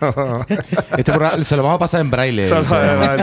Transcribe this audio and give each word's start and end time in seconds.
Este 0.97 1.13
programa 1.13 1.45
se 1.45 1.57
lo 1.57 1.63
vamos 1.63 1.77
a 1.77 1.79
pasar 1.79 2.01
en 2.01 2.11
braille. 2.11 2.49
Solo, 2.49 2.65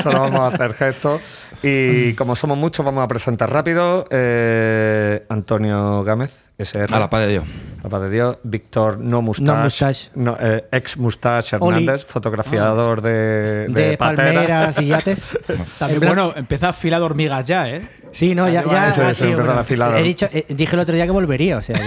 solo 0.01 0.19
vamos 0.19 0.39
a 0.39 0.47
hacer 0.47 0.73
gestos. 0.75 1.21
Y 1.63 2.13
como 2.17 2.35
somos 2.35 2.57
muchos, 2.57 2.85
vamos 2.85 3.03
a 3.03 3.07
presentar 3.07 3.51
rápido. 3.51 4.07
eh, 4.11 5.25
Antonio 5.29 6.03
Gámez, 6.03 6.31
SR. 6.57 6.93
A 6.93 6.99
la 6.99 7.09
paz 7.09 7.21
de 7.21 7.27
Dios. 7.27 7.43
Paz 7.89 8.01
de 8.03 8.09
Dios. 8.09 8.37
Víctor 8.43 8.97
No 8.99 9.21
Mustache. 9.21 9.51
No 9.51 9.63
Mustache. 9.63 10.09
no, 10.15 10.37
eh, 10.39 10.65
ex 10.71 10.97
Mustache 10.97 11.57
Oli. 11.59 11.77
Hernández, 11.83 12.05
fotografiador 12.05 13.01
de, 13.01 13.67
de, 13.69 13.89
de 13.89 13.97
palmeras 13.97 14.77
y 14.79 14.85
yates. 14.87 15.23
También, 15.79 15.99
bueno, 16.01 16.33
empieza 16.35 16.73
fila 16.73 16.99
de 16.99 17.05
hormigas 17.05 17.45
ya, 17.47 17.69
¿eh? 17.69 17.87
Sí, 18.11 18.33
no, 18.33 18.49
ya, 18.49 18.63
ya 18.65 18.87
Eso, 18.89 19.03
eso, 19.07 19.23
sí, 19.27 19.35
bueno, 19.35 19.63
he 19.95 20.01
dicho, 20.01 20.27
eh, 20.33 20.43
dije 20.49 20.75
el 20.75 20.79
otro 20.79 20.95
día 20.95 21.05
que 21.05 21.11
volvería, 21.11 21.57
o 21.57 21.61
sea 21.61 21.75
que 21.77 21.83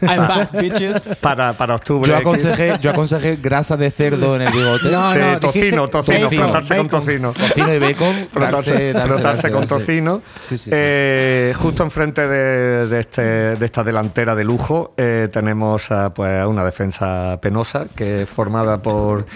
I'm 0.06 0.26
back, 0.26 0.50
bitches. 0.60 1.00
Para, 1.20 1.52
para 1.52 1.76
octubre. 1.76 2.10
Yo 2.10 2.16
aconsejé, 2.16 2.76
yo 2.80 2.90
aconsejé 2.90 3.36
grasa 3.36 3.76
de 3.76 3.88
cerdo 3.92 4.34
en 4.34 4.42
el 4.42 4.52
bigote. 4.52 4.90
No, 4.90 5.12
Sí, 5.12 5.18
no, 5.20 5.38
tocino, 5.38 5.88
tocino, 5.88 6.24
bacon, 6.28 6.38
frotarse 6.38 6.76
con 6.76 6.88
tocino. 6.88 7.32
Tocino 7.34 7.72
y 7.72 7.78
bacon. 7.78 8.28
frotarse, 8.32 8.92
darse- 8.92 8.92
darse- 8.92 9.06
frotarse 9.06 9.42
darse- 9.48 9.52
con 9.52 9.60
darse. 9.60 9.74
tocino. 9.76 10.22
Sí, 10.40 10.58
sí, 10.58 10.64
sí. 10.64 10.70
Eh, 10.72 11.52
justo 11.56 11.84
enfrente 11.84 12.26
de, 12.26 12.88
de 12.88 13.00
este, 13.00 13.22
de 13.22 13.64
esta 13.64 13.84
delantera 13.84 14.34
de 14.34 14.42
lujo 14.42 14.92
eh, 14.96 15.07
tenemos 15.32 15.90
a, 15.90 16.12
pues, 16.14 16.40
a 16.40 16.48
una 16.48 16.64
defensa 16.64 17.38
penosa 17.40 17.86
que 17.94 18.22
es 18.22 18.28
formada 18.28 18.80
por 18.82 19.26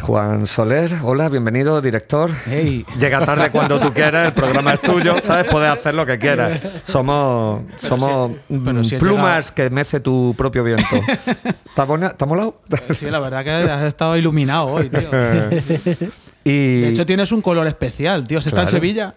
Juan 0.00 0.46
Soler. 0.46 0.90
Hola, 1.02 1.28
bienvenido, 1.28 1.80
director. 1.80 2.30
Hey. 2.46 2.84
Llega 2.98 3.24
tarde 3.24 3.50
cuando 3.50 3.78
tú 3.78 3.92
quieras, 3.92 4.28
el 4.28 4.32
programa 4.32 4.72
es 4.74 4.80
tuyo, 4.80 5.16
¿sabes? 5.22 5.46
Puedes 5.50 5.70
hacer 5.70 5.94
lo 5.94 6.04
que 6.06 6.18
quieras. 6.18 6.60
Somos, 6.84 7.62
somos 7.78 8.32
si- 8.48 8.54
mm, 8.54 8.84
si 8.84 8.96
plumas 8.96 9.52
que 9.52 9.70
mece 9.70 10.00
tu 10.00 10.34
propio 10.36 10.64
viento. 10.64 10.96
¿Te 11.74 11.80
ha 11.80 11.84
bona- 11.84 12.10
te 12.14 12.24
ha 12.24 12.26
molado? 12.26 12.60
Sí, 12.90 13.08
la 13.10 13.18
verdad 13.20 13.44
que 13.44 13.50
has 13.50 13.84
estado 13.84 14.16
iluminado 14.16 14.66
hoy, 14.66 14.88
tío. 14.88 15.08
Y 16.44 16.80
De 16.80 16.88
hecho, 16.88 17.06
tienes 17.06 17.30
un 17.30 17.40
color 17.40 17.68
especial, 17.68 18.26
tío. 18.26 18.42
Se 18.42 18.48
está 18.48 18.62
en. 18.62 18.68
Sevilla. 18.68 19.14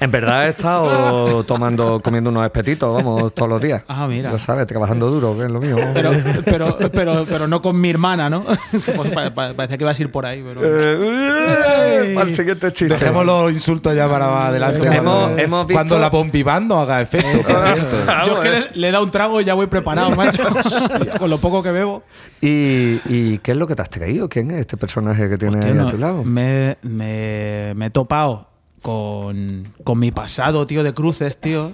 En 0.00 0.10
verdad 0.10 0.46
he 0.46 0.50
estado 0.50 1.44
tomando, 1.44 2.00
comiendo 2.02 2.30
unos 2.30 2.44
espetitos, 2.44 2.92
vamos, 2.92 3.32
todos 3.34 3.48
los 3.48 3.60
días. 3.60 3.82
Ah, 3.86 4.06
mira. 4.08 4.32
Ya 4.32 4.38
sabes, 4.38 4.66
trabajando 4.66 5.08
duro, 5.10 5.36
que 5.38 5.44
es 5.44 5.50
lo 5.50 5.60
mío. 5.60 5.76
Pero, 5.94 6.10
pero, 6.44 6.78
pero, 6.92 7.24
pero 7.28 7.46
no 7.46 7.62
con 7.62 7.80
mi 7.80 7.90
hermana, 7.90 8.28
¿no? 8.28 8.44
Pues 8.96 9.10
pa- 9.12 9.30
pa- 9.32 9.52
parece 9.54 9.78
que 9.78 9.84
vas 9.84 9.98
a 9.98 10.02
ir 10.02 10.10
por 10.10 10.26
ahí, 10.26 10.42
pero. 10.42 10.60
Eh, 10.64 12.12
para 12.14 12.28
el 12.28 12.34
siguiente 12.36 12.72
chiste. 12.72 12.94
Dejemos 12.94 13.24
los 13.24 13.52
insultos 13.52 13.94
ya 13.94 14.08
para 14.08 14.28
más 14.28 14.48
adelante. 14.48 14.88
Hemos- 14.88 15.14
cuando, 15.24 15.38
hemos 15.42 15.66
visto- 15.66 15.74
cuando 15.78 15.98
la 15.98 16.10
bombiván 16.10 16.66
no 16.68 16.80
haga 16.80 17.00
efecto. 17.00 17.38
por 17.38 17.46
cierto. 17.46 17.96
Yo 18.26 18.42
es 18.42 18.50
que 18.50 18.50
le, 18.50 18.80
le 18.80 18.88
he 18.88 18.92
dado 18.92 19.04
un 19.04 19.10
trago 19.10 19.40
y 19.40 19.44
ya 19.44 19.54
voy 19.54 19.66
preparado, 19.66 20.10
macho. 20.16 20.42
con 21.18 21.30
lo 21.30 21.38
poco 21.38 21.62
que 21.62 21.70
bebo. 21.70 22.02
¿Y, 22.40 23.00
y 23.06 23.38
qué 23.38 23.52
es 23.52 23.56
lo 23.56 23.66
que 23.68 23.76
te 23.76 23.82
has 23.82 23.90
traído? 23.90 24.28
¿Quién 24.28 24.50
es 24.50 24.58
este 24.58 24.76
personaje 24.76 25.28
que 25.28 25.36
tienes 25.38 25.58
Hostia, 25.64 25.72
ahí 25.80 25.86
a 25.86 25.90
tu 25.90 25.98
lado? 25.98 26.24
me, 26.24 26.76
me, 26.82 27.72
me 27.76 27.86
he 27.86 27.90
topado 27.90 28.48
con, 28.82 29.68
con 29.84 29.98
mi 29.98 30.10
pasado, 30.10 30.66
tío, 30.66 30.82
de 30.82 30.92
cruces, 30.92 31.38
tío. 31.40 31.72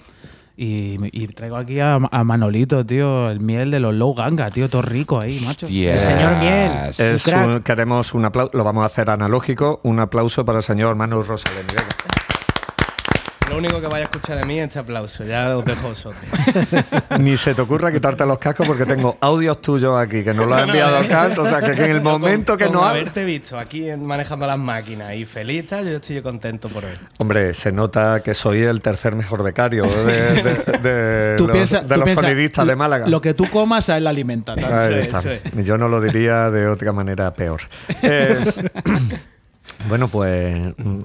Y, 0.61 0.97
y 1.13 1.29
traigo 1.29 1.57
aquí 1.57 1.79
a, 1.79 1.95
a 1.95 2.25
Manolito, 2.25 2.85
tío, 2.85 3.31
el 3.31 3.39
miel 3.39 3.71
de 3.71 3.79
los 3.79 3.95
Low 3.95 4.13
Ganga, 4.15 4.51
tío, 4.51 4.69
todo 4.69 4.83
rico 4.83 5.21
ahí, 5.21 5.41
macho. 5.47 5.67
El 5.95 6.01
señor 6.01 6.37
Miel. 6.39 6.71
Es 6.89 7.23
un- 7.47 7.63
queremos 7.63 8.13
un 8.13 8.25
aplauso, 8.25 8.51
lo 8.55 8.65
vamos 8.65 8.83
a 8.83 8.87
hacer 8.87 9.09
analógico, 9.09 9.81
un 9.85 10.01
aplauso 10.01 10.45
para 10.45 10.59
el 10.59 10.65
señor 10.65 10.97
Manu 10.97 11.23
Rosalén. 11.23 11.65
Lo 13.49 13.57
único 13.57 13.81
que 13.81 13.87
vaya 13.87 14.05
a 14.05 14.09
escuchar 14.11 14.39
de 14.39 14.45
mí 14.45 14.59
es 14.59 14.67
este 14.69 14.79
aplauso. 14.79 15.25
Ya 15.25 15.57
os 15.57 15.65
dejo 15.65 15.89
vosotros. 15.89 16.23
Ni 17.21 17.37
se 17.37 17.55
te 17.55 17.63
ocurra 17.63 17.91
quitarte 17.91 18.25
los 18.27 18.39
cascos 18.39 18.67
porque 18.67 18.85
tengo 18.85 19.17
audios 19.21 19.61
tuyos 19.63 19.99
aquí 19.99 20.23
que 20.23 20.35
nos 20.35 20.47
lo 20.47 20.55
ha 20.55 20.63
enviado 20.63 21.07
Kant. 21.09 21.39
O 21.39 21.49
sea, 21.49 21.61
que 21.61 21.73
en 21.73 21.91
el 21.91 22.01
momento 22.03 22.57
que 22.57 22.65
Con 22.65 22.75
no 22.75 22.85
ha... 22.85 22.91
haberte 22.91 23.25
visto 23.25 23.59
aquí 23.59 23.87
manejando 23.97 24.47
las 24.47 24.59
máquinas 24.59 25.15
y 25.15 25.25
feliz, 25.25 25.67
tal, 25.67 25.87
yo 25.89 25.97
estoy 25.97 26.21
contento 26.21 26.69
por 26.69 26.85
él. 26.85 26.99
Hombre, 27.19 27.55
se 27.55 27.73
nota 27.73 28.21
que 28.21 28.35
soy 28.35 28.63
el 28.63 28.81
tercer 28.81 29.15
mejor 29.15 29.43
becario 29.43 29.85
de, 29.85 30.43
de- 30.43 30.79
de 31.31 31.37
Tú 31.37 31.47
los, 31.47 31.57
piensa- 31.57 31.81
de 31.81 31.89
tú 31.89 31.95
los 32.01 32.05
piensa, 32.05 32.23
sonidistas 32.23 32.67
de 32.67 32.73
lo- 32.73 32.79
Málaga. 32.79 33.07
Lo 33.09 33.21
que 33.21 33.35
tú 33.35 33.47
comas 33.51 33.89
a 33.89 33.97
él 33.97 34.05
la 34.05 34.11
alimenta. 34.11 34.53
Ahí 34.55 34.95
está. 35.01 35.21
Yo 35.63 35.79
no 35.79 35.89
lo 35.89 36.01
diría 36.01 36.51
de 36.51 36.69
otra 36.69 36.93
manera 36.93 37.33
peor. 37.35 37.63
Eh, 38.03 38.39
bueno, 39.87 40.09
pues. 40.09 40.75
mm, 40.79 41.01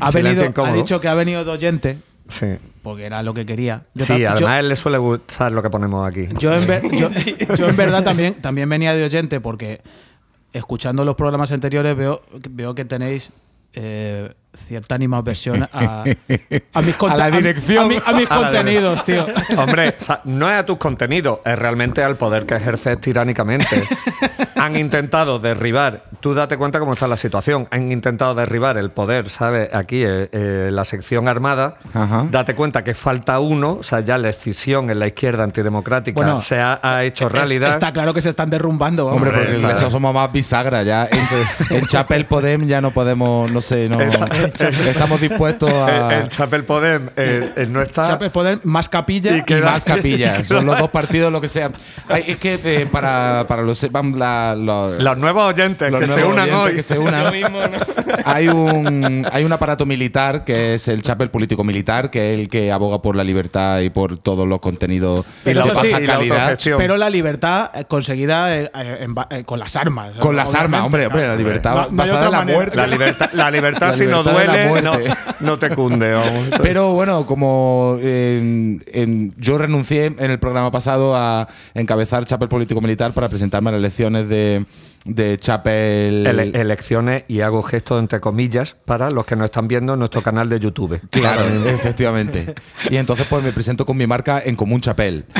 Ha, 0.00 0.10
venido, 0.12 0.52
ha 0.64 0.72
dicho 0.72 1.00
que 1.00 1.08
ha 1.08 1.14
venido 1.14 1.44
de 1.44 1.50
oyente, 1.50 1.98
Sí, 2.28 2.46
porque 2.82 3.04
era 3.04 3.22
lo 3.22 3.34
que 3.34 3.46
quería. 3.46 3.84
Yo 3.94 4.04
sí 4.04 4.18
yo- 4.18 4.30
además 4.30 4.50
a 4.52 4.58
él 4.60 4.68
le 4.68 4.74
suele 4.76 4.98
gustar 4.98 5.52
lo 5.52 5.62
que 5.62 5.70
ponemos 5.70 6.06
aquí. 6.08 6.26
Yo 6.40 6.52
en, 6.52 6.66
ver- 6.66 6.82
yo- 6.90 7.08
yo 7.56 7.68
en 7.68 7.76
verdad 7.76 8.02
también, 8.02 8.34
también 8.34 8.68
venía 8.68 8.94
de 8.94 9.04
oyente 9.04 9.40
porque 9.40 9.80
escuchando 10.52 11.04
los 11.04 11.14
programas 11.14 11.52
anteriores 11.52 11.96
veo, 11.96 12.22
veo 12.50 12.74
que 12.74 12.84
tenéis 12.84 13.30
eh, 13.74 14.32
cierta 14.56 14.94
animadversión 14.94 15.62
a, 15.72 16.02
a 16.72 16.82
mis, 16.82 16.96
A 17.02 17.16
la 17.16 17.30
dirección. 17.30 17.84
a 17.84 17.88
mi- 17.88 17.98
a 18.04 18.12
mis 18.12 18.28
contenidos, 18.28 19.04
tío. 19.04 19.26
Hombre, 19.56 19.94
no 20.24 20.50
es 20.50 20.56
a 20.56 20.66
tus 20.66 20.76
contenidos, 20.78 21.40
es 21.44 21.58
realmente 21.58 22.02
al 22.02 22.16
poder 22.16 22.46
que 22.46 22.54
ejerces 22.56 23.00
tiránicamente. 23.00 23.82
Han 24.56 24.76
intentado 24.76 25.38
derribar, 25.38 26.04
tú 26.20 26.34
date 26.34 26.56
cuenta 26.56 26.78
cómo 26.78 26.94
está 26.94 27.06
la 27.06 27.16
situación, 27.16 27.68
han 27.70 27.92
intentado 27.92 28.34
derribar 28.34 28.78
el 28.78 28.90
poder, 28.90 29.28
¿sabes? 29.28 29.68
Aquí, 29.74 30.02
eh, 30.04 30.28
eh, 30.32 30.70
la 30.72 30.84
sección 30.84 31.28
armada, 31.28 31.76
Ajá. 31.94 32.26
date 32.30 32.54
cuenta 32.54 32.82
que 32.82 32.94
falta 32.94 33.38
uno, 33.40 33.78
o 33.80 33.82
sea, 33.82 34.00
ya 34.00 34.18
la 34.18 34.30
escisión 34.30 34.90
en 34.90 34.98
la 34.98 35.06
izquierda 35.06 35.44
antidemocrática 35.44 36.14
Bueno, 36.20 36.40
se 36.40 36.58
ha, 36.60 36.80
ha 36.82 37.04
hecho 37.04 37.28
realidad. 37.28 37.70
Está 37.70 37.92
claro 37.92 38.14
que 38.14 38.22
se 38.22 38.30
están 38.30 38.50
derrumbando. 38.50 39.04
vamos. 39.06 39.22
Hombre, 39.22 39.32
porque 39.38 39.56
claro. 39.58 39.74
eso 39.76 39.90
somos 39.90 40.14
más 40.14 40.32
bisagra 40.32 40.82
ya. 40.82 41.06
En, 41.10 41.76
en 41.76 41.86
Chapel 41.86 42.24
Podem 42.26 42.66
ya 42.66 42.80
no 42.80 42.90
podemos, 42.92 43.50
no 43.50 43.60
sé, 43.60 43.88
no 43.88 43.98
estamos 44.88 45.20
dispuestos 45.20 45.70
a 45.72 46.18
el 46.22 46.28
Chapel 46.28 46.64
Podem 46.64 47.08
eh, 47.16 47.66
no 47.68 47.82
está. 47.82 48.06
Chapes 48.06 48.30
poder 48.30 48.60
más 48.64 48.88
capilla. 48.88 49.36
Y 49.46 49.54
más 49.60 49.84
capillas. 49.84 50.46
Son 50.46 50.66
los 50.66 50.78
dos 50.78 50.90
partidos, 50.90 51.32
lo 51.32 51.40
que 51.40 51.48
sea. 51.48 51.70
Ay, 52.08 52.24
es 52.26 52.36
que 52.36 52.60
eh, 52.64 52.86
para, 52.90 53.46
para 53.48 53.62
los, 53.62 53.90
vamos, 53.90 54.18
la- 54.18 54.54
lo- 54.56 54.98
Los 54.98 55.18
nuevos 55.18 55.52
oyentes 55.54 55.90
los 55.90 56.00
que 56.00 56.08
se 56.08 56.24
unan 56.24 56.50
oyentes 56.50 56.56
hoy. 56.60 56.74
que 56.74 56.82
se 56.82 56.98
unan. 56.98 57.32
Hay 58.24 58.48
un 58.48 59.26
hay 59.30 59.44
un 59.44 59.52
aparato 59.52 59.86
militar 59.86 60.42
que 60.44 60.74
es 60.74 60.88
el 60.88 61.02
Chapel 61.02 61.30
político 61.30 61.62
militar 61.62 62.10
que 62.10 62.32
es 62.34 62.40
el 62.40 62.48
que 62.48 62.72
aboga 62.72 63.00
por 63.00 63.14
la 63.14 63.22
libertad 63.22 63.80
y 63.80 63.90
por 63.90 64.16
todos 64.18 64.48
los 64.48 64.58
contenidos 64.60 65.24
Pero 65.44 65.62
de 65.62 65.68
sí, 65.68 65.70
baja 65.74 65.86
y 66.00 66.06
la 66.06 66.12
calidad 66.14 66.38
autogestión. 66.38 66.78
pero 66.78 66.96
la 66.96 67.08
libertad 67.10 67.70
eh, 67.74 67.84
conseguida 67.86 68.56
eh, 68.56 68.70
en 68.74 69.44
con 69.44 69.58
las 69.60 69.76
armas. 69.76 70.14
con 70.18 70.34
las 70.34 70.54
armas 70.54 70.82
hombre 70.82 71.06
hombre 71.06 71.26
la 71.28 71.36
libertad 71.36 71.74
No- 71.74 71.86
no 71.90 71.96
basada 71.96 72.26
en 72.26 72.32
la 72.32 72.38
manera. 72.38 72.56
muerte 72.58 72.76
La 72.76 72.86
libertad, 72.86 73.30
la 73.32 73.50
libertad 73.50 73.80
La 73.80 73.86
la 73.92 73.96
duele, 74.32 75.14
no, 75.40 75.58
te 75.58 75.70
cunde. 75.70 76.12
vamos. 76.12 76.48
Pero 76.62 76.92
bueno, 76.92 77.26
como 77.26 77.98
en- 78.00 79.34
yo 79.38 79.58
renuncié 79.58 80.06
en 80.06 80.30
el 80.30 80.38
programa 80.38 80.70
pasado 80.70 81.16
a 81.16 81.48
encabezar 81.74 82.24
Chapel 82.24 82.48
Político 82.48 82.80
Militar 82.80 83.12
para 83.12 83.28
presentarme 83.28 83.70
a 83.70 83.72
las 83.72 83.78
elecciones 83.80 84.28
de, 84.28 84.64
de 85.04 85.38
Chapel. 85.38 86.26
Ele- 86.26 86.60
elecciones 86.60 87.24
y 87.28 87.40
hago 87.40 87.62
gestos 87.62 87.98
entre 88.00 88.20
comillas 88.20 88.76
para 88.84 89.10
los 89.10 89.26
que 89.26 89.36
nos 89.36 89.46
están 89.46 89.68
viendo 89.68 89.92
en 89.94 89.98
nuestro 89.98 90.22
canal 90.22 90.48
de 90.48 90.58
YouTube. 90.60 91.00
Claro, 91.10 91.42
efectivamente. 91.66 92.54
Y 92.90 92.96
entonces 92.96 93.26
pues 93.28 93.42
me 93.42 93.52
presento 93.52 93.84
con 93.86 93.96
mi 93.96 94.06
marca 94.06 94.42
en 94.44 94.56
Común 94.56 94.80
Chapel. 94.80 95.24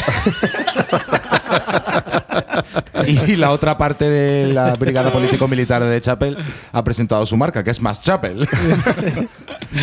y 3.07 3.37
la 3.37 3.51
otra 3.51 3.77
parte 3.79 4.09
de 4.09 4.53
la 4.53 4.77
Brigada 4.77 5.13
Político 5.13 5.49
Militar 5.49 5.83
de 5.83 6.01
Chapel 6.01 6.37
ha 6.73 6.85
presentado 6.85 7.25
su 7.27 7.37
marca, 7.37 7.63
que 7.63 7.71
es 7.71 7.81
Más 7.81 8.03
Chapel. 8.03 8.49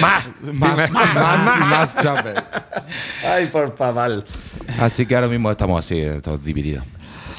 ¡Más! 0.01 0.23
más, 0.53 0.91
más 0.91 1.57
y 1.57 1.65
más 1.65 1.95
Chapel. 1.97 2.35
¡Ay, 3.25 3.47
por 3.47 3.75
paval! 3.75 4.25
Así 4.79 5.05
que 5.05 5.15
ahora 5.15 5.27
mismo 5.27 5.51
estamos 5.51 5.79
así, 5.79 5.99
estamos 5.99 6.43
divididos. 6.43 6.83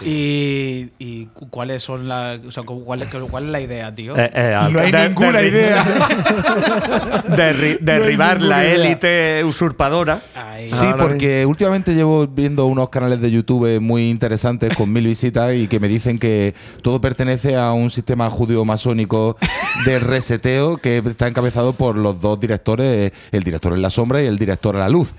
¿Y, 0.03 0.89
y 0.99 1.27
cu- 1.27 1.49
cuáles 1.51 1.83
son 1.83 2.09
las. 2.09 2.39
O 2.45 2.51
sea, 2.51 2.63
cu- 2.63 2.85
¿cuál, 2.85 3.03
es, 3.03 3.09
cuál 3.31 3.45
es 3.47 3.51
la 3.51 3.61
idea, 3.61 3.95
tío? 3.95 4.17
Eh, 4.17 4.31
eh, 4.35 4.57
No 4.71 4.81
hay 4.81 4.91
de- 4.93 5.09
ninguna 5.09 5.43
idea. 5.43 5.85
derri- 7.29 7.79
derribar 7.81 8.41
la 8.41 8.65
élite 8.65 9.43
usurpadora. 9.45 10.21
Sí, 10.67 10.87
porque 10.99 11.45
últimamente 11.47 11.95
llevo 11.95 12.27
viendo 12.27 12.67
unos 12.67 12.89
canales 12.89 13.21
de 13.21 13.31
YouTube 13.31 13.81
muy 13.81 14.09
interesantes 14.11 14.75
con 14.77 14.93
mil 14.93 15.05
visitas 15.05 15.55
y 15.55 15.69
que 15.69 15.79
me 15.81 15.89
dicen 15.89 16.19
que 16.19 16.55
todo 16.83 17.01
pertenece 17.01 17.57
a 17.57 17.73
un 17.73 17.91
sistema 17.91 18.31
judío-masónico 18.31 19.37
de 19.85 19.99
reseteo 19.99 20.77
que 20.79 20.99
está 21.07 21.27
encabezado 21.29 21.73
por 21.75 21.97
los 21.97 22.21
dos 22.21 22.41
directores, 22.41 23.13
el 23.33 23.43
director 23.43 23.73
en 23.75 23.83
la 23.83 23.91
sombra 23.91 24.23
y 24.23 24.27
el 24.27 24.39
director 24.39 24.77
a 24.77 24.81
la 24.81 24.89
luz, 24.89 25.15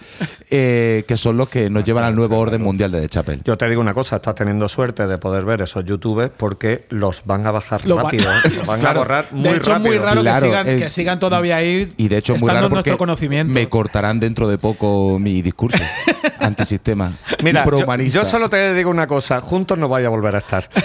eh, 0.50 1.04
que 1.08 1.18
son 1.18 1.38
los 1.38 1.50
que 1.50 1.70
nos 1.70 1.84
llevan 1.84 2.04
al 2.06 2.16
nuevo 2.16 2.38
orden 2.40 2.62
mundial 2.62 2.92
de 2.92 3.02
The 3.02 3.10
Chapel. 3.10 3.42
Yo 3.46 3.58
te 3.58 3.70
digo 3.70 3.82
una 3.82 3.94
cosa, 3.94 4.16
estás 4.18 4.36
teniendo 4.36 4.65
suerte 4.68 5.08
de 5.08 5.18
poder 5.18 5.46
ver 5.46 5.62
esos 5.62 5.86
youtubers 5.86 6.32
porque 6.36 6.86
los 6.90 7.26
van 7.26 7.46
a 7.48 7.52
bajar 7.52 7.86
Lo 7.86 7.96
van- 7.96 8.06
rápido. 8.06 8.30
¿eh? 8.32 8.36
Los 8.58 8.68
van 8.68 8.80
Claro. 8.80 9.00
a 9.00 9.04
borrar 9.04 9.26
muy 9.32 9.44
de 9.44 9.58
hecho, 9.58 9.72
rápido. 9.72 9.94
es 9.94 10.00
muy 10.00 10.06
raro 10.06 10.22
Claro, 10.22 10.40
que, 10.42 10.46
sigan, 10.48 10.68
eh, 10.70 10.78
que 10.78 10.90
sigan 10.90 11.20
todavía 11.20 11.58
ahí. 11.58 11.94
Y 11.98 12.08
de 12.08 12.18
hecho 12.18 12.34
es 12.36 12.42
muy 12.42 12.48
estando 12.48 12.56
raro 12.62 12.68
en 12.68 12.74
nuestro 12.74 12.92
porque 12.94 12.98
conocimiento. 12.98 13.54
me 13.54 13.70
cortarán 13.70 14.20
dentro 14.20 14.48
de 14.48 14.58
poco 14.58 15.18
mi 15.20 15.42
discurso 15.42 15.78
antisistema. 16.40 17.14
Mira, 17.44 17.66
yo, 17.66 17.96
yo 17.96 18.26
solo 18.26 18.50
te 18.50 18.74
digo 18.74 18.90
una 18.90 19.08
cosa, 19.08 19.40
juntos 19.42 19.78
no 19.78 19.88
vaya 19.90 20.08
a 20.08 20.10
volver 20.10 20.36
a 20.36 20.40
estar. 20.40 20.70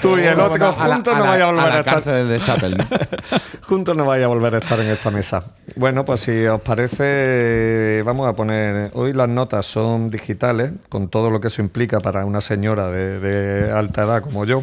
Tú 0.00 0.18
y 0.18 0.22
el 0.22 0.38
otro 0.38 0.72
juntos 0.72 1.14
a 1.14 1.18
no 1.18 1.24
la- 1.24 1.30
vaya 1.30 1.44
a 1.44 1.46
volver 1.52 1.64
a, 1.72 1.78
estar. 1.78 1.94
cárcel 1.94 2.28
de 2.28 2.40
Chapel. 2.40 2.76
¿no? 2.76 2.84
Juntos 3.66 3.96
no 3.96 4.04
vaya 4.04 4.24
a 4.26 4.28
volver 4.28 4.54
a 4.54 4.58
estar 4.58 4.78
en 4.80 4.88
esta 4.88 5.10
mesa. 5.10 5.44
Bueno, 5.76 6.04
pues 6.04 6.20
si 6.20 6.46
os 6.46 6.60
parece, 6.60 8.02
vamos 8.04 8.28
a 8.28 8.34
poner. 8.34 8.90
Hoy 8.94 9.12
las 9.12 9.28
notas 9.28 9.66
son 9.66 10.08
digitales, 10.08 10.72
con 10.88 11.08
todo 11.08 11.30
lo 11.30 11.40
que 11.40 11.48
eso 11.48 11.62
implica 11.62 12.00
para 12.00 12.24
una 12.24 12.33
señora 12.40 12.88
de, 12.90 13.20
de 13.20 13.70
alta 13.72 14.02
edad 14.04 14.22
como 14.22 14.44
yo. 14.44 14.62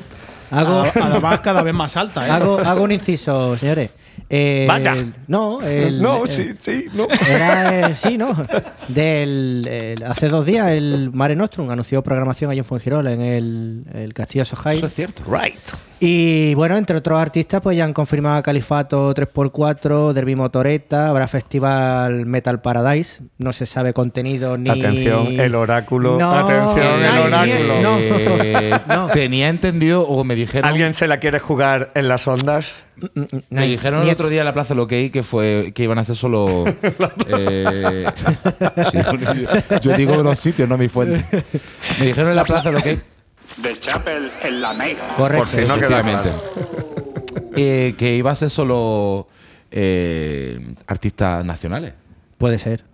Hago, 0.51 0.83
Además, 1.01 1.39
cada 1.39 1.63
vez 1.63 1.73
más 1.73 1.95
alta, 1.95 2.27
¿eh? 2.27 2.29
hago, 2.31 2.59
hago 2.59 2.83
un 2.83 2.91
inciso, 2.91 3.55
señores. 3.57 3.91
Eh, 4.29 4.65
Vaya. 4.67 4.95
No, 5.27 5.61
el, 5.61 6.01
no, 6.01 6.25
el- 6.25 6.29
sí, 6.29 6.49
sí, 6.59 6.87
no. 6.93 7.07
Era, 7.29 7.95
sí, 7.95 8.17
¿no? 8.17 8.35
Del, 8.89 9.65
el- 9.69 10.03
hace 10.03 10.27
dos 10.27 10.45
días 10.45 10.69
el 10.71 11.09
Mare 11.13 11.35
Nostrum 11.37 11.69
anunció 11.69 12.01
programación 12.03 12.51
allí 12.51 12.59
en 12.59 12.65
Fuengirola, 12.65 13.13
en 13.13 13.21
el, 13.21 13.83
el 13.93 14.13
Castillo 14.13 14.43
Sojai. 14.43 14.77
Eso 14.77 14.87
es 14.87 14.93
cierto. 14.93 15.23
Right. 15.25 15.55
Y 16.03 16.55
bueno, 16.55 16.77
entre 16.77 16.97
otros 16.97 17.21
artistas, 17.21 17.61
pues 17.61 17.77
ya 17.77 17.83
han 17.85 17.93
confirmado 17.93 18.41
Califato 18.41 19.13
3x4, 19.13 20.13
Derby 20.13 20.35
Motoreta, 20.35 21.09
habrá 21.09 21.27
festival 21.27 22.25
Metal 22.25 22.59
Paradise, 22.59 23.21
no 23.37 23.53
se 23.53 23.67
sabe 23.67 23.93
contenido 23.93 24.57
ni. 24.57 24.71
Atención, 24.71 25.39
el 25.39 25.53
oráculo. 25.53 26.17
No, 26.17 26.31
Atención, 26.31 27.03
el 27.03 27.17
oráculo. 27.19 27.81
no. 27.83 27.97
Eh, 27.99 28.79
No. 28.87 29.09
Tenía 29.09 29.49
entendido 29.49 30.01
o 30.01 30.23
me 30.23 30.33
dijeron. 30.33 30.67
¿Alguien 30.67 30.95
se 30.95 31.07
la 31.07 31.17
quiere 31.17 31.37
jugar 31.37 31.91
en 31.93 32.07
las 32.07 32.27
ondas? 32.27 32.71
Me 33.51 33.67
dijeron 33.67 34.01
el 34.01 34.09
otro 34.09 34.29
día 34.29 34.41
en 34.41 34.45
la 34.45 34.53
Plaza 34.53 34.73
Loquei 34.73 35.11
que 35.11 35.21
fue 35.21 35.71
que 35.75 35.83
iban 35.83 35.99
a 35.99 36.03
ser 36.03 36.15
solo. 36.15 36.65
eh, 37.27 38.05
sí, 38.91 38.97
yo 39.81 39.95
digo 39.95 40.15
los 40.23 40.39
sitios, 40.39 40.67
no 40.67 40.79
mi 40.79 40.87
fuente. 40.87 41.23
Me 41.99 42.07
dijeron 42.07 42.31
en 42.31 42.37
la 42.37 42.43
Plaza 42.43 42.71
Loquei. 42.71 42.95
De 42.95 43.01
Chapel 43.79 44.31
en 44.43 44.61
la 44.61 44.73
Mega. 44.73 45.15
Correcto. 45.15 45.45
Por 45.45 45.61
si 45.61 45.67
no 45.67 45.79
queda 45.79 46.03
eh, 47.55 47.95
que 47.97 48.15
iba 48.15 48.31
a 48.31 48.35
ser 48.35 48.49
solo 48.49 49.27
eh, 49.71 50.73
artistas 50.87 51.45
nacionales. 51.45 51.93
Puede 52.37 52.59
ser. 52.59 52.90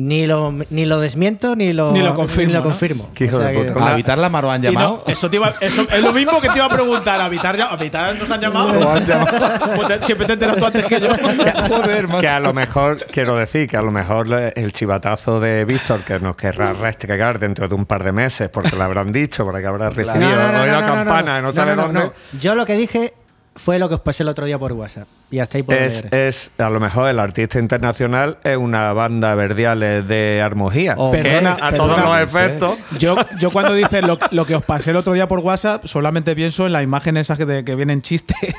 Ni 0.00 0.28
lo, 0.28 0.54
ni 0.70 0.84
lo 0.86 1.00
desmiento 1.00 1.56
ni 1.56 1.72
lo, 1.72 1.90
Ni 1.90 2.00
lo 2.02 2.14
confirmo, 2.14 2.46
ni 2.46 2.52
lo 2.52 2.58
¿no? 2.60 2.64
confirmo. 2.66 3.10
Que-. 3.14 3.28
¿A 3.28 4.16
la 4.16 4.28
Mar 4.28 4.44
han 4.44 4.62
no, 4.62 4.70
llamado? 4.70 5.02
eso, 5.08 5.28
te 5.28 5.34
iba- 5.36 5.54
eso 5.60 5.84
es 5.90 6.00
lo 6.02 6.12
mismo 6.12 6.40
que 6.40 6.48
te 6.50 6.56
iba 6.56 6.66
a 6.66 6.68
preguntar. 6.68 7.20
¿Habitar, 7.20 7.56
ya, 7.56 7.64
¿Habitar 7.64 8.14
nos 8.14 8.30
han 8.30 8.40
llamado? 8.40 8.74
Lo 8.78 8.92
han 8.92 9.04
llamado. 9.04 9.58
Pues 9.74 9.88
te- 9.88 10.04
siempre 10.04 10.28
te 10.28 10.34
enteras 10.34 10.56
tú 10.56 10.66
antes 10.66 10.84
que 10.86 11.00
yo. 11.00 11.08
Joder, 11.68 12.06
macho. 12.06 12.20
Que 12.20 12.28
a 12.28 12.38
lo 12.38 12.52
mejor, 12.54 13.06
quiero 13.10 13.34
decir, 13.34 13.66
que 13.68 13.76
a 13.76 13.82
lo 13.82 13.90
mejor 13.90 14.28
el 14.54 14.72
chivatazo 14.72 15.40
de 15.40 15.64
Víctor, 15.64 16.04
que 16.04 16.20
nos 16.20 16.36
querrá 16.36 16.72
restregar 16.74 17.40
dentro 17.40 17.66
de 17.66 17.74
un 17.74 17.84
par 17.84 18.04
de 18.04 18.12
meses, 18.12 18.48
porque 18.50 18.76
le 18.76 18.82
habrán 18.84 19.10
dicho, 19.10 19.44
porque 19.44 19.66
habrá 19.66 19.90
recibido 19.90 20.20
No, 20.30 20.52
no, 20.52 20.52
no, 20.52 20.66
no, 20.66 20.80
no, 20.80 20.86
campana, 20.94 21.40
no, 21.40 21.48
no, 21.48 21.52
sabe 21.52 21.70
no, 21.74 21.76
no, 21.76 21.82
dónde. 21.88 22.00
no. 22.04 22.38
Yo 22.38 22.54
lo 22.54 22.64
que 22.66 22.76
dije 22.76 23.14
fue 23.58 23.78
lo 23.78 23.88
que 23.88 23.96
os 23.96 24.00
pasé 24.00 24.22
el 24.22 24.28
otro 24.30 24.46
día 24.46 24.58
por 24.58 24.72
WhatsApp. 24.72 25.06
Y 25.30 25.40
hasta 25.40 25.58
ahí 25.58 25.62
puedo 25.62 25.78
Es, 25.78 26.02
leer. 26.10 26.14
es, 26.28 26.50
a 26.56 26.70
lo 26.70 26.80
mejor 26.80 27.08
el 27.10 27.18
artista 27.18 27.58
internacional 27.58 28.38
es 28.44 28.56
una 28.56 28.92
banda 28.94 29.34
verdiales 29.34 30.08
de 30.08 30.40
Armogía. 30.42 30.94
Oh, 30.96 31.12
que 31.12 31.18
perdona, 31.18 31.52
a 31.52 31.70
perdona, 31.70 31.76
todos 31.76 32.04
los 32.04 32.18
efectos. 32.20 32.78
Yo, 32.98 33.16
yo 33.38 33.50
cuando 33.50 33.74
dices 33.74 34.06
lo, 34.06 34.18
lo 34.30 34.46
que 34.46 34.54
os 34.54 34.64
pasé 34.64 34.90
el 34.92 34.96
otro 34.96 35.12
día 35.12 35.28
por 35.28 35.40
WhatsApp, 35.40 35.84
solamente 35.84 36.34
pienso 36.34 36.64
en 36.66 36.72
la 36.72 36.82
imagen 36.82 37.16
esa 37.18 37.36
que, 37.36 37.44
de- 37.44 37.64
que 37.64 37.74
vienen 37.74 38.00
chistes 38.00 38.36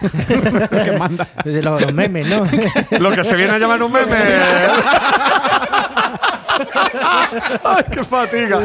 que 0.83 0.91
manda. 0.97 1.27
Los, 1.43 1.81
los 1.81 1.93
memes, 1.93 2.27
¿no? 2.29 2.45
Lo 2.99 3.11
que 3.11 3.23
se 3.23 3.35
viene 3.35 3.53
a 3.53 3.57
llamar 3.57 3.81
un 3.81 3.91
meme. 3.91 4.15
¡Ay, 7.63 7.83
qué 7.91 8.03
fatiga! 8.03 8.59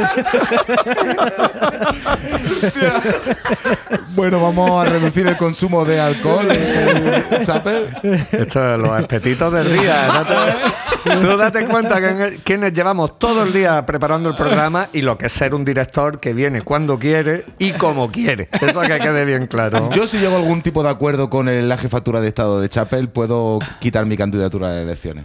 Bueno, 4.14 4.40
vamos 4.40 4.86
a 4.86 4.88
reducir 4.90 5.26
el 5.26 5.36
consumo 5.36 5.84
de 5.84 6.00
alcohol. 6.00 6.46
eh, 6.50 7.22
Chapel. 7.44 7.96
Esto 8.32 8.74
es 8.74 8.80
los 8.80 9.00
espetitos 9.00 9.52
del 9.52 9.72
día. 9.78 10.06
¿no 10.12 10.24
te- 10.24 11.20
Tú 11.20 11.36
date 11.36 11.66
cuenta 11.66 12.00
que 12.00 12.08
en- 12.08 12.38
quienes 12.38 12.72
llevamos 12.72 13.18
todo 13.18 13.42
el 13.42 13.52
día 13.52 13.84
preparando 13.84 14.30
el 14.30 14.34
programa 14.36 14.88
y 14.92 15.02
lo 15.02 15.18
que 15.18 15.26
es 15.26 15.32
ser 15.32 15.54
un 15.54 15.64
director 15.64 16.18
que 16.18 16.32
viene 16.32 16.62
cuando 16.62 16.98
quiere 16.98 17.44
y 17.58 17.72
como 17.72 18.10
quiere. 18.10 18.48
Eso 18.52 18.80
que 18.80 18.98
quede 18.98 19.24
bien 19.24 19.46
claro. 19.46 19.90
Yo 19.90 20.06
si 20.06 20.18
llego 20.18 20.34
a 20.34 20.38
algún 20.38 20.62
tipo 20.62 20.82
de 20.82 20.88
acuerdo 20.90 21.28
con 21.28 21.48
el- 21.48 21.68
la 21.68 21.76
jefatura 21.76 22.20
de 22.20 22.28
Estado 22.28 22.60
de 22.60 22.68
Chapel, 22.68 23.08
puedo 23.08 23.58
quitar 23.80 24.06
mi 24.06 24.16
candidatura 24.16 24.68
a 24.68 24.72
las 24.72 24.82
elecciones. 24.82 25.24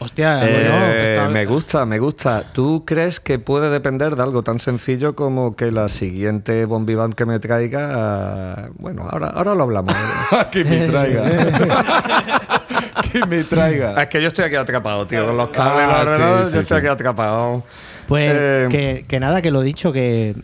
Hostia, 0.00 0.46
Eh, 0.48 0.68
bueno, 0.70 0.86
está- 0.92 1.28
me 1.28 1.44
gusta, 1.44 1.84
me 1.84 1.98
gusta. 1.98 2.07
¿Tú 2.52 2.84
crees 2.86 3.20
que 3.20 3.38
puede 3.38 3.70
depender 3.70 4.16
de 4.16 4.22
algo 4.22 4.42
tan 4.42 4.60
sencillo 4.60 5.14
como 5.14 5.54
que 5.56 5.70
la 5.72 5.88
siguiente 5.88 6.64
bombivant 6.64 7.14
que 7.14 7.26
me 7.26 7.38
traiga... 7.38 8.70
Bueno, 8.78 9.06
ahora, 9.10 9.28
ahora 9.28 9.54
lo 9.54 9.62
hablamos. 9.64 9.94
que 10.50 10.64
me 10.64 10.86
traiga. 10.88 11.22
que 13.12 13.26
me 13.26 13.44
traiga. 13.44 14.02
es 14.02 14.08
que 14.08 14.20
yo 14.22 14.28
estoy 14.28 14.44
aquí 14.46 14.56
atrapado, 14.56 15.06
tío. 15.06 15.26
Con 15.26 15.36
los 15.36 15.48
cables 15.50 15.86
Ah, 15.88 16.00
ordenador, 16.02 16.38
sí, 16.46 16.52
yo 16.52 16.58
sí, 16.58 16.58
estoy 16.58 16.76
sí. 16.76 16.80
aquí 16.80 16.86
atrapado. 16.88 17.64
Pues 18.06 18.32
Eh, 18.34 18.66
que, 18.70 19.04
que 19.06 19.20
nada, 19.20 19.42
que 19.42 19.50
lo 19.50 19.60
dicho, 19.62 19.92
que 19.92 20.34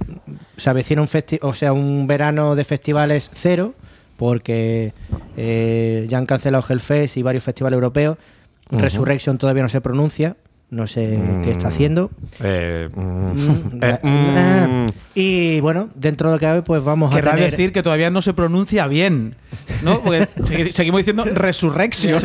se 0.57 0.71
avecina 0.71 1.01
un 1.01 1.09
festi 1.09 1.39
o 1.43 1.55
sea, 1.55 1.73
un 1.73 2.07
verano 2.07 2.55
de 2.55 2.65
festivales 2.65 3.31
cero, 3.35 3.75
porque 4.17 4.93
eh, 5.37 6.07
ya 6.09 6.19
han 6.19 6.27
cancelado 6.27 6.65
Hellfest 6.69 7.17
y 7.17 7.23
varios 7.23 7.43
festivales 7.45 7.75
europeos. 7.77 8.19
Resurrection 8.71 9.39
todavía 9.39 9.63
no 9.63 9.69
se 9.69 9.81
pronuncia, 9.81 10.37
no 10.71 10.87
sé 10.87 11.19
qué 11.45 11.53
está 11.53 11.69
haciendo. 11.69 12.11
Eh, 12.43 12.89
mm, 12.95 13.01
Mm, 13.01 13.79
eh, 13.83 13.99
ah, 14.05 14.67
mm. 14.69 14.87
Y 15.15 15.61
bueno, 15.61 15.89
dentro 15.95 16.29
de 16.31 16.35
lo 16.35 16.39
que 16.41 16.47
cabe, 16.47 16.63
pues 16.63 16.83
vamos 16.83 17.15
a 17.15 17.21
tener. 17.21 17.51
decir 17.51 17.73
que 17.73 17.83
todavía 17.83 18.11
no 18.11 18.21
se 18.23 18.33
pronuncia 18.33 18.87
bien, 18.89 19.37
¿no? 19.83 20.01
Porque 20.01 20.29
segui- 20.39 20.73
seguimos 20.73 20.99
diciendo. 21.01 21.25
Resurrection. 21.25 22.21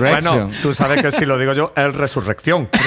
Bueno, 0.00 0.50
tú 0.62 0.72
sabes 0.72 1.02
que 1.02 1.10
si 1.12 1.26
lo 1.26 1.36
digo 1.38 1.52
yo, 1.52 1.72
es 1.76 1.94
resurrección. 1.94 2.68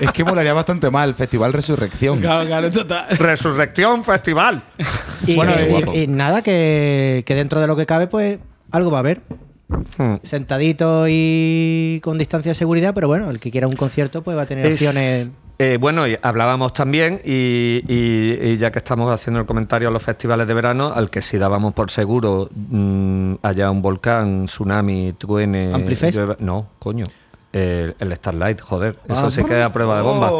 Es 0.00 0.12
que 0.12 0.22
molaría 0.22 0.52
bastante 0.52 0.90
mal, 0.92 1.12
Festival 1.14 1.52
Resurrección. 1.52 2.20
Claro, 2.20 2.46
claro, 2.46 2.70
total. 2.70 3.08
resurrección 3.18 4.04
Festival. 4.04 4.62
Y, 5.26 5.34
Bueno, 5.34 5.54
y- 5.60 5.64
guapo. 5.68 5.92
y 5.94 6.06
nada, 6.06 6.40
que, 6.42 7.24
que 7.26 7.34
dentro 7.34 7.60
de 7.60 7.66
lo 7.66 7.74
que 7.74 7.84
cabe, 7.86 8.06
pues 8.06 8.38
algo 8.70 8.92
va 8.92 8.98
a 8.98 9.00
haber. 9.00 9.22
Hmm. 9.98 10.14
Sentadito 10.22 11.04
y 11.08 12.00
con 12.02 12.16
distancia 12.18 12.50
de 12.50 12.54
seguridad, 12.54 12.94
pero 12.94 13.06
bueno, 13.08 13.30
el 13.30 13.38
que 13.38 13.50
quiera 13.50 13.66
un 13.66 13.76
concierto, 13.76 14.22
pues 14.22 14.36
va 14.36 14.42
a 14.42 14.46
tener 14.46 14.64
Es- 14.66 14.72
opciones. 14.74 15.30
Eh, 15.60 15.76
bueno, 15.80 16.06
y 16.06 16.16
hablábamos 16.22 16.72
también, 16.72 17.20
y, 17.24 17.82
y- 17.88 18.38
y 18.40 18.56
ya 18.58 18.70
que 18.70 18.78
estamos 18.78 19.10
haciendo 19.12 19.40
el 19.40 19.46
comentario 19.46 19.88
a 19.88 19.90
los 19.90 20.02
festivales 20.04 20.46
de 20.46 20.54
verano, 20.54 20.92
al 20.94 21.10
que 21.10 21.20
si 21.20 21.36
dábamos 21.36 21.74
por 21.74 21.90
seguro 21.90 22.48
mm, 22.54 23.34
haya 23.42 23.68
un 23.68 23.82
volcán, 23.82 24.46
tsunami, 24.46 25.14
truene. 25.18 25.74
¿Amplifest? 25.74 26.16
llueva- 26.16 26.36
No, 26.38 26.68
coño. 26.78 27.06
El, 27.50 27.96
el 27.98 28.14
Starlight, 28.14 28.60
joder, 28.60 28.96
eso 29.08 29.30
sí 29.30 29.42
que 29.42 29.58
es 29.58 29.64
a 29.64 29.72
prueba 29.72 29.96
de 29.96 30.02
bomba. 30.02 30.30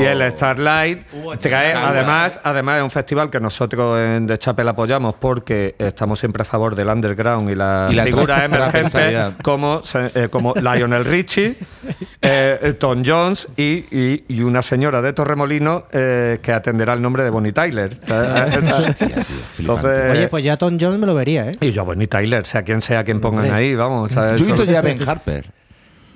Y 0.00 0.04
el 0.04 0.28
Starlight 0.32 1.02
trae, 1.40 1.72
además, 1.72 2.40
además 2.42 2.78
es 2.78 2.82
un 2.82 2.90
festival 2.90 3.30
que 3.30 3.38
nosotros 3.38 4.00
en 4.00 4.26
The 4.26 4.38
Chapel 4.38 4.66
apoyamos 4.68 5.14
porque 5.20 5.76
estamos 5.78 6.18
siempre 6.18 6.42
a 6.42 6.44
favor 6.44 6.74
del 6.74 6.88
underground 6.88 7.48
y 7.50 7.54
las 7.54 7.94
la 7.94 8.02
figuras 8.02 8.42
emergentes 8.44 8.90
transversalidad. 8.90 9.34
como, 9.42 9.80
eh, 10.16 10.28
como 10.30 10.52
Lionel 10.56 11.04
Richie, 11.04 11.56
eh, 12.22 12.74
Tom 12.78 13.04
Jones 13.06 13.46
y, 13.56 13.84
y- 13.96 14.24
y 14.28 14.40
una 14.42 14.60
señora 14.62 15.00
de 15.00 15.12
Torremolino 15.12 15.84
eh, 15.92 16.40
que 16.42 16.52
atenderá 16.52 16.92
el 16.94 17.00
nombre 17.00 17.22
de 17.22 17.30
Bonnie 17.30 17.52
Tyler. 17.52 17.96
Entonces- 19.58 20.10
Oye, 20.10 20.28
pues 20.28 20.44
ya 20.44 20.56
Tom 20.56 20.76
Jones 20.80 20.98
me 20.98 21.06
lo 21.06 21.14
vería, 21.14 21.48
¿eh? 21.50 21.52
y 21.60 21.70
yo, 21.70 21.84
Bonnie 21.84 22.06
Tyler, 22.08 22.44
sea 22.46 22.62
quien 22.62 22.80
sea 22.82 23.04
quien 23.04 23.20
pongan 23.20 23.52
ahí, 23.52 23.74
vamos. 23.74 24.12
¿sabes? 24.12 24.40
Yo 24.40 24.44
he 24.46 24.48
visto 24.48 24.64
ya 24.64 24.80
a 24.80 24.82
Ben 24.82 24.98
Harper. 25.08 25.50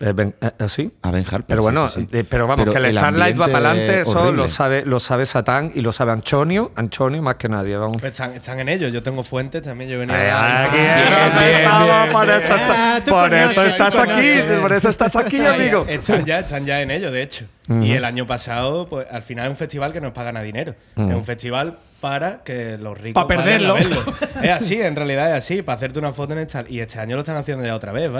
Eh, 0.04 0.12
ben- 0.12 0.34
eh, 0.40 0.50
eh, 0.58 0.68
¿Sí? 0.68 0.90
A 1.02 1.12
Ben 1.12 1.24
Harper. 1.24 1.44
Pero 1.46 1.62
bueno, 1.62 1.88
sí, 1.88 2.06
sí. 2.10 2.18
eh, 2.18 2.24
pero 2.28 2.48
vamos, 2.48 2.68
que 2.68 2.76
el, 2.76 2.84
el 2.86 2.98
Starlight 2.98 3.40
va 3.40 3.46
para 3.46 3.70
adelante, 3.70 4.00
eso 4.00 4.32
lo 4.32 4.48
sabe, 4.48 4.84
lo 4.84 4.98
sabe 4.98 5.26
Satán 5.26 5.70
y 5.76 5.80
lo 5.80 5.92
sabe 5.92 6.10
Antonio, 6.10 6.72
Antonio 6.74 7.22
más 7.22 7.36
que 7.36 7.48
nadie, 7.48 7.76
vamos. 7.76 7.98
Pues 8.00 8.10
están, 8.12 8.32
están 8.32 8.58
en 8.58 8.68
ello. 8.68 8.88
Yo 8.88 9.00
tengo 9.02 9.22
fuentes 9.22 9.62
también. 9.62 9.88
Yo 9.90 9.96
he 9.96 9.98
venido 10.00 10.18
Ay, 10.18 10.26
a- 10.28 10.64
aquí, 10.64 10.76
Bien, 10.76 10.88
no, 11.34 11.38
bien, 11.40 11.54
estamos, 11.56 11.86
bien, 11.88 12.12
por 12.12 12.26
bien. 12.26 12.38
eso, 12.38 12.54
está- 12.56 12.96
Ah, 12.96 13.00
por 13.04 13.30
conoces, 13.30 13.50
eso 13.52 13.62
estás 13.66 13.94
aquí, 13.94 14.10
conoces. 14.34 14.58
por 14.60 14.72
eso 14.72 14.88
estás 14.88 15.16
aquí, 15.16 15.46
amigo. 15.46 15.86
Están 15.88 16.24
ya, 16.26 16.38
están 16.40 16.64
ya 16.64 16.80
en 16.82 16.90
ello, 16.90 17.10
de 17.12 17.22
hecho. 17.22 17.44
Y 17.68 17.92
el 17.92 18.04
año 18.04 18.26
pasado, 18.26 18.88
pues 18.88 19.06
al 19.10 19.22
final 19.22 19.44
es 19.46 19.50
un 19.50 19.56
festival 19.56 19.92
que 19.92 20.00
nos 20.00 20.10
pagan 20.12 20.36
a 20.36 20.42
dinero. 20.42 20.74
Es 20.96 21.14
un 21.14 21.24
festival 21.24 21.78
para 22.00 22.42
que 22.42 22.76
los 22.76 23.00
ricos 23.00 23.22
Pa' 23.22 23.28
vayan 23.28 23.40
a 23.40 23.44
perderlo. 23.44 23.74
verlo. 23.74 24.02
es 24.42 24.50
así, 24.50 24.80
en 24.82 24.96
realidad 24.96 25.30
es 25.30 25.36
así, 25.44 25.62
para 25.62 25.76
hacerte 25.76 26.00
una 26.00 26.12
foto 26.12 26.32
en 26.32 26.40
esta. 26.40 26.64
Y 26.68 26.80
este 26.80 26.98
año 26.98 27.14
lo 27.14 27.20
están 27.22 27.36
haciendo 27.36 27.64
ya 27.64 27.76
otra 27.76 27.92
vez, 27.92 28.10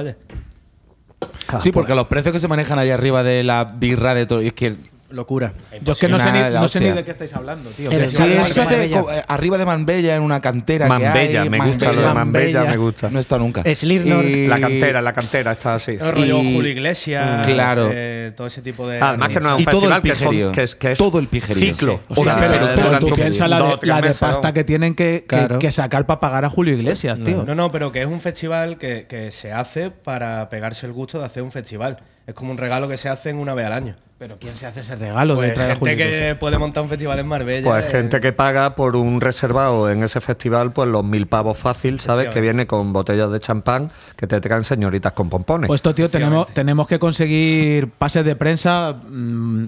Sí, 1.61 1.73
porque 1.73 1.95
los 1.95 2.07
precios 2.07 2.33
que 2.33 2.41
se 2.41 2.49
manejan 2.49 2.79
ahí 2.79 2.91
arriba 2.91 3.23
de 3.23 3.43
la 3.43 3.64
birra 3.64 4.14
de 4.14 4.26
todo. 4.26 4.41
Es 4.41 4.52
que. 4.52 4.76
Locura. 5.12 5.52
Yo 5.83 5.92
es 5.92 5.99
que 6.00 6.09
no 6.09 6.19
sé, 6.19 6.33
ni, 6.33 6.40
no 6.40 6.69
sé 6.69 6.81
ni 6.81 6.90
de 6.90 7.04
qué 7.04 7.11
estáis 7.12 7.35
hablando, 7.35 7.71
tío. 7.71 7.90
El 7.90 8.09
Sí, 8.09 8.23
eso 8.23 8.64
Marbella. 8.64 9.04
eh, 9.12 9.23
arriba 9.28 9.59
de 9.59 9.66
Marbella, 9.66 10.16
en 10.16 10.23
una 10.23 10.40
cantera. 10.40 10.87
que 10.99 11.07
hay, 11.38 11.49
me 11.50 11.59
gusta 11.59 11.92
lo 11.92 12.02
de. 12.02 12.12
Mambella, 12.14 12.64
me 12.64 12.76
gusta. 12.76 13.11
No 13.11 13.19
he 13.19 13.21
estado 13.21 13.40
nunca. 13.40 13.62
Slipknot. 13.75 14.25
Y- 14.25 14.47
La 14.47 14.61
cantera, 14.61 15.00
la 15.02 15.12
cantera 15.12 15.52
está 15.52 15.75
así. 15.75 15.92
El 15.92 16.12
rollo 16.12 16.38
Y- 16.42 16.54
Julio 16.54 16.71
Iglesias. 16.71 17.47
Claro. 17.47 17.90
eh, 17.92 18.33
todo 18.37 18.47
ese 18.47 18.62
tipo 18.62 18.87
de. 18.88 19.00
Además 19.00 19.28
que 19.28 19.40
no 19.40 19.49
es 19.50 19.54
un 19.57 19.61
Y 19.62 19.64
todo 19.64 19.88
el 19.88 20.02
festival 20.02 20.02
pijerío. 20.02 20.52
que 20.52 20.62
es, 20.62 20.75
que 20.75 20.92
es 20.92 20.99
Todo 20.99 21.19
el 21.19 21.26
pijerío. 21.28 21.75
ciclo. 21.75 22.00
Sí. 22.09 22.14
O 22.21 22.25
sea, 22.25 22.35
sí, 22.35 22.40
pero, 22.42 22.52
pero 22.52 22.75
pero 22.75 22.88
todo 22.90 22.99
tú 23.00 23.07
el 23.09 23.14
piensas 23.14 23.49
la 23.50 23.57
de, 23.81 23.87
la 23.87 24.12
pasta 24.19 24.52
que 24.52 24.64
tienen 24.64 24.95
que, 24.95 25.21
que- 25.21 25.26
Claro. 25.26 25.59
que 25.59 25.73
sacar 25.73 26.07
para 26.07 26.21
pagar 26.21 26.45
a 26.45 26.50
Julio 26.50 26.75
Iglesias, 26.75 27.21
tío. 27.23 27.45
No, 27.47 27.54
no, 27.54 27.71
pero 27.73 27.92
que 27.92 28.00
es 28.02 28.07
un 28.07 28.21
festival 28.21 28.78
que, 28.78 29.07
que 29.09 29.31
se 29.31 29.52
hace 29.52 29.90
para 29.90 30.49
pegarse 30.49 30.87
el 30.87 30.92
gusto 30.92 31.19
de 31.19 31.26
hacer 31.26 31.42
un 31.42 31.52
festival. 31.52 31.99
Es 32.26 32.35
como 32.35 32.52
un 32.52 32.59
regalo 32.59 32.88
que 32.88 32.97
se 32.97 33.09
hace 33.09 33.33
una 33.33 33.54
vez 33.54 33.66
al 33.66 33.73
año. 33.73 33.97
Pero 34.23 34.37
¿quién 34.38 34.57
se 34.57 34.69
hace 34.69 34.83
ese 34.83 34.95
regalo 34.95 35.35
de 35.35 35.41
Pues 35.49 35.55
traer 35.55 35.73
a 35.73 35.75
Julio 35.75 35.97
gente 35.97 36.11
que 36.29 36.35
puede 36.37 36.57
montar 36.57 36.85
un 36.85 36.88
festival 36.88 37.19
en 37.19 37.26
Marbella. 37.26 37.69
Pues 37.69 37.87
eh, 37.87 37.91
gente 37.91 38.21
que 38.21 38.33
paga 38.33 38.76
por 38.76 38.95
un 38.95 39.21
reservado 39.21 39.91
en 39.91 40.05
ese 40.05 40.21
festival, 40.21 40.73
pues 40.73 40.88
los 40.88 41.02
mil 41.02 41.26
pavos 41.26 41.59
fácil, 41.59 41.99
¿sabes? 41.99 42.29
Que 42.29 42.41
viene 42.41 42.69
con 42.69 42.93
botellas 42.93 43.33
de 43.33 43.41
champán 43.41 43.91
que 44.14 44.29
te 44.29 44.41
traen 44.41 44.62
señoritas 44.62 45.11
con 45.14 45.29
pompones. 45.29 45.67
Pues 45.67 45.79
esto, 45.79 45.93
tío, 45.93 46.09
tenemos, 46.09 46.47
tenemos 46.55 46.87
que 46.87 47.00
conseguir 47.00 47.88
pases 47.91 48.25
de 48.25 48.37
prensa 48.37 48.93
mm, 48.93 49.64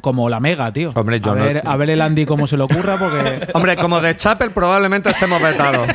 como 0.00 0.30
la 0.30 0.40
mega, 0.40 0.72
tío. 0.72 0.90
Hombre, 0.94 1.20
yo 1.20 1.32
a, 1.32 1.34
no- 1.34 1.44
ver, 1.44 1.62
a 1.62 1.76
ver 1.76 1.90
el 1.90 2.00
Andy 2.00 2.24
cómo 2.24 2.46
se 2.46 2.56
le 2.56 2.62
ocurra, 2.62 2.96
porque. 2.96 3.46
Hombre, 3.52 3.76
como 3.76 4.00
de 4.00 4.16
Chapel 4.16 4.52
probablemente 4.52 5.10
estemos 5.10 5.42
vetados. 5.42 5.86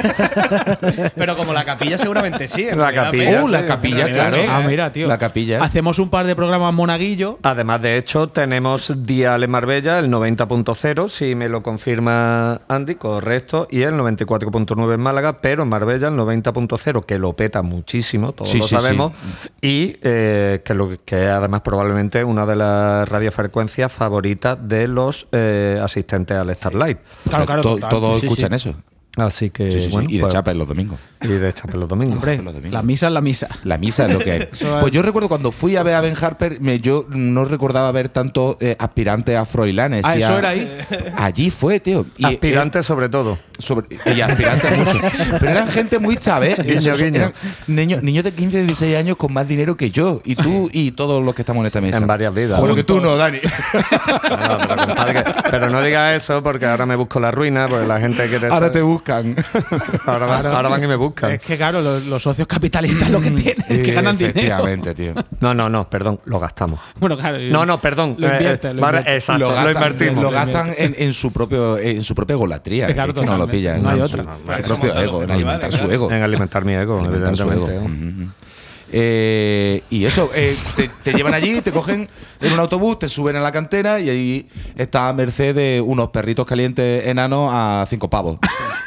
Pero 1.16 1.36
como 1.36 1.52
la 1.52 1.66
capilla 1.66 1.98
seguramente 1.98 2.48
sí. 2.48 2.68
La 2.76 2.94
capilla, 2.94 3.42
Uh, 3.44 3.48
la 3.48 3.66
capilla, 3.66 4.08
claro. 4.12 4.38
ah, 4.48 4.62
mira, 4.68 4.94
tío. 4.94 5.08
La 5.08 5.18
capilla. 5.18 5.64
Hacemos 5.64 5.98
un 5.98 6.12
par 6.12 6.28
de 6.28 6.36
programas 6.36 6.72
monaguillo. 6.76 7.40
Además, 7.42 7.82
de 7.82 7.87
hecho, 7.96 8.28
tenemos 8.28 8.92
Dial 9.06 9.44
en 9.44 9.52
Marbella, 9.52 10.00
el 10.00 10.10
90.0, 10.10 11.08
si 11.08 11.36
me 11.36 11.48
lo 11.48 11.64
confirma 11.64 12.60
Andy, 12.68 12.96
correcto, 12.96 13.68
y 13.72 13.84
el 13.84 13.94
94.9 13.94 14.96
en 14.96 15.00
Málaga, 15.00 15.42
pero 15.42 15.64
en 15.64 15.70
Marbella 15.70 16.08
el 16.10 16.16
90.0, 16.16 17.06
que 17.06 17.20
lo 17.20 17.34
peta 17.34 17.62
muchísimo, 17.62 18.34
todos 18.34 18.50
Sí, 18.52 18.58
lo 18.58 18.64
sí, 18.68 18.76
sí. 18.76 18.82
sabemos, 18.82 19.14
y 19.62 19.98
eh, 20.02 20.62
que, 20.66 20.74
lo, 20.74 20.90
que 21.06 21.24
es 21.26 21.30
además 21.30 21.62
probablemente 21.62 22.24
una 22.24 22.46
de 22.46 22.56
las 22.58 23.08
radiofrecuencias 23.08 23.92
favoritas 23.92 24.58
de 24.62 24.88
los 24.88 25.28
eh, 25.32 25.80
asistentes 25.82 26.36
al 26.36 26.54
Starlight. 26.54 26.98
Claro, 27.30 27.46
claro, 27.46 27.62
To- 27.62 27.70
total. 27.76 27.90
Todos 27.90 28.16
Sí, 28.16 28.20
sí. 28.22 28.26
escuchan 28.28 28.54
eso. 28.54 28.76
Así 29.18 29.50
que, 29.50 29.72
Sí, 29.72 29.80
sí, 29.80 29.86
sí. 29.88 29.92
bueno, 29.92 30.10
y 30.10 30.16
de 30.16 30.22
pues- 30.22 30.34
Chapel 30.34 30.58
los 30.58 30.68
domingos. 30.68 31.00
y 31.22 31.28
de 31.28 31.54
los 31.74 31.88
domingos. 31.90 32.18
Hombre, 32.18 32.38
los 32.38 32.54
domingos. 32.54 32.72
la 32.74 32.84
misa 32.84 33.08
es 33.08 33.14
la 33.14 33.22
misa. 33.22 33.48
La 33.64 33.78
misa 33.78 34.06
es 34.06 34.14
lo 34.14 34.20
que 34.20 34.32
hay. 34.32 34.48
Pues 34.80 34.92
yo 34.92 35.02
recuerdo 35.02 35.28
cuando 35.28 35.52
fui 35.52 35.76
a 35.76 35.84
ver 35.84 35.96
a 35.96 36.02
Ben 36.02 36.16
Harper, 36.20 36.62
me, 36.62 36.80
yo 36.80 37.06
no 37.10 37.44
recordaba 37.46 37.92
ver 37.92 38.10
tanto 38.10 38.58
eh, 38.60 38.76
aspirantes 38.80 39.36
a 39.36 39.46
Froilanes. 39.46 40.06
Ah, 40.06 40.16
y 40.16 40.20
eso 40.22 40.34
a- 40.34 40.38
era 40.40 40.50
ahí. 40.50 40.72
Allí 41.18 41.50
fue, 41.50 41.80
tío. 41.80 42.06
Y, 42.18 42.24
eh, 42.26 42.28
Aspirantes 42.28 42.86
sobre 42.86 43.10
todo. 43.10 43.38
sobre- 43.60 43.88
y 44.06 44.22
aspirantes 44.22 44.78
mucho. 44.78 45.00
Pero 45.40 45.52
eran 45.52 45.68
gente 45.70 45.98
muy 46.00 46.18
chave. 46.18 46.56
Guiño, 46.64 46.96
guiño. 46.96 47.16
Eran 47.16 47.34
niños, 47.68 48.04
niños 48.04 48.24
de 48.24 48.34
15, 48.34 48.64
16 48.64 48.96
años 48.96 49.18
con 49.18 49.34
más 49.34 49.48
dinero 49.48 49.76
que 49.76 49.90
yo. 49.90 50.22
Y 50.24 50.36
tú 50.36 50.70
y 50.72 50.92
todos 50.92 51.24
los 51.26 51.34
que 51.34 51.42
estamos 51.42 51.62
en 51.62 51.68
esta 51.68 51.82
mesa. 51.82 51.98
En 51.98 52.06
varias 52.08 52.34
vidas. 52.36 52.60
Bueno, 52.60 52.76
que 52.76 52.84
tú 52.84 53.02
no, 53.02 53.16
Dani. 53.16 53.40
No, 54.38 54.58
pero, 54.68 54.86
compadre, 54.88 55.24
pero 55.50 55.70
no 55.70 55.82
digas 55.82 56.16
eso 56.24 56.42
porque 56.44 56.66
ahora 56.66 56.86
me 56.86 56.96
busco 56.96 57.20
la 57.20 57.32
ruina, 57.32 57.68
porque 57.68 57.88
la 57.88 58.00
gente 58.00 58.28
quiere 58.28 58.46
Ahora 58.48 58.58
saber- 58.68 58.72
te 58.72 58.82
buscan. 59.08 59.36
ahora, 60.06 60.26
van- 60.26 60.46
ahora 60.48 60.70
van 60.70 60.84
y 60.84 60.88
me 60.88 60.96
buscan. 60.96 61.32
Es 61.32 61.42
que, 61.42 61.58
claro, 61.58 61.82
los, 61.82 62.06
los 62.08 62.22
socios 62.22 62.48
capitalistas 62.48 63.10
lo 63.10 63.22
que 63.22 63.32
tienen 63.32 63.66
es 63.68 63.80
que 63.80 63.94
ganan 63.94 64.18
dinero. 64.18 64.38
Efectivamente, 64.38 64.94
tío. 64.94 65.14
No, 65.40 65.54
no, 65.54 65.70
no, 65.70 65.90
perdón, 65.90 66.20
lo 66.26 66.40
gastamos. 66.40 66.80
Bueno, 67.00 67.18
claro. 67.18 67.38
No, 67.50 67.66
no, 67.66 67.80
perdón. 67.80 68.16
Lo 68.18 68.28
eh, 68.28 68.34
invierten, 68.34 68.72
eh, 68.72 68.74
lo 68.82 68.86
invierten. 68.88 69.14
Exacto, 69.14 69.46
lo, 69.50 69.54
gastan, 69.56 69.74
invertimos. 69.74 70.24
lo 70.24 70.32
gastan 70.32 70.74
en, 70.78 70.96
en 70.98 71.14
su 71.14 71.32
propio 71.32 71.78
en 71.78 72.04
su 72.04 72.16
propia 72.16 72.36
golatría. 72.36 72.88
Claro, 72.94 73.14
es 73.14 73.20
que 73.20 73.26
no 73.26 73.38
lo 73.38 73.48
pillan. 73.48 73.82
No 73.82 73.90
hay 73.90 73.98
en 73.98 74.04
otra. 74.04 74.24
Su, 74.24 74.46
Para 74.46 74.64
su 74.64 74.74
propio 74.80 75.00
ego, 75.00 75.24
en 75.24 75.32
alimentar 75.32 75.72
su 75.72 75.92
ego. 75.92 76.12
En 76.12 76.24
alimentar 76.24 76.66
mi 76.66 76.74
ego, 76.74 77.00
Alimentar 77.00 77.38
su 77.38 77.52
ego. 77.52 77.68
evidentemente. 77.68 78.47
Eh, 78.92 79.84
y 79.90 80.06
eso, 80.06 80.30
eh, 80.34 80.56
te, 80.76 80.90
te 81.04 81.14
llevan 81.14 81.34
allí, 81.34 81.62
te 81.62 81.72
cogen 81.72 82.08
en 82.40 82.54
un 82.54 82.60
autobús, 82.60 83.00
te 83.00 83.10
suben 83.10 83.36
a 83.36 83.42
la 83.42 83.52
cantera 83.52 84.00
y 84.00 84.10
ahí 84.10 84.50
está 84.78 85.10
a 85.10 85.14
merced 85.14 85.54
de 85.56 85.82
unos 85.82 86.10
perritos 86.10 86.46
calientes 86.46 87.06
enanos 87.08 87.50
a 87.54 87.86
cinco 87.90 88.10
pavos. 88.10 88.38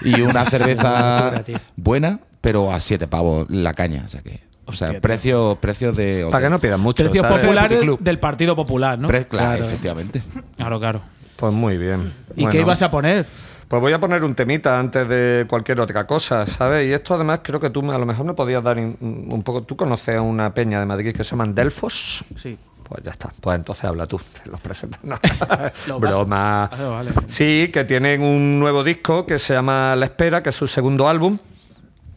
Y 0.05 0.21
una 0.23 0.45
cerveza 0.47 1.43
buena, 1.77 2.21
pero 2.41 2.73
a 2.73 2.81
siete 2.81 3.07
pavos 3.09 3.47
la 3.51 3.75
caña. 3.75 4.03
O 4.05 4.09
sea, 4.09 4.23
que, 4.23 4.41
o 4.65 4.73
sea 4.73 5.01
precios, 5.01 5.59
precios 5.59 5.95
de. 5.97 6.27
Para 6.31 6.45
que 6.45 6.51
no 6.51 6.59
pidan 6.59 6.81
mucho. 6.81 7.03
Precios 7.05 7.27
populares 7.27 7.81
del 8.01 8.19
Partido 8.19 8.57
Popular, 8.57 8.99
¿no? 8.99 9.09
Pre- 9.09 9.27
claro, 9.27 9.57
Claro. 9.59 9.65
efectivamente. 9.67 10.23
Claro, 10.57 10.81
claro. 10.81 11.03
Pues 11.37 11.53
muy 11.53 11.77
bien. 11.79 12.13
¿Y 12.37 12.43
Bueno, 12.43 12.51
qué 12.53 12.61
ibas 12.61 12.83
a 12.83 12.91
poner? 12.91 13.27
Pues 13.71 13.81
voy 13.81 13.93
a 13.93 14.01
poner 14.01 14.25
un 14.25 14.35
temita 14.35 14.81
antes 14.81 15.09
de 15.09 15.47
cualquier 15.49 15.81
otra 15.81 16.05
cosa, 16.05 16.45
¿sabes? 16.45 16.89
Y 16.89 16.93
esto 16.93 17.15
además 17.15 17.39
creo 17.41 17.61
que 17.61 17.71
tú 17.71 17.83
me- 17.85 17.95
a 17.95 17.99
lo 17.99 18.05
mejor 18.05 18.27
me 18.27 18.35
podías 18.35 18.65
dar 18.65 18.77
in- 18.79 18.97
un 19.01 19.43
poco. 19.45 19.63
¿Tú 19.63 19.77
conoces 19.77 20.17
a 20.17 20.23
una 20.23 20.53
peña 20.53 20.81
de 20.81 20.87
Madrid 20.87 21.15
que 21.15 21.23
se 21.23 21.31
llaman 21.31 21.55
Delfos? 21.55 22.25
Sí. 22.37 22.59
Pues 22.83 23.05
ya 23.05 23.13
está. 23.13 23.33
Pues 23.41 23.57
entonces 23.57 23.85
habla 23.85 24.09
tú, 24.09 24.19
te 24.43 24.51
los 24.51 24.61
presentas. 24.61 24.99
No. 25.05 25.17
Lo 25.87 26.01
Broma. 26.01 26.65
Ah, 26.65 26.89
vale. 26.89 27.13
Sí, 27.29 27.71
que 27.73 27.85
tienen 27.85 28.23
un 28.23 28.59
nuevo 28.59 28.83
disco 28.83 29.25
que 29.25 29.39
se 29.39 29.55
llama 29.55 29.95
La 29.95 30.07
Espera, 30.07 30.43
que 30.43 30.51
es 30.51 30.57
su 30.57 30.67
segundo 30.67 31.09
álbum 31.09 31.39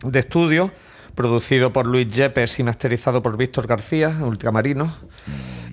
de 0.03 0.17
estudio, 0.17 0.71
producido 1.13 1.71
por 1.71 1.85
Luis 1.85 2.07
Yepes 2.07 2.57
y 2.59 2.63
masterizado 2.63 3.21
por 3.21 3.37
Víctor 3.37 3.67
García, 3.67 4.09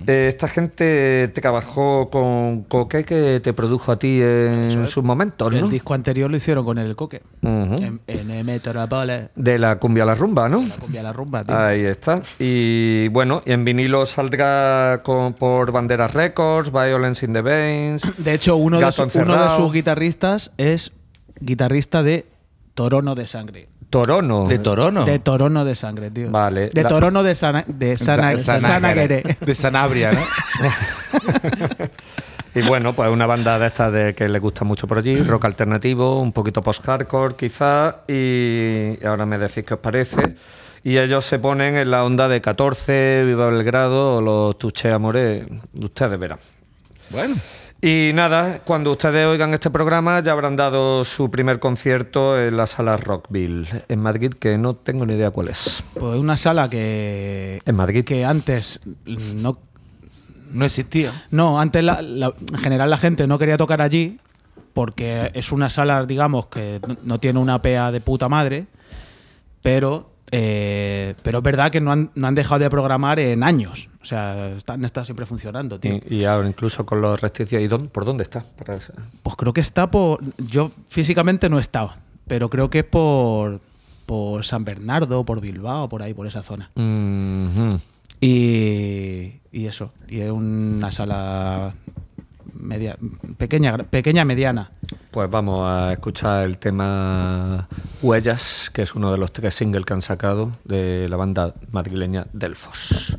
Eh, 0.06 0.28
esta 0.28 0.48
gente 0.48 1.28
trabajó 1.34 2.08
con 2.10 2.62
Coque, 2.64 3.04
que 3.04 3.40
te 3.40 3.52
produjo 3.52 3.92
a 3.92 3.98
ti 3.98 4.20
en 4.22 4.86
sus 4.86 5.04
momentos, 5.04 5.52
¿no? 5.52 5.58
El 5.58 5.70
disco 5.70 5.94
anterior 5.94 6.30
lo 6.30 6.36
hicieron 6.36 6.64
con 6.64 6.78
el 6.78 6.96
coque. 6.96 7.22
En, 7.42 8.00
en 8.06 8.46
Metrópolis. 8.46 9.28
De 9.34 9.58
la 9.58 9.78
cumbia 9.78 10.02
a 10.04 10.06
la 10.06 10.14
rumba, 10.14 10.48
¿no? 10.48 10.62
La 10.66 10.76
cumbia 10.76 11.00
a 11.00 11.04
la 11.04 11.12
rumba, 11.12 11.44
tío. 11.44 11.56
Ahí 11.56 11.82
está. 11.84 12.22
Y 12.38 13.08
bueno, 13.08 13.42
y 13.44 13.52
en 13.52 13.64
vinilo 13.64 14.06
saldrá 14.06 15.00
con, 15.04 15.34
por 15.34 15.72
Banderas 15.72 16.12
Records, 16.14 16.70
Violence 16.72 17.24
in 17.26 17.32
the 17.32 17.42
Veins. 17.42 18.02
De 18.18 18.34
hecho, 18.34 18.56
uno 18.56 18.78
de, 18.80 18.92
su- 18.92 19.02
uno 19.02 19.42
de 19.44 19.50
sus 19.56 19.72
guitarristas 19.72 20.52
es 20.56 20.92
guitarrista 21.40 22.02
de 22.02 22.26
Torono 22.74 23.14
de 23.14 23.26
Sangre. 23.26 23.68
Torono. 23.90 24.46
De 24.46 24.58
Torono. 24.58 25.04
De 25.04 25.18
Torono 25.18 25.64
de 25.64 25.74
Sangre, 25.74 26.10
tío. 26.10 26.30
Vale. 26.30 26.70
De 26.70 26.82
La- 26.82 26.88
Torono 26.88 27.22
de, 27.22 27.34
Sana, 27.34 27.64
de 27.66 27.96
Sana. 27.96 28.30
De 28.34 29.54
Sanabria, 29.54 30.12
¿no? 30.12 30.20
Y 32.52 32.62
bueno, 32.62 32.94
pues 32.96 33.08
una 33.10 33.26
banda 33.26 33.58
de 33.60 33.66
estas 33.66 33.92
de 33.92 34.12
que 34.14 34.28
le 34.28 34.40
gusta 34.40 34.64
mucho 34.64 34.88
por 34.88 34.98
allí, 34.98 35.16
rock 35.22 35.44
alternativo, 35.44 36.20
un 36.20 36.32
poquito 36.32 36.60
post-hardcore 36.62 37.36
quizás, 37.36 37.94
y 38.08 38.98
ahora 39.04 39.24
me 39.24 39.38
decís 39.38 39.62
qué 39.64 39.74
os 39.74 39.80
parece. 39.80 40.34
Y 40.82 40.98
ellos 40.98 41.24
se 41.24 41.38
ponen 41.38 41.76
en 41.76 41.92
la 41.92 42.04
onda 42.04 42.26
de 42.26 42.40
14, 42.40 43.22
Viva 43.24 43.46
Belgrado 43.50 44.16
o 44.16 44.20
los 44.20 44.58
Tuche 44.58 44.90
Amores, 44.90 45.44
ustedes 45.80 46.18
verán. 46.18 46.38
Bueno. 47.10 47.36
Y 47.82 48.10
nada, 48.14 48.58
cuando 48.64 48.92
ustedes 48.92 49.26
oigan 49.26 49.54
este 49.54 49.70
programa 49.70 50.20
ya 50.20 50.32
habrán 50.32 50.54
dado 50.54 51.02
su 51.04 51.30
primer 51.30 51.58
concierto 51.60 52.38
en 52.38 52.56
la 52.58 52.66
sala 52.66 52.98
Rockville 52.98 53.66
en 53.88 54.00
Madrid, 54.00 54.34
que 54.34 54.58
no 54.58 54.74
tengo 54.76 55.06
ni 55.06 55.14
idea 55.14 55.30
cuál 55.30 55.48
es. 55.48 55.82
Pues 55.98 56.18
una 56.20 56.36
sala 56.36 56.68
que. 56.68 57.62
En 57.64 57.76
Madrid. 57.76 58.04
Que 58.04 58.24
antes 58.24 58.80
no. 59.06 59.56
No 60.52 60.64
existía. 60.64 61.12
No, 61.30 61.58
antes 61.60 61.82
la- 61.82 62.02
la- 62.02 62.32
en 62.52 62.58
general 62.58 62.90
la 62.90 62.98
gente 62.98 63.26
no 63.26 63.38
quería 63.38 63.56
tocar 63.56 63.80
allí 63.80 64.18
porque 64.74 65.30
es 65.34 65.50
una 65.52 65.70
sala, 65.70 66.04
digamos, 66.04 66.46
que 66.48 66.80
no- 66.86 66.96
no 67.02 67.20
tiene 67.20 67.38
una 67.38 67.62
PA 67.62 67.90
de 67.92 68.00
puta 68.00 68.28
madre, 68.28 68.66
pero, 69.62 70.10
eh, 70.32 71.14
pero 71.22 71.38
es 71.38 71.44
verdad 71.44 71.70
que 71.70 71.80
no 71.80 71.92
han, 71.92 72.10
no 72.14 72.26
han 72.28 72.34
dejado 72.34 72.60
de 72.60 72.70
programar 72.70 73.18
en 73.20 73.42
años. 73.42 73.88
O 74.00 74.04
sea, 74.04 74.50
están, 74.56 74.84
está 74.84 75.04
siempre 75.04 75.26
funcionando, 75.26 75.78
tío. 75.80 76.00
Y, 76.08 76.16
y 76.18 76.24
ahora 76.24 76.48
incluso 76.48 76.86
con 76.86 77.00
los 77.00 77.20
restricciones. 77.20 77.64
¿Y 77.66 77.68
dónde- 77.68 77.88
por 77.88 78.04
dónde 78.04 78.22
está? 78.24 78.42
Para- 78.58 78.78
Pues 79.22 79.36
creo 79.36 79.52
que 79.52 79.60
está 79.60 79.90
por. 79.90 80.20
Yo 80.38 80.70
físicamente 80.88 81.48
no 81.48 81.58
he 81.58 81.60
estado, 81.60 81.92
pero 82.26 82.48
creo 82.48 82.70
que 82.70 82.78
es 82.80 82.84
por, 82.84 83.60
por 84.06 84.44
San 84.44 84.64
Bernardo, 84.64 85.24
por 85.24 85.40
Bilbao, 85.40 85.88
por 85.88 86.02
ahí, 86.02 86.14
por 86.14 86.26
esa 86.26 86.42
zona. 86.42 86.70
Y, 88.22 89.40
y 89.50 89.66
eso, 89.66 89.92
y 90.08 90.20
es 90.20 90.30
una 90.30 90.92
sala 90.92 91.72
media, 92.54 92.96
pequeña, 93.36 93.76
pequeña 93.78 94.24
mediana. 94.24 94.70
Pues 95.10 95.30
vamos 95.30 95.66
a 95.66 95.92
escuchar 95.92 96.46
el 96.46 96.58
tema 96.58 97.68
Huellas, 98.02 98.70
que 98.72 98.82
es 98.82 98.94
uno 98.94 99.12
de 99.12 99.18
los 99.18 99.32
tres 99.32 99.54
singles 99.54 99.84
que 99.84 99.92
han 99.92 100.02
sacado 100.02 100.52
de 100.64 101.08
la 101.08 101.16
banda 101.16 101.54
madrileña 101.70 102.26
Delfos. 102.32 103.16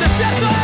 Despierto 0.00 0.59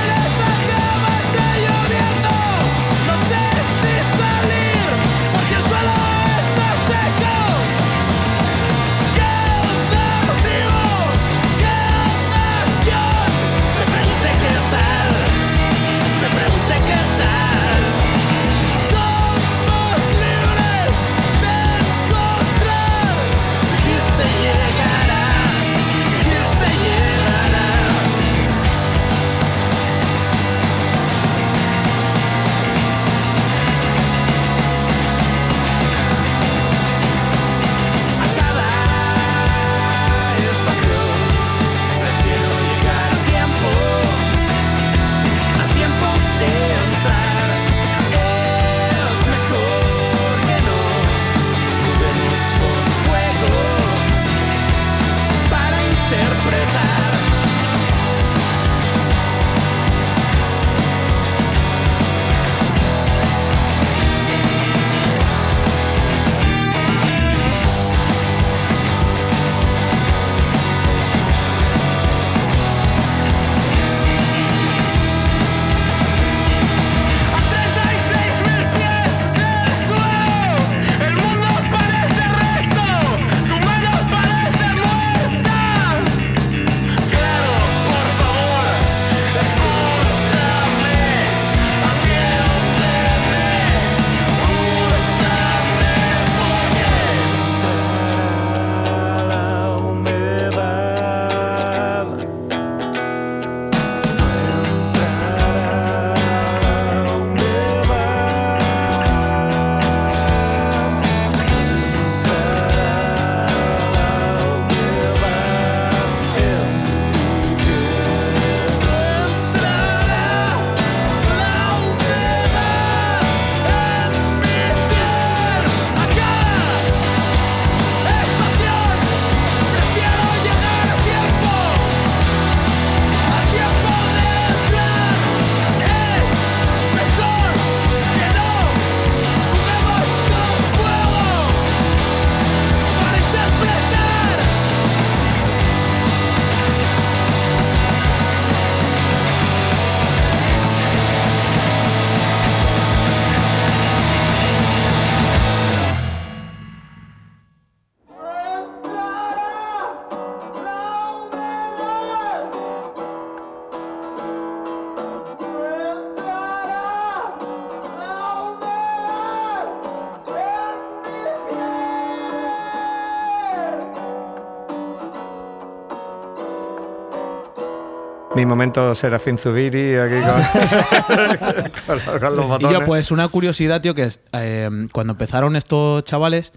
Mi 178.37 178.47
momento 178.47 178.95
Serafín 178.95 179.39
Zubiri 179.39 179.97
aquí 179.97 180.15
con, 180.21 181.99
con- 181.99 182.19
con 182.21 182.37
los 182.37 182.45
Y 182.45 182.49
botones. 182.49 182.79
yo, 182.79 182.85
pues, 182.87 183.11
una 183.11 183.27
curiosidad, 183.29 183.81
tío, 183.81 183.95
que 183.95 184.03
es, 184.05 184.21
eh, 184.33 184.69
cuando 184.93 185.15
empezaron 185.15 185.57
estos 185.57 186.05
chavales, 186.05 186.53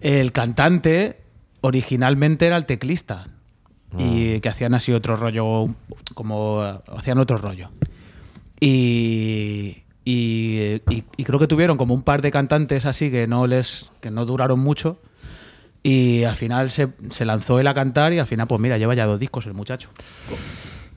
el 0.00 0.32
cantante 0.32 1.20
originalmente 1.62 2.46
era 2.46 2.56
el 2.56 2.66
teclista. 2.66 3.24
Y 3.98 4.40
que 4.40 4.48
hacían 4.50 4.74
así 4.74 4.92
otro 4.92 5.16
rollo, 5.16 5.68
como 6.12 6.60
hacían 6.94 7.18
otro 7.18 7.38
rollo. 7.38 7.70
Y, 8.60 9.84
y, 10.04 10.82
y- 10.90 11.04
y 11.16 11.24
creo 11.24 11.38
que 11.38 11.46
tuvieron 11.46 11.78
como 11.78 11.94
un 11.94 12.02
par 12.02 12.20
de 12.20 12.30
cantantes 12.30 12.84
así 12.84 13.10
que 13.10 13.26
no 13.26 13.46
les 13.46 13.90
que 14.02 14.10
no 14.10 14.26
duraron 14.26 14.60
mucho. 14.60 15.00
Y 15.82 16.24
al 16.24 16.34
final 16.34 16.68
se, 16.68 16.88
se 17.10 17.24
lanzó 17.24 17.58
él 17.60 17.66
a 17.68 17.72
cantar 17.74 18.12
y 18.12 18.18
al 18.18 18.26
final, 18.26 18.48
pues 18.48 18.60
mira, 18.60 18.76
lleva 18.76 18.94
ya 18.94 19.06
dos 19.06 19.20
discos 19.20 19.46
el 19.46 19.54
muchacho. 19.54 19.88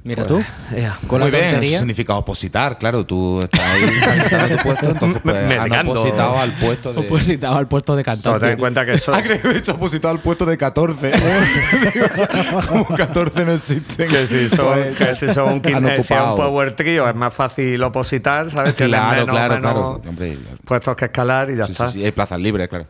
Mira 0.02 0.24
tú. 0.24 0.42
Ea. 0.74 0.98
Con 1.08 1.20
Muy 1.22 1.30
la 1.30 1.38
bien, 1.38 1.56
eso 1.62 1.80
significa 1.80 2.16
opositar, 2.16 2.78
claro. 2.78 3.06
Tú 3.06 3.42
estás 3.42 3.60
ahí 3.60 3.84
en 3.84 4.58
tu 4.58 4.64
puesto, 4.64 4.90
entonces 4.92 5.22
pues, 5.22 5.36
han 5.36 5.48
Mendigando. 5.50 5.92
opositado 5.92 6.40
al 6.40 6.54
puesto 6.54 6.94
de. 6.94 7.02
Pues 7.04 7.28
estaba 7.28 7.58
al 7.60 7.68
puesto 7.68 7.96
de 7.98 8.04
Solo 8.04 8.16
cantante. 8.16 8.40
ten 8.40 8.50
en 8.52 8.58
cuenta 8.60 8.86
que 8.86 8.94
eso, 8.94 9.12
que 9.22 9.34
he 9.34 9.58
hecho 9.58 9.74
opositado 9.74 10.14
al 10.14 10.22
puesto 10.22 10.46
de 10.46 10.58
14. 10.58 11.12
Como 12.70 12.86
14 12.86 13.46
no 13.46 13.52
existen. 13.52 14.08
que 14.10 14.26
si 14.28 14.50
son, 14.50 14.66
Pues, 14.74 14.98
que 14.98 15.14
si 15.16 15.34
son 15.34 15.46
un, 15.46 15.54
han 15.56 15.62
quintet, 15.62 16.04
si 16.04 16.14
es 16.14 16.22
un 16.22 16.36
power 16.36 16.76
trío 16.76 17.08
es 17.10 17.16
más 17.16 17.34
fácil 17.34 17.82
opositar, 17.84 18.50
¿sabes? 18.50 18.74
Claro, 18.76 19.12
menos- 19.22 19.36
claro, 19.36 19.54
menos 19.56 19.72
claro. 19.74 20.02
Hombre, 20.08 20.38
claro. 20.42 20.58
puestos 20.66 20.96
que 20.96 21.06
escalar 21.06 21.50
y 21.50 21.58
ya 21.58 21.66
Sí, 21.66 21.68
sí, 21.68 21.72
está. 21.74 21.90
sí, 21.90 22.06
hay 22.06 22.12
plazas 22.12 22.40
libres, 22.40 22.68
claro. 22.70 22.88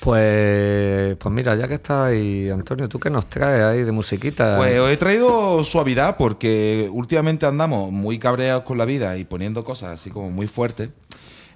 Pues, 0.00 1.16
pues 1.16 1.34
mira, 1.34 1.54
ya 1.56 1.66
que 1.66 1.74
estás 1.74 2.08
ahí, 2.08 2.48
Antonio, 2.50 2.88
¿tú 2.88 2.98
qué 2.98 3.10
nos 3.10 3.26
traes 3.28 3.62
ahí 3.62 3.82
de 3.84 3.92
musiquita? 3.92 4.56
Pues 4.56 4.78
os 4.78 4.90
he 4.90 4.96
traído 4.96 5.64
suavidad 5.64 6.16
porque 6.16 6.88
últimamente 6.92 7.46
andamos 7.46 7.90
muy 7.90 8.18
cabreados 8.18 8.64
con 8.64 8.78
la 8.78 8.84
vida 8.84 9.16
y 9.16 9.24
poniendo 9.24 9.64
cosas 9.64 10.00
así 10.00 10.10
como 10.10 10.30
muy 10.30 10.46
fuertes. 10.46 10.90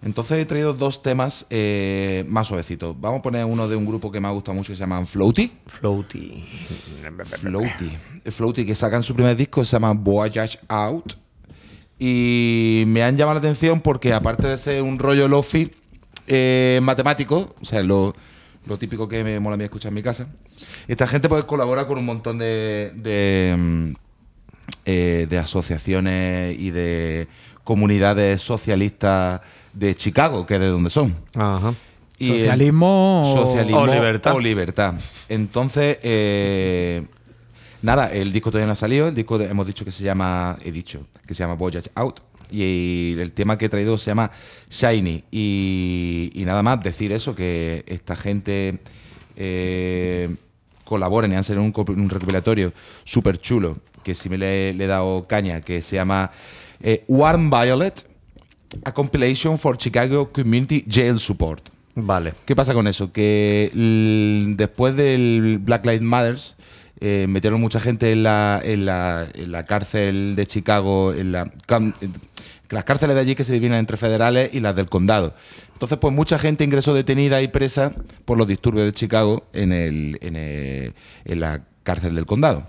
Entonces 0.02 0.38
he 0.38 0.44
traído 0.44 0.74
dos 0.74 1.02
temas 1.02 1.46
eh, 1.50 2.24
más 2.28 2.46
suavecitos. 2.46 2.98
Vamos 3.00 3.18
a 3.20 3.22
poner 3.22 3.44
uno 3.44 3.68
de 3.68 3.76
un 3.76 3.84
grupo 3.84 4.12
que 4.12 4.20
me 4.20 4.28
ha 4.28 4.30
gustado 4.30 4.54
mucho 4.54 4.72
que 4.72 4.76
se 4.76 4.80
llaman 4.80 5.06
Floaty. 5.06 5.52
Floaty. 5.66 6.46
Floaty. 7.40 7.98
Floaty, 8.30 8.64
que 8.64 8.74
sacan 8.74 9.02
su 9.02 9.14
primer 9.14 9.36
disco, 9.36 9.64
se 9.64 9.72
llama 9.72 9.92
Voyage 9.92 10.60
Out. 10.68 11.14
Y 11.98 12.84
me 12.86 13.02
han 13.02 13.16
llamado 13.16 13.34
la 13.34 13.38
atención 13.40 13.80
porque, 13.80 14.12
aparte 14.12 14.46
de 14.46 14.56
ser 14.56 14.82
un 14.82 15.00
rollo 15.00 15.26
lofi 15.26 15.72
eh, 16.28 16.80
matemático, 16.82 17.54
o 17.60 17.64
sea, 17.64 17.82
lo, 17.82 18.14
lo 18.66 18.78
típico 18.78 19.08
que 19.08 19.24
me 19.24 19.40
mola 19.40 19.54
a 19.54 19.56
mí 19.56 19.64
escuchar 19.64 19.90
en 19.90 19.94
mi 19.94 20.02
casa, 20.02 20.28
esta 20.86 21.06
gente 21.06 21.28
pues 21.28 21.44
colabora 21.44 21.86
con 21.86 21.98
un 21.98 22.04
montón 22.04 22.38
de, 22.38 22.92
de, 22.94 23.54
mm, 23.58 23.92
eh, 24.84 25.26
de 25.28 25.38
asociaciones 25.38 26.58
y 26.58 26.70
de 26.70 27.28
comunidades 27.64 28.40
socialistas 28.42 29.40
de 29.72 29.94
Chicago, 29.94 30.46
que 30.46 30.54
es 30.54 30.60
de 30.60 30.66
donde 30.68 30.90
son. 30.90 31.14
Ajá. 31.34 31.74
Y 32.18 32.30
el- 32.32 32.38
Socialismo 32.40 33.20
o- 33.22 33.24
socialismo 33.46 33.80
o 33.82 33.86
libertad. 33.86 34.34
o 34.34 34.40
libertad. 34.40 34.94
Entonces, 35.28 35.98
eh, 36.02 37.06
nada, 37.82 38.10
el 38.12 38.32
disco 38.32 38.50
todavía 38.50 38.66
no 38.66 38.72
ha 38.72 38.76
salido. 38.76 39.06
El 39.08 39.14
disco 39.14 39.38
de- 39.38 39.46
hemos 39.46 39.66
dicho 39.66 39.84
que 39.84 39.92
se 39.92 40.02
llama, 40.02 40.58
he 40.64 40.72
dicho, 40.72 41.06
que 41.26 41.34
se 41.34 41.44
llama 41.44 41.54
Voyage 41.54 41.90
Out. 41.94 42.20
Y 42.50 43.14
el 43.18 43.32
tema 43.32 43.58
que 43.58 43.66
he 43.66 43.68
traído 43.68 43.98
se 43.98 44.10
llama 44.10 44.30
Shiny. 44.70 45.24
Y, 45.30 46.30
y 46.34 46.44
nada 46.44 46.62
más 46.62 46.82
decir 46.82 47.12
eso, 47.12 47.34
que 47.34 47.84
esta 47.86 48.16
gente 48.16 48.78
eh, 49.36 50.34
colaboren 50.84 51.32
y 51.32 51.36
han 51.36 51.44
salido 51.44 51.64
un, 51.64 51.72
un 51.76 52.10
recopilatorio 52.10 52.72
súper 53.04 53.38
chulo, 53.38 53.78
que 54.02 54.14
si 54.14 54.28
me 54.28 54.38
le, 54.38 54.72
le 54.74 54.84
he 54.84 54.86
dado 54.86 55.26
caña, 55.28 55.60
que 55.60 55.82
se 55.82 55.96
llama 55.96 56.30
eh, 56.80 57.04
Warm 57.08 57.50
Violet, 57.50 58.06
a 58.84 58.92
compilation 58.92 59.58
for 59.58 59.76
Chicago 59.76 60.30
Community 60.32 60.84
Jail 60.88 61.18
Support. 61.18 61.70
Vale. 61.94 62.34
¿Qué 62.44 62.54
pasa 62.54 62.74
con 62.74 62.86
eso? 62.86 63.12
Que 63.12 63.72
después 64.56 64.94
del 64.94 65.58
Black 65.60 65.84
Lives 65.84 66.02
Matters 66.02 66.56
eh, 67.00 67.26
metieron 67.28 67.60
mucha 67.60 67.80
gente 67.80 68.12
en 68.12 68.22
la, 68.22 68.60
en, 68.62 68.86
la, 68.86 69.26
en 69.34 69.50
la 69.50 69.64
cárcel 69.64 70.36
de 70.36 70.46
Chicago, 70.46 71.12
en 71.12 71.32
la, 71.32 71.50
las 72.70 72.84
cárceles 72.84 73.14
de 73.14 73.20
allí 73.22 73.34
que 73.34 73.44
se 73.44 73.52
dividen 73.52 73.74
entre 73.78 73.96
federales 73.96 74.50
y 74.52 74.60
las 74.60 74.74
del 74.76 74.88
condado. 74.88 75.34
Entonces, 75.72 75.98
pues 75.98 76.12
mucha 76.14 76.38
gente 76.38 76.64
ingresó 76.64 76.92
detenida 76.94 77.40
y 77.42 77.48
presa 77.48 77.92
por 78.24 78.36
los 78.38 78.46
disturbios 78.46 78.84
de 78.86 78.92
Chicago 78.92 79.44
en, 79.52 79.72
el, 79.72 80.18
en, 80.20 80.36
el- 80.36 80.94
en 81.24 81.40
la 81.40 81.62
cárcel 81.82 82.14
del 82.14 82.26
condado. 82.26 82.66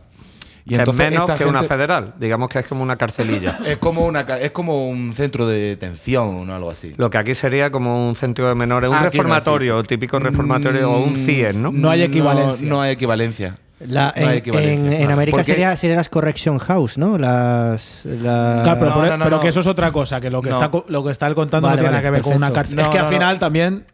Y 0.65 0.75
que 0.75 0.83
es 0.83 0.93
menos 0.93 1.31
que 1.31 1.45
una 1.45 1.63
federal. 1.63 2.13
Digamos 2.19 2.47
que 2.49 2.59
es 2.59 2.65
como 2.67 2.83
una 2.83 2.95
carcelilla. 2.95 3.57
Es 3.65 3.77
como, 3.77 4.05
una, 4.05 4.19
es 4.21 4.51
como 4.51 4.87
un 4.87 5.15
centro 5.15 5.47
de 5.47 5.57
detención 5.59 6.47
o 6.47 6.55
algo 6.55 6.69
así. 6.69 6.93
Lo 6.97 7.09
que 7.09 7.17
aquí 7.17 7.33
sería 7.33 7.71
como 7.71 8.07
un 8.07 8.15
centro 8.15 8.47
de 8.47 8.53
menores, 8.53 8.87
un 8.89 8.95
Ah, 8.95 8.99
aquí 8.99 9.17
no 9.17 9.23
reformatorio, 9.23 9.73
existe. 9.79 9.95
típico 9.95 10.19
reformatorio 10.19 10.91
o 10.91 11.03
un 11.03 11.15
CIE, 11.15 11.53
¿no? 11.53 11.71
No 11.71 11.89
hay 11.89 12.03
equivalencia. 12.03 12.67
No, 12.67 12.75
no 12.75 12.81
hay 12.81 12.91
equivalencia. 12.91 13.57
La- 13.87 14.13
No 14.17 14.23
hay 14.25 14.31
en, 14.33 14.37
equivalencia. 14.39 14.87
en- 14.97 15.01
en 15.03 15.11
América 15.11 15.37
porque- 15.37 15.51
sería, 15.51 15.75
sería 15.77 15.95
las 15.95 16.09
Correction 16.09 16.57
House, 16.59 16.97
¿no? 16.97 17.17
Las. 17.17 18.03
la- 18.05 18.61
Claro, 18.63 18.79
pero, 18.79 18.89
No, 18.89 18.95
por- 18.95 19.05
no, 19.07 19.17
no, 19.17 19.23
pero 19.23 19.35
no. 19.37 19.41
que 19.41 19.47
eso 19.47 19.61
es 19.61 19.67
otra 19.67 19.91
cosa, 19.91 20.19
que 20.19 20.29
lo 20.29 20.41
que, 20.41 20.49
No. 20.49 20.55
está, 20.55 20.69
co- 20.69 20.85
lo 20.89 21.03
que 21.03 21.11
está 21.11 21.27
él 21.27 21.35
contando 21.35 21.67
Vale, 21.67 21.77
no 21.81 21.83
tiene 21.87 21.95
vale, 21.95 22.01
nada 22.03 22.07
que 22.09 22.11
ver 22.11 22.21
con 22.21 22.35
una 22.35 22.51
cárcel. 22.51 22.77
es 22.79 22.87
que 22.89 22.97
no, 22.97 23.05
al 23.05 23.11
no. 23.11 23.17
final 23.17 23.39
también 23.39 23.85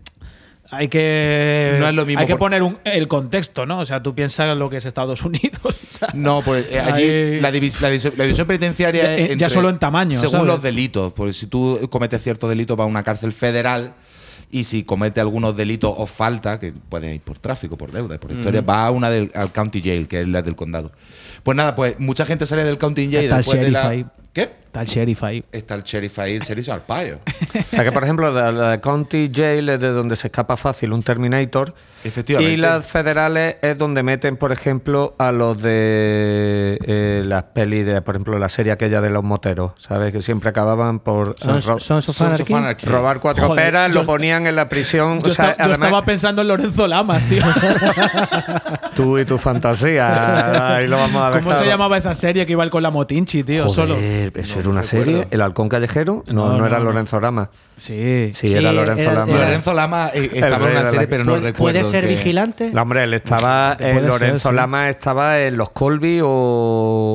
hay 0.71 0.87
que, 0.87 1.77
No 1.79 1.87
es 1.87 1.93
lo 1.93 2.05
mismo 2.05 2.19
hay 2.21 2.25
que 2.25 2.33
por- 2.33 2.39
poner 2.39 2.63
un- 2.63 2.79
el 2.83 3.07
contexto, 3.07 3.67
¿no? 3.67 3.77
O 3.79 3.85
sea, 3.85 4.01
tú 4.01 4.15
piensas 4.15 4.57
lo 4.57 4.69
que 4.71 4.77
es 4.77 4.85
Estados 4.85 5.21
Unidos. 5.23 5.59
o 5.63 5.71
sea, 5.87 6.07
No, 6.15 6.41
pues 6.41 6.65
eh, 6.71 6.79
allí 6.79 7.39
la, 7.39 7.51
divis- 7.51 7.79
la 7.79 7.89
división, 7.89 8.13
la 8.17 8.23
división 8.23 8.47
penitenciaria 8.47 9.03
Ya- 9.03 9.15
es 9.15 9.29
eh, 9.31 9.35
ya 9.37 9.49
solo 9.51 9.69
en 9.69 9.77
tamaño, 9.77 10.17
Según 10.19 10.31
¿sabes? 10.31 10.47
los 10.47 10.63
delitos, 10.63 11.13
porque 11.13 11.33
si 11.33 11.45
tú 11.45 11.79
cometes 11.91 12.23
ciertos 12.23 12.49
delitos 12.49 12.75
vas 12.75 12.85
a 12.85 12.87
una 12.87 13.03
cárcel 13.03 13.31
federal 13.33 13.93
y 14.55 14.63
si 14.63 14.83
cometes 14.83 15.21
algunos 15.21 15.57
delitos 15.57 15.93
o 15.97 16.07
falta, 16.07 16.57
que 16.57 16.71
pueden 16.71 17.15
ir 17.15 17.19
por 17.19 17.37
tráfico, 17.37 17.77
por 17.77 17.91
deuda, 17.91 18.17
por 18.17 18.31
historia, 18.31 18.61
va 18.61 18.87
a 18.87 18.91
una 18.91 19.09
del 19.09 19.29
al 19.35 19.51
county 19.51 19.81
jail, 19.81 20.07
que 20.07 20.21
es 20.21 20.29
la 20.29 20.41
del 20.41 20.55
condado. 20.55 20.93
Pues 21.43 21.57
nada, 21.57 21.75
pues 21.75 21.99
mucha 21.99 22.25
gente 22.25 22.45
sale 22.45 22.63
del 22.63 22.77
county 22.77 23.11
jail 23.11 23.25
el 23.25 23.35
después 23.35 23.59
de 23.59 23.69
la... 23.69 23.89
ahí. 23.89 24.05
¿Qué? 24.31 24.49
Está 24.75 24.81
el 24.81 24.87
sheriff 24.87 25.23
ahí. 25.23 25.43
Está 25.53 25.75
el 25.75 25.83
sheriff 25.83 26.19
ahí, 26.19 26.35
el 26.35 26.41
sheriff 26.41 26.67
Arpaio. 26.69 27.19
O 27.25 27.63
sea 27.75 27.83
que, 27.85 27.91
por 27.93 28.03
ejemplo, 28.03 28.29
la, 28.31 28.51
la 28.51 28.81
County 28.81 29.31
Jail 29.33 29.69
es 29.69 29.79
de 29.79 29.89
donde 29.91 30.17
se 30.17 30.27
escapa 30.27 30.57
fácil 30.57 30.91
un 30.91 31.01
Terminator. 31.01 31.73
Efectivamente. 32.03 32.53
Y 32.53 32.57
las 32.57 32.85
federales 32.85 33.55
es 33.63 33.77
donde 33.77 34.03
meten, 34.03 34.37
por 34.37 34.51
ejemplo, 34.51 35.15
a 35.17 35.31
los 35.31 35.59
de 35.61 36.77
eh, 36.85 37.23
las 37.25 37.43
pelis 37.43 37.83
de, 37.85 37.99
por 38.01 38.15
ejemplo, 38.15 38.37
la 38.37 38.49
serie 38.49 38.71
aquella 38.73 39.01
de 39.01 39.09
los 39.09 39.23
moteros, 39.23 39.71
¿sabes? 39.77 40.11
Que 40.11 40.21
siempre 40.21 40.49
acababan 40.49 40.99
por 40.99 41.35
Sons- 41.39 41.65
ro-. 41.65 41.77
Anarchy. 42.57 42.85
robar 42.85 43.19
cuatro 43.19 43.47
Joder, 43.47 43.65
peras, 43.65 43.95
lo 43.95 44.03
ponían 44.05 44.45
en 44.45 44.55
la 44.55 44.69
prisión. 44.69 45.19
Yo, 45.21 45.31
o 45.31 45.33
sea, 45.33 45.47
yo 45.57 45.63
además, 45.63 45.79
estaba 45.79 46.01
pensando 46.05 46.41
en 46.43 46.47
Lorenzo 46.49 46.87
Lamas, 46.87 47.23
tío. 47.27 47.41
tú 48.95 49.17
y 49.17 49.25
tu 49.25 49.37
fantasía. 49.37 50.75
Ahí 50.75 50.87
lo 50.87 50.97
vamos 50.97 51.21
a 51.23 51.31
¿Cómo 51.31 51.49
dejar. 51.49 51.63
se 51.63 51.69
llamaba 51.69 51.97
esa 51.97 52.13
serie 52.13 52.45
que 52.45 52.51
iba 52.51 52.69
con 52.69 52.83
la 52.83 52.91
motinchi, 52.91 53.43
tío? 53.43 53.69
Solo. 53.69 53.95
¿Eso 53.97 54.61
era 54.65 54.79
una 54.79 54.83
serie? 54.83 55.27
¿El 55.31 55.41
halcón 55.41 55.69
callejero? 55.69 56.23
No, 56.27 56.49
no, 56.49 56.57
No, 56.59 56.65
era 56.65 56.79
no. 56.79 56.85
Lorenzo 56.85 57.19
Rama. 57.19 57.49
Sí. 57.77 58.31
Sí, 58.33 58.47
Sí, 58.49 58.53
era 58.55 58.71
Lorenzo 58.71 59.01
era- 59.01 59.13
Lama. 59.13 59.31
era- 59.31 59.41
Lorenzo 59.45 59.73
Lama 59.73 60.11
eh, 60.13 60.29
estaba 60.33 60.65
en 60.67 60.77
una 60.77 60.89
serie, 60.89 61.07
pero 61.07 61.23
no 61.25 61.31
¿Puede, 61.33 61.43
recuerdo. 61.51 61.79
puede 61.79 61.83
ser 61.91 62.03
que- 62.05 62.09
vigilante? 62.09 62.69
No, 62.73 62.81
hombre, 62.83 63.03
él 63.03 63.13
estaba. 63.13 63.77
Eh, 63.79 63.93
ser, 63.93 64.03
Lorenzo 64.03 64.49
sí. 64.49 64.55
Lama 64.55 64.89
estaba 64.89 65.39
en 65.41 65.57
los 65.57 65.69
Colby 65.71 66.19
o, 66.21 66.27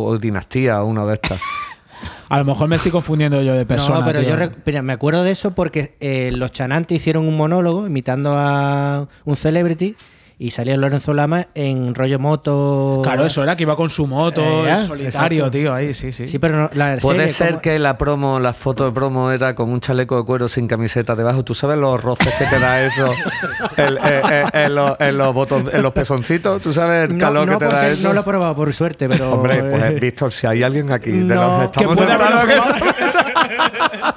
o 0.09 0.19
Dinastía, 0.19 0.83
uno 0.83 1.07
de 1.07 1.15
estas. 1.15 1.41
A 2.29 2.39
lo 2.39 2.45
mejor 2.45 2.69
me 2.69 2.77
estoy 2.77 2.93
confundiendo 2.93 3.43
yo 3.43 3.55
de 3.55 3.67
persona. 3.67 3.99
no, 4.01 4.05
pero 4.07 4.21
tío. 4.21 4.39
yo 4.39 4.51
mira, 4.65 4.83
me 4.83 4.93
acuerdo 4.93 5.25
de 5.25 5.33
eso 5.33 5.51
porque 5.53 5.97
eh, 6.01 6.31
los 6.33 6.53
Chanantes 6.53 6.97
hicieron 6.97 7.27
un 7.27 7.37
monólogo 7.37 7.87
imitando 7.89 8.35
a 8.37 9.09
un 9.25 9.37
celebrity 9.37 9.97
y 10.43 10.53
salía 10.53 10.75
Lorenzo 10.79 11.13
Lama 11.13 11.49
en 11.55 11.95
rollo 11.95 12.19
moto. 12.19 13.01
Claro, 13.03 13.27
eso 13.27 13.43
era 13.43 13.55
que 13.57 13.65
iba 13.65 13.77
con 13.77 13.91
su 13.91 14.07
moto, 14.07 14.41
Eh, 14.43 14.63
ya, 14.65 14.81
en 14.81 14.87
solitario, 14.87 15.39
exacto. 15.45 15.51
tío, 15.59 15.75
ahí, 15.75 15.93
sí, 15.93 16.13
sí. 16.13 16.27
Sí, 16.29 16.39
pero 16.39 16.57
no, 16.57 16.71
la 16.73 16.97
Puede 16.99 17.29
serie, 17.29 17.29
ser 17.29 17.49
¿cómo? 17.51 17.61
que 17.61 17.79
la 17.79 17.99
promo, 17.99 18.41
la 18.41 18.55
foto 18.55 18.87
de 18.87 18.93
promo 18.93 19.31
era 19.31 19.55
con 19.55 19.71
un 19.71 19.81
chaleco 19.81 20.17
de 20.17 20.25
cuero 20.25 20.49
sin 20.49 20.67
camiseta 20.67 21.15
debajo. 21.15 21.45
¿Tú 21.45 21.55
sabes 21.55 21.77
los 21.77 22.03
roces 22.03 22.33
que 22.39 22.47
te 22.47 22.59
da 22.59 22.83
eso 22.83 23.07
El- 23.77 23.99
eh, 23.99 24.23
eh, 24.31 24.45
en, 24.55 24.75
los, 24.75 24.97
en 24.99 25.19
los 25.19 25.35
boton- 25.35 25.69
en 25.75 25.83
los 25.83 25.93
pezoncitos? 25.93 26.63
¿Tú 26.63 26.73
sabes 26.73 27.11
el 27.11 27.19
calor 27.19 27.47
no, 27.47 27.59
que 27.59 27.67
te 27.67 27.71
da 27.73 27.89
eso? 27.89 28.09
no 28.09 28.15
lo 28.15 28.21
he 28.21 28.25
probado 28.25 28.57
por 28.57 28.73
suerte, 28.73 29.09
pero. 29.11 29.33
Hombre, 29.35 29.63
pues 29.65 29.83
eh, 29.83 29.99
Víctor, 30.01 30.33
si 30.33 30.47
hay 30.47 30.63
alguien 30.63 30.91
aquí 30.91 31.11
de 31.11 31.35
No, 31.35 31.35
los 31.61 31.71
que 31.71 31.85
estamos 31.85 31.99
que-. 31.99 33.20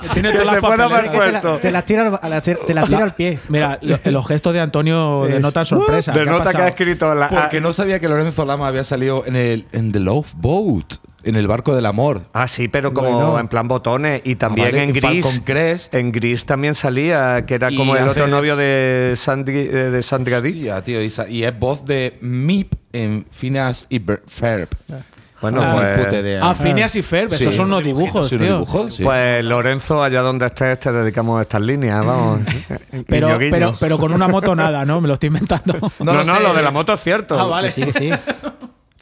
Que 0.02 0.10
tiene 0.14 0.32
que 0.32 0.38
todas 0.40 0.56
se 0.56 0.62
las 0.62 0.62
pueda 0.62 0.84
haber 0.86 1.12
puesto. 1.12 1.58
te 1.58 1.72
las 1.72 1.86
tiro 1.86 2.02
al, 2.04 2.20
a 2.22 2.30
la- 2.30 2.42
te 2.42 2.74
las 2.74 2.88
tiro 2.88 3.04
al 3.04 3.14
pie. 3.14 3.40
Mira, 3.50 3.78
lo- 3.82 4.00
los 4.06 4.28
gestos 4.28 4.54
de 4.54 4.62
Antonio 4.62 5.26
denotan 5.26 5.66
sorpresa. 5.66 6.14
¿Qué 6.14 6.20
ha 6.20 6.24
Denota 6.26 6.44
que 6.44 6.50
ha 6.50 6.52
pasado? 6.54 6.68
escrito 6.70 7.16
la. 7.16 7.30
Porque 7.30 7.62
no 7.62 7.74
sabía 7.74 8.00
que 8.00 8.08
Lorenzo 8.08 8.46
Lama 8.46 8.68
había 8.68 8.84
salido 8.84 9.24
en 9.26 9.36
el 9.36 9.66
en 9.72 9.92
The 9.92 10.00
Love 10.00 10.34
Boat, 10.38 10.96
en 11.24 11.36
el 11.36 11.48
barco 11.48 11.76
del 11.76 11.86
amor. 11.86 12.22
Ah, 12.34 12.48
sí, 12.48 12.68
pero 12.68 12.94
como 12.94 13.10
Bueno. 13.12 13.40
en 13.40 13.48
plan 13.48 13.68
botones. 13.68 14.22
Y 14.26 14.36
también 14.36 14.68
Ah, 14.68 14.72
vale, 14.72 14.84
en 14.84 14.90
Gris. 14.94 15.24
Falcon 15.26 15.44
Crest. 15.46 15.94
En 15.96 16.12
Gris 16.12 16.46
también 16.46 16.76
salía, 16.76 17.46
que 17.46 17.56
era 17.56 17.72
Y 17.72 17.78
como 17.78 17.96
el 17.96 18.02
hace 18.02 18.10
otro 18.22 18.28
novio 18.28 18.56
de 18.56 19.14
Sandy, 19.16 19.52
eh, 19.54 19.68
de 19.92 20.02
Sandra 20.02 20.42
Dee. 20.42 20.52
Hostia, 20.52 20.84
tío, 20.84 21.02
y, 21.02 21.10
sa- 21.10 21.30
y 21.30 21.44
es 21.44 21.58
voz 21.58 21.86
de 21.86 22.18
Meep 22.22 22.74
en 22.92 23.26
Phineas 23.32 23.86
y 23.90 24.02
Ferb. 24.28 24.70
Bueno, 25.44 25.62
Ah, 25.62 25.74
pues. 25.76 26.06
puta 26.06 26.20
idea. 26.20 26.40
Ah, 26.42 26.56
Phineas 26.56 26.96
y 26.96 27.02
Ferb, 27.04 27.30
Sí. 27.30 27.44
esos 27.44 27.56
son 27.56 27.66
unos 27.68 27.84
dibujos, 27.84 28.30
tío. 28.30 28.38
unos 28.40 28.50
dibujos, 28.50 28.96
sí. 28.96 29.04
Pues 29.04 29.44
Lorenzo, 29.44 30.02
allá 30.02 30.22
donde 30.22 30.46
estés, 30.46 30.80
te 30.80 30.92
dedicamos 30.92 31.38
a 31.38 31.42
estas 31.42 31.62
líneas, 31.62 32.04
vamos. 32.06 32.40
Pero, 33.08 33.28
Guiño, 33.28 33.40
guiño. 33.40 33.52
pero, 33.52 33.74
pero 33.80 33.98
con 33.98 34.14
una 34.14 34.28
moto 34.28 34.56
nada, 34.56 34.86
¿no? 34.86 35.02
Me 35.02 35.08
lo 35.10 35.16
estoy 35.16 35.28
inventando. 35.28 35.74
No, 36.00 36.24
no, 36.24 36.40
lo 36.40 36.54
de 36.54 36.64
la 36.64 36.72
moto 36.72 36.94
es 36.94 37.02
cierto. 37.02 37.38
Ah, 37.40 37.46
vale. 37.46 37.68
Que 37.68 37.74
sí, 37.74 37.82
que 37.84 37.94
sí. 37.94 38.10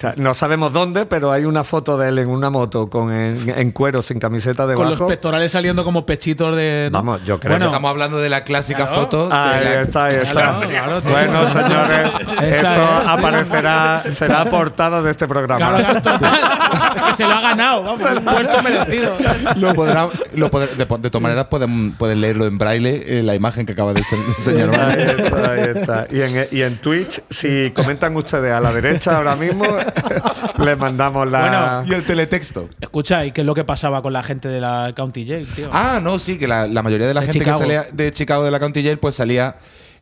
Sea, 0.02 0.14
no 0.18 0.34
sabemos 0.34 0.74
dónde, 0.74 1.06
pero 1.06 1.32
hay 1.32 1.46
una 1.46 1.64
foto 1.64 1.98
de 1.98 2.10
él 2.10 2.18
en 2.20 2.28
una 2.30 2.50
moto 2.50 2.90
con 2.90 3.14
en, 3.14 3.54
en 3.56 3.72
cuero, 3.72 4.02
sin 4.02 4.20
camiseta 4.20 4.66
debajo. 4.66 4.90
Con 4.90 5.00
los 5.00 5.08
pectorales 5.08 5.52
saliendo 5.52 5.84
como 5.84 6.06
pechitos 6.06 6.56
de. 6.56 6.90
¿no? 6.92 6.98
Vamos, 6.98 7.24
yo 7.24 7.40
creo 7.40 7.52
Bueno, 7.54 7.68
Estamos 7.68 7.90
hablando 7.92 8.18
de 8.18 8.30
la 8.30 8.44
clásica 8.44 8.88
Claro. 8.88 9.02
foto. 9.02 9.30
de 9.30 9.36
Ahí 9.36 9.64
la- 9.64 9.82
está, 9.84 10.06
ahí 10.06 10.16
está. 10.16 10.32
Claro, 10.32 10.60
claro, 10.70 11.02
tío. 11.02 11.12
bueno, 11.12 11.48
señores, 11.52 12.12
esto 12.42 12.68
es. 12.68 13.08
aparecerá, 13.08 14.04
será 14.10 14.46
portada 14.46 15.02
de 15.02 15.12
este 15.12 15.28
programa. 15.28 15.78
Total. 16.02 16.20
que 17.08 17.14
se 17.14 17.24
lo 17.24 17.32
ha 17.32 17.42
ganado, 17.42 17.84
vamos, 17.84 18.02
un 18.06 18.24
puesto 18.24 18.62
merecido. 18.64 19.14
Lo 19.58 19.74
podrán, 19.74 20.10
lo 20.36 20.50
poder- 20.50 20.70
de, 20.76 20.86
de 20.86 21.10
todas 21.10 21.22
maneras, 21.22 21.46
pueden, 21.46 21.92
pueden 21.94 22.22
leerlo 22.22 22.46
en 22.46 22.58
braille, 22.58 23.20
en 23.20 23.26
la 23.26 23.36
imagen 23.36 23.66
que 23.66 23.74
acaba 23.74 23.94
de 23.94 24.02
ense- 24.02 24.26
enseñar. 24.38 24.70
Ahí 24.80 25.02
está, 25.24 25.52
ahí 25.52 25.62
está. 25.76 26.06
Y 26.12 26.22
en, 26.22 26.48
y 26.52 26.62
en 26.64 26.78
Twitch, 26.78 27.22
si 27.30 27.72
comentan 27.76 28.16
ustedes 28.16 28.52
a 28.54 28.60
la 28.60 28.72
derecha 28.74 29.18
ahora 29.18 29.36
mismo, 29.36 29.66
les 30.66 30.78
mandamos 30.78 31.30
la. 31.30 31.40
Bueno, 31.42 31.92
y 31.92 31.94
el 31.94 32.06
teletexto. 32.06 32.70
Escucha, 32.80 33.26
¿y 33.26 33.32
qué 33.32 33.42
es 33.42 33.48
lo 33.48 33.54
que 33.56 33.64
pasaba 33.64 34.02
con 34.02 34.14
la 34.14 34.24
gente 34.24 34.48
de 34.48 34.60
la 34.62 34.94
County 34.96 35.26
Jail, 35.26 35.48
tío? 35.48 35.70
Ah, 35.72 36.00
no, 36.02 36.20
sí, 36.20 36.38
que 36.38 36.48
la, 36.48 36.68
la 36.68 36.84
mayoría 36.84 37.08
de 37.08 37.14
la 37.14 37.22
De 37.22 37.28
gente 37.28 37.40
Chicago. 37.40 37.60
que 37.60 37.64
salía 37.66 37.86
de 37.92 38.12
Chicago 38.12 38.44
de 38.44 38.52
la 38.52 38.60
County 38.60 38.84
Jail, 38.84 39.00
pues 39.00 39.16
salía 39.16 39.56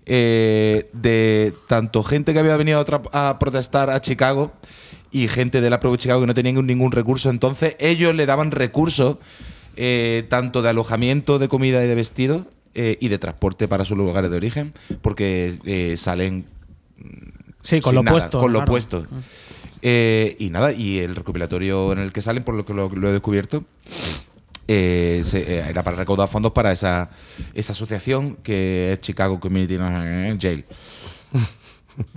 eh, 0.05 0.89
de 0.93 1.53
tanto 1.67 2.03
gente 2.03 2.33
que 2.33 2.39
había 2.39 2.57
venido 2.57 2.83
a, 3.13 3.29
a 3.29 3.39
protestar 3.39 3.89
a 3.89 4.01
Chicago 4.01 4.51
y 5.11 5.27
gente 5.27 5.61
de 5.61 5.69
la 5.69 5.79
propia 5.79 5.97
Chicago 5.97 6.21
que 6.21 6.27
no 6.27 6.33
tenían 6.33 6.65
ningún 6.65 6.91
recurso. 6.91 7.29
Entonces 7.29 7.75
ellos 7.79 8.13
le 8.15 8.25
daban 8.25 8.51
recursos 8.51 9.17
eh, 9.75 10.25
tanto 10.29 10.61
de 10.61 10.69
alojamiento, 10.69 11.39
de 11.39 11.47
comida 11.47 11.83
y 11.83 11.87
de 11.87 11.95
vestido 11.95 12.45
eh, 12.75 12.97
y 13.01 13.07
de 13.07 13.17
transporte 13.17 13.67
para 13.67 13.85
sus 13.85 13.97
lugares 13.97 14.29
de 14.29 14.37
origen, 14.37 14.73
porque 15.01 15.57
eh, 15.65 15.95
salen 15.97 16.45
Sí, 17.61 17.81
con 17.81 17.91
sin 17.91 17.95
lo 17.95 18.03
nada, 18.03 18.17
puesto. 18.19 18.39
Con 18.39 18.53
lo 18.53 18.59
claro. 18.59 18.71
puesto. 18.71 19.05
Eh, 19.81 20.35
y 20.39 20.49
nada, 20.49 20.71
y 20.73 20.99
el 20.99 21.15
recopilatorio 21.15 21.91
en 21.93 21.99
el 21.99 22.11
que 22.11 22.21
salen, 22.21 22.43
por 22.43 22.55
lo 22.55 22.65
que 22.65 22.73
lo, 22.73 22.89
lo 22.89 23.09
he 23.09 23.11
descubierto, 23.13 23.63
eh, 24.67 25.21
se- 25.23 25.39
eh, 25.59 25.65
era 25.69 25.83
para 25.83 25.97
recaudar 25.97 26.27
fondos 26.27 26.51
para 26.51 26.71
esa, 26.71 27.09
esa 27.53 27.71
asociación 27.73 28.35
que 28.43 28.93
es 28.93 28.99
Chicago 28.99 29.39
Community 29.39 29.77
Jail. 30.39 30.65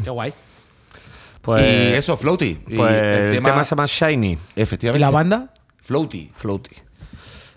Qué 0.03 0.11
guay. 0.11 0.33
Pues, 1.40 1.62
y 1.62 1.92
eso, 1.94 2.16
Floaty. 2.16 2.59
Y 2.68 2.77
Pues 2.77 2.92
el, 2.92 3.31
tema, 3.42 3.64
se 3.64 3.70
llama 3.70 3.87
Shiny, 3.87 4.38
¿Y 4.57 4.61
Efectivamente. 4.62 5.01
la 5.01 5.11
banda? 5.11 5.53
Floaty. 5.83 6.31
Floaty. 6.33 6.77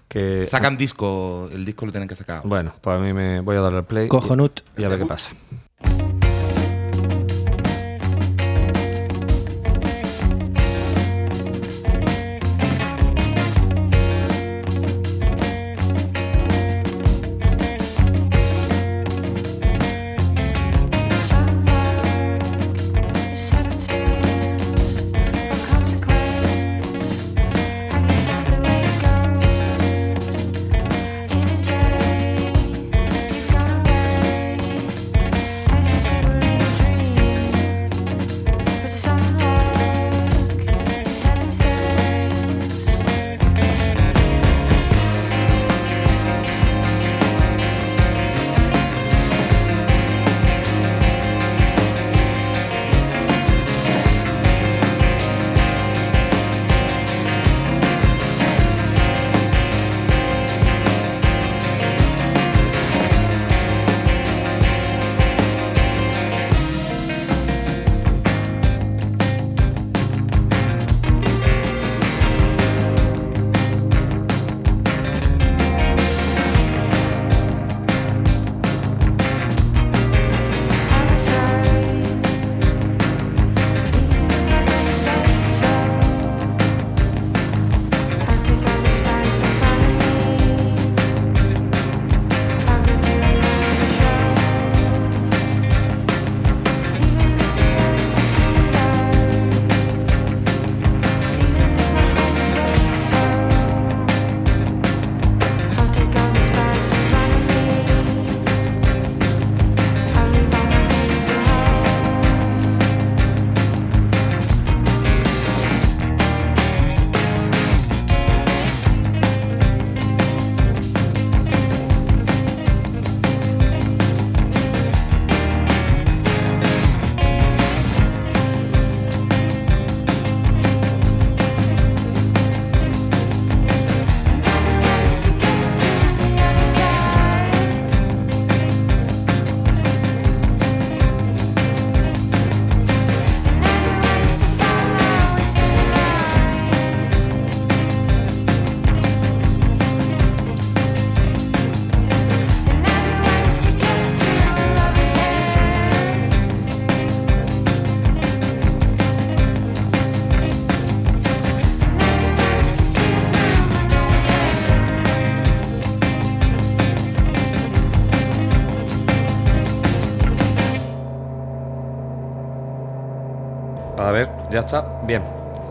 Que, 0.08 0.48
Sacan 0.48 0.78
disco, 0.78 1.50
el 1.52 1.66
disco 1.66 1.86
lo 1.86 1.92
tienen 1.92 2.08
que 2.08 2.16
sacar. 2.16 2.42
Bueno, 2.46 2.74
pues 2.82 2.96
a 2.96 3.00
mí 3.00 3.12
me 3.14 3.42
voy 3.42 3.58
a 3.58 3.60
dar 3.62 3.74
el 3.74 3.84
play. 3.84 4.06
y- 4.06 4.10
Cojonut. 4.10 4.62
Y 4.78 4.84
a 4.84 4.88
ver 4.88 5.00
qué 5.00 5.06
pasa. 5.06 5.32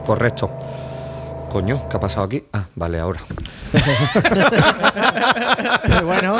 Correcto. 0.04 0.50
Coño, 1.50 1.88
¿qué 1.88 1.96
ha 1.96 2.00
pasado 2.00 2.24
aquí? 2.26 2.42
Ah, 2.52 2.64
vale, 2.74 2.98
ahora. 2.98 3.20
Pero 5.82 6.02
bueno, 6.06 6.36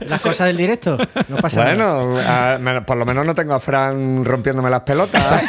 las 0.00 0.20
cosas 0.20 0.48
del 0.48 0.56
directo. 0.58 0.98
No 1.28 1.36
pasa 1.38 1.64
nada. 1.74 1.74
Bueno, 2.02 2.18
a- 2.20 2.58
me- 2.58 2.82
por 2.82 2.96
lo 2.98 3.06
menos 3.06 3.24
no 3.24 3.34
tengo 3.34 3.54
a 3.54 3.60
Fran 3.60 4.24
rompiéndome 4.24 4.68
las 4.68 4.82
pelotas. 4.82 5.22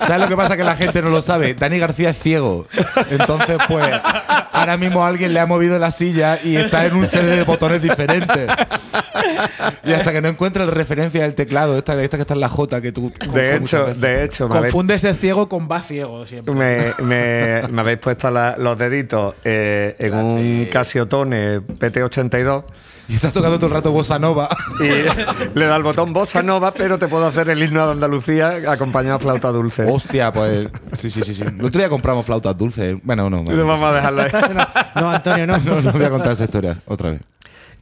¿Sabes 0.00 0.18
lo 0.20 0.28
que 0.28 0.36
pasa? 0.36 0.56
Que 0.58 0.64
la 0.64 0.76
gente 0.76 1.00
no 1.00 1.08
lo 1.10 1.22
sabe. 1.22 1.54
Dani 1.54 1.78
García 1.78 2.10
es 2.10 2.18
ciego. 2.18 2.66
Entonces, 3.10 3.56
pues, 3.66 3.84
ahora 4.52 4.76
mismo 4.76 5.04
alguien 5.04 5.32
le 5.32 5.40
ha 5.40 5.46
movido 5.46 5.78
la 5.78 5.90
silla 5.90 6.38
y 6.42 6.56
está 6.56 6.84
en 6.84 6.96
un 6.96 7.06
serie 7.06 7.30
de 7.30 7.44
botones 7.44 7.80
diferentes. 7.80 8.46
Y 9.84 9.92
hasta 9.92 10.12
que 10.12 10.20
no 10.20 10.28
encuentre 10.28 10.64
la 10.64 10.70
referencia 10.72 11.22
del 11.22 11.34
teclado, 11.34 11.76
esta, 11.76 12.00
esta 12.02 12.16
que 12.16 12.22
está 12.22 12.34
en 12.34 12.40
la 12.40 12.48
J 12.48 12.80
que 12.80 12.92
tú. 12.92 13.10
De 13.10 13.26
confundes 13.26 13.62
hecho, 13.62 13.86
de 13.94 14.24
hecho, 14.24 14.48
me 14.48 14.56
habéis, 14.58 14.72
Confunde 14.72 14.94
ese 14.94 15.14
ciego 15.14 15.48
con 15.48 15.68
va 15.70 15.80
ciego 15.80 16.26
siempre. 16.26 16.54
me, 16.54 16.92
me- 17.04 17.62
me 17.68 17.80
habéis 17.80 17.98
puesto 17.98 18.30
la- 18.30 18.56
los 18.56 18.76
deditos 18.78 19.34
eh, 19.44 19.94
en 19.98 20.14
un 20.14 20.68
Casiotone 20.72 21.60
PT82 21.60 22.64
Y 23.08 23.14
estás 23.14 23.32
tocando 23.32 23.56
todo 23.56 23.68
el 23.68 23.72
rato 23.74 23.92
bossa 23.92 24.18
nova. 24.18 24.48
y 24.80 24.88
le 25.58 25.66
da 25.66 25.76
el 25.76 25.82
botón 25.84 26.12
Bossa 26.12 26.42
Nova, 26.42 26.72
pero 26.72 26.98
te 26.98 27.06
puedo 27.06 27.26
hacer 27.26 27.48
el 27.50 27.62
himno 27.62 27.86
de 27.86 27.92
Andalucía 27.92 28.56
acompañado 28.68 29.18
de 29.18 29.22
flauta 29.22 29.48
dulce. 29.52 29.84
Hostia, 29.88 30.32
pues. 30.32 30.68
Sí, 30.92 31.08
sí, 31.10 31.22
sí, 31.22 31.32
sí. 31.34 31.44
El 31.44 31.64
otro 31.64 31.78
día 31.78 31.88
compramos 31.88 32.26
flautas 32.26 32.56
dulces. 32.56 32.96
Bueno, 33.04 33.30
no. 33.30 33.44
bueno. 33.44 33.64
Vamos 33.64 33.90
a 33.90 33.94
dejarlo 33.94 34.22
ahí. 34.22 34.30
No, 34.96 35.10
Antonio, 35.10 35.46
no. 35.46 35.58
No, 35.64 35.80
no 35.82 35.92
voy 35.92 36.04
a 36.04 36.10
contar 36.10 36.32
esa 36.32 36.44
historia 36.44 36.78
otra 36.86 37.10
vez. 37.10 37.20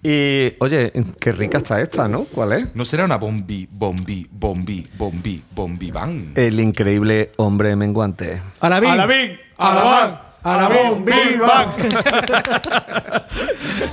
Y, 0.06 0.54
oye, 0.58 0.92
qué 1.18 1.32
rica 1.32 1.56
está 1.56 1.80
esta, 1.80 2.06
¿no? 2.06 2.24
¿Cuál 2.24 2.52
es? 2.52 2.74
¿No 2.74 2.84
será 2.84 3.06
una 3.06 3.16
bombi, 3.16 3.66
bombi, 3.70 4.26
bombi, 4.30 4.86
bombi, 4.98 5.42
bombi, 5.50 5.90
van? 5.90 6.32
El 6.34 6.60
increíble 6.60 7.32
hombre 7.36 7.74
menguante. 7.74 8.42
A 8.60 8.68
la 8.68 8.76
¡A 8.76 8.96
la 8.96 9.06
Big! 9.06 9.40
¡A 9.56 9.74
la 9.74 9.82
Bang! 9.82 10.14
¡A 10.42 10.56
la 10.58 10.68
Big! 10.68 11.04
¡Big 11.06 11.40
Bang! 11.40 11.68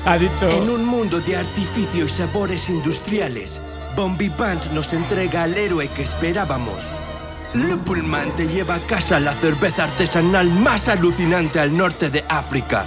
ha 0.05 0.17
dicho. 0.17 0.49
En 0.49 0.69
un 0.69 0.85
mundo 0.85 1.21
de 1.21 1.37
artificio 1.37 2.03
y 2.03 2.09
sabores 2.09 2.69
industriales, 2.69 3.61
Bombi 3.95 4.27
Band 4.27 4.73
nos 4.73 4.91
entrega 4.91 5.43
al 5.43 5.57
héroe 5.57 5.87
que 5.95 6.03
esperábamos. 6.03 6.87
Lupulman 7.53 8.35
te 8.35 8.47
lleva 8.47 8.75
a 8.75 8.79
casa 8.81 9.17
la 9.21 9.33
cerveza 9.33 9.85
artesanal 9.85 10.49
más 10.49 10.89
alucinante 10.89 11.61
al 11.61 11.75
norte 11.75 12.09
de 12.09 12.25
África. 12.27 12.85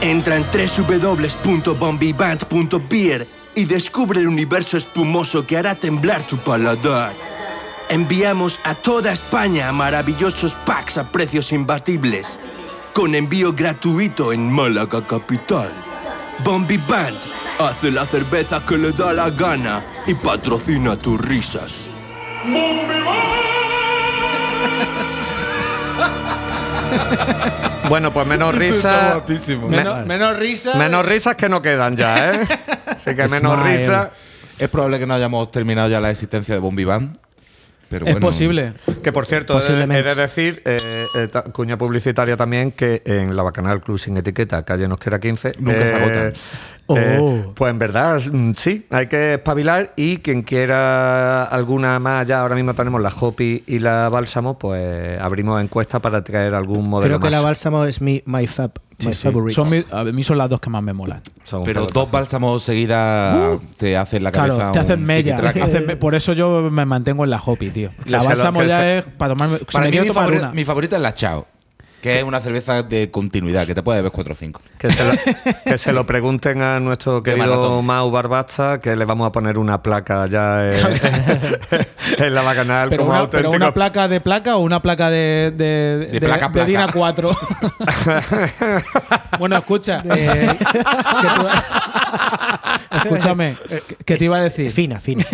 Entra 0.00 0.36
en 0.36 0.44
www.bombiband.beer 0.44 3.26
y 3.54 3.64
descubre 3.64 4.20
el 4.20 4.28
universo 4.28 4.76
espumoso 4.76 5.46
que 5.46 5.56
hará 5.56 5.74
temblar 5.74 6.26
tu 6.26 6.36
paladar. 6.36 7.14
Enviamos 7.88 8.60
a 8.64 8.74
toda 8.74 9.12
España 9.12 9.72
maravillosos 9.72 10.54
packs 10.66 10.98
a 10.98 11.10
precios 11.10 11.50
imbatibles, 11.52 12.38
con 12.92 13.14
envío 13.14 13.54
gratuito 13.54 14.30
en 14.32 14.52
Málaga 14.52 15.06
Capital. 15.06 15.72
Bombi 16.44 16.76
Band 16.76 17.16
hace 17.58 17.90
la 17.90 18.04
cerveza 18.04 18.62
que 18.66 18.76
le 18.76 18.92
da 18.92 19.14
la 19.14 19.30
gana 19.30 19.82
y 20.06 20.12
patrocina 20.14 20.96
tus 20.96 21.18
risas. 21.20 21.86
Bueno, 27.88 28.12
pues 28.12 28.26
menos 28.26 28.54
risas. 28.54 29.22
Menos, 29.68 30.06
menos 30.06 30.36
risa. 30.38 30.74
Menos 30.76 31.06
risas 31.06 31.36
que 31.36 31.48
no 31.48 31.62
quedan 31.62 31.96
ya, 31.96 32.34
¿eh? 32.34 32.40
Así 32.86 33.14
que 33.14 33.28
menos 33.28 33.58
Smile. 33.60 33.76
risas. 33.78 34.08
Es 34.58 34.68
probable 34.70 34.98
que 34.98 35.06
no 35.06 35.14
hayamos 35.14 35.50
terminado 35.50 35.88
ya 35.88 36.00
la 36.00 36.10
existencia 36.10 36.54
de 36.54 36.60
Bombi 36.60 36.84
Band. 36.84 37.16
Pero 37.88 38.04
Es 38.06 38.14
bueno, 38.14 38.26
posible. 38.26 38.72
Que 39.02 39.12
por 39.12 39.26
cierto, 39.26 39.52
he 39.52 39.56
de, 39.56 39.62
Posiblemente. 39.62 40.00
he 40.10 40.14
de 40.14 40.20
decir, 40.20 40.60
eh, 40.64 40.76
eh, 41.14 41.28
ta- 41.28 41.42
cuña 41.44 41.78
publicitaria 41.78 42.36
también, 42.36 42.72
que 42.72 43.00
en 43.04 43.36
la 43.36 43.44
Bacanal 43.44 43.80
Club 43.80 43.96
sin 44.00 44.16
etiqueta, 44.16 44.64
calle 44.64 44.88
Nosquera 44.88 45.20
15. 45.20 45.52
Nunca 45.60 45.86
se 45.86 45.94
agotan. 45.94 46.32
Eh, 46.88 47.18
Oh. 47.20 47.52
pues 47.54 47.70
en 47.70 47.78
verdad, 47.78 48.20
mm, 48.30 48.52
sí, 48.56 48.86
hay 48.90 49.06
que 49.08 49.34
espabilar 49.34 49.92
y 49.96 50.18
quien 50.18 50.42
quiera 50.42 51.44
alguna 51.44 51.98
más, 51.98 52.26
ya 52.26 52.40
ahora 52.42 52.54
mismo 52.54 52.74
tenemos 52.74 53.00
la 53.00 53.08
Hopi 53.18 53.64
y 53.66 53.78
la 53.78 54.08
Bálsamo, 54.08 54.58
pues 54.58 55.20
abrimos 55.20 55.60
encuesta 55.62 55.98
para 56.00 56.22
traer 56.22 56.54
algún 56.54 56.88
modelo 56.88 57.08
Creo 57.08 57.20
que 57.20 57.24
más. 57.24 57.32
la 57.32 57.40
bálsamo 57.40 57.84
es 57.84 58.00
mi 58.00 58.22
my 58.26 58.46
fab, 58.46 58.72
my 59.04 59.12
favorite. 59.12 59.54
Son 59.54 59.68
mi- 59.70 59.84
a 59.90 60.04
mí 60.04 60.22
son 60.22 60.38
las 60.38 60.48
dos 60.48 60.60
que 60.60 60.70
más 60.70 60.82
me 60.82 60.92
molan. 60.92 61.22
Son 61.44 61.62
Pero 61.64 61.86
dos 61.92 62.10
bálsamos 62.10 62.62
seguidas 62.62 63.58
te 63.76 63.96
hacen 63.96 64.22
la 64.24 64.32
cabeza 64.32 64.56
Claro, 64.56 64.72
te 64.72 64.78
hacen 64.78 65.02
mella. 65.04 65.36
Hacen 65.62 65.86
me- 65.86 65.96
por 65.96 66.14
eso 66.14 66.32
yo 66.32 66.68
me 66.70 66.84
mantengo 66.84 67.24
en 67.24 67.30
la 67.30 67.40
Hopi, 67.44 67.70
tío. 67.70 67.90
La 68.06 68.22
bálsamo 68.22 68.62
ya 68.62 68.98
es 68.98 69.04
para 69.04 69.34
tomarme. 69.34 69.58
Si 69.58 69.64
Para 69.66 69.84
me 69.86 69.90
mí 69.92 70.00
mi, 70.00 70.06
tomar 70.08 70.28
favori- 70.30 70.38
una. 70.38 70.52
mi 70.52 70.64
favorita 70.64 70.96
es 70.96 71.02
la 71.02 71.14
Chao, 71.14 71.46
que 72.00 72.18
es 72.18 72.24
una 72.24 72.40
cerveza 72.40 72.82
de 72.82 73.10
continuidad, 73.10 73.66
que 73.66 73.74
te 73.74 73.82
puede 73.82 73.98
beber 73.98 74.12
4 74.12 74.32
o 74.32 74.36
5. 74.36 74.60
Que 74.78 74.90
se, 74.90 75.04
lo, 75.04 75.12
que 75.64 75.78
se 75.78 75.92
lo 75.92 76.06
pregunten 76.06 76.62
a 76.62 76.78
nuestro 76.78 77.22
querido. 77.24 77.82
Mau 77.82 78.10
Barbasta, 78.10 78.78
que 78.80 78.94
le 78.94 79.04
vamos 79.04 79.26
a 79.26 79.32
poner 79.32 79.58
una 79.58 79.82
placa 79.82 80.26
ya 80.26 80.70
eh, 80.70 80.80
en 82.18 82.34
la 82.34 82.42
Bacanal 82.42 82.88
Pero 82.90 83.02
como 83.04 83.18
una, 83.18 83.28
pero 83.30 83.50
una 83.50 83.72
placa 83.74 84.06
de 84.08 84.20
placa 84.20 84.56
o 84.56 84.60
una 84.60 84.80
placa 84.82 85.10
de, 85.10 85.52
de, 85.56 86.06
De 86.12 86.20
placa, 86.20 86.52
placa. 86.52 86.66
DIN 86.68 86.78
A4. 86.80 87.36
bueno, 89.38 89.56
escucha. 89.56 89.98
eh, 90.14 90.56
que 90.58 91.28
tú- 91.28 91.48
escúchame, 92.96 93.56
¿qué- 93.68 93.82
¿qué 94.04 94.16
te 94.16 94.24
iba 94.24 94.36
a 94.38 94.42
decir? 94.42 94.70
Fina, 94.70 95.00
fina. 95.00 95.24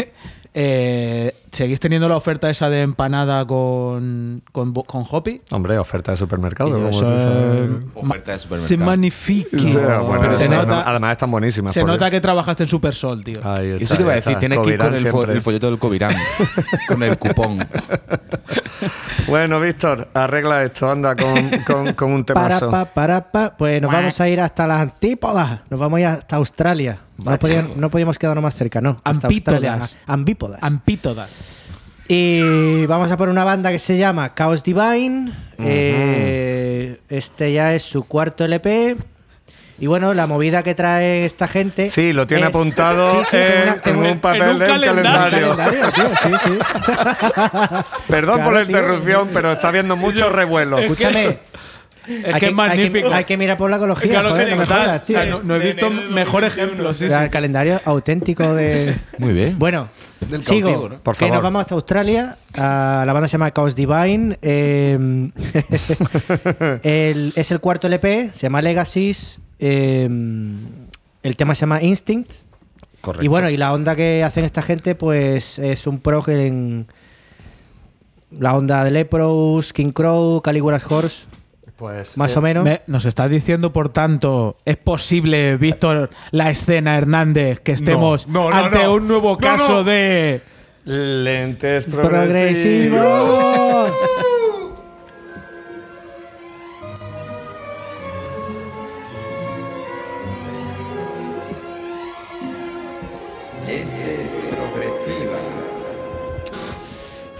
Eh, 0.55 1.35
¿Seguís 1.51 1.81
teniendo 1.81 2.09
la 2.09 2.17
oferta 2.17 2.49
esa 2.51 2.69
de 2.71 2.83
empanada 2.83 3.47
con, 3.47 4.43
con, 4.53 4.73
Hopi? 5.11 5.41
Hombre, 5.51 5.79
oferta 5.79 6.13
de 6.13 6.17
supermercado. 6.19 6.71
Como 6.73 6.89
eso 6.89 7.05
es- 7.05 7.71
Oferta 7.95 8.33
de 8.33 8.39
supermercado. 8.39 10.05
bueno, 10.05 10.33
se 10.33 10.49
nota, 10.49 10.83
además 10.89 11.13
están 11.13 11.31
buenísimas. 11.31 11.73
se 11.73 11.83
nota 11.85 12.11
que 12.11 12.21
trabajaste 12.21 12.63
en 12.65 12.69
Supersol, 12.69 13.23
tío. 13.25 13.41
Ahí 13.45 13.71
está, 13.73 13.85
Eso 13.85 13.97
te 13.97 14.03
iba 14.03 14.13
a 14.13 14.17
decir, 14.17 14.37
tienes 14.39 14.59
que 14.61 14.71
ir 14.71 14.79
con 14.79 14.95
el, 14.95 15.07
fo- 15.07 15.11
siempre. 15.11 15.33
el 15.35 15.41
folleto 15.43 15.67
del 15.71 15.79
Covirán, 15.79 16.15
con 16.89 17.03
el 17.03 17.17
cupón. 17.19 17.67
Bueno, 19.29 19.61
Víctor, 19.61 20.09
arregla 20.15 20.65
esto, 20.65 20.91
anda 20.91 21.15
con, 21.15 21.51
con, 21.67 21.93
con 21.95 22.13
un 22.13 22.25
Para 22.25 22.49
temazo. 22.49 22.71
pa, 22.71 22.85
para 22.87 23.31
pa. 23.31 23.55
Pues 23.57 23.81
nos 23.81 23.93
vamos 23.93 24.21
a 24.21 24.29
ir 24.29 24.41
hasta 24.41 24.67
las 24.67 24.81
antípodas. 24.83 25.61
Nos 25.71 25.79
vamos 25.81 25.99
a 25.99 26.01
ir 26.01 26.07
hasta 26.07 26.37
Australia. 26.37 26.99
No, 27.19 27.39
podían- 27.39 27.71
no 27.77 27.91
podíamos 27.91 28.19
quedarnos 28.19 28.43
más 28.43 28.55
cerca, 28.55 28.81
¿no? 28.81 29.01
Australia. 29.05 29.79
Ambípodas. 30.07 30.59
Ampítodas. 30.63 31.31
Y 32.09 32.85
vamos 32.87 33.11
a 33.11 33.17
por 33.17 33.29
una 33.29 33.45
banda 33.45 33.71
que 33.71 33.79
se 33.79 33.97
llama 33.97 34.35
Chaos 34.35 34.63
Divine. 34.65 35.33
Eh, 35.59 37.01
este 37.09 37.53
ya 37.53 37.75
es 37.75 37.83
su 37.83 38.03
cuarto 38.05 38.45
LP. 38.45 38.97
Y 39.79 39.87
bueno, 39.87 40.15
la 40.15 40.27
movida 40.27 40.63
que 40.63 40.75
trae 40.75 41.25
esta 41.25 41.49
gente. 41.49 41.89
Sí, 41.91 42.13
lo 42.13 42.27
tiene 42.27 42.45
es- 42.45 42.49
apuntado 42.51 43.25
Sí, 43.31 43.37
en, 43.37 43.97
una- 43.97 44.11
un 44.13 44.19
papel 44.21 44.43
en 44.43 44.49
un 44.51 44.59
del 44.59 44.69
calendario. 44.69 45.57
calendario. 45.57 45.57
calendario, 45.57 45.91
tío, 45.91 46.09
sí, 46.23 46.31
sí. 46.45 46.59
Perdón 48.09 48.35
Claro, 48.37 48.45
por 48.51 48.53
la 48.61 48.67
tío. 48.67 48.79
interrupción, 48.79 49.31
pero 49.33 49.53
está 49.53 49.69
habiendo 49.69 49.97
mucho 49.97 50.29
revuelo. 50.29 50.79
Escúchame. 50.79 51.39
Es 52.09 52.35
hay 52.35 52.41
que 52.41 52.47
es 52.47 52.53
magnífico. 52.55 53.07
Hay 53.07 53.11
que, 53.13 53.15
hay 53.19 53.25
que 53.25 53.37
mirar 53.37 53.57
por 53.59 53.71
la 53.71 53.77
ecología, 53.77 54.11
Claro 54.11 54.31
joder, 54.31 54.45
que 54.47 54.51
no 54.53 54.57
me 54.57 54.63
O 54.65 55.03
tío. 55.03 55.17
sea, 55.17 55.27
no, 55.27 55.43
no 55.43 55.55
he 55.57 55.59
visto 55.61 55.91
mejor 55.91 56.45
ejemplo. 56.45 56.93
Sí, 56.95 57.05
O 57.07 57.09
sea, 57.09 57.19
sí. 57.19 57.25
el 57.25 57.31
calendario 57.31 57.81
auténtico 57.85 58.55
de. 58.55 58.95
Muy 59.19 59.33
bien. 59.33 59.59
Bueno, 59.59 59.89
Del 60.29 60.43
sigo. 60.43 60.69
cautivo, 60.69 60.89
¿no? 60.89 60.97
Por 60.99 61.15
que 61.15 61.21
favor. 61.21 61.35
nos 61.35 61.43
vamos 61.43 61.61
hasta 61.61 61.75
Australia. 61.75 62.37
La 62.57 63.05
banda 63.13 63.29
se 63.29 63.33
llama 63.33 63.51
Chaos 63.53 63.75
Divine. 63.77 64.37
eh, 64.43 65.31
el- 66.83 67.33
es 67.37 67.51
el 67.51 67.61
cuarto 67.61 67.87
LP, 67.87 68.31
se 68.35 68.41
llama 68.43 68.63
Legacies. 68.63 69.41
eh, 69.59 70.09
el 71.23 71.37
tema 71.37 71.55
se 71.55 71.61
llama 71.61 71.83
Instinct. 71.83 72.33
Correcto. 73.01 73.25
Y 73.25 73.29
bueno, 73.29 73.49
y 73.51 73.57
la 73.57 73.73
onda 73.73 73.95
que 73.97 74.23
hacen 74.25 74.45
esta 74.45 74.61
gente, 74.63 74.95
pues 74.97 75.59
es 75.61 75.87
un 75.87 76.01
prog 76.01 76.29
en 76.31 76.87
la 78.39 78.57
onda 78.57 78.83
de 78.85 78.91
Lepros, 78.91 79.73
King 79.73 79.93
Crow, 79.93 80.41
Caligula's 80.41 80.91
Horse, 80.91 81.27
Pues, 81.83 82.17
más 82.17 82.37
eh, 82.37 82.39
o 82.39 82.43
menos. 82.43 82.63
Me- 82.63 82.81
nos 82.87 83.05
estás 83.07 83.29
diciendo, 83.29 83.73
por 83.73 83.89
tanto, 83.89 84.55
¿es 84.65 84.77
posible, 84.77 85.57
Víctor, 85.57 86.11
la 86.31 86.49
escena 86.49 86.97
Hernández, 86.97 87.59
que 87.59 87.73
estemos 87.73 88.29
No, 88.29 88.45
no, 88.45 88.51
no, 88.51 88.57
ante 88.67 88.85
no. 88.85 88.95
un 88.95 89.09
nuevo 89.09 89.37
caso 89.37 89.79
no. 89.79 89.83
de. 89.85 90.43
Lentes 90.85 91.87
Progresivo. 91.87 93.03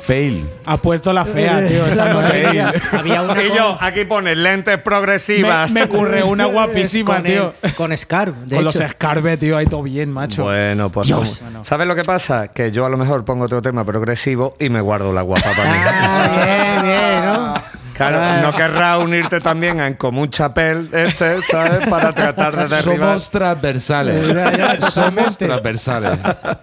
Fail. 0.05 0.49
Ha 0.67 0.77
puesto 0.79 1.13
la 1.13 1.25
fea, 1.25 1.65
tío. 1.67 1.87
Esa 1.87 2.07
no 2.07 2.21
Fail. 2.21 2.57
era. 2.57 2.73
Había 2.99 3.23
una 3.23 3.41
Y 3.43 3.49
yo, 3.55 3.79
aquí 3.81 4.05
pone 4.05 4.35
lentes 4.35 4.79
progresivas. 4.79 5.71
Me, 5.71 5.81
me 5.81 5.87
ocurre 5.87 6.23
una 6.25 6.47
guapísima, 6.47 7.15
con, 7.17 7.23
tío. 7.25 7.55
el- 7.63 7.75
con 7.75 7.97
Scar, 7.97 8.33
de 8.35 8.57
Con 8.57 8.67
hecho. 8.67 8.79
los 8.79 8.81
escarbes, 8.81 9.39
tío, 9.39 9.57
ahí 9.57 9.67
todo 9.67 9.83
bien, 9.85 10.11
macho. 10.11 10.43
Bueno, 10.45 10.91
pues 10.91 11.07
Dios. 11.07 11.39
como- 11.45 11.65
¿sabes 11.65 11.87
lo 11.87 11.95
que 11.95 12.03
pasa? 12.03 12.49
Que 12.49 12.73
yo 12.73 12.85
a 12.85 12.89
lo 12.89 12.97
mejor 12.97 13.25
pongo 13.25 13.45
otro 13.45 13.63
tema 13.63 13.85
progresivo 13.85 14.55
y 14.59 14.69
me 14.71 14.81
guardo 14.81 15.13
la 15.13 15.23
guapa 15.23 15.51
para 15.57 15.71
mí. 15.71 15.79
Ah, 15.87 16.29
bien, 16.45 16.83
bien, 16.83 17.25
¿no? 17.25 17.55
Claro, 17.95 18.19
Ah. 18.21 18.39
no 18.43 18.53
querrás 18.57 18.99
unirte 19.05 19.41
también 19.41 19.79
a 19.81 19.87
En 19.87 19.95
Común 19.95 20.31
Chapel, 20.31 20.89
este, 20.93 21.41
¿sabes? 21.43 21.87
Para 21.87 22.13
tratar 22.13 22.57
de 22.57 22.67
derribar. 22.75 23.21
Somos 23.21 23.31
transversales. 23.31 24.83
Somos 24.93 25.39
transversales. 25.39 26.19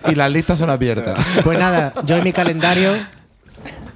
Y 0.10 0.16
las 0.16 0.30
listas 0.32 0.58
son 0.60 0.70
abiertas. 0.72 1.16
Pues 1.44 1.58
nada, 1.60 1.94
yo 2.04 2.18
en 2.18 2.24
mi 2.24 2.34
calendario 2.34 2.94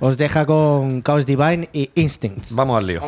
os 0.05 0.17
deja 0.17 0.45
con 0.45 1.01
Chaos 1.01 1.25
Divine 1.25 1.69
y 1.71 1.89
Instincts. 1.95 2.53
Vamos 2.53 2.77
al 2.77 2.87
lío. 2.87 3.01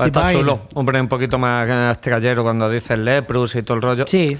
Está 0.00 0.26
chulo. 0.26 0.62
Hombre, 0.74 1.00
un 1.00 1.08
poquito 1.08 1.38
más 1.38 1.68
estrellero 1.96 2.42
cuando 2.42 2.68
dice 2.70 2.96
Leprus 2.96 3.54
y 3.56 3.62
todo 3.62 3.76
el 3.76 3.82
rollo. 3.82 4.04
Sí. 4.06 4.36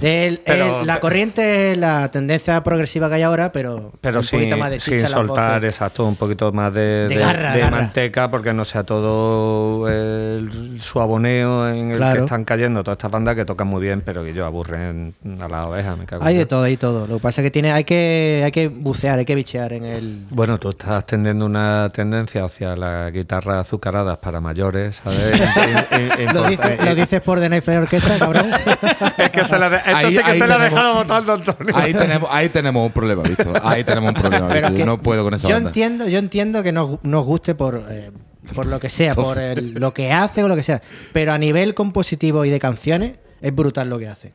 El- 0.00 0.40
Pero- 0.44 0.80
el- 0.80 0.86
la 0.86 0.98
corriente, 0.98 1.76
la 1.76 2.10
tendencia 2.10 2.62
progresiva 2.64 3.08
que 3.08 3.16
hay 3.16 3.22
ahora, 3.22 3.52
pero, 3.52 3.92
Pero 4.00 4.20
un 4.20 4.24
poquito 4.26 4.50
sin, 4.54 4.58
más 4.58 4.70
de 4.70 4.80
sin 4.80 4.94
chicha 4.96 5.08
soltar, 5.08 5.60
voces. 5.60 5.74
exacto, 5.74 6.04
un 6.06 6.16
poquito 6.16 6.50
más 6.52 6.72
de, 6.72 6.80
De 7.06 7.08
de- 7.08 7.16
garra, 7.16 7.52
de 7.52 7.60
garra. 7.60 7.76
manteca, 7.76 8.28
porque 8.30 8.52
no 8.54 8.64
sea 8.64 8.82
todo 8.82 9.63
el 10.94 11.00
suaboneo 11.00 11.68
en 11.68 11.90
el 11.90 11.96
Claro. 11.96 12.14
que 12.18 12.24
están 12.24 12.44
cayendo 12.44 12.84
todas 12.84 12.94
estas 12.96 13.10
bandas 13.10 13.34
que 13.34 13.44
tocan 13.44 13.66
muy 13.66 13.82
bien, 13.82 14.00
pero 14.04 14.22
que 14.22 14.32
yo 14.32 14.46
aburren 14.46 15.14
a 15.40 15.48
la 15.48 15.66
oveja, 15.66 15.96
me 15.96 16.06
cago 16.06 16.22
en 16.22 16.28
Hay 16.28 16.36
de 16.36 16.46
todo, 16.46 16.62
hay 16.62 16.72
de 16.72 16.76
todo. 16.78 17.06
Lo 17.08 17.16
que 17.16 17.20
pasa 17.20 17.40
es 17.40 17.46
que 17.46 17.50
tiene, 17.50 17.72
hay 17.72 17.82
que, 17.84 18.42
hay 18.44 18.52
que 18.52 18.68
bucear, 18.68 19.18
hay 19.18 19.24
que 19.24 19.34
bichear 19.34 19.72
en 19.72 19.84
el. 19.84 20.24
Bueno, 20.30 20.58
tú 20.58 20.70
estás 20.70 21.04
tendiendo 21.04 21.46
una 21.46 21.90
tendencia 21.92 22.44
hacia 22.44 22.76
las 22.76 23.12
guitarras 23.12 23.56
azucaradas 23.66 24.18
para 24.18 24.40
mayores, 24.40 25.00
¿sabes? 25.02 25.40
En- 25.90 26.00
en- 26.00 26.20
en- 26.28 26.34
Lo 26.34 26.44
dices, 26.48 26.84
lo 26.84 26.94
dices 26.94 27.20
por 27.20 27.40
The 27.40 27.48
Night 27.48 27.68
Orquesta, 27.68 28.18
cabrón. 28.18 28.46
Es 29.18 29.30
que 29.30 29.44
se 29.44 29.58
la 29.58 29.70
de- 29.70 29.76
esto 29.78 29.96
Ahí- 29.96 30.14
sí 30.14 30.22
que 30.22 30.30
ahí 30.30 30.38
se 30.38 30.46
la 30.46 30.54
ha 30.54 30.58
dejado 30.58 30.94
votando 30.94 31.32
Antonio. 31.32 31.76
Ahí 31.76 31.92
tenemos, 31.92 32.28
ahí 32.32 32.48
tenemos 32.50 32.86
un 32.86 32.92
problema, 32.92 33.22
visto. 33.22 33.52
Ahí 33.62 33.82
tenemos 33.84 34.14
un 34.14 34.20
problema, 34.20 34.48
Pero 34.48 34.72
que 34.74 34.84
No 34.84 34.98
puedo 34.98 35.24
con 35.24 35.34
esa 35.34 35.48
yo 35.48 35.54
banda. 35.54 35.70
entiendo, 35.70 36.06
yo 36.08 36.18
entiendo 36.18 36.62
que 36.62 36.70
nos, 36.72 37.02
nos 37.02 37.24
guste 37.24 37.54
por, 37.54 37.82
eh, 37.88 38.10
por 38.54 38.66
lo 38.66 38.80
que 38.80 38.88
sea, 38.88 39.12
por 39.14 39.38
el- 39.38 39.74
lo 39.74 39.94
que 39.94 40.12
hace 40.12 40.42
o 40.44 40.48
lo 40.48 40.56
que 40.56 40.62
sea. 40.62 40.82
Pero 41.12 41.32
a 41.32 41.38
nivel 41.38 41.74
compositivo 41.74 42.44
y 42.44 42.50
de 42.50 42.58
canciones, 42.58 43.12
es 43.40 43.54
brutal 43.54 43.88
lo 43.90 43.98
que 43.98 44.08
hace. 44.08 44.32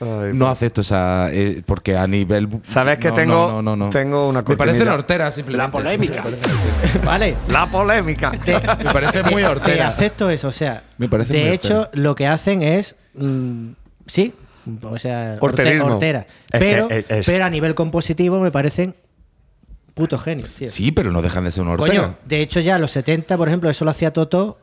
Ay, 0.00 0.30
No 0.32 0.46
acepto 0.46 0.82
esa. 0.82 1.32
eh, 1.32 1.60
porque 1.66 1.96
a 1.96 2.06
nivel. 2.06 2.48
¿Sabes 2.62 2.98
que 2.98 3.08
No, 3.08 3.14
tengo- 3.14 3.50
no, 3.50 3.62
no, 3.62 3.74
no. 3.76 3.90
tengo 3.90 4.28
una 4.28 4.42
Me 4.42 4.56
parece 4.56 4.76
cortinilla? 4.78 4.94
hortera, 4.94 5.30
simplemente. 5.32 5.66
La 5.66 5.72
polémica. 5.82 6.24
¿Vale? 7.04 7.34
La 7.48 7.66
polémica. 7.66 8.30
Te, 8.30 8.52
Me 8.54 8.92
parece 8.92 9.24
muy 9.24 9.42
te 9.42 9.48
hortera. 9.48 9.88
acepto 9.88 10.30
eso, 10.30 10.48
o 10.48 10.52
sea. 10.52 10.82
Me 10.98 11.08
parece 11.08 11.32
de 11.32 11.40
muy 11.46 11.48
hecho, 11.52 11.80
hortera. 11.80 12.02
lo 12.02 12.14
que 12.14 12.26
hacen 12.28 12.62
es. 12.62 12.94
mm, 13.14 13.70
sí, 14.06 14.34
o 14.82 14.98
sea, 15.00 15.36
horte- 15.40 15.62
Horterismo. 15.62 15.86
hortera. 15.94 16.26
Es 16.52 16.52
que 16.52 16.58
Pero, 16.58 16.90
es- 16.90 17.04
es- 17.08 17.26
pero 17.26 17.44
a 17.46 17.50
nivel 17.50 17.74
compositivo 17.74 18.38
me 18.40 18.52
parecen 18.52 18.94
putos 19.98 20.22
genios, 20.22 20.48
tío. 20.50 20.68
Sí, 20.68 20.92
pero 20.92 21.10
no 21.10 21.20
dejan 21.20 21.44
de 21.44 21.50
ser 21.50 21.62
una 21.64 21.72
hortera. 21.72 22.02
Coño, 22.02 22.16
de 22.24 22.40
hecho, 22.40 22.60
ya 22.60 22.76
a 22.76 22.78
los 22.78 22.92
70, 22.92 23.36
por 23.36 23.48
ejemplo, 23.48 23.68
eso 23.68 23.84
lo 23.84 23.90
hacía 23.90 24.12
Toto. 24.12 24.58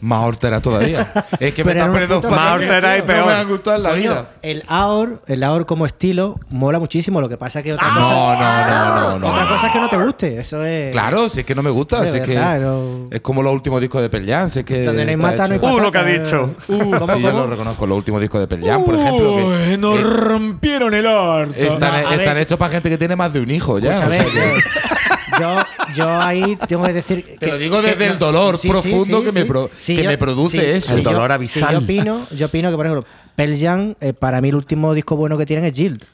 Más 0.00 0.24
hortera 0.24 0.60
todavía. 0.60 1.12
Es 1.40 1.54
que 1.54 1.64
me 1.64 1.72
Pero 1.72 1.84
estás 1.94 2.08
poniendo 2.08 2.30
Más 2.36 2.52
hortera 2.54 2.98
y 2.98 3.02
peor. 3.02 3.20
No 3.20 3.26
me 3.26 3.32
han 3.32 3.48
gustado 3.48 3.76
en 3.76 3.82
la 3.82 3.90
Coño, 3.90 4.00
vida. 4.02 4.30
el 4.42 4.62
AOR, 4.66 5.22
el 5.26 5.42
AOR 5.44 5.66
como 5.66 5.86
estilo, 5.86 6.38
mola 6.50 6.78
muchísimo. 6.78 7.20
Lo 7.20 7.28
que 7.28 7.36
pasa 7.36 7.60
es 7.60 7.64
que 7.64 7.72
otra 7.74 7.88
No, 7.88 7.94
cosa. 7.94 8.08
no, 8.10 8.94
no, 8.94 9.10
no, 9.10 9.18
no. 9.20 9.28
Otra 9.28 9.48
cosa 9.48 9.66
es 9.68 9.72
que 9.72 9.78
no 9.80 9.88
te 9.88 9.96
guste. 9.96 10.38
Eso 10.40 10.64
es. 10.64 10.92
Claro, 10.92 11.28
si 11.28 11.40
es 11.40 11.46
que 11.46 11.54
no 11.54 11.62
me 11.62 11.70
gusta. 11.70 12.06
Si 12.06 12.18
es, 12.18 12.22
que 12.26 12.34
no. 12.36 13.08
es 13.10 13.20
como 13.20 13.42
los 13.42 13.52
últimos 13.52 13.80
discos 13.80 14.02
de 14.02 14.08
Pearl 14.10 14.26
Jam. 14.26 14.50
Si 14.50 14.60
es 14.60 14.64
que 14.64 14.84
Donde 14.84 15.04
no 15.04 15.08
hay 15.10 15.14
está 15.16 15.26
mata, 15.26 15.48
no 15.48 15.54
hay 15.54 15.74
Uh, 15.74 15.80
lo 15.80 15.90
que 15.92 15.98
ha 15.98 16.04
dicho. 16.04 16.54
Uh, 16.68 16.90
¿cómo, 16.98 17.14
Sí, 17.16 17.22
yo 17.22 17.32
lo 17.32 17.46
reconozco. 17.46 17.86
Los 17.86 17.98
últimos 17.98 18.20
discos 18.20 18.40
de 18.40 18.46
Pearl 18.48 18.64
Jam, 18.64 18.84
por 18.84 18.94
ejemplo. 18.94 19.36
Que, 19.36 19.76
nos 19.78 20.02
rompieron 20.02 20.94
el 20.94 21.06
orto. 21.06 21.54
están, 21.56 22.02
No, 22.02 22.12
están 22.12 22.38
hechos 22.38 22.58
para 22.58 22.70
gente 22.72 22.88
que 22.90 22.98
tiene 22.98 23.16
más 23.16 23.32
de 23.32 23.40
un 23.40 23.50
hijo 23.50 23.78
ya. 23.78 24.08
Yo, 25.40 25.56
yo 25.94 26.20
ahí 26.20 26.56
tengo 26.66 26.84
que 26.84 26.92
decir. 26.92 27.24
Te 27.24 27.46
que- 27.46 27.46
lo 27.52 27.58
digo 27.58 27.80
que 27.80 27.88
desde 27.88 28.06
el 28.06 28.12
no- 28.14 28.18
dolor 28.18 28.56
sí, 28.56 28.62
sí, 28.62 28.68
profundo 28.68 29.18
sí, 29.18 29.24
que 29.24 29.32
me 29.32 29.44
pro- 29.44 29.70
Sí, 29.78 29.94
que 29.96 30.02
yo- 30.04 30.10
me 30.10 30.18
produce 30.18 30.58
sí, 30.58 30.64
eso. 30.66 30.96
El 30.96 31.02
dolor 31.02 31.28
sí, 31.30 31.34
abisal. 31.34 31.72
yo 31.72 31.78
opino, 31.78 32.26
yo 32.30 32.46
opino 32.46 32.70
que, 32.70 32.76
por 32.76 32.86
ejemplo, 32.86 33.06
Pearl 33.38 33.56
Jam, 33.56 33.94
eh, 34.00 34.12
para 34.14 34.40
mí 34.40 34.48
el 34.48 34.56
último 34.56 34.92
disco 34.94 35.14
bueno 35.14 35.38
que 35.38 35.46
tienen 35.46 35.64
es 35.64 35.72
Jill. 35.72 36.04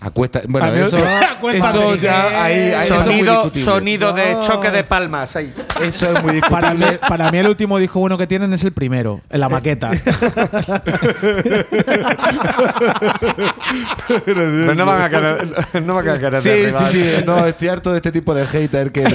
Acuesta, 0.00 0.40
bueno, 0.48 0.68
eso, 0.72 1.96
ya 1.96 2.42
ahí, 2.42 2.72
ahí 2.72 2.88
Sonido, 2.88 3.52
sonido 3.52 4.14
de 4.14 4.32
No. 4.32 4.40
choque 4.42 4.70
de 4.70 4.82
palmas. 4.82 5.36
Ahí. 5.36 5.52
Eso 5.82 6.16
es 6.16 6.24
muy 6.24 6.40
Para 6.40 6.72
mí, 6.72 6.86
para 7.06 7.30
mí 7.30 7.36
el 7.36 7.48
último 7.48 7.78
disco 7.78 8.00
bueno 8.00 8.16
que 8.16 8.26
tienen 8.26 8.54
es 8.54 8.64
el 8.64 8.72
primero, 8.72 9.20
en 9.28 9.40
la 9.40 9.50
maqueta. 9.50 9.90
Pero 14.24 14.74
no 14.74 14.86
van 14.86 15.02
a 15.02 15.10
querer, 15.10 15.82
no 15.82 15.94
van 15.94 16.08
a 16.08 16.18
querer 16.18 16.40
Sí, 16.40 16.72
sí, 16.72 16.84
sí. 16.90 17.04
No, 17.26 17.44
estoy 17.44 17.68
harto 17.68 17.90
de 17.90 17.96
este 17.98 18.12
tipo 18.12 18.32
de 18.34 18.46
hater 18.46 18.90
que. 18.90 19.02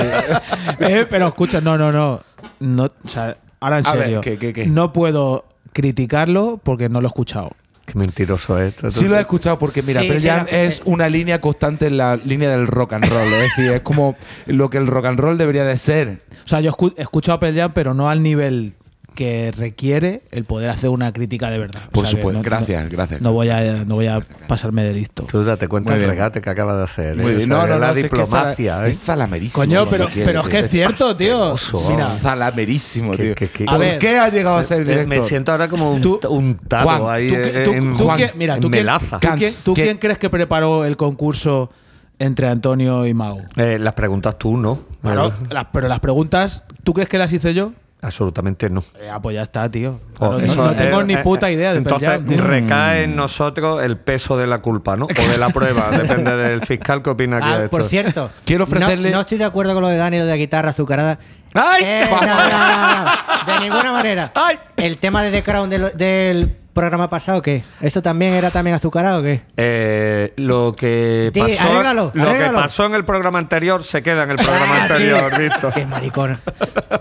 Eh, 0.79 1.07
pero 1.09 1.29
escucha, 1.29 1.59
no, 1.59 1.75
no, 1.75 1.91
no. 1.91 2.21
no 2.59 2.83
o 2.83 3.07
sea, 3.07 3.35
ahora 3.59 3.79
en 3.79 3.87
A 3.87 3.93
ver, 3.93 4.03
serio. 4.03 4.21
¿qué, 4.21 4.37
qué, 4.37 4.53
qué? 4.53 4.67
No 4.67 4.93
puedo 4.93 5.45
criticarlo 5.81 6.59
porque 6.63 6.89
no 6.89 6.99
lo 7.01 7.07
he 7.07 7.09
escuchado. 7.09 7.51
Qué 7.85 7.97
mentiroso 7.97 8.59
es 8.59 8.69
esto. 8.75 8.91
Sí 8.91 9.05
lo 9.07 9.15
he 9.15 9.19
escuchado 9.19 9.57
porque, 9.59 9.81
mira, 9.83 10.01
Sí, 10.01 10.07
Pearl 10.07 10.19
sí, 10.21 10.27
Jam 10.27 10.37
lo 10.39 10.43
escuché. 10.45 10.65
es 10.65 10.81
una 10.85 11.07
línea 11.07 11.39
constante 11.39 11.85
en 11.87 11.95
la 11.97 12.17
línea 12.17 12.49
del 12.49 12.67
rock 12.67 12.93
and 12.93 13.05
roll. 13.05 13.31
Es 13.33 13.55
decir, 13.55 13.71
es 13.71 13.81
como 13.81 14.15
lo 14.47 14.69
que 14.69 14.77
el 14.77 14.87
rock 14.87 15.05
and 15.05 15.19
roll 15.19 15.37
debería 15.37 15.63
de 15.63 15.77
ser. 15.77 16.19
O 16.43 16.47
sea, 16.47 16.59
yo 16.59 16.75
he 16.97 17.01
escuchado 17.01 17.37
a 17.37 17.39
Pearl 17.39 17.55
Jam, 17.55 17.71
pero 17.73 17.93
no 17.93 18.09
al 18.09 18.21
nivel 18.23 18.73
que 19.17 19.51
requiere 19.57 20.21
el 20.31 20.45
poder 20.45 20.69
hacer 20.69 20.89
una 20.91 21.11
crítica 21.11 21.49
de 21.49 21.57
verdad. 21.57 21.81
Por 21.91 22.03
O 22.03 22.05
sea, 22.05 22.15
que 22.15 22.21
supuesto. 22.21 22.39
no- 22.39 22.43
gracias, 22.43 22.83
no- 22.85 22.89
gracias. 22.91 23.19
No 23.21 23.33
voy 23.33 23.49
a, 23.49 23.83
no 23.83 23.95
voy 23.95 24.05
a 24.07 24.19
pasarme 24.47 24.83
de 24.83 24.93
listo. 24.93 25.23
Tú 25.23 25.43
date 25.43 25.67
cuenta 25.67 25.97
del 25.97 26.07
regate 26.07 26.39
que 26.39 26.49
acaba 26.49 26.77
de 26.77 26.83
hacer. 26.83 27.15
Muy 27.17 27.31
¿eh? 27.31 27.35
bien. 27.37 27.49
No, 27.49 27.65
no, 27.67 27.79
la 27.79 27.87
no. 27.87 27.93
si 27.95 28.01
es 28.01 28.09
que 28.09 28.15
es 28.15 28.25
diplomacia. 28.25 28.75
zala- 28.75 28.87
¿eh? 28.87 28.91
Es 28.91 28.99
zalamerísimo. 28.99 29.63
Coño, 29.63 29.85
pero, 29.89 30.05
pero 30.13 30.41
es 30.41 30.47
que 30.47 30.59
es 30.59 30.69
cierto, 30.69 31.15
tío. 31.17 31.55
Mira, 31.89 32.07
Zalamerísimo, 32.21 33.17
tío. 33.17 33.33
A 33.67 33.71
¿Por 33.71 33.79
ver, 33.79 33.99
qué 33.99 34.17
ha 34.19 34.29
llegado 34.29 34.57
a 34.57 34.63
ser 34.63 34.85
director? 34.85 35.07
Me 35.07 35.21
siento 35.21 35.51
ahora 35.51 35.67
como 35.67 35.91
un, 35.93 36.01
Tú- 36.01 36.19
un 36.29 36.55
tado 36.55 36.87
Juan, 36.87 37.01
ahí 37.15 37.29
tú, 37.29 37.35
que- 37.35 37.59
tú- 37.65 37.71
en, 37.73 37.97
tú 37.97 38.03
Juan, 38.05 38.17
quién- 38.17 38.31
mira, 38.35 38.55
en 38.55 38.61
tú, 38.61 38.69
quién, 38.69 38.83
melaza. 38.85 39.19
tú 39.19 39.27
quién- 39.35 39.53
tú 39.63 39.73
¿qué? 39.73 39.83
quién 39.83 39.97
crees 39.97 40.17
que 40.19 40.29
preparó 40.29 40.85
el 40.85 40.95
concurso 40.95 41.71
entre 42.19 42.47
Antonio 42.47 43.05
y 43.07 43.13
Mau? 43.13 43.41
Eh, 43.55 43.77
las 43.79 43.93
preguntas 43.93 44.37
tú, 44.37 44.57
¿no? 44.57 44.79
Claro, 45.01 45.31
las- 45.49 45.65
pero 45.73 45.87
las 45.87 45.99
preguntas, 45.99 46.63
¿tú 46.83 46.93
crees 46.93 47.09
que 47.09 47.17
las 47.17 47.33
hice 47.33 47.53
yo? 47.53 47.73
Absolutamente 48.01 48.69
no. 48.69 48.83
Eh, 48.99 49.09
ah, 49.11 49.21
pues 49.21 49.35
ya 49.35 49.41
está, 49.41 49.69
tío. 49.69 49.99
Oh, 50.19 50.33
no, 50.33 50.39
eso, 50.39 50.63
no 50.67 50.75
tengo 50.75 51.01
eh, 51.01 51.05
ni 51.05 51.13
eh, 51.15 51.17
puta 51.19 51.49
idea 51.51 51.71
de 51.73 51.79
Entonces 51.79 52.25
recae 52.39 53.03
en 53.03 53.15
nosotros 53.15 53.83
el 53.83 53.97
peso 53.97 54.37
de 54.37 54.47
la 54.47 54.59
culpa, 54.59 54.95
¿no? 54.95 55.05
O 55.05 55.27
de 55.27 55.37
la 55.37 55.49
prueba, 55.49 55.89
depende 55.97 56.35
del 56.37 56.61
fiscal 56.61 57.01
que 57.01 57.09
opina 57.09 57.39
que 57.39 57.43
Ah, 57.45 57.63
ha 57.63 57.67
por 57.67 57.81
hecho. 57.81 57.89
cierto, 57.89 58.29
Quiero 58.45 58.65
ofrecerle- 58.65 59.09
No, 59.11 59.17
no 59.17 59.21
estoy 59.21 59.37
de 59.37 59.45
acuerdo 59.45 59.73
con 59.73 59.81
lo 59.83 59.89
de 59.89 59.97
Dani, 59.97 60.17
lo 60.19 60.25
de 60.25 60.31
la 60.31 60.37
guitarra 60.37 60.69
azucarada. 60.69 61.19
¡Ay! 61.53 61.83
Eh, 61.85 62.07
no, 62.11 62.21
no, 62.21 62.27
no, 62.27 63.05
no, 63.05 63.53
de 63.53 63.59
ninguna 63.61 63.91
manera. 63.91 64.31
¡Ay! 64.35 64.57
El 64.75 64.97
tema 64.97 65.23
de 65.23 65.31
The 65.31 65.43
Crown 65.43 65.69
del, 65.69 65.91
del 65.95 66.55
programa 66.77 67.09
pasado, 67.09 67.41
¿qué? 67.41 67.63
¿Eso 67.81 68.01
también 68.01 68.33
era 68.33 68.51
también 68.51 68.75
azucarado 68.75 69.19
o 69.19 69.23
qué? 69.23 69.41
Eh, 69.57 70.33
lo 70.37 70.73
que 70.77 71.31
pasó, 71.35 71.83
lo 71.83 72.11
que 72.13 72.49
pasó 72.53 72.85
en 72.85 72.93
el 72.93 73.03
programa 73.03 73.39
anterior 73.39 73.83
se 73.83 74.03
queda 74.03 74.23
en 74.23 74.31
el 74.31 74.37
programa 74.37 74.75
Ah, 74.83 74.87
sí. 74.87 74.93
anterior, 74.93 75.39
¿visto? 75.39 75.71
Qué 75.73 75.85
maricona. 75.85 76.39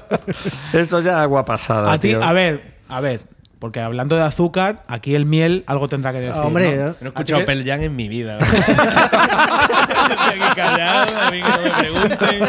Eso 0.73 1.01
ya 1.01 1.11
es 1.13 1.17
agua 1.19 1.45
pasada. 1.45 1.93
A 1.93 1.99
ti, 2.01 2.15
a 2.15 2.33
ver, 2.33 2.75
a 2.89 3.01
ver, 3.01 3.21
porque 3.59 3.81
hablando 3.81 4.17
de 4.17 4.23
azúcar, 4.23 4.83
aquí 4.89 5.15
el 5.15 5.27
miel 5.27 5.63
algo 5.67 5.89
tendrá 5.89 6.13
que 6.13 6.21
decir. 6.21 6.43
Hombre, 6.43 6.77
¿no? 6.77 6.85
¿no? 6.87 6.89
No 7.01 7.07
he 7.07 7.09
escuchado 7.09 7.43
¿A 7.43 7.45
ti 7.45 7.53
qué- 7.53 7.53
Pearl 7.53 7.65
Jam 7.67 7.83
en 7.83 7.97
mi 7.97 8.09
vida. 8.09 8.39
Aquí 10.11 10.39
callado, 10.55 11.21
a 11.21 11.31
mí 11.31 11.43
que 11.43 11.49
no 11.49 11.63
me 11.63 11.71
pregunten. 11.71 12.41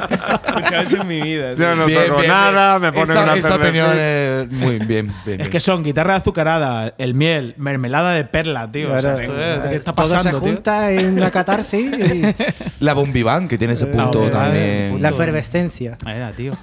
No 0.97 1.01
en 1.01 1.07
mi 1.07 1.21
vida. 1.21 1.53
Yo 1.55 1.75
no 1.75 1.85
Bien, 1.85 2.05
toco 2.07 2.19
bien, 2.19 2.31
nada, 2.31 2.79
me 2.79 2.91
ponen 2.91 3.11
esa, 3.11 3.23
una 3.23 3.35
esa 3.35 3.47
cerveza. 3.49 4.41
es 4.41 4.51
muy 4.51 4.79
bien. 4.79 5.11
bien, 5.25 5.41
Es 5.41 5.49
que 5.49 5.59
son 5.59 5.83
guitarra 5.83 6.15
azucarada, 6.15 6.93
el 6.97 7.13
miel, 7.13 7.53
mermelada 7.57 8.11
de 8.13 8.25
perla, 8.25 8.69
tío. 8.71 8.87
O 8.93 8.99
sea, 8.99 9.15
Claro, 9.15 9.19
esto 9.21 9.41
es- 9.63 9.69
¿Qué 9.69 9.75
está 9.75 9.93
todo 9.93 10.05
pasando, 10.05 10.37
se 10.39 10.43
tío? 10.45 10.53
junta 10.53 10.91
en 10.91 11.13
una 11.17 11.31
catarsis 11.31 11.91
y 11.93 12.21
La 12.83 12.93
Bombiván, 12.93 13.47
que 13.47 13.57
tiene 13.57 13.73
ese 13.73 13.85
punto 13.87 14.19
Bombiván, 14.19 14.43
también. 14.45 14.89
punto. 14.91 15.03
la 15.03 15.09
efervescencia. 15.09 15.97
Ahí 16.05 16.17
era, 16.17 16.31
tío. 16.31 16.53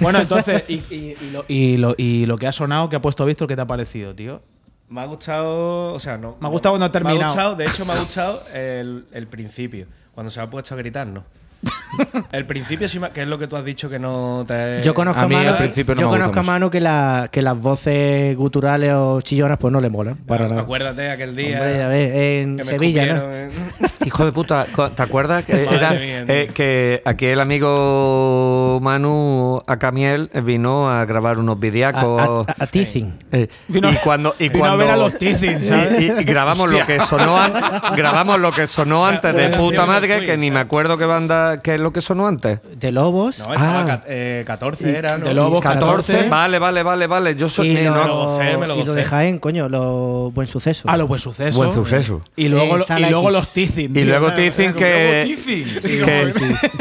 Bueno, 0.00 0.20
entonces, 0.20 0.64
y, 0.68 0.74
y- 0.90 1.16
y 1.20 1.30
lo, 1.32 1.44
y, 1.48 1.76
lo, 1.76 1.94
y 1.98 2.26
lo 2.26 2.38
que 2.38 2.46
ha 2.46 2.52
sonado, 2.52 2.88
que 2.88 2.96
ha 2.96 3.02
puesto 3.02 3.24
Víctor, 3.26 3.48
¿qué 3.48 3.56
te 3.56 3.62
ha 3.62 3.66
parecido, 3.66 4.14
tío? 4.14 4.42
Me 4.88 5.00
ha 5.02 5.04
gustado, 5.06 5.92
o 5.92 6.00
sea, 6.00 6.16
no. 6.18 6.36
Me 6.40 6.46
ha 6.48 6.50
gustado 6.50 6.72
cuando 6.74 6.86
ha 6.86 6.88
Me 6.88 6.92
terminado. 6.92 7.22
ha 7.22 7.26
gustado, 7.26 7.54
de 7.54 7.66
hecho, 7.66 7.84
me 7.84 7.92
ha 7.92 7.98
gustado 7.98 8.42
el, 8.52 9.04
el 9.12 9.26
principio. 9.28 9.86
Cuando 10.14 10.30
se 10.30 10.40
ha 10.40 10.50
puesto 10.50 10.74
a 10.74 10.78
gritar, 10.78 11.06
no. 11.06 11.24
El 12.32 12.46
principio 12.46 12.88
sí, 12.88 12.98
que 13.12 13.22
es 13.22 13.28
lo 13.28 13.38
que 13.38 13.46
tú 13.46 13.56
has 13.56 13.64
dicho 13.64 13.90
que 13.90 13.98
no 13.98 14.44
te. 14.46 14.80
Yo 14.82 14.94
conozco 14.94 15.20
a 15.20 15.24
a, 15.24 15.28
mí 15.28 15.34
Manu, 15.34 15.48
al 15.50 15.56
principio 15.58 15.94
no 15.94 16.00
yo 16.00 16.06
me 16.06 16.10
gusta 16.12 16.20
conozco 16.24 16.38
a 16.38 16.42
mucho. 16.42 16.52
Manu 16.52 16.70
que, 16.70 16.80
la, 16.80 17.28
que 17.30 17.42
las 17.42 17.58
voces 17.58 18.36
guturales 18.36 18.92
o 18.94 19.20
chillonas 19.20 19.58
pues 19.58 19.72
no 19.72 19.80
le 19.80 19.90
molan. 19.90 20.16
Para 20.16 20.48
nada. 20.48 20.62
Acuérdate 20.62 21.10
aquel 21.10 21.34
día. 21.36 21.58
Hombre, 21.58 21.78
ya 21.78 21.88
ves, 21.88 22.14
en 22.14 22.64
Sevilla, 22.64 23.06
¿no? 23.14 23.34
en- 23.34 23.50
Hijo 24.06 24.24
de 24.24 24.32
puta, 24.32 24.66
¿te 24.96 25.02
acuerdas? 25.02 25.44
que 25.44 25.64
era, 25.70 25.90
mía, 25.90 26.24
eh, 26.28 26.50
que 26.54 27.02
aquí 27.04 27.26
el 27.26 27.40
amigo 27.40 28.78
Manu 28.82 29.62
Acamiel 29.66 30.30
vino 30.42 30.90
a 30.90 31.04
grabar 31.04 31.38
unos 31.38 31.56
A, 31.56 31.58
vidiacos. 31.58 32.46
a, 32.48 32.54
a 32.64 32.66
Teething. 32.66 33.10
Eh, 33.32 33.48
Vino- 33.68 33.90
y 33.92 33.96
cuando 33.96 34.34
y 34.38 34.48
vino 34.48 34.64
a 34.64 34.68
cuando 34.68 34.78
ver 34.78 34.90
a 34.90 34.96
los 34.96 35.18
Teething, 35.18 35.60
¿sabes? 35.60 36.00
y, 36.00 36.04
y- 36.06 36.20
y 36.20 36.24
grabamos 36.24 36.70
lo 36.70 36.84
que 36.86 36.98
sonó 37.00 37.36
grabamos 37.96 38.38
lo 38.40 38.52
que 38.52 38.66
sonó 38.66 39.04
antes 39.06 39.34
de 39.34 39.48
puta 39.50 39.84
madre 39.86 40.24
que 40.24 40.36
ni 40.36 40.50
me 40.50 40.60
acuerdo 40.60 40.96
qué 40.96 41.04
banda 41.04 41.49
qué 41.58 41.74
es 41.74 41.80
lo 41.80 41.92
que 41.92 42.00
sonó 42.00 42.26
antes? 42.28 42.60
De 42.78 42.92
Lobos. 42.92 43.38
No, 43.40 43.52
estaba 43.52 43.80
Ah. 43.80 43.86
ca- 43.86 44.02
eh, 44.06 44.44
14 44.46 44.96
era, 44.96 45.18
¿no? 45.18 45.26
de 45.26 45.34
Lobos, 45.34 45.62
14. 45.62 46.12
14. 46.12 46.28
Vale, 46.28 46.58
vale, 46.58 46.82
vale, 46.82 47.06
vale. 47.06 47.34
Yo 47.36 47.48
soy. 47.48 47.70
y 47.70 47.76
eh, 47.76 47.84
lo, 47.84 47.90
no- 47.94 48.04
lo 48.06 48.14
gocé, 48.26 48.56
me 48.56 48.66
lo 48.66 48.76
y 48.78 48.84
lo 48.84 48.94
de 48.94 49.04
Jaén, 49.04 49.38
coño, 49.38 49.68
lo 49.68 50.30
buen 50.32 50.46
suceso. 50.46 50.88
A 50.88 50.96
lo 50.96 51.06
buen 51.06 51.20
suceso. 51.20 51.56
Buen 51.58 51.72
suceso. 51.72 52.22
Y 52.36 52.48
luego, 52.48 52.78
Eh, 52.78 52.82
y 52.98 53.06
luego 53.06 53.30
los 53.30 53.52
teasing. 53.52 53.90
Y 53.90 53.94
tío. 53.94 54.04
luego 54.04 54.30
dicen 54.30 54.74
que, 54.74 55.36
que, 55.84 56.32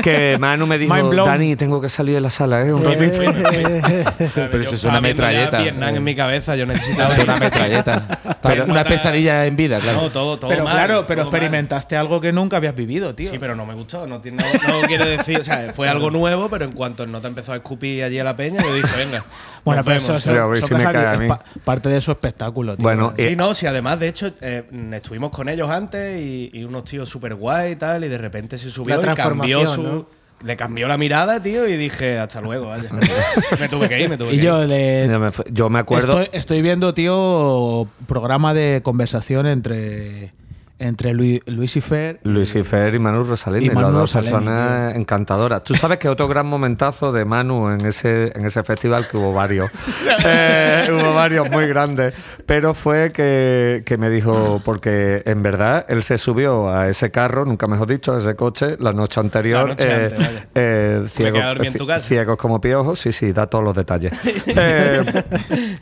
que 0.02 0.38
Manu 0.40 0.68
me 0.68 0.78
dijo. 0.78 0.94
Dani, 1.26 1.56
tengo 1.56 1.82
que 1.82 1.90
salir 1.90 2.16
de 2.16 2.22
la 2.22 2.30
sala, 2.30 2.66
¿eh? 2.66 2.74
Un 2.74 2.84
ratito. 2.84 3.22
Pero 4.36 4.62
eso 4.62 4.76
es 4.76 4.84
una 4.84 5.02
metralleta. 5.02 5.62
Vietnam 5.62 5.96
en 5.96 6.04
mi 6.04 6.16
cabeza, 6.16 6.56
yo 6.56 6.66
necesitaba. 6.66 7.14
Es 7.14 7.20
una 7.24 7.38
metralleta. 7.38 8.20
Pero 8.42 8.66
una 8.66 8.84
pesadilla 8.84 9.46
en 9.46 9.56
vida, 9.56 9.80
claro. 9.80 10.02
No, 10.02 10.12
todo, 10.12 10.38
todo 10.40 10.50
Pero 10.50 10.64
mal, 10.64 10.74
claro, 10.74 11.06
pero 11.08 11.22
experimentaste 11.24 11.96
algo 11.98 12.22
que 12.22 12.32
nunca 12.32 12.58
habías 12.58 12.76
vivido, 12.76 13.14
tío. 13.16 13.30
Sí, 13.32 13.38
pero 13.40 13.56
no 13.56 13.66
me 13.66 13.74
gustó. 13.74 14.08
No, 14.08 14.22
tiene- 14.22 14.42
no, 14.44 14.59
no 14.68 14.82
quiero 14.88 15.06
decir, 15.06 15.40
o 15.40 15.44
sea, 15.44 15.72
fue 15.74 15.88
algo 15.88 16.12
nuevo, 16.12 16.50
pero 16.50 16.66
en 16.66 16.72
cuanto 16.72 17.06
no 17.08 17.22
te 17.22 17.28
empezó 17.28 17.54
a 17.54 17.58
escupir 17.58 18.04
allí 18.04 18.20
a 18.20 18.24
la 18.24 18.36
peña, 18.36 18.62
yo 18.62 18.74
dije, 18.76 18.98
venga. 18.98 19.24
bueno, 19.66 19.84
pero 19.84 19.98
eso, 19.98 20.16
eso- 20.16 20.32
si 20.32 20.74
a 20.74 21.14
es 21.14 21.28
pa- 21.28 21.44
parte 21.64 21.90
de 21.90 22.02
su 22.02 22.12
espectáculo, 22.12 22.76
tío. 22.76 22.84
Bueno, 22.84 23.14
Sí, 23.18 23.24
eh, 23.28 23.36
no, 23.36 23.54
sí, 23.54 23.66
además, 23.68 24.00
de 24.00 24.08
hecho, 24.08 24.32
eh, 24.42 24.64
mm, 24.70 24.94
estuvimos 24.96 25.32
con 25.32 25.50
ellos 25.50 25.70
antes 25.70 26.20
y, 26.22 26.50
y 26.54 26.64
unos 26.64 26.84
tíos 26.86 27.08
súper 27.10 27.36
guay 27.36 27.74
y 27.74 27.76
tal, 27.76 28.04
y 28.04 28.08
de 28.08 28.18
repente 28.18 28.58
se 28.58 28.70
subió 28.70 29.02
La 29.02 29.12
y 29.14 29.16
cambió 29.16 29.66
su. 29.66 29.84
¿no? 29.84 30.20
Le 30.42 30.56
cambió 30.56 30.88
la 30.88 30.98
mirada, 30.98 31.44
tío, 31.44 31.68
y 31.68 31.76
dije, 31.76 32.18
hasta 32.18 32.40
luego, 32.40 32.68
vaya. 32.68 32.90
me 33.60 33.68
tuve 33.68 33.90
que 33.90 34.00
ir, 34.02 34.10
me 34.10 34.18
tuve 34.18 34.34
y 34.34 34.38
que 34.38 34.46
yo 34.46 34.64
ir. 34.64 34.70
le, 34.70 35.08
yo 35.10 35.20
me, 35.20 35.32
yo 35.52 35.70
me 35.70 35.80
acuerdo. 35.80 36.22
Estoy, 36.22 36.40
estoy 36.40 36.62
viendo, 36.62 36.94
tío, 36.94 37.90
programa 38.08 38.54
de 38.54 38.80
conversación 38.82 39.48
entre, 39.48 40.32
entre 40.80 41.14
Luis, 41.14 41.42
Luis 41.46 41.76
y 41.76 41.82
Fer. 41.82 42.20
Luis 42.24 42.56
y 42.56 42.64
Fer 42.64 42.96
y 42.96 43.00
Manu 43.00 43.24
Rosalini, 43.24 43.66
Y 43.66 43.70
Manu 43.70 43.82
las 43.82 43.92
dos 43.92 44.02
Rosalini, 44.14 44.32
personas 44.32 44.96
encantadoras. 44.96 45.64
Tú 45.64 45.76
sabes 45.76 45.98
que 46.00 46.10
otro 46.10 46.28
gran 46.28 46.48
momentazo 46.48 47.12
de 47.12 47.26
Manu 47.26 47.70
en 47.70 47.86
ese, 47.86 48.32
en 48.36 48.46
ese 48.46 48.64
festival, 48.64 49.08
que 49.08 49.18
hubo 49.18 49.34
varios, 49.34 49.70
Eh, 50.26 50.88
hubo 50.92 51.14
varios 51.14 51.50
muy 51.52 51.68
grandes, 51.68 52.14
pero 52.46 52.74
fue 52.74 53.12
que, 53.12 53.84
que 53.86 53.98
me 53.98 54.10
dijo, 54.10 54.62
porque 54.66 55.22
en 55.26 55.42
verdad 55.44 55.86
él 55.90 56.04
se 56.04 56.18
subió 56.18 56.70
a 56.74 56.90
ese 56.90 57.12
carro, 57.12 57.46
nunca 57.46 57.68
mejor 57.68 57.88
dicho, 57.88 58.14
a 58.14 58.20
ese 58.20 58.36
coche, 58.36 58.76
la 58.80 58.92
noche 58.94 59.20
anterior, 59.20 59.64
La 59.64 59.76
noche 59.76 59.88
eh, 59.88 60.04
antes, 60.16 60.48
eh, 60.56 61.04
ciego- 61.08 61.34
quedé 61.36 61.44
a 61.44 61.48
dormir 61.50 61.68
en 61.68 61.74
tu 61.74 61.88
casa. 61.88 62.06
ciegos 62.08 62.38
como 62.38 62.60
piojos, 62.62 63.00
sí, 63.00 63.12
sí, 63.12 63.32
da 63.34 63.48
todos 63.48 63.64
los 63.64 63.76
detalles. 63.76 64.14
Eh, 64.62 65.04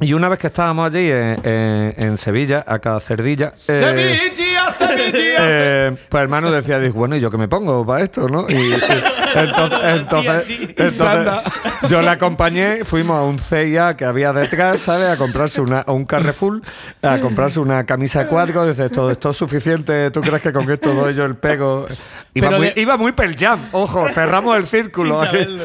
y 0.02 0.14
una 0.14 0.30
vez 0.30 0.40
que 0.40 0.48
estábamos 0.48 0.88
allí 0.94 1.10
en, 1.10 1.40
en- 1.44 1.94
en 1.98 2.18
Sevilla, 2.18 2.64
a 2.68 2.80
cada 2.80 3.00
cerdilla. 3.00 3.54
eh, 3.68 4.32
eh, 5.40 5.96
pues 6.10 6.22
hermano 6.24 6.52
decía, 6.52 6.80
dijo, 6.80 6.96
bueno, 6.96 7.16
¿y 7.16 7.20
yo 7.20 7.30
qué 7.32 7.38
me 7.38 7.48
pongo 7.48 7.86
para 7.86 8.04
esto, 8.04 8.28
no? 8.28 8.46
Y, 8.50 8.54
y 8.54 8.74
entonces, 9.36 9.80
entonces- 9.84 10.60
entonces 10.78 11.90
yo 11.90 12.02
le 12.02 12.10
acompañé, 12.10 12.86
fuimos 12.86 13.18
a 13.18 13.24
un 13.24 13.40
CIA 13.40 13.96
que 13.96 14.06
había 14.06 14.34
detrás, 14.34 14.80
¿sabes? 14.82 15.08
A 15.10 15.18
comprarse 15.18 15.62
una, 15.62 15.80
a 15.82 15.92
un 15.92 16.06
Carrefour, 16.06 16.62
a 17.02 17.20
comprarse 17.20 17.60
una 17.60 17.86
camisa 17.86 18.24
de 18.24 18.28
cuadros. 18.28 18.68
Dice, 18.68 18.90
todo 18.90 19.12
esto 19.12 19.30
es 19.32 19.38
suficiente, 19.38 20.12
¿tú 20.12 20.22
crees 20.22 20.42
que 20.42 20.52
con 20.52 20.70
esto 20.72 20.94
doy 20.94 21.14
yo 21.14 21.26
el 21.26 21.36
pego? 21.36 21.88
Iba, 22.34 22.48
Pero 22.50 22.58
muy, 22.60 22.68
de- 22.72 22.82
iba 22.82 22.98
muy 22.98 23.12
Pearl 23.12 23.36
Jam, 23.38 23.60
ojo, 23.72 24.08
cerramos 24.10 24.58
el 24.58 24.68
círculo. 24.68 25.22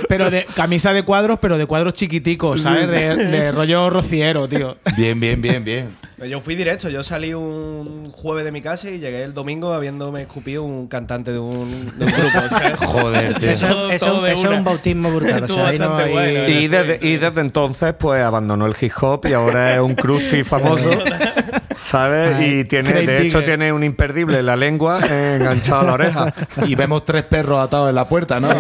Pero 0.09 0.31
de 0.31 0.47
camisa 0.55 0.93
de 0.93 1.03
cuadros, 1.05 1.39
pero 1.41 1.59
de 1.59 1.67
cuadros 1.67 1.95
chiquiticos, 1.95 2.63
¿sabes? 2.63 2.89
De, 2.89 3.17
de 3.17 3.53
rollo 3.53 3.91
rociero, 3.91 4.49
tío. 4.49 4.77
Bien, 4.97 5.19
bien, 5.19 5.41
bien, 5.41 5.65
bien. 5.65 5.97
Yo 6.29 6.41
fui 6.41 6.55
directo, 6.55 6.89
yo 6.89 7.03
salí 7.03 7.35
un 7.35 8.11
jueves 8.11 8.45
de 8.45 8.53
mi 8.53 8.61
casa 8.61 8.89
y 8.91 8.99
llegué 8.99 9.23
el 9.25 9.35
domingo 9.35 9.73
habiéndome 9.73 10.23
escupido 10.23 10.63
un 10.63 10.87
cantante 10.87 11.33
de 11.33 11.39
un, 11.39 11.71
de 11.99 12.05
un 12.05 12.13
grupo. 12.13 12.39
o 12.45 12.49
sea, 12.49 12.77
Joder, 12.87 13.35
tío. 13.39 13.51
Eso, 13.51 13.91
eso- 13.91 14.07
todo 14.07 14.23
de 14.23 14.33
eso 14.33 14.51
es 14.53 14.59
un 14.59 14.65
bautismo 14.65 15.11
brutal. 15.11 15.45
o 15.45 15.49
sea, 15.49 15.67
ahí 15.69 15.79
no 15.79 15.97
hay-. 15.97 16.63
Y 16.65 16.69
desde, 16.69 16.99
y 17.03 17.17
desde 17.17 17.41
entonces, 17.41 17.95
pues 17.99 18.23
abandonó 18.23 18.67
el 18.67 18.75
hip 18.81 18.93
hop 19.01 19.27
y 19.29 19.33
ahora 19.33 19.75
es 19.75 19.81
un 19.81 19.95
crusty 19.95 20.43
famoso. 20.43 20.91
¿Sabes? 21.85 22.41
Y 22.47 22.65
tiene, 22.65 22.93
de 22.93 23.19
hecho, 23.23 23.39
Digger. 23.39 23.45
tiene 23.45 23.73
un 23.73 23.83
imperdible 23.83 24.39
en 24.39 24.47
la 24.47 24.57
lengua 24.57 25.01
enganchado 25.35 25.81
a 25.81 25.85
la 25.85 25.93
oreja. 25.95 26.35
Y 26.65 26.75
vemos 26.77 27.05
tres 27.05 27.25
perros 27.25 27.59
atados 27.65 27.89
en 27.91 27.95
la 27.97 28.09
puerta, 28.09 28.39
¿no? 28.41 28.49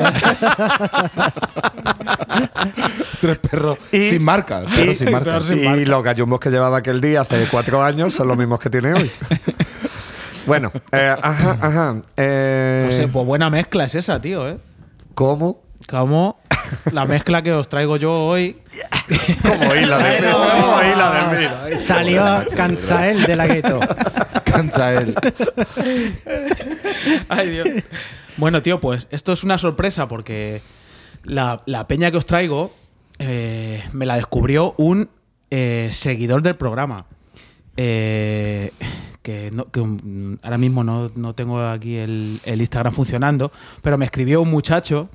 tres 3.20 3.38
perros 3.38 3.78
Y- 3.92 4.10
sin 4.10 4.22
marca. 4.22 4.62
Perros 4.74 4.98
sin 4.98 5.10
marca. 5.12 5.30
perros 5.30 5.46
sin 5.46 5.62
Y 5.62 5.64
marca. 5.66 5.84
los 5.90 6.02
gallumbos 6.04 6.40
que 6.40 6.50
llevaba 6.50 6.78
aquel 6.78 7.00
día 7.00 7.20
hace 7.22 7.46
cuatro 7.50 7.82
años 7.82 8.12
son 8.14 8.28
los 8.28 8.36
mismos 8.36 8.58
que 8.58 8.70
tiene 8.70 8.94
hoy. 8.94 9.10
Bueno, 10.44 10.72
eh, 10.90 11.14
ajá, 11.22 11.56
ajá. 11.60 11.96
eh, 12.16 13.06
Pues, 13.12 13.24
buena 13.24 13.48
mezcla 13.48 13.84
es 13.84 13.94
esa, 13.94 14.20
tío, 14.20 14.48
¿eh? 14.48 14.58
¿Cómo? 15.14 15.62
Como 15.88 16.40
la 16.92 17.04
mezcla 17.04 17.42
que 17.42 17.52
os 17.52 17.68
traigo 17.68 17.96
yo 17.96 18.12
hoy. 18.26 18.56
Como 19.42 19.74
hila 19.74 19.98
de 19.98 20.20
mil. 20.20 20.30
Como 20.30 20.80
hila 20.82 21.28
de 21.30 21.38
mil. 21.70 21.80
Salió 21.80 22.24
Cansael 22.56 23.24
de 23.24 23.36
la 23.36 23.46
gueto. 23.46 23.80
Cansa 24.44 24.94
él. 24.94 25.14
Ay, 27.28 27.50
Dios. 27.50 27.68
Bueno, 28.36 28.62
tío, 28.62 28.80
pues 28.80 29.08
esto 29.10 29.32
es 29.32 29.44
una 29.44 29.58
sorpresa 29.58 30.08
porque 30.08 30.62
la, 31.24 31.58
la 31.66 31.86
peña 31.86 32.10
que 32.10 32.16
os 32.16 32.26
traigo 32.26 32.72
eh, 33.18 33.82
me 33.92 34.06
la 34.06 34.16
descubrió 34.16 34.74
un 34.78 35.08
eh, 35.50 35.90
seguidor 35.92 36.42
del 36.42 36.56
programa. 36.56 37.06
Eh, 37.76 38.72
que, 39.22 39.50
no- 39.52 39.66
que, 39.70 39.80
ahora 40.42 40.58
mismo 40.58 40.84
no, 40.84 41.10
no 41.14 41.34
tengo 41.34 41.60
aquí 41.66 41.96
el, 41.96 42.40
el 42.44 42.60
Instagram 42.60 42.92
funcionando, 42.92 43.52
pero 43.80 43.96
me 43.96 44.04
escribió 44.04 44.42
un 44.42 44.50
muchacho 44.50 45.08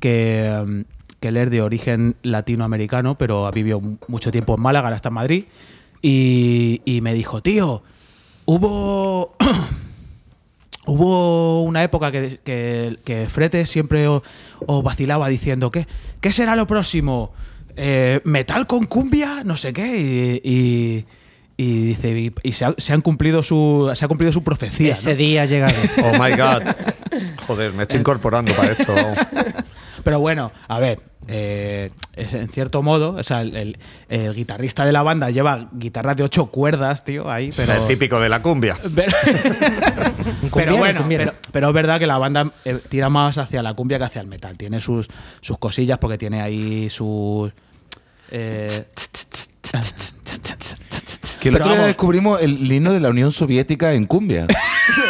que, 0.00 0.84
que 1.24 1.28
él 1.28 1.38
es 1.38 1.48
de 1.50 1.62
origen 1.62 2.16
latinoamericano, 2.22 3.16
pero 3.16 3.46
ha 3.46 3.50
vivido 3.50 3.80
mu- 3.80 3.96
mucho 4.08 4.30
tiempo 4.30 4.54
en 4.56 4.60
Málaga, 4.60 4.88
ahora 4.88 4.96
está 4.96 5.08
en 5.08 5.14
Madrid, 5.14 5.44
y, 6.02 6.82
y 6.84 7.00
me 7.00 7.14
dijo, 7.14 7.40
tío, 7.42 7.82
hubo 8.44 9.34
Hubo 10.86 11.62
una 11.62 11.82
época 11.82 12.12
que, 12.12 12.40
que, 12.44 12.98
que 13.06 13.26
Frete 13.28 13.64
siempre 13.64 14.06
os, 14.06 14.22
os 14.66 14.82
vacilaba 14.84 15.28
diciendo 15.28 15.70
que 15.70 15.86
¿qué 16.20 16.30
será 16.30 16.56
lo 16.56 16.66
próximo? 16.66 17.32
Eh, 17.74 18.20
¿Metal 18.24 18.66
con 18.66 18.84
cumbia? 18.84 19.42
No 19.44 19.56
sé 19.56 19.72
qué. 19.72 20.40
Y, 20.44 20.50
y- 20.50 21.04
y 21.56 21.84
dice, 21.84 22.10
y, 22.18 22.34
y 22.42 22.50
se, 22.52 22.64
ha, 22.64 22.74
se 22.76 22.92
han 22.92 23.00
cumplido 23.00 23.42
su, 23.44 23.88
se 23.94 24.04
ha 24.04 24.08
cumplido 24.08 24.32
su 24.32 24.42
profecía. 24.42 24.90
Ese 24.92 25.12
¿no? 25.12 25.16
día 25.16 25.42
ha 25.42 25.46
llegado. 25.46 25.72
Oh 26.02 26.12
my 26.20 26.32
God. 26.32 26.62
Joder, 27.46 27.72
me 27.72 27.84
estoy 27.84 28.00
incorporando 28.00 28.52
para 28.54 28.72
esto. 28.72 28.92
Pero 30.04 30.20
bueno, 30.20 30.52
a 30.68 30.78
ver, 30.78 31.00
eh, 31.26 31.90
en 32.16 32.48
cierto 32.50 32.82
modo, 32.82 33.14
o 33.14 33.22
sea, 33.22 33.40
el, 33.40 33.56
el- 33.56 33.78
el 34.08 34.34
guitarrista 34.34 34.84
de 34.84 34.92
la 34.92 35.02
banda 35.02 35.30
lleva 35.30 35.68
guitarras 35.72 36.16
de 36.16 36.22
ocho 36.22 36.46
cuerdas, 36.46 37.04
tío, 37.04 37.30
ahí, 37.30 37.50
pero... 37.56 37.72
Es 37.72 37.86
típico 37.88 38.20
de 38.20 38.28
la 38.28 38.42
cumbia. 38.42 38.76
Pero, 40.54 40.76
bueno, 40.76 41.00
pero, 41.08 41.32
pero 41.50 41.68
es 41.68 41.74
verdad 41.74 41.98
que 41.98 42.06
la 42.06 42.18
banda 42.18 42.52
eh, 42.64 42.78
tira 42.88 43.08
más 43.08 43.38
hacia 43.38 43.62
la 43.62 43.72
cumbia 43.74 43.98
que 43.98 44.04
hacia 44.04 44.20
el 44.20 44.26
metal. 44.26 44.56
Tiene 44.58 44.80
sus, 44.80 45.08
sus 45.40 45.56
cosillas 45.58 45.98
porque 45.98 46.18
tiene 46.18 46.42
ahí 46.42 46.88
sus. 46.90 47.50
eh, 48.30 48.68
Que 51.40 51.48
el 51.50 51.54
Pero 51.56 51.64
otro 51.66 51.76
día 51.76 51.86
descubrimos 51.86 52.40
el 52.40 52.72
himno 52.72 52.92
de 52.92 53.00
la 53.00 53.10
Unión 53.10 53.30
Soviética 53.30 53.92
en 53.92 54.06
cumbia. 54.06 54.46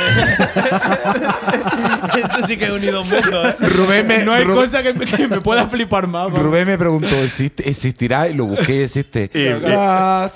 Eso 2.15 2.47
sí 2.47 2.57
que 2.57 2.65
es 2.67 2.71
unido 2.71 3.01
un 3.03 3.09
mundo, 3.09 3.49
¿eh? 3.49 3.57
Rubén 3.61 4.07
me, 4.07 4.19
no 4.25 4.33
hay 4.33 4.45
cosa 4.45 4.83
que, 4.83 4.93
me- 4.95 5.05
que 5.07 5.27
me 5.29 5.41
pueda 5.41 5.67
flipar 5.69 6.07
más. 6.07 6.31
Rubén 6.33 6.67
me 6.67 6.79
preguntó, 6.79 7.15
¿existe- 7.23 7.69
¿existirá? 7.69 8.29
Y 8.29 8.35
lo 8.35 8.47
busqué 8.47 8.77
y 8.77 8.83
existe. 8.83 9.31
Ah. 9.67 10.31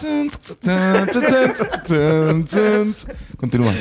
Continúa. 3.38 3.72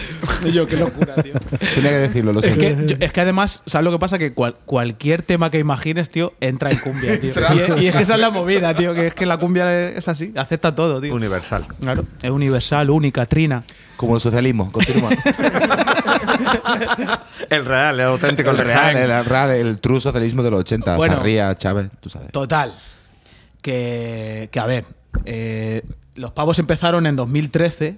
Yo, 0.53 0.67
qué 0.67 0.77
locura, 0.77 1.15
tío. 1.15 1.33
Tenía 1.75 1.89
que 1.91 1.97
decirlo, 1.97 2.33
lo 2.33 2.39
Es 2.39 2.45
siento. 2.45 2.61
que, 2.61 2.87
yo- 2.93 2.97
es 2.99 3.11
que 3.11 3.21
además, 3.21 3.61
¿sabes 3.65 3.85
lo 3.85 3.91
que 3.91 3.99
pasa? 3.99 4.17
Que 4.17 4.33
cual- 4.33 4.55
cualquier 4.65 5.21
tema 5.23 5.49
que 5.49 5.59
imagines, 5.59 6.09
tío, 6.09 6.33
entra 6.41 6.69
en 6.69 6.77
cumbia, 6.77 7.19
tío. 7.19 7.31
Y, 7.55 7.59
es- 7.59 7.81
y 7.81 7.87
es 7.87 7.95
que 7.95 8.03
esa 8.03 8.13
es 8.13 8.19
la 8.19 8.29
movida, 8.29 8.73
tío, 8.75 8.93
que 8.93 9.07
es 9.07 9.13
que 9.13 9.25
la 9.25 9.37
cumbia 9.37 9.89
es 9.89 10.07
así, 10.07 10.31
acepta 10.35 10.75
todo, 10.75 11.01
tío. 11.01 11.13
Universal. 11.15 11.65
Claro, 11.81 12.05
es 12.21 12.29
universal, 12.29 12.89
única, 12.89 13.25
trina. 13.25 13.63
Como 13.95 14.13
el 14.15 14.21
socialismo. 14.21 14.71
Continúa. 14.71 15.09
El 17.49 17.65
real, 17.65 17.99
el 17.99 18.05
auténtico, 18.05 18.49
el 18.51 18.57
real, 18.57 18.95
el 18.97 19.25
real, 19.25 19.51
el 19.51 19.79
true 19.79 19.99
socialismo 19.99 20.43
de 20.43 20.51
los 20.51 20.59
80. 20.61 20.95
Bueno. 20.97 21.15
Zarría, 21.15 21.55
Chávez, 21.55 21.89
tú 21.99 22.09
sabes. 22.09 22.31
Total. 22.31 22.73
Que, 23.61 24.49
que, 24.51 24.59
a 24.59 24.65
ver, 24.65 24.85
eh, 25.25 25.81
los 26.15 26.31
pavos 26.31 26.59
empezaron 26.59 27.05
en 27.05 27.15
2013. 27.15 27.97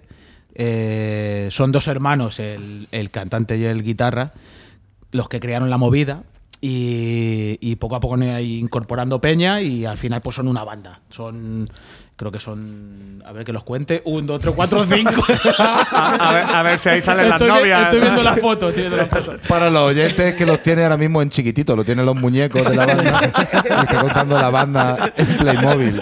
eh, 0.55 1.47
son 1.51 1.71
dos 1.71 1.87
hermanos, 1.87 2.39
el, 2.39 2.87
el 2.91 3.11
cantante 3.11 3.57
y 3.57 3.65
el 3.65 3.83
guitarra, 3.83 4.33
los 5.11 5.29
que 5.29 5.39
crearon 5.39 5.69
la 5.69 5.77
movida. 5.77 6.23
y, 6.61 7.57
y 7.61 7.75
poco 7.77 7.95
a 7.95 7.99
poco 8.01 8.17
incorporando 8.17 9.21
peña 9.21 9.61
y 9.61 9.85
al 9.85 9.97
final 9.97 10.21
pues 10.21 10.35
son 10.35 10.47
una 10.47 10.63
banda. 10.63 11.01
Son, 11.09 11.69
creo 12.19 12.33
que 12.33 12.39
son, 12.41 13.23
a 13.25 13.31
ver 13.31 13.45
que 13.45 13.53
los 13.53 13.63
cuente, 13.63 14.01
un, 14.03 14.27
dos, 14.27 14.41
tres, 14.41 14.53
cuatro, 14.53 14.85
cinco. 14.85 15.23
A 15.57 16.31
ver, 16.33 16.43
a 16.53 16.61
ver 16.63 16.77
si 16.77 16.89
ahí 16.89 17.01
salen 17.01 17.29
las 17.29 17.41
estoy, 17.41 17.49
vi- 17.49 17.57
novias. 17.59 17.81
Estoy 17.83 18.01
viendo 18.01 18.21
la 18.23 18.35
foto, 18.35 18.67
estoy 18.67 18.83
viendo 18.83 18.97
la 18.97 19.05
foto. 19.05 19.37
Para 19.47 19.69
los 19.69 19.81
oyentes 19.83 20.35
que 20.35 20.45
los 20.45 20.61
tiene 20.61 20.83
ahora 20.83 20.97
mismo 20.97 21.21
en 21.21 21.29
chiquitito, 21.29 21.77
lo 21.77 21.85
tienen 21.85 22.05
los 22.05 22.17
muñecos 22.17 22.69
de 22.69 22.75
la 22.75 22.85
banda. 22.85 23.21
está 23.23 24.01
contando 24.01 24.37
la 24.37 24.49
banda 24.49 25.13
en 25.15 25.37
Playmobil, 25.37 26.01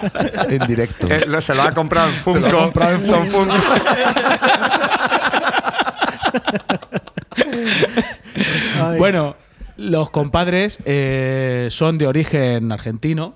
en 0.49 0.59
directo. 0.67 1.05
Eh, 1.07 1.25
lo- 1.27 1.39
se 1.39 1.53
lo 1.53 1.61
ha 1.61 1.71
comprado 1.71 2.09
en 2.09 2.15
Se 2.19 2.39
lo 2.39 2.47
ha 2.47 2.49
Funko. 2.49 2.63
comprado 2.63 2.95
en 2.95 3.07
Son 3.07 3.27
Funko. 3.27 3.55
Bueno, 8.97 9.35
los 9.77 10.09
compadres 10.09 10.79
eh, 10.85 11.67
son 11.71 11.97
de 11.97 12.07
origen 12.07 12.71
argentino, 12.71 13.35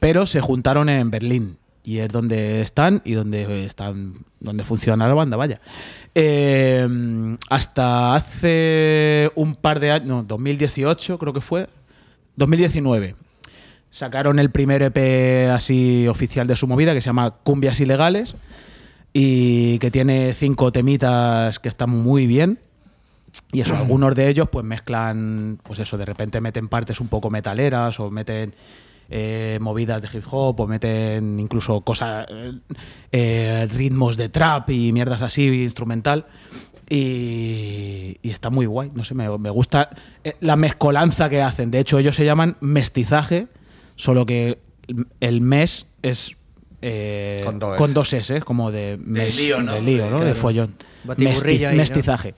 pero 0.00 0.26
se 0.26 0.40
juntaron 0.40 0.88
en 0.88 1.10
Berlín. 1.10 1.58
Y 1.84 1.98
es 1.98 2.08
donde 2.08 2.60
están 2.62 3.02
y 3.04 3.12
donde 3.12 3.64
están 3.66 4.24
donde 4.38 4.64
funciona 4.64 5.08
la 5.08 5.14
banda, 5.14 5.36
vaya. 5.36 5.60
Eh, 6.14 6.86
hasta 7.48 8.14
hace 8.14 9.30
un 9.34 9.54
par 9.54 9.80
de 9.80 9.92
años, 9.92 10.06
no, 10.06 10.22
2018 10.22 11.18
creo 11.18 11.32
que 11.32 11.40
fue, 11.40 11.68
2019. 12.36 13.14
Sacaron 13.90 14.38
el 14.38 14.50
primer 14.50 14.82
EP 14.82 15.50
así 15.50 16.08
oficial 16.08 16.46
de 16.46 16.56
su 16.56 16.66
movida 16.66 16.94
que 16.94 17.00
se 17.00 17.06
llama 17.06 17.30
Cumbias 17.42 17.78
Ilegales 17.80 18.34
y 19.12 19.78
que 19.78 19.90
tiene 19.90 20.32
cinco 20.32 20.72
temitas 20.72 21.58
que 21.58 21.68
están 21.68 21.90
muy 21.90 22.26
bien. 22.26 22.58
Y 23.52 23.60
eso, 23.60 23.76
algunos 23.76 24.14
de 24.14 24.28
ellos 24.28 24.48
pues 24.50 24.64
mezclan, 24.64 25.58
pues 25.62 25.78
eso, 25.78 25.96
de 25.98 26.04
repente 26.04 26.40
meten 26.40 26.68
partes 26.68 27.00
un 27.00 27.08
poco 27.08 27.30
metaleras 27.30 28.00
o 28.00 28.10
meten 28.10 28.54
eh, 29.14 29.58
movidas 29.60 30.00
de 30.02 30.08
hip 30.12 30.24
hop 30.30 30.58
o 30.60 30.66
meten 30.66 31.38
incluso 31.38 31.82
cosas, 31.82 32.26
eh, 32.30 32.52
eh, 33.12 33.68
ritmos 33.70 34.16
de 34.16 34.28
trap 34.30 34.70
y 34.70 34.90
mierdas 34.92 35.20
así, 35.22 35.44
instrumental. 35.62 36.24
Y, 36.88 38.18
y 38.22 38.30
está 38.30 38.50
muy 38.50 38.66
guay, 38.66 38.90
no 38.94 39.02
sé, 39.04 39.14
me, 39.14 39.26
me 39.38 39.50
gusta 39.50 39.90
la 40.40 40.56
mezcolanza 40.56 41.28
que 41.30 41.40
hacen. 41.40 41.70
De 41.70 41.78
hecho, 41.78 41.98
ellos 41.98 42.16
se 42.16 42.24
llaman 42.24 42.56
mestizaje, 42.60 43.46
solo 43.96 44.26
que 44.26 44.58
el 45.20 45.40
mes 45.40 45.86
es 46.02 46.32
eh, 46.82 47.42
Con 47.44 47.58
dos 47.58 47.76
con 47.78 47.90
S. 47.90 47.94
dos 47.94 48.12
S, 48.12 48.40
como 48.42 48.70
de, 48.72 48.98
mes, 49.02 49.38
lío, 49.40 49.62
¿no? 49.62 49.72
de 49.74 49.80
lío, 49.82 50.10
¿no? 50.10 50.18
De 50.18 50.24
Claro. 50.26 50.34
follón. 50.40 50.74
Batiburrillo 51.04 51.40
Mesti- 51.42 51.66
ahí, 51.68 51.76
¿no? 51.76 51.82
mestizaje. 51.82 52.34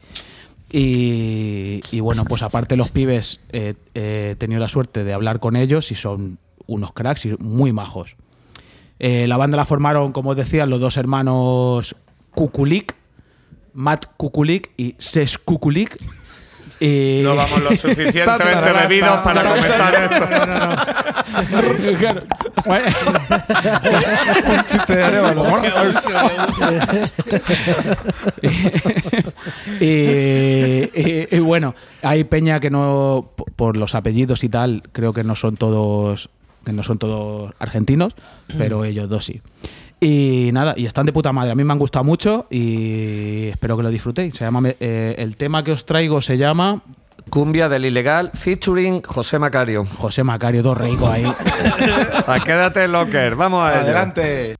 Y, 0.70 1.80
y 1.92 2.00
bueno, 2.00 2.24
pues 2.24 2.42
aparte 2.42 2.76
los 2.76 2.90
pibes 2.90 3.40
eh, 3.52 3.74
eh, 3.94 4.30
he 4.32 4.36
tenido 4.36 4.60
la 4.60 4.68
suerte 4.68 5.04
de 5.04 5.12
hablar 5.12 5.38
con 5.40 5.56
ellos 5.56 5.90
y 5.92 5.94
son 5.94 6.38
unos 6.66 6.92
cracks 6.92 7.24
y 7.26 7.36
muy 7.38 7.72
majos. 7.72 8.16
Eh, 8.98 9.26
la 9.28 9.36
banda 9.36 9.56
la 9.56 9.64
formaron, 9.64 10.10
como 10.12 10.30
os 10.30 10.36
decía, 10.36 10.66
los 10.66 10.80
dos 10.80 10.96
hermanos 10.96 11.94
Kukulik, 12.32 12.94
Matt 13.74 14.06
Kukulik 14.16 14.70
y 14.76 14.94
Ses 14.98 15.38
Kukulik. 15.38 15.96
Y 16.80 17.20
No 17.22 17.36
vamos 17.36 17.62
lo 17.62 17.70
suficientemente 17.76 18.72
bebidos 18.88 19.20
para 19.20 19.42
comentar 19.42 20.12
esto. 20.12 20.24
Un 24.50 24.64
chiste 24.66 24.96
de 24.96 25.04
Arévalo. 25.04 25.44
y, 29.80 29.84
y- 29.84 31.28
y 31.30 31.38
bueno, 31.38 31.74
hay 32.02 32.24
peña 32.24 32.60
que 32.60 32.70
no, 32.70 33.30
por 33.56 33.76
los 33.76 33.94
apellidos 33.94 34.44
y 34.44 34.48
tal, 34.48 34.82
creo 34.92 35.12
que 35.12 35.24
no 35.24 35.34
son 35.34 35.56
todos, 35.56 36.30
que 36.64 36.72
no 36.72 36.82
son 36.82 36.98
todos 36.98 37.52
argentinos, 37.58 38.14
pero 38.58 38.84
ellos 38.84 39.08
dos 39.08 39.24
sí. 39.24 39.40
Y 40.00 40.50
nada, 40.52 40.74
y 40.76 40.86
están 40.86 41.06
de 41.06 41.12
puta 41.12 41.32
madre. 41.32 41.52
A 41.52 41.54
mí 41.54 41.64
me 41.64 41.72
han 41.72 41.78
gustado 41.78 42.04
mucho 42.04 42.46
y 42.50 43.48
espero 43.48 43.76
que 43.76 43.82
lo 43.82 43.90
disfrutéis. 43.90 44.34
Se 44.34 44.44
llama, 44.44 44.68
eh, 44.80 45.14
el 45.18 45.36
tema 45.36 45.64
que 45.64 45.72
os 45.72 45.86
traigo 45.86 46.20
se 46.20 46.36
llama 46.36 46.82
Cumbia 47.30 47.68
del 47.68 47.86
Ilegal 47.86 48.30
featuring 48.34 49.02
José 49.02 49.38
Macario. 49.38 49.84
José 49.84 50.24
Macario, 50.24 50.62
todo 50.62 50.74
rico 50.74 51.08
ahí. 51.08 51.24
Ah, 52.26 52.40
quédate 52.44 52.88
locker, 52.88 53.34
vamos 53.34 53.62
a. 53.62 53.80
Adelante. 53.80 54.56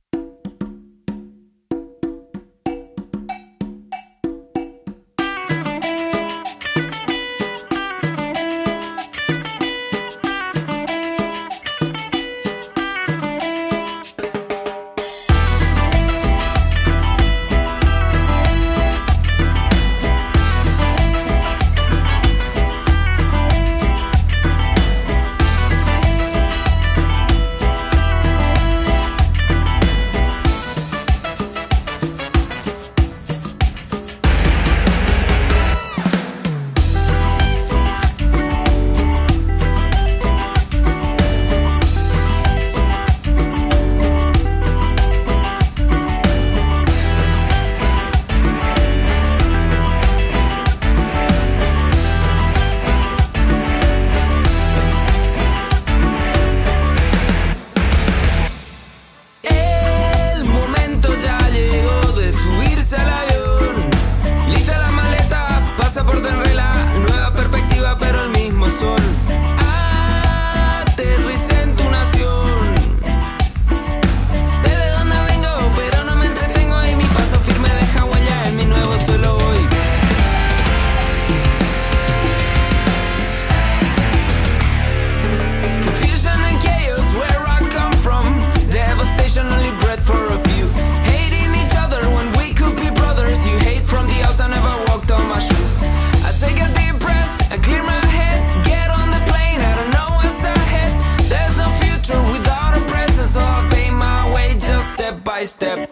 step 105.45 105.84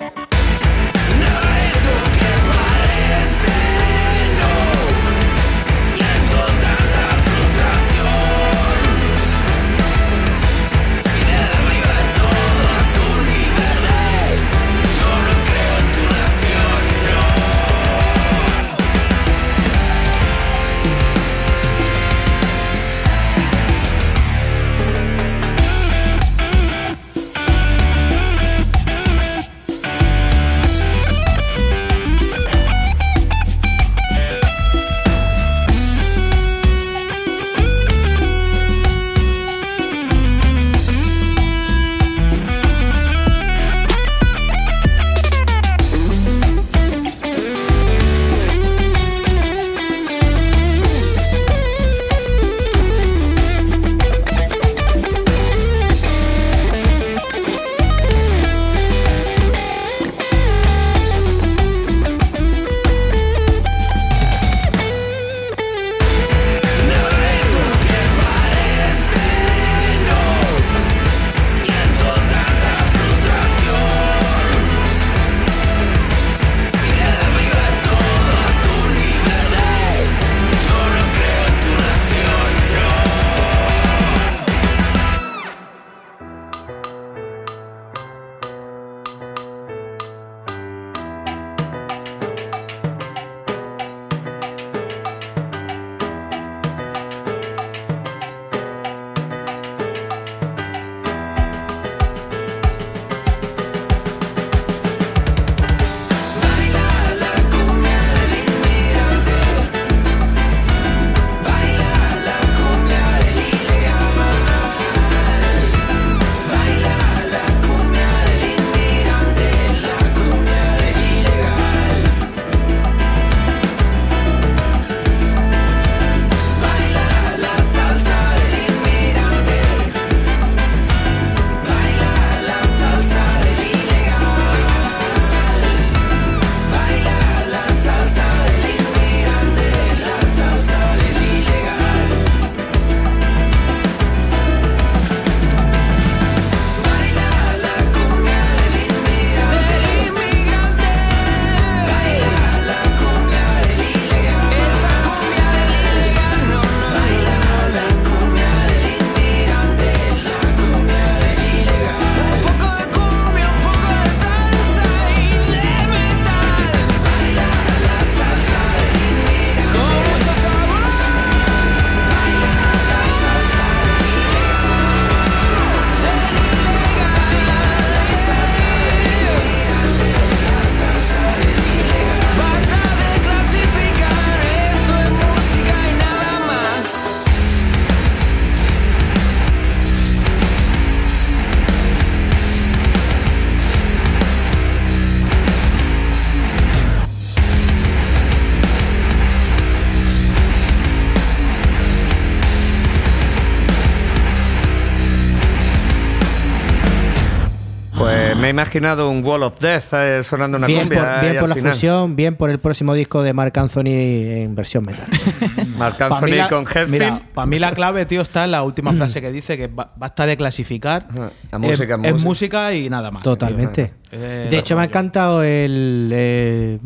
imaginado 208.53 209.09
un 209.09 209.23
Wall 209.25 209.43
of 209.43 209.59
Death 209.59 209.93
eh, 209.93 210.21
sonando 210.23 210.57
una 210.57 210.67
Bien 210.67 210.79
cumbia. 210.81 210.99
por, 211.15 211.21
bien 211.21 211.39
por 211.39 211.49
la 211.49 211.55
final. 211.55 211.71
fusión, 211.73 212.15
bien 212.15 212.35
por 212.35 212.49
el 212.49 212.59
próximo 212.59 212.93
disco 212.93 213.21
de 213.23 213.33
Marc 213.33 213.57
Anthony 213.57 213.87
en 213.87 214.55
versión 214.55 214.83
metal. 214.85 215.05
Pa' 215.77 215.89
mí 215.89 215.95
Anthony 215.99 216.27
la- 216.37 216.47
con 216.49 216.63
Mira, 216.63 217.07
Hetfield. 217.07 217.21
para 217.33 217.45
mí 217.45 217.59
la 217.59 217.71
clave, 217.73 218.05
tío, 218.05 218.21
está 218.21 218.45
en 218.45 218.51
la 218.51 218.63
última 218.63 218.93
frase 218.93 219.19
que 219.21 219.31
dice 219.31 219.57
que 219.57 219.67
ba- 219.67 219.91
basta 219.95 220.25
de 220.25 220.37
clasificar. 220.37 221.05
Ajá, 221.09 221.31
la 221.51 221.57
Es- 221.57 221.59
música 221.59 221.93
es 221.95 221.99
música. 221.99 222.23
música 222.23 222.73
y 222.73 222.89
nada 222.89 223.11
más. 223.11 223.23
Totalmente. 223.23 223.85
tío. 223.87 224.19
Eh, 224.19 224.47
De 224.49 224.57
hecho, 224.59 224.75
me 224.75 224.83
ha 224.83 224.85
encantado 224.85 225.43
el, 225.43 226.09
eh, 226.13 226.79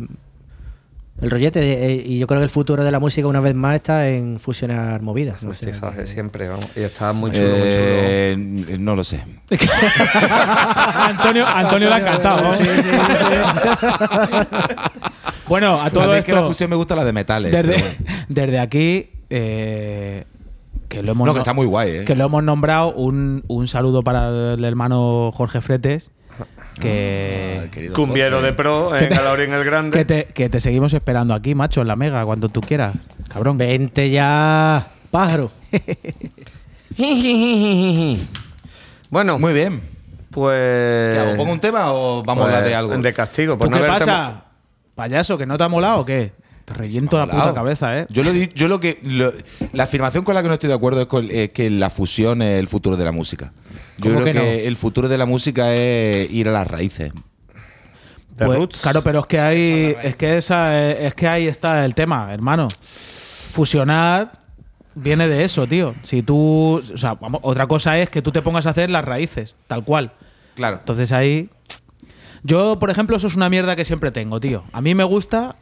el 1.20 1.30
rollete. 1.30 1.60
de- 1.60 1.86
eh, 1.94 2.02
y 2.06 2.18
yo 2.18 2.26
creo 2.26 2.40
que 2.40 2.44
el 2.44 2.50
futuro 2.50 2.84
de 2.84 2.90
la 2.92 3.00
música, 3.00 3.26
una 3.26 3.40
vez 3.40 3.54
más, 3.54 3.74
está 3.76 4.08
en 4.08 4.38
fusionar 4.38 5.00
movidas. 5.02 5.36
o 5.38 5.40
sea, 5.40 5.48
Mestizaje, 5.48 6.06
siempre, 6.06 6.48
vamos. 6.48 6.66
Y 6.76 6.80
está 6.80 7.12
muy 7.12 7.30
chulo, 7.32 7.48
muy 7.48 7.58
chulo. 7.58 7.68
Eh, 7.70 8.76
no 8.78 8.94
lo 8.96 9.04
sé. 9.04 9.24
Antonio, 10.94 11.44
Antonio 11.46 11.88
le 11.88 11.94
ha 11.94 11.98
encantado. 11.98 12.52
¿no? 12.52 12.58
bueno, 15.48 15.80
a 15.80 15.86
A 15.86 15.90
todo 15.90 16.12
mí 16.12 16.18
es 16.18 16.24
que 16.24 16.32
la 16.32 16.38
esto, 16.38 16.48
fusión 16.48 16.70
me 16.70 16.76
gusta 16.76 16.94
la 16.96 17.04
de 17.04 17.12
metales. 17.12 17.52
desde, 17.52 17.68
bueno. 17.82 17.88
desde 18.28 18.58
aquí, 18.58 19.10
eh, 19.30 20.24
que 20.88 21.02
lo 21.02 21.12
hemos 21.12 21.26
No, 21.26 21.32
que 21.32 21.38
no- 21.38 21.42
está 21.42 21.52
muy 21.52 21.66
guay, 21.66 21.90
¿eh? 21.98 22.04
que 22.04 22.14
lo 22.14 22.24
hemos 22.26 22.42
nombrado, 22.42 22.92
un, 22.94 23.44
un 23.48 23.68
saludo 23.68 24.02
para 24.02 24.54
el 24.54 24.64
hermano 24.64 25.30
Jorge 25.34 25.60
Fretes, 25.60 26.10
que, 26.80 27.68
querido 27.72 27.94
Cumbiero 27.94 28.36
Jorge. 28.36 28.46
de 28.46 28.52
pro 28.52 28.96
en 28.96 29.08
Galorín 29.10 29.52
el 29.52 29.64
Grande. 29.64 29.98
que, 29.98 30.04
te, 30.04 30.24
que 30.26 30.48
te 30.48 30.60
seguimos 30.60 30.94
esperando 30.94 31.34
aquí, 31.34 31.54
macho, 31.54 31.80
en 31.80 31.88
la 31.88 31.96
mega, 31.96 32.24
cuando 32.24 32.48
tú 32.48 32.60
quieras, 32.60 32.94
cabrón. 33.32 33.58
Vente 33.58 34.10
ya, 34.10 34.88
pájaro. 35.10 35.50
bueno, 39.10 39.38
Muy 39.38 39.52
bien. 39.52 39.82
pues. 40.30 41.14
¿Qué 41.14 41.20
hago? 41.20 41.36
¿Pongo 41.36 41.52
un 41.52 41.60
tema 41.60 41.92
o 41.92 42.22
vamos 42.22 42.42
a 42.42 42.46
pues, 42.46 42.56
hablar 42.56 42.68
de 42.68 42.74
algo? 42.74 42.96
De 42.98 43.12
castigo. 43.12 43.54
¿Tú 43.54 43.58
Pues 43.58 43.70
no 43.70 43.78
qué 43.80 43.86
pasa? 43.86 44.44
Payaso, 44.94 45.38
¿que 45.38 45.46
no 45.46 45.56
te 45.56 45.64
ha 45.64 45.68
molado 45.68 46.00
o 46.00 46.04
qué? 46.04 46.32
Te 46.68 46.74
reviento 46.74 47.16
la 47.18 47.26
puta 47.26 47.54
cabeza, 47.54 47.98
¿eh? 47.98 48.06
Yo 48.10 48.22
lo, 48.22 48.32
di- 48.32 48.50
yo 48.54 48.68
lo 48.68 48.78
que. 48.78 48.98
lo- 49.02 49.32
la 49.72 49.84
afirmación 49.84 50.22
con 50.24 50.34
la 50.34 50.42
que 50.42 50.48
no 50.48 50.54
estoy 50.54 50.68
de 50.68 50.74
acuerdo 50.74 51.00
es, 51.00 51.06
con- 51.06 51.28
es 51.30 51.50
que 51.50 51.70
la 51.70 51.88
fusión 51.90 52.42
es 52.42 52.58
el 52.60 52.68
futuro 52.68 52.96
de 52.96 53.04
la 53.04 53.12
música. 53.12 53.52
Yo 53.96 54.10
¿Cómo 54.10 54.20
creo 54.20 54.24
que 54.26 54.32
que, 54.32 54.38
no? 54.62 54.68
el 54.68 54.76
futuro 54.76 55.08
de 55.08 55.16
la 55.18 55.24
música 55.26 55.72
es 55.74 56.30
ir 56.30 56.48
a 56.48 56.52
las 56.52 56.66
raíces. 56.66 57.12
Pues, 58.36 58.56
Roots. 58.56 58.82
Claro, 58.82 59.02
pero 59.02 59.20
es 59.20 59.26
que 59.26 59.40
hay, 59.40 59.96
es 60.02 60.14
que 60.14 60.36
esa, 60.38 60.90
es 60.92 61.14
que 61.14 61.26
ahí 61.26 61.46
está 61.48 61.84
el 61.84 61.94
tema, 61.94 62.32
hermano. 62.32 62.68
Fusionar 63.52 64.32
viene 64.94 65.26
de 65.28 65.44
eso, 65.44 65.66
tío. 65.66 65.94
Si 66.02 66.22
tú, 66.22 66.82
o 66.92 66.96
sea, 66.96 67.14
vamos, 67.14 67.40
otra 67.44 67.66
cosa 67.66 67.98
es 67.98 68.10
que 68.10 68.22
tú 68.22 68.30
te 68.30 68.42
pongas 68.42 68.66
a 68.66 68.70
hacer 68.70 68.90
las 68.90 69.04
raíces, 69.04 69.56
tal 69.66 69.84
cual. 69.84 70.12
Claro. 70.54 70.76
Entonces 70.78 71.10
ahí, 71.12 71.50
yo, 72.42 72.78
por 72.78 72.90
ejemplo, 72.90 73.16
eso 73.16 73.26
es 73.26 73.34
una 73.36 73.48
mierda 73.50 73.74
que 73.74 73.84
siempre 73.84 74.10
tengo, 74.10 74.38
tío. 74.38 74.64
A 74.72 74.80
mí 74.80 74.94
me 74.94 75.04
gusta, 75.04 75.56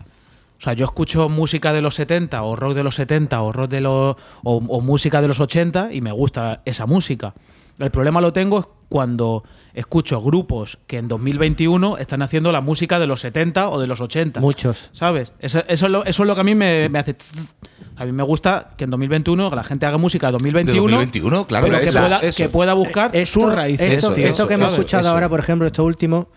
o 0.59 0.61
sea, 0.63 0.73
yo 0.73 0.85
escucho 0.87 1.29
música 1.29 1.73
de 1.73 1.83
los 1.83 1.95
70 1.97 2.43
o 2.43 2.57
rock 2.57 2.75
de 2.75 2.83
los 2.83 2.95
70 2.95 3.43
o 3.43 3.53
rock 3.53 3.71
de 3.71 3.81
los 3.83 4.17
o, 4.43 4.57
o 4.69 4.81
música 4.81 5.21
de 5.21 5.29
los 5.29 5.39
80 5.41 5.91
y 5.93 6.01
me 6.01 6.13
gusta 6.13 6.63
esa 6.65 6.87
música. 6.87 7.35
El 7.79 7.91
problema 7.91 8.23
lo 8.23 8.33
tengo 8.33 8.75
cuando 8.89 9.43
escucho 9.75 10.23
grupos 10.23 10.79
que 10.87 10.97
en 10.97 11.09
2021 11.09 11.99
están 11.99 12.23
haciendo 12.23 12.51
la 12.53 12.63
música 12.63 12.99
de 12.99 13.07
los 13.07 13.21
70 13.21 13.69
o 13.69 13.79
de 13.81 13.87
los 13.87 14.01
80. 14.01 14.41
Muchos. 14.41 14.89
¿Sabes? 14.95 15.35
Eso, 15.41 15.59
eso 15.69 15.87
es, 15.87 15.93
lo, 15.93 16.05
eso 16.05 16.23
es 16.23 16.27
lo 16.27 16.35
que 16.35 16.41
a 16.41 16.45
mí 16.45 16.55
me, 16.55 16.89
me 16.89 16.99
hace. 16.99 17.13
tss. 17.13 17.55
A 17.99 18.05
mí 18.07 18.13
me 18.13 18.23
gusta 18.23 18.71
que 18.79 18.85
en 18.85 18.91
2021 18.91 19.51
que 19.51 19.57
la 19.57 19.65
gente 19.65 19.85
haga 19.85 19.99
música 19.99 20.29
de 20.29 20.33
2021. 20.33 20.75
De 20.75 20.81
2021, 20.93 21.47
claro, 21.47 21.67
pero 21.67 21.81
que, 21.81 21.93
pueda, 21.93 22.19
eso. 22.21 22.37
que 22.37 22.49
pueda 22.49 22.73
buscar 22.75 23.11
Esto- 23.15 23.41
sus 23.41 23.55
raíces. 23.55 23.93
Esto, 23.95 24.13
Eso, 24.13 24.21
esto 24.21 24.33
eso, 24.33 24.49
que 24.49 24.55
hemos 24.55 24.67
¿sabes? 24.71 24.79
escuchado 24.79 25.01
Eso. 25.03 25.11
ahora, 25.11 25.29
por 25.29 25.41
ejemplo, 25.41 25.67
esto 25.67 25.85
último, 25.85 26.29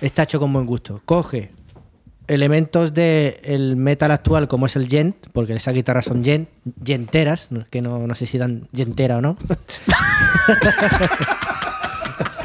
está 0.00 0.22
hecho 0.24 0.38
con 0.38 0.52
buen 0.52 0.66
gusto. 0.66 1.02
Coge 1.04 1.50
elementos 2.28 2.94
del 2.94 3.76
metal 3.76 4.10
actual, 4.10 4.48
como 4.48 4.66
es 4.66 4.76
el 4.76 4.88
gent, 4.88 5.16
porque 5.32 5.54
esas 5.54 5.74
guitarras 5.74 6.04
son 6.06 6.24
gent, 6.24 6.48
genteras, 6.84 7.48
que 7.70 7.82
no, 7.82 8.06
no 8.06 8.14
sé 8.14 8.26
si 8.26 8.38
dan 8.38 8.68
gentera 8.74 9.18
o 9.18 9.20
no. 9.20 9.36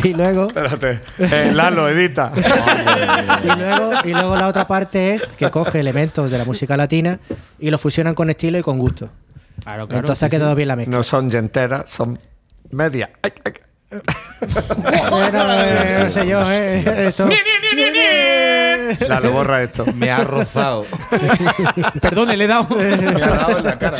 y 0.03 0.13
luego 0.13 0.47
Espérate. 0.47 1.01
Eh, 1.19 1.51
Lalo, 1.53 1.89
edita. 1.89 2.31
y 3.43 3.47
luego, 3.57 3.91
y 4.05 4.09
luego 4.11 4.35
la 4.35 4.47
otra 4.47 4.67
parte 4.67 5.13
es 5.15 5.25
que 5.37 5.49
coge 5.49 5.79
elementos 5.79 6.31
de 6.31 6.37
la 6.37 6.45
música 6.45 6.77
latina 6.77 7.19
y 7.59 7.69
los 7.69 7.79
fusionan 7.81 8.15
con 8.15 8.29
estilo 8.29 8.57
y 8.57 8.61
con 8.61 8.77
gusto. 8.77 9.09
Claro, 9.63 9.87
claro, 9.87 9.99
Entonces 10.01 10.19
sí, 10.19 10.25
ha 10.25 10.29
quedado 10.29 10.55
bien 10.55 10.69
la 10.69 10.75
mezcla. 10.77 10.95
No 10.95 11.03
son 11.03 11.29
genteras, 11.29 11.89
son 11.89 12.17
media. 12.71 13.11
Ay, 13.21 13.31
ay. 13.45 13.53
Bueno, 15.09 15.45
eh, 15.49 16.01
no 16.05 16.11
sé 16.11 16.27
yo, 16.27 16.49
eh, 16.51 17.07
esto- 17.07 17.27
Lalo, 19.07 19.31
borra 19.31 19.63
esto. 19.63 19.85
Me 19.93 20.09
ha 20.11 20.23
rozado. 20.23 20.85
sí. 21.11 21.81
Perdón, 22.01 22.29
le 22.37 22.43
he 22.43 22.47
dado. 22.47 22.67
Me 22.75 22.93
ha 23.23 23.29
dado 23.29 23.57
en 23.59 23.63
la 23.63 23.77
cara. 23.79 23.97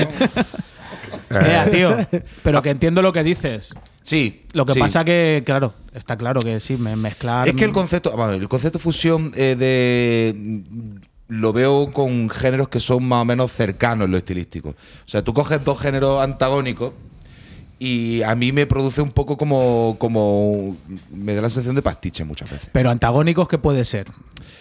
Ea, 1.29 1.69
tío. 1.69 1.97
Pero 2.43 2.61
que 2.61 2.69
entiendo 2.71 3.01
lo 3.01 3.13
que 3.13 3.23
dices. 3.23 3.73
Sí. 4.01 4.41
Lo 4.53 4.65
que 4.65 4.73
sí. 4.73 4.79
pasa 4.79 5.03
que, 5.05 5.43
claro, 5.45 5.73
está 5.93 6.17
claro 6.17 6.39
que 6.41 6.59
sí, 6.59 6.77
me- 6.77 6.95
mezclar. 6.95 7.47
Es 7.47 7.53
que 7.53 7.65
el 7.65 7.71
concepto, 7.71 8.15
vamos, 8.15 8.35
el 8.35 8.49
concepto 8.49 8.79
fusión 8.79 9.31
eh, 9.35 9.55
de 9.57 10.63
lo 11.27 11.53
veo 11.53 11.91
con 11.91 12.27
géneros 12.29 12.69
que 12.69 12.79
son 12.79 13.07
más 13.07 13.21
o 13.21 13.25
menos 13.25 13.51
cercanos 13.51 14.05
en 14.05 14.11
lo 14.11 14.17
estilístico. 14.17 14.69
O 14.69 14.75
sea, 15.05 15.23
tú 15.23 15.31
coges 15.33 15.63
dos 15.63 15.79
géneros 15.79 16.23
antagónicos 16.23 16.93
y 17.79 18.21
a 18.23 18.35
mí 18.35 18.51
me 18.51 18.67
produce 18.67 19.01
un 19.01 19.11
poco 19.11 19.37
como 19.37 19.95
como 19.99 20.75
me 21.11 21.33
da 21.35 21.41
la 21.41 21.49
sensación 21.49 21.75
de 21.75 21.81
pastiche 21.81 22.23
muchas 22.25 22.49
veces. 22.49 22.69
Pero 22.73 22.89
antagónicos, 22.91 23.47
¿qué 23.47 23.57
puede 23.57 23.85
ser? 23.85 24.07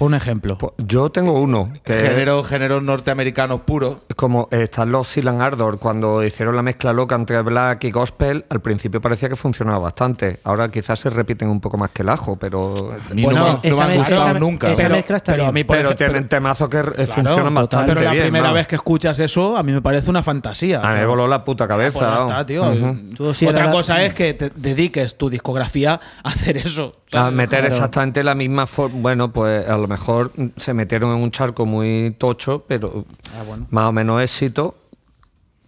Un 0.01 0.15
ejemplo. 0.15 0.57
Pues 0.59 0.73
yo 0.79 1.11
tengo 1.11 1.33
uno 1.33 1.73
que 1.85 1.95
Géneros 1.95 2.47
géneros 2.47 2.83
norteamericanos 2.85 3.61
puros. 3.63 3.99
es 4.09 4.15
como 4.15 4.47
están 4.53 4.93
los 4.93 5.09
Silan 5.09 5.41
Ardor 5.41 5.81
cuando 5.81 6.23
hicieron 6.25 6.55
la 6.55 6.63
mezcla 6.63 6.93
loca 6.93 7.17
entre 7.17 7.41
black 7.43 7.83
y 7.85 7.91
gospel. 7.91 8.45
Al 8.49 8.61
principio 8.61 9.01
parecía 9.01 9.29
que 9.29 9.35
funcionaba 9.37 9.79
bastante. 9.81 10.39
Ahora 10.45 10.69
quizás 10.69 11.01
se 11.01 11.11
repiten 11.11 11.49
un 11.49 11.61
poco 11.61 11.79
más 11.79 11.91
que 11.91 12.03
el 12.03 12.09
ajo, 12.11 12.37
pero 12.37 12.73
A 13.11 13.15
mí 13.15 13.25
Bueno, 13.25 13.41
no, 13.41 13.47
me- 13.47 13.53
no 13.71 13.75
esa 13.75 13.87
me 13.87 13.93
han 13.93 13.99
gustado 13.99 14.29
esa- 14.31 14.39
nunca. 14.39 14.67
esa 14.73 14.83
pero, 14.83 14.95
mezcla 14.95 15.17
está 15.17 15.33
pero 15.33 15.43
a 15.45 15.47
bien. 15.47 15.55
mí, 15.55 15.65
por 15.65 15.77
pero 15.77 15.89
ejemplo- 15.89 16.07
tienen 16.07 16.29
temazos 16.29 16.69
que 16.69 16.79
eh, 16.79 16.83
Claro, 16.83 17.07
funcionan 17.15 17.55
bastante 17.55 17.93
Pero 17.93 18.01
la 18.05 18.13
bien. 18.13 18.23
primera 18.25 18.53
vez 18.53 18.67
que 18.69 18.77
escuchas 18.77 19.19
eso, 19.19 19.57
a 19.57 19.63
mí 19.65 19.73
me 19.73 19.83
parece 19.83 20.11
una 20.11 20.23
fantasía. 20.23 20.81
A 20.81 20.93
mí 20.95 21.01
me 21.01 21.07
voló 21.07 21.27
la 21.27 21.45
puta 21.45 21.67
cabeza. 21.67 21.99
Pues 21.99 22.05
ya 22.09 22.15
vamos. 22.17 22.31
está, 22.31 22.47
tío. 22.47 22.97
Tú 23.17 23.35
sí 23.35 23.47
Otra 23.47 23.71
cosa 23.71 24.03
es 24.03 24.15
que 24.15 24.35
te 24.35 24.51
dediques 24.55 25.17
tu 25.17 25.29
discografía 25.31 26.01
a 26.23 26.29
hacer 26.29 26.57
eso. 26.59 26.95
A 27.13 27.31
meter 27.31 27.61
Claro. 27.61 27.75
exactamente 27.75 28.23
la 28.25 28.35
misma 28.35 28.67
forma. 28.67 28.99
Bueno, 29.01 29.33
pues 29.33 29.69
a 29.69 29.77
lo 29.77 29.87
mejor 29.89 30.33
mm, 30.37 30.47
se 30.57 30.75
metieron 30.75 31.17
en 31.17 31.23
un 31.23 31.31
charco 31.31 31.67
muy 31.67 32.15
tocho, 32.19 32.65
pero 32.69 33.05
Ah, 33.39 33.43
bueno. 33.47 33.67
más 33.71 33.85
o 33.87 33.93
menos 33.93 34.23
éxito. 34.23 34.77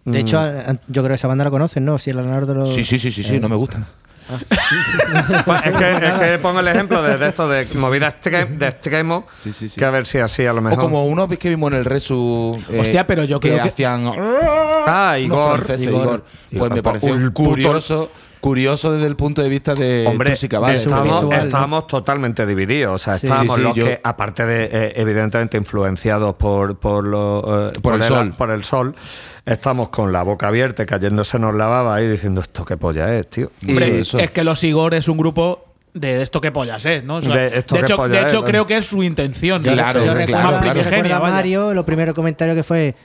De 0.03 0.19
hecho, 0.19 0.39
a- 0.39 0.73
yo 0.87 1.03
creo 1.03 1.09
que 1.09 1.13
esa 1.13 1.27
banda 1.27 1.43
la 1.43 1.51
conocen, 1.51 1.85
¿no? 1.85 1.97
Si 1.99 2.09
el 2.09 2.17
Leonardo 2.17 2.55
lo- 2.55 2.71
Sí, 2.71 2.83
sí, 2.83 2.97
sí, 2.97 3.11
sí, 3.11 3.21
sí, 3.23 3.39
no 3.39 3.49
me 3.49 3.55
gusta. 3.55 3.87
Pues 5.45 5.61
es, 5.65 5.73
que, 5.73 5.91
es 6.07 6.13
que 6.19 6.39
pongo 6.39 6.59
el 6.61 6.67
ejemplo 6.67 7.01
de, 7.03 7.17
de 7.17 7.27
esto 7.27 7.47
de 7.47 7.65
movida 7.77 8.07
extre- 8.09 8.47
de 8.57 8.67
extremo, 8.67 9.27
Sí, 9.35 9.51
sí, 9.51 9.67
sí. 9.69 9.79
que 9.79 9.85
a 9.85 9.89
ver 9.91 10.07
si 10.07 10.19
así 10.19 10.45
a 10.45 10.53
lo 10.53 10.59
O 10.59 10.61
mejor. 10.61 10.79
como 10.79 11.05
unos 11.05 11.27
que 11.37 11.49
vimos 11.49 11.71
en 11.71 11.79
el 11.79 11.85
Resu. 11.85 12.57
eh, 12.69 12.79
Hostia, 12.79 13.05
pero 13.07 13.23
yo 13.23 13.39
creo 13.39 13.61
que- 13.61 13.69
hacían. 13.69 14.11
Ah, 14.87 15.17
Igor. 15.19 15.65
Igor. 15.79 15.81
Igor. 15.81 16.25
Pues 16.57 16.71
me 16.71 16.83
pareció 16.83 17.33
curioso, 17.33 18.11
curioso 18.41 18.91
desde 18.91 19.07
el 19.07 19.15
punto 19.15 19.41
de 19.41 19.47
vista 19.49 19.73
de 19.75 20.05
Hombre, 20.07 20.31
Tusi 20.31 20.49
Cabal. 20.49 20.75
estamos, 20.75 21.23
¿no? 21.69 21.81
totalmente 21.83 22.45
divididos. 22.45 22.95
O 22.95 22.97
sea, 23.03 23.17
Sí. 23.17 23.27
estábamos 23.27 23.55
Sí, 23.55 23.61
sí, 23.61 23.67
los 23.67 23.75
yo- 23.75 23.85
que, 23.85 24.01
aparte 24.03 24.45
de, 24.45 24.65
eh, 24.71 24.93
evidentemente, 24.97 25.57
influenciados 25.57 26.35
por, 26.35 26.77
por, 26.77 27.05
lo, 27.05 27.69
eh, 27.69 27.73
Por 27.81 27.93
el 27.95 28.03
sol. 28.03 28.33
por 28.37 28.51
el 28.51 28.63
sol, 28.63 28.95
estamos 29.45 29.89
con 29.89 30.11
la 30.11 30.23
boca 30.23 30.47
abierta, 30.49 30.85
cayéndosenos 30.85 31.55
la 31.55 31.67
baba 31.67 32.01
y 32.01 32.07
diciendo, 32.09 32.41
¿esto 32.41 32.65
qué 32.65 32.75
polla 32.77 33.13
es, 33.15 33.29
tío? 33.29 33.51
Y- 33.61 33.69
Hombre, 33.71 33.99
eso. 34.01 34.19
es 34.19 34.31
que 34.31 34.43
los 34.43 34.63
Igor 34.63 34.93
es 34.95 35.07
un 35.07 35.17
grupo 35.17 35.65
de 35.93 36.21
esto 36.21 36.39
que 36.39 36.51
pollas 36.51 36.85
es, 36.85 37.03
¿no? 37.03 37.17
O 37.17 37.21
sea, 37.21 37.35
De 37.35 37.47
hecho, 37.59 37.95
polla 37.97 38.13
de 38.15 38.19
es, 38.21 38.27
hecho 38.27 38.39
¿no? 38.41 38.45
creo 38.45 38.65
que 38.65 38.77
es 38.77 38.85
su 38.85 39.03
intención. 39.03 39.61
Yo, 39.61 39.73
Claro, 39.73 39.99
yo 39.99 40.05
claro, 40.05 40.19
recuerdo, 40.19 41.03
claro. 41.03 41.25
a. 41.25 41.29
Mario, 41.31 41.73
lo 41.73 41.85
primero 41.85 42.13
comentario 42.13 42.55
que 42.55 42.63
fue. 42.63 42.95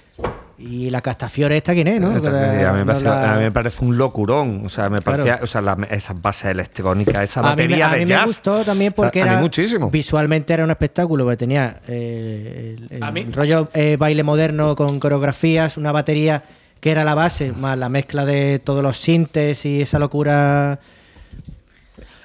Y 0.59 0.88
la 0.88 1.02
Castafiore 1.02 1.57
esta 1.59 1.74
quién 1.74 1.86
es, 1.86 2.00
¿no? 2.00 2.16
Esta- 2.16 2.70
a, 2.70 2.72
mí 2.72 2.78
me 2.78 2.86
parece, 2.86 3.04
la- 3.04 3.32
a 3.34 3.36
mí 3.36 3.42
me 3.44 3.52
parece 3.52 3.84
un 3.84 3.98
locurón. 3.98 4.62
O 4.64 4.68
sea, 4.70 4.88
me 4.88 5.00
Claro. 5.00 5.22
parecía, 5.22 5.38
o 5.42 5.46
sea, 5.46 5.61
la- 5.61 5.76
esas 5.90 6.20
bases 6.22 6.46
electrónicas, 6.46 7.22
esa 7.24 7.40
a 7.40 7.42
mí, 7.42 7.48
me- 7.48 7.50
batería 7.64 7.86
a 7.86 7.90
mí 7.92 7.98
de 7.98 8.04
me 8.04 8.09
jazz. 8.09 8.26
gustó 8.26 8.64
también 8.64 8.92
O 8.92 8.96
sea, 8.96 9.04
porque 9.04 9.20
a 9.20 9.24
mí 9.26 9.30
era 9.32 9.40
muchísimo. 9.40 9.90
visualmente 9.90 10.54
era 10.54 10.64
un 10.64 10.70
espectáculo 10.70 11.24
porque 11.24 11.36
tenía 11.36 11.80
eh, 11.88 12.76
el, 12.90 12.96
el 12.96 13.02
A 13.02 13.11
mí- 13.12 13.26
rollo 13.32 13.68
eh, 13.74 13.96
baile 13.98 14.22
moderno 14.22 14.74
con 14.76 14.98
coreografías, 14.98 15.76
una 15.76 15.92
batería 15.92 16.42
que 16.80 16.90
era 16.90 17.04
la 17.04 17.14
base, 17.14 17.52
más 17.52 17.76
la 17.76 17.88
mezcla 17.90 18.24
de 18.24 18.59
todos 18.59 18.82
los 18.82 18.96
sintes 18.96 19.64
y 19.66 19.82
esa 19.82 19.98
locura. 19.98 20.78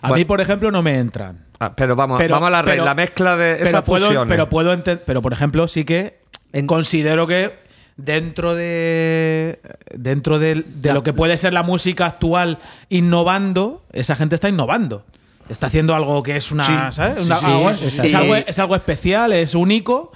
A 0.01 0.13
mí, 0.13 0.25
por 0.25 0.41
ejemplo, 0.41 0.71
no 0.71 0.81
me 0.81 0.97
entran. 0.97 1.45
Ah, 1.59 1.73
pero 1.75 1.95
vamos, 1.95 2.17
Pero- 2.19 2.35
vamos 2.35 2.47
a 2.47 2.51
la, 2.51 2.61
re- 2.63 2.71
pero- 2.71 2.85
la 2.85 2.95
mezcla 2.95 3.35
de 3.37 3.55
pero 3.57 3.67
esas 3.67 3.81
puedo, 3.83 4.05
fusiones. 4.07 4.29
pero 4.33 4.49
puedo 4.49 4.73
enten- 4.73 5.01
pero 5.05 5.21
por 5.21 5.31
ejemplo 5.33 5.67
sí 5.67 5.83
que 5.85 6.19
En- 6.53 6.65
considero 6.65 7.27
que 7.27 7.60
dentro 7.97 8.55
de 8.55 9.59
dentro 9.93 10.39
de, 10.39 10.63
de 10.65 10.87
La- 10.89 10.93
lo 10.95 11.03
que 11.03 11.13
puede 11.13 11.37
ser 11.37 11.53
la 11.53 11.63
música 11.63 12.05
actual 12.05 12.57
innovando 12.89 13.83
esa 13.91 14.15
gente 14.15 14.35
está 14.35 14.49
innovando 14.49 15.05
está 15.49 15.67
haciendo 15.67 15.93
algo 15.95 16.23
que 16.23 16.37
es 16.37 16.49
una. 16.51 16.63
Sí, 16.63 16.73
¿sabes? 16.95 17.23
sí, 17.23 17.25
Una- 17.25 17.35
sí, 17.35 17.45
algo- 17.45 17.73
sí, 17.73 17.89
sí, 17.89 18.01
es, 18.07 18.15
algo, 18.15 18.37
Y- 18.37 18.43
es 18.47 18.57
algo 18.59 18.75
especial, 18.75 19.33
es 19.33 19.53
único, 19.53 20.13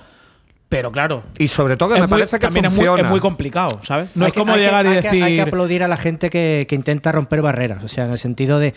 pero 0.69 0.93
claro. 0.93 1.23
Y 1.37 1.49
sobre 1.49 1.75
todo 1.75 1.89
que 1.89 1.95
me 1.95 2.07
muy- 2.07 2.09
parece 2.19 2.37
que 2.39 2.45
también 2.47 2.65
es 2.65 2.73
muy, 2.73 2.85
es 2.87 3.05
muy 3.05 3.19
complicado, 3.19 3.79
¿sabes? 3.81 4.09
No 4.15 4.23
Hay 4.23 4.29
es 4.29 4.33
que- 4.33 4.39
como 4.39 4.53
que- 4.53 4.59
llegar 4.59 4.85
y 4.85 4.89
hay 4.89 4.95
que- 4.95 5.01
decir. 5.01 5.23
hay 5.23 5.35
que 5.35 5.41
aplaudir 5.41 5.83
a 5.83 5.89
la 5.89 5.97
gente 5.97 6.29
que, 6.29 6.65
que 6.69 6.75
intenta 6.75 7.11
romper 7.11 7.41
barreras. 7.41 7.83
O 7.83 7.87
sea, 7.89 8.05
en 8.05 8.11
el 8.11 8.17
sentido 8.19 8.59
de. 8.59 8.73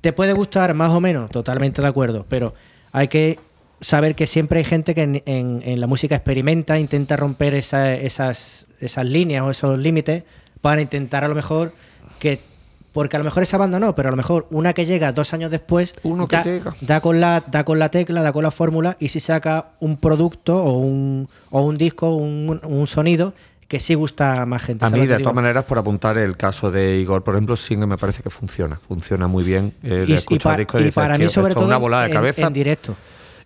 Te 0.00 0.12
puede 0.12 0.32
gustar 0.32 0.74
más 0.74 0.90
o 0.90 1.00
menos, 1.00 1.30
totalmente 1.30 1.80
de 1.80 1.86
acuerdo, 1.88 2.26
pero 2.28 2.52
hay 2.90 3.06
que 3.06 3.38
saber 3.82 4.14
que 4.14 4.26
siempre 4.26 4.60
hay 4.60 4.64
gente 4.64 4.94
que 4.94 5.02
en, 5.02 5.22
en- 5.26 5.60
en 5.64 5.80
la 5.80 5.86
música 5.86 6.14
experimenta, 6.14 6.78
intenta 6.78 7.16
romper 7.16 7.54
esa- 7.54 7.92
esas, 7.94 8.66
esas 8.80 9.04
líneas 9.04 9.44
o 9.44 9.50
esos 9.50 9.78
límites 9.78 10.24
para 10.62 10.80
intentar 10.80 11.24
a 11.24 11.28
lo 11.28 11.34
mejor 11.34 11.72
que. 12.18 12.40
Porque 12.92 13.16
a 13.16 13.18
lo 13.20 13.24
mejor 13.24 13.42
esa 13.42 13.56
banda 13.56 13.80
no, 13.80 13.94
pero 13.94 14.08
a 14.08 14.10
lo 14.10 14.18
mejor 14.18 14.46
una 14.50 14.74
que 14.74 14.84
llega 14.84 15.12
dos 15.12 15.32
años 15.32 15.50
después 15.50 15.94
Uno 16.02 16.28
que 16.28 16.36
da, 16.36 16.42
llega. 16.44 16.74
da 16.82 17.00
con 17.00 17.20
la 17.20 17.42
da 17.46 17.64
con 17.64 17.78
la 17.78 17.88
tecla, 17.90 18.20
da 18.20 18.32
con 18.34 18.42
la 18.42 18.50
fórmula 18.50 18.98
y 19.00 19.08
si 19.08 19.18
saca 19.18 19.68
un 19.80 19.96
producto 19.96 20.62
o 20.62 20.76
un, 20.76 21.26
o 21.50 21.62
un 21.62 21.78
disco, 21.78 22.14
un, 22.14 22.60
un 22.62 22.86
sonido 22.86 23.32
que 23.66 23.80
sí 23.80 23.94
gusta 23.94 24.42
a 24.42 24.44
más 24.44 24.62
gente. 24.64 24.84
A 24.84 24.90
¿sabes 24.90 25.04
mí, 25.04 25.08
que 25.08 25.14
de 25.14 25.20
todas 25.20 25.34
maneras, 25.34 25.64
por 25.64 25.78
apuntar 25.78 26.18
el 26.18 26.36
caso 26.36 26.70
de 26.70 26.98
Igor, 26.98 27.24
por 27.24 27.32
ejemplo, 27.34 27.56
sí 27.56 27.76
que 27.76 27.86
me 27.86 27.96
parece 27.96 28.22
que 28.22 28.28
funciona. 28.28 28.76
Funciona 28.76 29.26
muy 29.26 29.42
bien. 29.42 29.72
Eh, 29.82 30.04
Y- 30.06 30.34
y 30.34 30.38
pa- 30.38 30.58
y, 30.60 30.66
y 30.88 30.90
para 30.90 31.14
mí, 31.14 31.20
"Tío, 31.20 31.30
sobre 31.30 31.54
todo, 31.54 31.64
una 31.64 31.78
volada 31.78 32.02
de 32.02 32.08
en- 32.10 32.14
cabeza. 32.14 32.46
en 32.46 32.52
directo. 32.52 32.94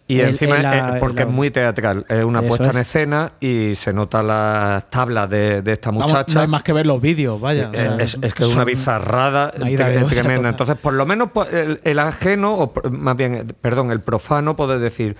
Y 0.08 0.20
En- 0.20 0.28
encima, 0.28 0.58
la- 0.58 0.96
eh, 0.96 1.00
porque 1.00 1.22
la- 1.24 1.28
es 1.28 1.34
muy 1.34 1.50
teatral, 1.50 2.06
es 2.08 2.22
una 2.22 2.40
puesta 2.40 2.70
en 2.70 2.78
es. 2.78 2.86
escena 2.86 3.32
y 3.40 3.74
se 3.74 3.92
nota 3.92 4.22
las 4.22 4.88
tablas 4.88 5.28
de, 5.28 5.62
de 5.62 5.72
esta 5.72 5.90
Vamos, 5.90 6.04
muchacha. 6.10 6.34
no 6.34 6.40
hay 6.42 6.46
más 6.46 6.62
que 6.62 6.72
ver 6.72 6.86
los 6.86 7.00
vídeos, 7.00 7.40
vaya. 7.40 7.70
o 7.70 7.72
Eh, 7.72 7.76
sea, 7.76 7.96
es, 7.96 8.16
es 8.22 8.32
que 8.34 8.44
es 8.44 8.54
una 8.54 8.64
bizarrada 8.64 9.50
tremenda. 9.50 10.06
total. 10.24 10.46
Entonces, 10.46 10.76
por 10.76 10.92
lo 10.94 11.06
menos 11.06 11.30
pues, 11.34 11.52
el, 11.52 11.80
el 11.82 11.98
ajeno, 11.98 12.54
o 12.54 12.72
más 12.90 13.16
bien, 13.16 13.48
perdón, 13.60 13.90
el 13.90 14.00
profano 14.00 14.54
puede 14.54 14.78
decir 14.78 15.16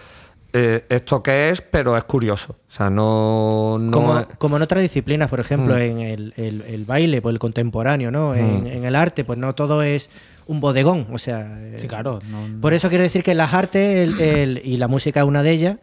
eh, 0.59 0.84
esto 0.88 1.22
qué 1.22 1.50
es, 1.50 1.61
pero 1.61 1.96
es 1.96 2.04
curioso. 2.04 2.57
O 2.68 2.72
sea, 2.72 2.88
no. 2.90 3.76
no 3.78 3.90
como, 3.90 4.18
es- 4.18 4.26
como 4.38 4.57
en 4.57 4.62
otras 4.62 4.82
disciplinas, 4.82 5.28
por 5.28 5.40
ejemplo, 5.40 5.74
Mm. 5.74 5.78
en 5.78 5.98
el, 6.00 6.34
el- 6.36 6.62
el 6.62 6.84
baile, 6.84 7.20
pues 7.20 7.32
el 7.34 7.38
contemporáneo, 7.38 8.11
¿no? 8.11 8.34
En, 8.34 8.66
en 8.66 8.84
el 8.84 8.94
arte, 8.96 9.24
pues 9.24 9.38
no 9.38 9.54
todo 9.54 9.82
es 9.82 10.09
un 10.46 10.61
bodegón. 10.61 11.07
O 11.12 11.18
sea, 11.18 11.59
Sí, 11.78 11.86
claro. 11.88 12.18
no- 12.30 12.61
Por 12.61 12.72
eso 12.74 12.88
quiero 12.88 13.02
decir 13.02 13.22
que 13.22 13.34
las 13.34 13.52
artes 13.54 14.09
el- 14.09 14.20
el- 14.20 14.62
y 14.64 14.76
la 14.78 14.88
música 14.88 15.20
es 15.20 15.26
una 15.26 15.42
de 15.42 15.50
ellas, 15.50 15.76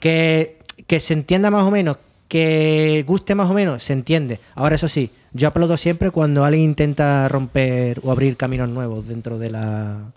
que, 0.00 0.58
que 0.86 1.00
se 1.00 1.14
entienda 1.14 1.50
más 1.50 1.64
o 1.64 1.70
menos, 1.70 1.98
que 2.28 3.04
guste 3.06 3.34
más 3.34 3.50
o 3.50 3.54
menos, 3.54 3.82
se 3.82 3.92
entiende. 3.94 4.38
Ahora, 4.54 4.74
eso 4.74 4.86
sí, 4.88 5.10
yo 5.32 5.48
aplaudo 5.48 5.76
siempre 5.76 6.10
cuando 6.10 6.44
alguien 6.44 6.64
intenta 6.64 7.26
romper 7.28 8.00
o 8.02 8.12
abrir 8.12 8.36
caminos 8.36 8.68
nuevos 8.68 9.06
dentro 9.08 9.38
de, 9.38 9.50
la, 9.50 10.12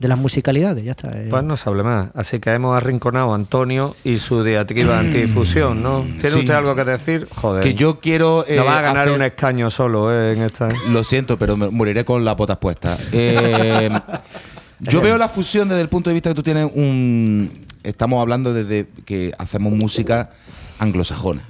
de 0.00 0.08
las 0.08 0.18
musicalidades. 0.18 0.82
Ya 0.84 0.92
está. 0.92 1.10
eh. 1.10 1.28
Pues 1.30 1.44
no 1.44 1.56
se 1.56 1.68
hable 1.68 1.82
más. 1.84 2.08
Así 2.14 2.40
que 2.40 2.50
hemos 2.52 2.76
arrinconado 2.76 3.32
a 3.32 3.34
Antonio 3.36 3.94
y 4.02 4.18
su 4.18 4.42
diatriba 4.42 4.98
antidifusión, 4.98 5.82
¿no? 5.82 6.00
¿Tiene 6.02 6.30
Sí. 6.30 6.38
usted 6.40 6.54
algo 6.54 6.74
que 6.74 6.84
decir? 6.84 7.28
Joder. 7.34 7.62
Que 7.62 7.74
yo 7.74 8.00
quiero. 8.00 8.44
No 8.48 8.52
eh, 8.54 8.58
va 8.60 8.78
a 8.78 8.82
ganar 8.82 9.02
hacer- 9.08 9.14
un 9.14 9.22
escaño 9.22 9.70
solo 9.70 10.12
eh, 10.12 10.32
en 10.32 10.42
esta. 10.42 10.68
Lo 10.88 11.04
siento, 11.04 11.38
pero 11.38 11.56
me- 11.56 11.70
moriré 11.70 12.04
con 12.04 12.24
las 12.24 12.34
botas 12.34 12.56
puestas. 12.56 12.98
Eh, 13.12 13.90
yo 14.80 15.00
veo 15.02 15.18
la 15.18 15.28
fusión 15.28 15.68
desde 15.68 15.82
el 15.82 15.88
punto 15.90 16.08
de 16.10 16.14
vista 16.14 16.30
que 16.30 16.34
tú 16.34 16.42
tienes 16.42 16.70
un. 16.74 17.66
Estamos 17.82 18.20
hablando 18.20 18.52
desde 18.54 18.86
que 19.04 19.32
hacemos 19.38 19.72
música 19.74 20.30
anglosajona. 20.78 21.42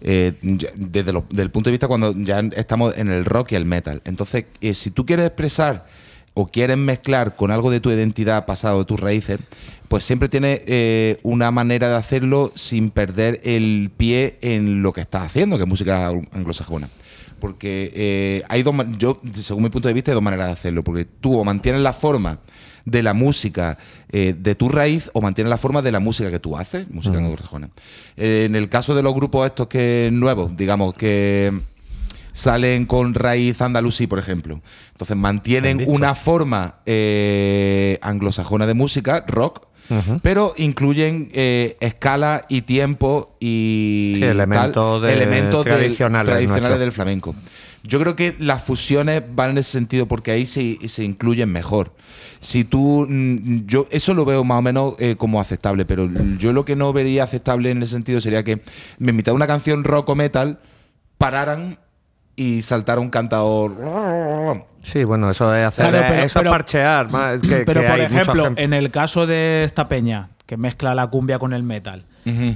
Eh, 0.00 0.32
desde, 0.40 1.12
lo- 1.12 1.26
desde 1.28 1.42
el 1.42 1.50
punto 1.50 1.68
de 1.68 1.72
vista 1.72 1.88
cuando 1.88 2.12
ya 2.14 2.38
estamos 2.56 2.96
en 2.96 3.10
el 3.10 3.24
rock 3.26 3.52
y 3.52 3.56
el 3.56 3.66
metal. 3.66 4.00
Entonces, 4.04 4.44
eh, 4.62 4.72
si 4.72 4.90
tú 4.90 5.04
quieres 5.04 5.26
expresar 5.26 5.86
o 6.40 6.46
quieres 6.46 6.76
mezclar 6.76 7.34
con 7.34 7.50
algo 7.50 7.68
de 7.68 7.80
tu 7.80 7.90
identidad 7.90 8.46
pasado, 8.46 8.78
de 8.78 8.84
tus 8.84 9.00
raíces, 9.00 9.40
pues 9.88 10.04
siempre 10.04 10.28
tienes 10.28 10.60
eh, 10.66 11.18
una 11.24 11.50
manera 11.50 11.88
de 11.88 11.96
hacerlo 11.96 12.52
sin 12.54 12.90
perder 12.90 13.40
el 13.42 13.90
pie 13.96 14.38
en 14.40 14.80
lo 14.80 14.92
que 14.92 15.00
estás 15.00 15.24
haciendo, 15.24 15.56
que 15.56 15.64
es 15.64 15.68
música 15.68 16.10
anglosajona. 16.30 16.88
Porque 17.40 17.90
eh, 17.92 18.42
hay 18.48 18.62
dos, 18.62 18.72
yo, 18.98 19.20
según 19.34 19.64
mi 19.64 19.68
punto 19.68 19.88
de 19.88 19.94
vista, 19.94 20.12
hay 20.12 20.14
dos 20.14 20.22
maneras 20.22 20.46
de 20.46 20.52
hacerlo. 20.52 20.84
Porque 20.84 21.06
tú 21.06 21.36
o 21.36 21.44
mantienes 21.44 21.82
la 21.82 21.92
forma 21.92 22.38
de 22.84 23.02
la 23.02 23.14
música 23.14 23.76
eh, 24.12 24.32
de 24.38 24.54
tu 24.54 24.68
raíz 24.68 25.10
o 25.14 25.20
mantienes 25.20 25.50
la 25.50 25.58
forma 25.58 25.82
de 25.82 25.90
la 25.90 25.98
música 25.98 26.30
que 26.30 26.38
tú 26.38 26.56
haces, 26.56 26.88
música 26.88 27.18
anglosajona. 27.18 27.68
En 28.16 28.54
el 28.54 28.68
caso 28.68 28.94
de 28.94 29.02
los 29.02 29.12
grupos 29.12 29.44
estos 29.44 29.66
que 29.66 30.10
nuevos, 30.12 30.56
digamos 30.56 30.94
que 30.94 31.52
salen 32.38 32.86
con 32.86 33.14
raíz 33.14 33.60
andalusí, 33.60 34.06
por 34.06 34.20
ejemplo. 34.20 34.60
Entonces 34.92 35.16
mantienen 35.16 35.82
una 35.88 36.14
forma 36.14 36.76
eh, 36.86 37.98
anglosajona 38.00 38.66
de 38.66 38.74
música, 38.74 39.24
rock, 39.26 39.66
pero 40.22 40.52
incluyen 40.58 41.30
eh, 41.32 41.76
escala 41.80 42.44
y 42.50 42.60
tiempo 42.62 43.34
y 43.40 44.12
Sí, 44.16 44.22
elementos 44.22 45.00
de- 45.02 45.12
elementos 45.14 45.64
tradicionales 45.64 46.26
tradicionales 46.30 46.78
del 46.78 46.92
flamenco. 46.92 47.34
Yo 47.84 47.98
creo 47.98 48.14
que 48.14 48.34
las 48.38 48.62
fusiones 48.62 49.22
van 49.34 49.50
en 49.52 49.58
ese 49.58 49.70
sentido 49.72 50.06
porque 50.06 50.30
ahí 50.30 50.44
se, 50.44 50.76
se 50.88 51.04
incluyen 51.04 51.50
mejor. 51.50 51.94
Si 52.40 52.64
tú, 52.64 53.06
mm, 53.08 53.64
yo 53.66 53.86
eso 53.90 54.12
lo 54.12 54.26
veo 54.26 54.44
más 54.44 54.58
o 54.58 54.62
menos 54.62 54.94
eh, 54.98 55.16
como 55.16 55.40
aceptable, 55.40 55.86
pero 55.86 56.06
yo 56.38 56.52
lo 56.52 56.64
que 56.66 56.76
no 56.76 56.92
vería 56.92 57.24
aceptable 57.24 57.70
en 57.70 57.82
ese 57.82 57.92
sentido 57.92 58.20
sería 58.20 58.44
que 58.44 58.60
mitad 58.98 59.32
de 59.32 59.36
una 59.36 59.46
canción 59.46 59.84
rock 59.84 60.10
o 60.10 60.14
metal 60.14 60.60
pararan 61.16 61.78
y 62.38 62.62
saltara 62.62 63.00
un 63.00 63.10
cantador. 63.10 63.72
Sí, 64.82 65.04
bueno, 65.04 65.28
eso 65.30 65.54
es 65.54 65.66
hacer. 65.66 65.88
Claro, 65.88 66.06
pero- 66.08 66.22
eso 66.22 66.38
pero- 66.40 66.50
es 66.50 66.54
parchear. 66.54 67.10
más, 67.10 67.40
que- 67.40 67.48
Pero 67.48 67.80
que 67.82 67.86
por 67.86 67.96
hay 67.96 68.02
mucha 68.08 68.20
ejemplo, 68.22 68.44
gente- 68.44 68.62
en 68.62 68.72
el 68.72 68.90
caso 68.90 69.26
de 69.26 69.64
esta 69.64 69.88
peña, 69.88 70.30
que 70.46 70.56
mezcla 70.56 70.94
la 70.94 71.06
cumbia 71.08 71.38
con 71.38 71.52
el 71.52 71.62
metal, 71.62 72.04
Ujú. 72.24 72.54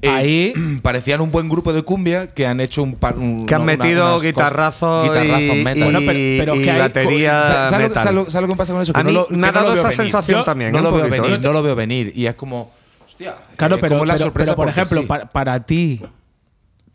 Eh, 0.00 0.08
Ahí- 0.08 0.52
parecían 0.82 1.20
un 1.20 1.32
buen 1.32 1.48
grupo 1.48 1.72
de 1.72 1.82
cumbia 1.82 2.28
que 2.32 2.46
han 2.46 2.60
hecho 2.60 2.84
un 2.84 2.94
par, 2.94 3.16
un- 3.16 3.46
que 3.46 3.54
han 3.54 3.62
una- 3.62 3.72
metido 3.76 4.20
guitarrazos, 4.20 5.06
y, 5.08 5.10
metal. 5.10 5.40
y- 5.76 5.82
Bueno, 5.82 5.98
pero- 5.98 6.12
pero 6.38 6.54
y 6.54 6.62
que 6.62 6.70
hay- 6.70 6.78
batería 6.78 7.42
Sa- 7.42 7.66
¿Sabes, 7.66 7.70
lo- 7.72 7.78
metal. 7.88 8.02
sabes 8.04 8.14
lo- 8.14 8.30
sabes 8.30 8.48
lo 8.48 8.54
que 8.54 8.58
pasa 8.58 8.72
con 8.74 8.82
eso? 8.82 8.92
A 8.94 8.98
Que 9.00 9.04
no 9.04 9.08
mí 9.10 9.14
lo, 9.14 9.26
me 9.36 9.48
ha 9.48 9.50
no 9.50 9.58
lo 9.58 9.64
dado 9.64 9.72
veo 9.74 9.80
esa 9.80 9.88
venir. 9.88 10.12
sensación 10.12 10.38
Yo- 10.40 10.44
también. 10.44 10.70
No 10.72 10.80
lo 10.82 10.90
poquito, 10.90 11.10
venir, 11.10 11.32
¿eh? 11.32 11.38
no 11.42 11.52
lo 11.52 11.62
veo 11.64 11.74
venir. 11.74 12.12
Y 12.14 12.26
es 12.26 12.34
como. 12.34 12.70
Hostia, 13.04 13.34
Claro, 13.56 13.74
eh, 13.74 13.78
pero, 13.80 13.94
como 13.96 14.04
la 14.04 14.14
pero- 14.14 14.26
sorpresa 14.26 14.52
pero, 14.52 14.56
por 14.56 14.68
ejemplo, 14.68 15.00
sí. 15.00 15.06
para, 15.08 15.26
para 15.26 15.60
ti, 15.66 16.00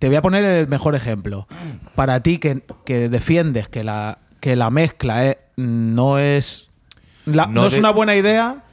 te 0.04 0.10
voy 0.10 0.18
a 0.18 0.22
poner 0.22 0.44
el 0.44 0.68
mejor 0.68 0.96
ejemplo. 0.96 1.48
Para 1.96 2.22
ti 2.22 2.38
que, 2.38 2.62
que 2.84 3.08
defiendes 3.08 3.70
que 3.70 3.86
la, 3.86 4.20
que 4.42 4.58
la 4.58 4.70
mezcla 4.70 5.30
es- 5.30 5.38
no 5.56 6.20
es 6.20 6.68
la- 7.26 7.46
No 7.48 7.62
no, 7.62 7.68
es 7.68 7.74
de- 7.76 7.80
una 7.80 7.92
buena 7.92 8.14
idea, 8.14 8.66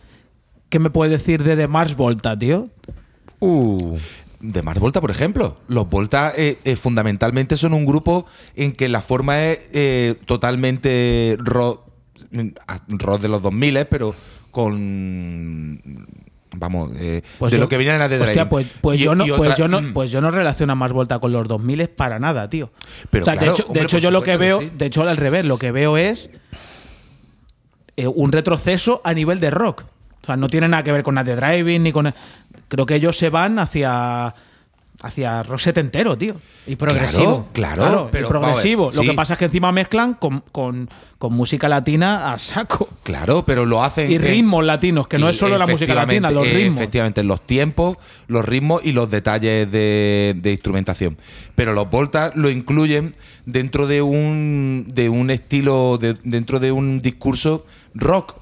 ¿qué 0.71 0.81
me 0.81 0.91
puedes 0.91 1.13
decir 1.13 1.45
de 1.45 1.55
The 1.57 1.69
Mars 1.69 1.95
Volta, 1.95 2.37
tío? 2.37 2.69
Uh, 3.39 3.97
De 4.41 4.61
Mars 4.63 4.81
Volta, 4.81 5.01
por 5.01 5.13
ejemplo. 5.13 5.57
Los 5.69 5.89
Volta 5.89 6.33
eh, 6.37 6.59
eh, 6.65 6.75
fundamentalmente 6.75 7.57
son 7.57 7.75
un 7.75 7.87
grupo 7.87 8.27
en 8.57 8.73
que 8.73 8.89
la 8.89 9.01
forma 9.01 9.41
es 9.41 9.71
eh, 9.73 10.17
totalmente 10.27 11.37
rock, 11.39 11.85
rock 12.89 13.21
de 13.21 13.29
los 13.29 13.41
2000, 13.41 13.87
pero 13.89 14.17
con. 14.51 15.81
Vamos, 16.57 16.91
eh, 16.97 17.23
Pues 17.39 17.53
de 17.53 17.59
yo- 17.59 17.63
lo 17.65 17.69
que 17.69 17.77
viene 17.79 17.93
en 17.93 17.99
la 18.01 18.09
de 18.09 18.17
Hostia, 18.21 18.35
Drive. 18.45 18.47
pues, 18.51 18.67
pues 18.81 18.99
Y- 19.01 19.05
yo 19.05 19.15
no, 19.15 19.25
pues, 19.37 19.55
yo 19.57 19.69
no, 19.69 19.81
mm. 19.81 19.93
pues 19.93 20.11
yo 20.11 20.21
no 20.21 20.31
relaciono 20.33 20.73
a 20.73 20.77
Mars 20.77 20.93
Volta 20.93 21.19
con 21.21 21.31
los 21.33 21.47
2000 21.47 21.89
para 21.89 22.19
nada, 22.19 22.51
tío. 22.51 22.71
Pero 23.11 23.23
o 23.23 23.25
sea, 23.25 23.35
claro, 23.35 23.47
de 23.53 23.55
hecho, 23.55 23.67
hombre, 23.67 23.81
de 23.81 23.85
hecho 23.87 23.99
yo 23.99 24.11
lo 24.11 24.23
que 24.23 24.37
veo, 24.37 24.59
que 24.59 24.65
sí. 24.67 24.73
de 24.77 24.87
hecho 24.87 25.03
al 25.09 25.17
revés, 25.17 25.45
lo 25.45 25.59
que 25.59 25.71
veo 25.71 25.97
es 25.97 26.29
eh, 27.97 28.07
un 28.07 28.33
retroceso 28.33 29.01
a 29.05 29.13
nivel 29.15 29.41
de 29.41 29.51
rock. 29.51 29.85
O 30.23 30.27
sea, 30.27 30.37
no 30.37 30.49
tiene 30.49 30.69
nada 30.69 30.83
que 30.83 30.93
ver 30.93 31.03
con 31.03 31.15
Night 31.15 31.29
Driving 31.29 31.83
ni 31.83 31.93
con. 31.93 32.13
Creo 32.69 32.87
que 32.87 32.95
ellos 32.97 33.17
se 33.17 33.31
van 33.31 33.59
hacia. 33.59 34.35
Hacia 35.03 35.43
rock 35.43 35.61
setentero, 35.61 36.17
tío. 36.17 36.35
Y 36.67 36.77
progresivo. 36.77 37.49
Claro, 37.53 37.83
claro, 37.83 38.07
y 38.09 38.13
pero 38.13 38.29
progresivo. 38.29 38.85
a 38.85 38.89
ver, 38.89 38.97
Lo 38.97 39.03
que 39.03 39.13
pasa 39.15 39.33
es 39.35 39.39
que 39.39 39.45
encima 39.47 39.73
mezclan 39.73 40.15
con, 40.15 40.43
con- 40.53 40.89
con 41.19 41.35
música 41.35 41.69
latina 41.69 42.33
a 42.33 42.39
saco. 42.39 42.89
Claro, 43.03 43.45
pero 43.45 43.67
lo 43.67 43.83
hacen. 43.85 44.11
Y 44.11 44.17
ritmos 44.17 44.65
latinos, 44.65 45.07
que 45.07 45.19
no 45.19 45.29
es 45.29 45.37
solo 45.37 45.59
la 45.59 45.67
música 45.67 45.95
latina, 45.95 46.31
los 46.31 46.49
ritmos. 46.51 46.77
Efectivamente, 46.81 47.23
los 47.23 47.47
tiempos, 47.47 47.97
los 48.27 48.43
ritmos 48.45 48.81
y 48.85 48.93
los 48.93 49.11
detalles 49.11 49.71
de, 49.71 50.35
de 50.37 50.51
instrumentación. 50.51 51.19
Pero 51.55 51.75
los 51.75 51.91
voltas 51.91 52.35
lo 52.37 52.49
incluyen 52.49 53.15
dentro 53.45 53.87
de 53.87 54.01
un, 54.01 54.87
de 54.95 55.09
un 55.11 55.31
estilo, 55.31 55.99
de- 55.99 56.17
dentro 56.25 56.59
de 56.59 56.73
un 56.73 57.03
discurso 57.03 57.67
rock. 57.95 58.37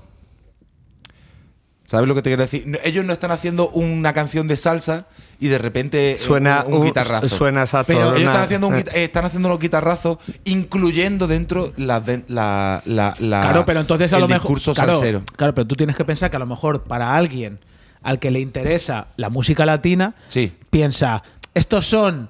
¿Sabes 1.91 2.07
lo 2.07 2.15
que 2.15 2.21
te 2.21 2.29
quiero 2.29 2.43
decir? 2.43 2.79
Ellos 2.85 3.03
no 3.07 3.15
están 3.15 3.31
haciendo 3.31 3.71
una 3.71 4.13
canción 4.13 4.47
de 4.47 4.59
salsa 4.59 5.07
y 5.41 5.49
de 5.49 5.57
repente 5.57 6.13
eh, 6.13 6.19
Suena 6.19 6.63
un, 6.67 6.75
un 6.75 6.81
un- 6.81 6.85
guitarrazo. 6.87 7.31
suena 7.31 7.63
exacto, 7.63 7.95
Pero 7.95 8.09
ellos 8.11 8.21
una- 8.21 8.31
están 8.33 8.43
haciendo, 8.45 8.67
un 8.69 8.75
eh. 8.75 8.85
eh, 8.93 9.05
están 9.05 9.25
haciendo 9.25 9.49
los 9.49 9.59
guitarrazos, 9.59 10.19
incluyendo 10.45 11.27
dentro 11.27 11.73
la, 11.79 12.01
de- 12.01 12.25
la, 12.29 12.83
la, 12.85 13.17
la- 13.21 13.41
Claro, 13.41 13.65
pero 13.65 13.81
entonces 13.81 14.13
a 14.13 14.17
el 14.17 14.21
lo 14.21 14.29
mejor. 14.29 14.43
discurso 14.43 14.75
claro, 14.75 14.93
salsero. 14.97 15.23
claro, 15.35 15.55
pero 15.55 15.67
tú 15.67 15.77
tienes 15.77 15.97
que 15.97 16.05
pensar 16.05 16.29
que 16.31 16.37
a 16.37 16.41
lo 16.41 16.47
mejor 16.47 16.83
para 16.83 17.17
alguien 17.17 17.59
al 18.03 18.19
que 18.19 18.31
le 18.31 18.41
interesa 18.41 19.07
la 19.17 19.31
música 19.31 19.65
latina, 19.65 20.15
Sí. 20.27 20.53
piensa, 20.69 21.23
estos 21.55 21.87
son 21.87 22.29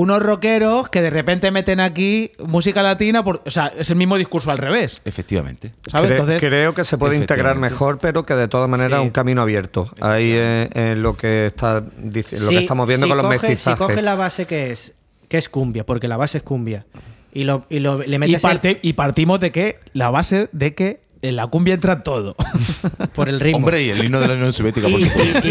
unos 0.00 0.22
rockeros 0.22 0.88
que 0.90 1.02
de 1.02 1.10
repente 1.10 1.50
meten 1.50 1.80
aquí 1.80 2.30
música 2.38 2.82
latina, 2.82 3.24
por, 3.24 3.42
o 3.44 3.50
sea, 3.50 3.72
es 3.76 3.90
el 3.90 3.96
mismo 3.96 4.16
discurso 4.16 4.50
al 4.52 4.58
revés. 4.58 5.02
Efectivamente. 5.04 5.72
¿Sabes? 5.90 6.10
Cre- 6.10 6.14
Entonces, 6.14 6.40
creo 6.40 6.72
que 6.72 6.84
se 6.84 6.96
puede 6.98 7.16
integrar 7.16 7.56
mejor, 7.58 7.98
pero 7.98 8.22
que 8.24 8.34
de 8.34 8.46
todas 8.46 8.68
maneras 8.70 9.00
Sí. 9.00 9.06
un 9.06 9.10
camino 9.10 9.42
abierto. 9.42 9.90
Ahí 10.00 10.30
es, 10.32 10.68
es 10.72 10.96
lo 10.96 11.16
que 11.16 11.46
está 11.46 11.80
lo 11.80 12.12
que 12.12 12.58
estamos 12.58 12.86
viendo 12.86 13.06
si 13.06 13.10
con 13.10 13.16
los 13.16 13.26
coge- 13.26 13.30
mestizajes. 13.48 13.78
Si 13.78 13.84
coges 13.84 14.02
la 14.04 14.14
base 14.14 14.46
que 14.46 14.70
es, 14.70 14.92
que 15.28 15.36
es 15.38 15.48
cumbia, 15.48 15.84
porque 15.84 16.06
la 16.06 16.16
base 16.16 16.38
es 16.38 16.44
cumbia, 16.44 16.86
y, 17.32 17.42
lo, 17.42 17.64
y 17.68 17.80
lo- 17.80 17.98
le 17.98 18.16
el- 18.16 18.78
y 18.82 18.92
partimos 18.92 19.40
de 19.40 19.50
que 19.50 19.80
la 19.94 20.10
base 20.10 20.48
de 20.52 20.74
que 20.74 21.00
en 21.22 21.36
la 21.36 21.46
cumbia 21.48 21.74
entra 21.74 22.02
todo. 22.02 22.36
por 23.14 23.28
el 23.28 23.40
ritmo. 23.40 23.58
Hombre, 23.58 23.82
y 23.82 23.90
el 23.90 24.04
himno 24.04 24.20
de 24.20 24.28
la 24.28 24.34
Unión 24.34 24.52
Soviética, 24.52 24.88
por 24.88 25.00
y, 25.00 25.04
supuesto. 25.04 25.48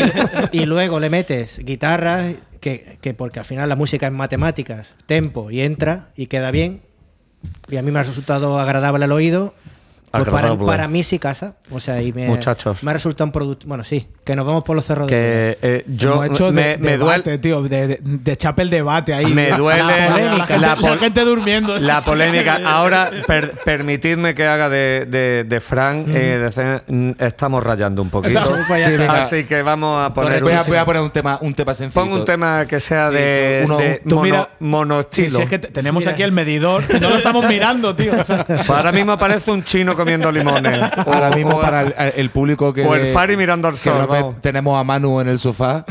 y- 0.51 0.59
y 0.61 0.65
luego 0.65 0.99
le 0.99 1.09
metes 1.09 1.59
guitarras, 1.59 2.35
que, 2.61 2.97
que 3.01 3.13
porque 3.13 3.39
al 3.39 3.45
final 3.45 3.67
la 3.69 3.75
música 3.75 4.07
es 4.07 4.13
matemáticas, 4.13 4.95
tempo, 5.05 5.51
y 5.51 5.61
entra 5.61 6.09
y 6.15 6.27
queda 6.27 6.51
bien. 6.51 6.81
Y 7.69 7.77
a 7.77 7.81
mí 7.83 7.91
me 7.91 7.99
ha 7.99 8.03
resultado 8.03 8.59
agradable 8.59 9.05
al 9.05 9.11
oído. 9.11 9.53
Pues 10.09 10.25
para, 10.65 10.87
mí 10.87 11.03
sí 11.03 11.19
casa. 11.19 11.55
O 11.69 11.79
sea, 11.79 12.01
y 12.01 12.13
me, 12.13 12.27
Muchachos. 12.27 12.81
me 12.81 12.91
ha 12.91 12.93
resultado 12.93 13.25
un 13.25 13.31
producto. 13.33 13.67
Bueno, 13.67 13.83
sí, 13.83 14.07
que 14.23 14.35
nos 14.35 14.45
vamos 14.47 14.63
por 14.63 14.75
los 14.75 14.85
cerros 14.85 15.07
de. 15.07 15.11
Que 15.13 15.57
eh, 15.61 15.83
yo 15.87 16.23
Hemos 16.23 16.25
hecho 16.39 16.51
me, 16.53 16.61
de- 16.69 16.77
me 16.77 16.91
debate, 16.91 17.21
duele 17.23 17.37
tío, 17.39 17.61
de, 17.63 17.87
de, 17.87 17.99
de 18.01 18.37
Chapel 18.37 18.69
debate 18.69 19.13
ahí. 19.13 19.25
Me 19.27 19.51
duele 19.51 19.83
la, 19.83 20.07
polémica, 20.09 20.17
la 20.17 20.37
la, 20.37 20.45
gente, 20.47 20.57
la 20.59 20.75
pol- 20.77 20.99
gente 20.99 21.21
durmiendo. 21.25 21.77
la 21.79 22.01
polémica. 22.03 22.59
Ahora, 22.65 23.11
per- 23.27 23.51
permitidme 23.65 24.33
que 24.33 24.45
haga 24.47 24.69
de, 24.69 25.05
de, 25.09 25.43
de 25.43 25.59
Frank. 25.61 26.07
eh, 26.09 26.51
de 26.55 26.81
mm, 26.87 27.11
estamos 27.19 27.61
rayando 27.63 28.01
un 28.01 28.09
poquito. 28.09 28.41
Pues 28.67 28.85
Sí. 28.87 29.03
Así 29.07 29.43
que 29.43 29.61
vamos 29.61 30.03
a 30.05 30.13
poner. 30.13 30.41
Voy 30.41 30.53
a, 30.53 30.63
voy 30.63 30.77
a 30.77 30.85
poner 30.85 31.01
un 31.01 31.11
tema, 31.11 31.37
un 31.41 31.53
tema 31.53 31.73
sencillo. 31.73 32.05
Pon 32.05 32.13
un 32.13 32.25
tema 32.25 32.65
que 32.65 32.79
sea 32.79 33.09
Sí, 33.09 33.15
de, 33.15 33.61
uno- 33.65 33.77
de 33.77 34.01
Tú 34.07 34.15
mono, 34.61 34.95
mira-. 34.97 35.07
Sí, 35.11 35.25
es 35.25 35.49
que 35.49 35.59
tenemos 35.59 36.07
aquí 36.07 36.23
el 36.23 36.31
medidor. 36.31 36.81
No 37.01 37.09
lo 37.09 37.17
estamos 37.17 37.45
mirando, 37.45 37.93
tío. 37.95 38.13
O 38.19 38.23
sea, 38.23 38.45
Pues 38.45 38.69
ahora 38.69 38.91
mismo 38.93 39.17
parece 39.17 39.51
un 39.51 39.63
chino 39.63 39.95
comiendo 40.07 40.31
limones. 40.31 40.81
Ahora 41.05 41.29
O- 41.29 41.35
mismo 41.35 41.57
o- 41.57 41.61
para 41.61 41.81
el, 41.81 41.93
el 42.15 42.29
público 42.29 42.73
que. 42.73 42.85
o 42.85 42.95
el 42.95 43.07
Fari 43.13 43.37
mirando 43.37 43.67
al 43.67 43.73
que 43.75 43.79
sol, 43.79 44.07
no 44.09 44.29
tenemos 44.41 44.79
a 44.79 44.83
Manu 44.83 45.19
en 45.21 45.27
el 45.27 45.39
sofá 45.39 45.85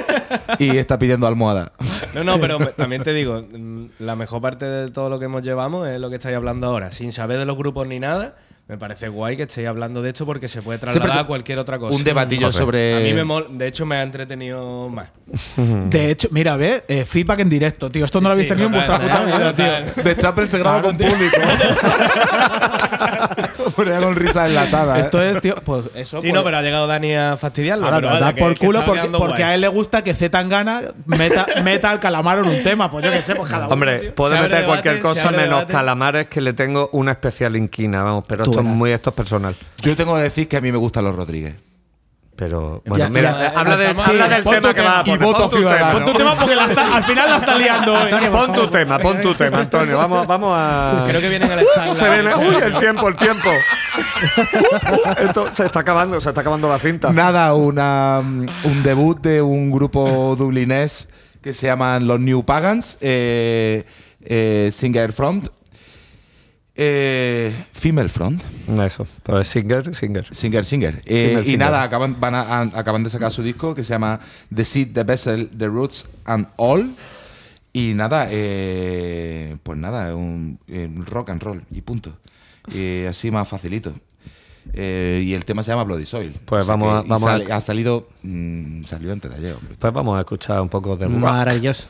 y 0.58 0.76
está 0.76 0.98
pidiendo 0.98 1.26
almohada. 1.26 1.72
No, 2.14 2.24
no, 2.24 2.40
pero 2.40 2.58
también 2.72 3.02
te 3.02 3.12
digo, 3.12 3.44
mm, 3.52 3.86
la 4.00 4.16
mejor 4.16 4.40
parte 4.40 4.64
de 4.64 4.90
todo 4.90 5.08
lo 5.10 5.18
que 5.18 5.26
hemos 5.26 5.42
llevamos 5.42 5.88
es 5.88 6.00
lo 6.00 6.08
que 6.10 6.16
estáis 6.16 6.36
hablando 6.36 6.66
ahora. 6.66 6.92
Sin 6.92 7.12
saber 7.12 7.38
de 7.38 7.44
los 7.44 7.56
grupos 7.56 7.86
ni 7.86 8.00
nada, 8.00 8.36
me 8.66 8.76
parece 8.78 9.08
guay 9.08 9.36
que 9.36 9.44
estéis 9.44 9.68
hablando 9.68 10.02
de 10.02 10.10
esto 10.10 10.26
porque 10.26 10.48
se 10.48 10.62
puede 10.62 10.78
trasladar 10.78 11.18
a 11.18 11.24
cualquier 11.24 11.58
otra 11.58 11.78
cosa. 11.78 11.94
Un 11.96 12.04
debatillo 12.04 12.52
sobre. 12.52 12.96
A 12.96 13.00
mí 13.00 13.12
me 13.14 13.24
mol- 13.24 13.56
de 13.56 13.66
hecho 13.66 13.86
me 13.86 13.96
ha 13.96 14.02
entretenido 14.02 14.88
más. 14.88 15.08
de 15.56 16.10
hecho, 16.10 16.28
mira, 16.30 16.56
ve, 16.56 16.84
eh, 16.88 17.04
feedback 17.04 17.40
en 17.40 17.50
directo, 17.50 17.90
tío. 17.90 18.04
Esto 18.04 18.20
no 18.20 18.28
lo 18.28 18.32
habéis 18.32 18.46
Sí, 18.46 18.50
tenido 18.50 18.66
en 18.68 18.72
vuestra 18.74 18.98
puta 18.98 19.24
vida, 19.24 19.54
tío. 19.54 20.02
De 20.02 20.16
Chapel 20.16 20.48
se 20.48 20.58
graba 20.58 20.80
Claro, 20.80 20.88
con 20.88 20.96
tío. 20.98 21.08
público. 21.08 21.36
Ponía 23.76 24.00
con 24.00 24.16
risa 24.16 24.46
enlatada. 24.46 24.98
¿eh? 24.98 25.00
Esto 25.00 25.22
es, 25.22 25.40
tío, 25.40 25.54
pues 25.56 25.86
eso. 25.94 26.20
Sí, 26.20 26.28
pues- 26.28 26.34
no, 26.34 26.44
pero 26.44 26.58
ha 26.58 26.62
llegado 26.62 26.86
Dani 26.86 27.14
a 27.14 27.36
fastidiarlo. 27.36 27.84
Ahora 27.86 27.98
pero 27.98 28.20
da 28.20 28.34
por 28.34 28.54
que 28.54 28.66
culo 28.66 28.84
porque, 29.18 29.44
a 29.44 29.54
él 29.54 29.60
le 29.60 29.68
gusta 29.68 30.02
que 30.02 30.14
Z 30.14 30.30
Tangana 30.30 30.80
meta, 31.06 31.46
meta 31.64 31.90
al 31.90 32.00
calamar 32.00 32.38
en 32.38 32.44
un 32.46 32.62
tema. 32.62 32.90
Pues 32.90 33.04
yo 33.04 33.10
qué 33.10 33.22
sé, 33.22 33.34
pues 33.34 33.50
cada 33.50 33.66
uno. 33.66 33.74
Hombre, 33.74 33.98
tío. 33.98 34.14
puede 34.14 34.34
meter 34.36 34.50
debate, 34.62 34.66
cualquier 34.66 35.00
cosa 35.00 35.30
menos 35.30 35.44
debate. 35.48 35.72
calamares 35.72 36.26
que 36.26 36.40
le 36.40 36.52
tengo 36.52 36.88
una 36.92 37.12
especial 37.12 37.56
inquina, 37.56 38.02
vamos, 38.02 38.24
pero 38.26 38.44
Tú 38.44 38.50
esto 38.50 38.60
es 38.62 38.66
muy 38.66 38.90
esto 38.92 39.10
es 39.10 39.16
personal. 39.16 39.54
Yo 39.82 39.96
tengo 39.96 40.14
que 40.16 40.22
decir 40.22 40.48
que 40.48 40.56
a 40.56 40.60
mí 40.60 40.70
me 40.72 40.78
gustan 40.78 41.04
los 41.04 41.14
Rodríguez. 41.14 41.54
Pero 42.38 42.82
bueno, 42.86 43.04
Ya, 43.04 43.10
mira, 43.10 43.32
ya, 43.32 43.46
eh, 43.48 43.52
habla, 43.56 43.76
de- 43.76 43.84
empezamos 43.90 44.08
habla 44.20 44.24
a- 44.24 44.28
del 44.28 44.44
tema 44.44 44.68
tu 44.68 44.74
que 44.76 44.80
va 44.82 44.98
a 45.00 45.02
poner. 45.04 45.20
Y 45.20 45.24
voto 45.24 45.38
Pon 45.40 45.50
tu 45.50 45.56
ciudadano. 45.56 45.86
tema. 45.88 46.04
Pon 46.04 46.12
tu 46.12 46.18
tema 46.18 46.34
porque 46.36 46.54
la 46.54 46.64
está- 46.66 46.96
al 46.96 47.04
final 47.04 47.30
la 47.30 47.36
está 47.36 47.58
liando 47.58 47.92
hoy. 47.94 48.10
Pon 48.30 48.52
tu 48.52 48.66
tema, 48.68 48.98
pon 49.00 49.20
tu 49.20 49.34
tema, 49.34 49.58
Antonio. 49.58 49.98
Vamos, 49.98 50.26
vamos 50.28 50.54
a. 50.56 51.04
Creo 51.08 51.20
que 51.20 51.28
vienen 51.30 51.50
al 51.50 51.58
stand. 51.58 51.94
Se 51.96 52.08
viene. 52.08 52.36
Uy, 52.36 52.54
el 52.62 52.74
tiempo, 52.78 53.08
el 53.08 53.16
tiempo. 53.16 53.50
Esto 55.20 55.48
se 55.52 55.64
está 55.64 55.80
acabando, 55.80 56.20
se 56.20 56.28
está 56.28 56.40
acabando 56.42 56.68
la 56.68 56.78
cinta. 56.78 57.12
Nada, 57.12 57.54
una, 57.54 58.20
mm, 58.22 58.46
un 58.64 58.82
debut 58.84 59.20
de 59.20 59.42
un 59.42 59.70
grupo 59.72 60.36
dublinés 60.38 61.08
que 61.42 61.52
se 61.52 61.66
llaman 61.66 62.06
los 62.06 62.20
New 62.20 62.44
Pagans, 62.44 62.98
eh, 63.00 63.84
eh, 64.24 64.70
Singer 64.72 65.12
Front, 65.12 65.48
eh, 66.80 67.52
Female 67.72 68.08
Front, 68.08 68.42
Eso, 68.86 69.04
pues 69.24 69.48
Singer, 69.48 69.94
Singer. 69.96 70.32
Singer 70.32 70.64
Singer. 70.64 71.02
Eh, 71.04 71.26
Female 71.28 71.42
y 71.46 71.50
Singer. 71.50 71.58
nada, 71.58 71.82
acaban, 71.82 72.16
van 72.20 72.34
a- 72.36 72.42
a- 72.42 72.62
acaban 72.78 73.02
de 73.02 73.10
sacar 73.10 73.32
su 73.32 73.42
disco 73.42 73.74
que 73.74 73.82
se 73.82 73.92
llama 73.94 74.20
The 74.54 74.64
Seed, 74.64 74.88
The 74.94 75.02
Vessel, 75.02 75.50
The 75.50 75.66
Roots 75.66 76.06
and 76.24 76.46
All. 76.56 76.94
Y 77.72 77.94
nada, 77.94 78.28
eh, 78.30 79.56
pues 79.62 79.76
nada, 79.78 80.14
un, 80.14 80.58
eh, 80.68 80.88
rock 81.04 81.30
and 81.30 81.42
roll 81.42 81.62
y 81.70 81.80
punto. 81.82 82.16
Y 82.72 83.04
así 83.06 83.30
más 83.30 83.46
facilito. 83.48 83.92
Eh, 84.72 85.22
y 85.24 85.34
el 85.34 85.44
tema 85.44 85.62
se 85.62 85.70
llama 85.70 85.84
Bloody 85.84 86.06
Soil. 86.06 86.32
Pues 86.44 86.66
vamos 86.66 86.98
a- 86.98 87.02
que- 87.02 87.08
vamos 87.08 87.28
a- 87.50 87.56
ha 87.56 87.60
salido, 87.60 88.08
mm, 88.22 88.84
salió 88.84 89.12
antes 89.12 89.30
de 89.30 89.36
ayer, 89.36 89.52
hombre. 89.54 89.76
Pues 89.78 89.92
vamos 89.92 90.16
a 90.16 90.20
escuchar 90.20 90.60
un 90.60 90.68
poco 90.68 90.96
de. 90.96 91.08
Maravilloso. 91.08 91.88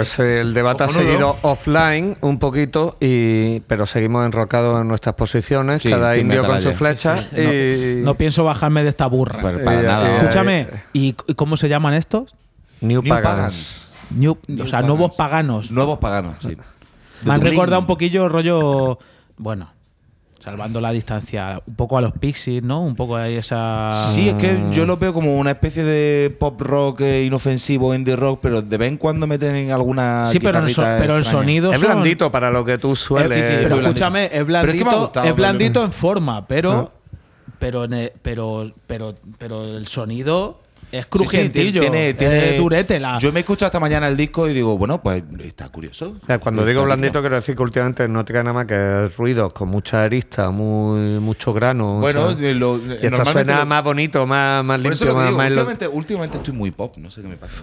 Pues 0.00 0.18
eh, 0.18 0.40
el 0.40 0.54
debate 0.54 0.84
ha 0.84 0.88
seguido 0.88 1.36
offline 1.42 2.16
un 2.22 2.38
poquito, 2.38 2.96
y, 3.00 3.60
pero 3.60 3.84
seguimos 3.86 4.24
enrocados 4.24 4.80
en 4.80 4.88
nuestras 4.88 5.14
posiciones, 5.14 5.82
Sí, 5.82 5.90
cada 5.90 6.16
indio 6.16 6.44
con 6.46 6.60
su 6.62 6.72
flecha. 6.72 7.16
y 7.36 8.02
No 8.02 8.14
pienso 8.14 8.44
bajarme 8.44 8.82
de 8.82 8.88
esta 8.88 9.06
burra. 9.06 9.40
Para 9.40 9.58
Eh, 9.80 9.82
nada. 9.86 10.10
eh, 10.10 10.16
Escúchame, 10.18 10.68
¿y 10.92 11.14
c- 11.26 11.34
cómo 11.34 11.56
se 11.56 11.68
llaman 11.68 11.94
estos? 11.94 12.34
New, 12.80 13.02
New 13.02 13.08
Pagans. 13.14 13.36
Pagans. 13.36 13.94
New- 14.16 14.32
o 14.32 14.56
sea, 14.56 14.64
Pagans. 14.64 14.86
nuevos 14.88 15.16
paganos. 15.16 15.70
Nuevos 15.70 15.98
paganos, 15.98 16.36
sí. 16.40 16.56
Me 17.24 17.34
han 17.34 17.40
recordado 17.42 17.80
un 17.80 17.86
poquillo 17.86 18.28
rollo. 18.28 18.98
Bueno, 19.36 19.70
salvando 20.40 20.80
la 20.80 20.90
distancia, 20.90 21.62
un 21.66 21.74
poco 21.76 21.96
a 21.98 22.00
los 22.00 22.12
Pixies, 22.12 22.62
¿no? 22.62 22.82
Un 22.82 22.96
poco 22.96 23.16
ahí 23.16 23.34
esa. 23.36 23.92
Sí, 23.94 24.30
es 24.30 24.34
que 24.36 24.58
yo 24.72 24.86
lo 24.86 24.96
veo 24.96 25.12
como 25.12 25.36
una 25.36 25.50
especie 25.50 25.84
de 25.84 26.34
pop 26.36 26.60
rock 26.60 27.02
eh, 27.02 27.22
inofensivo, 27.24 27.94
indie 27.94 28.16
rock, 28.16 28.40
pero 28.42 28.62
de 28.62 28.76
vez 28.78 28.88
en 28.88 28.96
cuando 28.96 29.26
meten 29.26 29.54
en 29.54 29.70
alguna. 29.70 30.24
Sí, 30.26 30.40
pero, 30.40 30.58
el, 30.60 30.70
so- 30.70 30.82
pero 30.82 31.16
el 31.18 31.24
sonido. 31.24 31.72
Es 31.72 31.80
son- 31.80 31.90
blandito 31.90 32.30
para 32.30 32.50
lo 32.50 32.64
que 32.64 32.78
tú 32.78 32.96
sueles. 32.96 33.32
sí, 33.34 33.42
sí, 33.42 33.58
Pero 33.62 33.76
escúchame, 33.80 34.28
blandito. 34.28 34.36
es 34.40 34.44
Pero 34.62 34.72
es 34.72 34.78
que 34.78 34.84
me 34.84 34.90
ha 34.90 34.92
blandito, 34.94 35.00
gustado, 35.00 35.26
es 35.28 35.36
blandito 35.36 35.72
pero- 35.74 35.84
en 35.86 35.92
forma, 35.92 36.46
pero, 36.48 36.92
pero, 37.58 37.84
en 37.84 37.92
el- 37.92 38.12
pero, 38.22 38.72
pero, 38.86 39.14
pero 39.38 39.62
el 39.76 39.86
sonido 39.86 40.60
es 40.92 40.98
Sí, 40.98 41.02
sí, 41.02 41.08
crujientillo, 41.08 41.80
tiene, 41.82 42.14
tiene, 42.14 42.56
durete. 42.58 42.98
La, 42.98 43.18
Yo 43.18 43.32
me 43.32 43.40
he 43.40 43.42
escuchado 43.42 43.66
esta 43.68 43.78
mañana 43.80 44.08
el 44.08 44.16
disco 44.16 44.48
y 44.48 44.52
digo, 44.54 44.76
bueno, 44.76 45.00
pues 45.02 45.22
está 45.40 45.68
curioso. 45.68 46.16
O 46.22 46.26
sea, 46.26 46.38
cuando 46.38 46.64
digo 46.64 46.80
rico. 46.80 46.86
blandito, 46.86 47.20
quiero 47.20 47.36
decir 47.36 47.54
que 47.54 47.62
últimamente 47.62 48.08
no 48.08 48.24
tiene 48.24 48.42
nada 48.42 48.52
más 48.54 48.66
que 48.66 49.08
ruidos 49.16 49.52
con 49.52 49.68
mucha 49.68 50.02
arista, 50.02 50.50
muy, 50.50 51.18
mucho 51.20 51.52
grano. 51.52 52.00
Bueno, 52.00 52.30
eh, 52.30 52.54
lo- 52.54 52.78
y 52.78 52.92
esto 52.92 53.10
normalmente 53.10 53.32
suena 53.32 53.58
lo- 53.60 53.66
más 53.66 53.84
bonito, 53.84 54.26
más, 54.26 54.64
más 54.64 54.80
Por 54.80 54.92
eso 54.92 55.04
limpio, 55.04 55.06
lo 55.06 55.12
que 55.12 55.16
más, 55.20 55.26
digo, 55.28 55.38
más 55.38 55.46
lo- 55.50 55.54
últimamente, 55.56 55.88
últimamente 55.88 56.36
estoy 56.38 56.54
muy 56.54 56.70
pop, 56.72 56.96
no 56.96 57.10
sé 57.10 57.22
qué 57.22 57.28
me 57.28 57.36
pasa. 57.36 57.56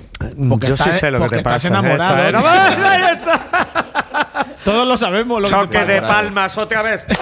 Porque 0.49 0.67
Yo 0.67 0.77
sí 0.77 0.89
sé 0.93 1.11
lo 1.11 1.19
que 1.23 1.29
te 1.29 1.37
estás 1.37 1.53
pasa. 1.53 1.67
enamorado. 1.67 2.15
Esta 2.17 2.29
era- 2.29 2.41
¡Ahí 2.91 3.15
está! 3.17 4.45
todos 4.63 4.87
lo 4.87 4.97
sabemos. 4.97 5.41
Lo 5.41 5.47
que 5.47 5.53
Choque 5.53 5.79
te 5.79 5.85
de 5.93 6.01
pasa. 6.01 6.13
palmas 6.13 6.57
otra 6.57 6.81
vez. 6.81 7.05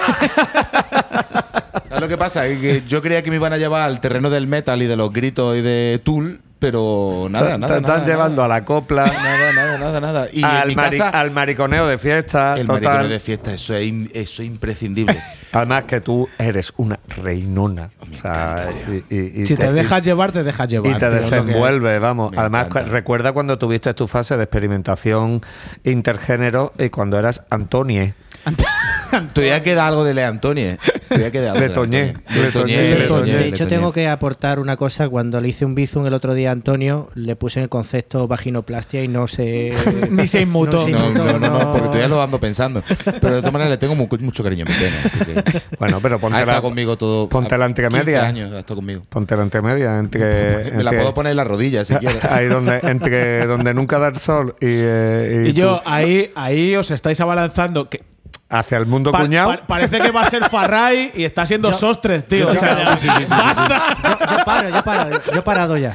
¿Sabes 1.96 2.00
lo 2.02 2.08
que 2.08 2.18
pasa? 2.18 2.46
Es 2.46 2.58
que 2.60 2.82
yo 2.86 3.00
creía 3.00 3.22
que 3.22 3.30
me 3.30 3.36
iban 3.36 3.52
a 3.52 3.56
llevar 3.56 3.82
al 3.82 4.00
terreno 4.00 4.28
del 4.30 4.46
metal 4.46 4.82
y 4.82 4.86
de 4.86 4.96
los 4.96 5.12
gritos 5.12 5.56
y 5.56 5.62
de 5.62 5.98
Tool, 6.04 6.40
pero 6.58 7.26
nada, 7.30 7.52
Te- 7.52 7.58
nada. 7.58 7.72
te 7.74 7.80
están 7.80 7.96
nada, 8.00 8.06
llevando 8.06 8.44
a 8.44 8.48
la 8.48 8.64
copla. 8.66 9.06
Nada, 9.06 9.52
nada, 9.54 9.78
nada, 9.78 10.00
nada. 10.00 10.26
Y 10.32 10.40
en 10.40 10.44
al, 10.44 10.68
mi 10.68 10.74
casa, 10.74 11.08
al 11.08 11.30
mariconeo 11.30 11.86
de 11.86 11.96
fiesta. 11.96 12.54
el 12.58 12.66
total. 12.66 12.82
mariconeo 12.82 13.08
de 13.08 13.20
fiesta, 13.20 13.52
eso 13.54 13.74
es, 13.74 13.86
im- 13.86 14.10
eso 14.12 14.42
es 14.42 14.48
imprescindible. 14.48 15.18
Además 15.52 15.84
que 15.84 16.00
tú 16.02 16.28
eres 16.38 16.72
una 16.76 16.98
reinona. 17.22 17.88
O 18.00 18.14
sea, 18.14 18.68
y, 19.10 19.14
y- 19.14 19.42
y 19.42 19.46
Si 19.46 19.56
te 19.56 19.72
dejas 19.72 20.02
llevar, 20.02 20.32
te 20.32 20.42
dejas 20.44 20.68
llevar. 20.68 20.92
y 20.92 20.98
te 20.98 21.08
desenvuelve, 21.08 21.98
vamos. 21.98 22.32
Me 22.32 22.38
Además, 22.38 22.66
cu- 22.66 22.78
recuerda 22.90 23.32
cuando 23.32 23.56
tuviste 23.58 23.94
tu 23.94 24.06
fase 24.06 24.36
de 24.36 24.42
experimentación 24.44 25.40
intergénero 25.84 26.72
y 26.78 26.90
cuando 26.90 27.18
eras 27.18 27.42
Antonie. 27.50 28.12
Todavía 29.32 29.62
queda 29.62 29.86
algo 29.86 30.04
de 30.04 30.14
Le 30.14 30.24
Antonie. 30.24 30.78
Todavía 31.08 31.30
queda 31.30 31.52
algo 31.52 31.60
Le 31.60 31.68
de 31.68 31.72
Toñé. 31.74 32.14
Le 32.28 33.36
De 33.38 33.48
hecho, 33.48 33.66
tengo 33.66 33.92
que 33.92 34.08
aportar 34.08 34.58
una 34.58 34.76
cosa. 34.76 35.08
Cuando 35.08 35.40
le 35.40 35.48
hice 35.48 35.64
un 35.64 35.74
bizum 35.74 36.06
el 36.06 36.14
otro 36.14 36.34
día 36.34 36.50
a 36.50 36.52
Antonio, 36.52 37.08
le 37.14 37.36
puse 37.36 37.62
el 37.62 37.68
concepto 37.68 38.26
vaginoplastia 38.28 39.02
y 39.02 39.08
no 39.08 39.28
se. 39.28 39.72
Ni 40.10 40.26
se 40.28 40.40
inmutó. 40.42 40.86
No, 40.88 41.10
no, 41.10 41.24
no, 41.24 41.38
no, 41.38 41.48
no. 41.50 41.72
porque 41.72 41.86
todavía 41.86 42.08
lo 42.08 42.20
ando 42.22 42.38
pensando. 42.40 42.82
Pero 43.04 43.36
de 43.36 43.40
todas 43.40 43.52
maneras 43.52 43.70
le 43.70 43.76
tengo 43.78 43.94
mu- 43.94 44.08
mucho 44.20 44.42
cariño 44.42 44.64
a 44.66 44.68
mi 44.68 44.74
pene, 44.74 44.96
así 45.04 45.18
que. 45.20 45.62
Bueno, 45.78 45.98
pero 46.02 46.18
ponte 46.18 46.44
la, 46.44 46.60
conmigo 46.60 46.96
todo. 46.96 47.28
ponte 47.28 47.56
la 47.56 47.64
a 47.64 47.68
entremedia. 47.68 48.04
15 48.04 48.18
años 48.18 48.52
ha 48.52 48.58
estado 48.60 48.76
conmigo. 48.76 49.02
ponte 49.08 49.36
la 49.36 49.42
entremedia 49.42 49.98
entre, 49.98 50.72
Me 50.72 50.82
la 50.82 50.90
puedo 50.90 51.14
poner 51.14 51.30
en 51.32 51.36
la 51.36 51.44
rodilla 51.44 51.84
si 51.84 51.94
quieres. 51.96 52.24
ahí 52.24 52.46
donde 52.46 52.80
entre 52.82 53.46
donde 53.46 53.74
nunca 53.74 53.98
da 53.98 54.08
el 54.08 54.18
sol 54.18 54.56
y, 54.60 54.66
eh, 54.68 55.44
y 55.46 55.50
Y 55.50 55.52
yo, 55.52 55.80
ahí, 55.84 56.30
ahí 56.34 56.74
os 56.76 56.90
estáis 56.90 57.20
abalanzando. 57.20 57.88
Que 57.88 58.00
hacia 58.48 58.78
el 58.78 58.86
mundo 58.86 59.10
pa- 59.12 59.20
cuñado. 59.20 59.50
pa- 59.56 59.66
parece 59.66 59.98
que 60.00 60.10
va 60.10 60.22
a 60.22 60.30
ser 60.30 60.48
Farray 60.48 61.12
y 61.14 61.24
está 61.24 61.46
siendo 61.46 61.72
Sostres, 61.74 62.26
tío. 62.28 62.48
O 62.48 62.52
sea, 62.52 62.76
ya- 62.82 62.96
Sí, 62.96 63.08
sí, 63.08 63.14
sí, 63.18 63.24
sí, 63.26 63.34
sí, 63.34 63.50
sí. 63.56 63.62
Yo, 64.04 64.36
yo 64.38 64.44
paro, 64.44 64.68
yo 64.70 64.82
paro, 64.82 65.10
yo, 65.10 65.32
yo 65.32 65.38
he 65.40 65.42
parado 65.42 65.76
ya. 65.76 65.94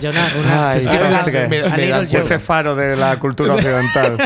Yo 0.00 0.10
una- 0.10 0.72
Ay, 0.72 0.84
que 0.84 1.32
me 1.48 1.48
me 1.48 1.88
da 1.88 2.02
ese 2.02 2.38
faro 2.38 2.74
de 2.74 2.96
la 2.96 3.16
cultura 3.18 3.54
occidental. 3.54 4.16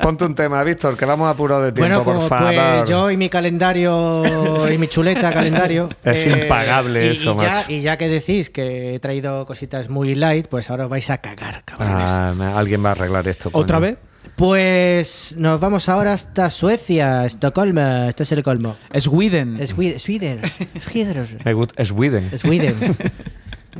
Ponte 0.00 0.24
un 0.24 0.34
tema, 0.34 0.62
Víctor, 0.62 0.96
que 0.96 1.04
vamos 1.04 1.28
apurado 1.28 1.62
de 1.64 1.72
tiempo, 1.72 2.02
Bueno, 2.04 2.20
por 2.20 2.28
favor. 2.28 2.54
pues 2.54 2.88
yo 2.88 3.10
y 3.10 3.16
mi 3.16 3.28
calendario 3.28 4.72
y 4.72 4.78
mi 4.78 4.86
chuleta 4.88 5.32
calendario. 5.32 5.88
eh, 6.04 6.12
Es 6.12 6.24
impagable 6.24 7.04
y- 7.06 7.10
eso, 7.10 7.34
y 7.34 7.36
ya, 7.42 7.50
macho. 7.50 7.72
y 7.72 7.80
ya 7.82 7.96
que 7.98 8.08
decís 8.08 8.48
que 8.48 8.94
he 8.94 8.98
traído 9.00 9.44
cositas 9.44 9.90
muy 9.90 10.14
light, 10.14 10.46
pues 10.46 10.70
ahora 10.70 10.84
os 10.84 10.90
vais 10.90 11.10
a 11.10 11.18
cagar, 11.18 11.62
cabrones. 11.64 12.10
Ah, 12.10 12.32
alguien 12.56 12.82
va 12.82 12.90
a 12.90 12.92
arreglar 12.92 13.26
esto. 13.28 13.50
coño. 13.50 13.62
¿Otra 13.64 13.80
vez? 13.80 13.98
Pues 14.38 15.34
nos 15.36 15.58
vamos 15.58 15.88
ahora 15.88 16.12
hasta 16.12 16.48
Suecia, 16.50 17.26
Estocolmo. 17.26 18.08
Esto 18.08 18.22
es 18.22 18.30
el 18.30 18.44
colmo. 18.44 18.76
Sweden. 18.96 19.58
Sweden. 19.66 19.98
Sweden. 19.98 20.40
Sweden. 20.80 21.76
Sweden. 21.84 22.30
Sweden. 22.38 22.96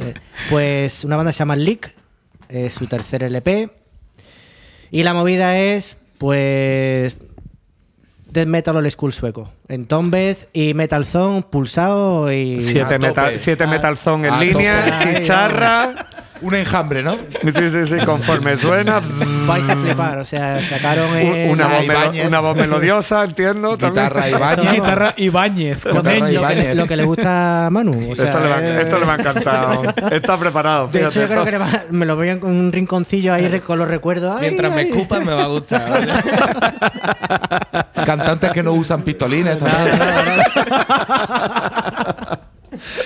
Eh, 0.00 0.14
pues 0.50 1.04
una 1.04 1.16
banda 1.16 1.30
se 1.30 1.38
llama 1.38 1.54
Lick, 1.54 1.94
es 2.48 2.72
su 2.72 2.88
tercer 2.88 3.22
LP. 3.22 3.70
Y 4.90 5.04
la 5.04 5.14
movida 5.14 5.56
es, 5.56 5.96
pues. 6.18 7.16
Death 8.30 8.48
Metal 8.48 8.76
Old 8.76 8.90
School 8.90 9.12
sueco. 9.12 9.52
En 9.68 9.86
Tombed 9.86 10.36
y 10.52 10.74
Metal 10.74 11.04
Zone 11.04 11.42
pulsado 11.48 12.32
y. 12.32 12.60
Siete, 12.60 12.96
A 12.96 12.98
metal, 12.98 13.26
tope. 13.26 13.38
siete 13.38 13.64
Metal 13.68 13.96
Zone 13.96 14.26
en 14.26 14.34
A 14.34 14.40
línea, 14.40 14.98
tope. 14.98 15.14
chicharra. 15.20 16.08
Un 16.40 16.54
enjambre, 16.54 17.02
¿no? 17.02 17.12
Sí, 17.16 17.70
sí, 17.70 17.84
sí, 17.86 17.96
conforme 18.04 18.56
suena. 18.56 19.00
Vais 19.46 19.68
a 19.68 19.74
flipar, 19.76 20.18
o 20.18 20.24
sea, 20.24 20.62
sacaron 20.62 21.16
el- 21.16 21.50
una, 21.50 21.66
voz 21.66 21.84
melo- 21.86 22.00
Ibáñez. 22.00 22.26
una 22.28 22.40
voz 22.40 22.56
melodiosa, 22.56 23.24
entiendo. 23.24 23.76
Guitarra 23.76 24.24
baño. 24.38 24.70
Guitarra 24.72 25.14
Ibáñez. 25.16 25.84
lo, 25.84 25.90
que, 25.90 25.98
Guitarra 25.98 26.18
lo 26.20 26.26
que- 26.26 26.32
Ibáñez. 26.34 26.76
lo 26.76 26.86
que 26.86 26.96
le 26.96 27.04
gusta 27.04 27.66
a 27.66 27.70
Manu. 27.70 28.12
o 28.12 28.16
sea, 28.16 28.26
esto, 28.26 28.40
le 28.40 28.48
va, 28.48 28.58
eh, 28.60 28.80
esto 28.82 28.98
le 29.00 29.06
va 29.06 29.14
a 29.14 29.16
encantar. 29.16 29.94
Está 30.12 30.36
preparado. 30.36 30.88
De 30.88 31.04
hecho, 31.06 31.20
yo 31.22 31.28
creo 31.28 31.44
que 31.44 31.50
le 31.50 31.58
va- 31.58 31.82
me 31.90 32.06
lo 32.06 32.14
voy 32.16 32.28
en 32.28 32.44
un 32.44 32.70
rinconcillo 32.72 33.34
ahí 33.34 33.60
con 33.60 33.78
los 33.78 33.88
recuerdos. 33.88 34.34
Ay, 34.36 34.42
Mientras 34.50 34.72
me 34.72 34.82
escupan 34.82 35.24
me 35.24 35.32
va 35.34 35.44
a 35.44 35.48
gustar. 35.48 36.06
Cantantes 38.06 38.52
que 38.52 38.62
no 38.62 38.72
usan 38.72 39.02
pistolines. 39.02 39.58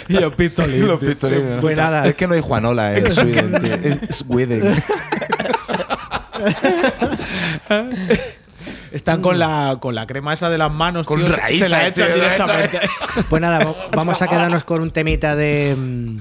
Y 0.08 0.14
los 0.14 0.34
pistolines. 0.34 0.86
Los. 0.86 1.00
Pues 1.60 1.76
nada. 1.76 2.06
Es 2.06 2.14
que 2.14 2.26
no 2.26 2.34
hay 2.34 2.40
Juanola 2.40 2.96
en 2.96 3.10
Sweden, 3.12 3.60
tío. 3.60 3.74
Es 3.74 4.16
Sweden. 4.16 4.82
Están 8.92 9.22
con 9.22 9.38
la, 9.38 9.78
con 9.80 9.94
la 9.94 10.06
crema 10.06 10.34
esa 10.34 10.50
de 10.50 10.58
las 10.58 10.70
manos, 10.70 11.06
Con 11.06 11.20
tío, 11.20 11.30
se- 11.30 11.36
raíces, 11.40 11.60
se 11.60 11.68
la 11.70 11.86
echan 11.88 12.06
tío, 12.08 12.14
directamente. 12.16 12.80
Pues 13.30 13.40
nada, 13.40 13.58
va- 13.64 13.74
vamos 13.92 14.20
a 14.20 14.28
quedarnos 14.28 14.64
con 14.64 14.82
un 14.82 14.90
temita 14.90 15.34
de, 15.34 15.74
mm, 15.76 16.18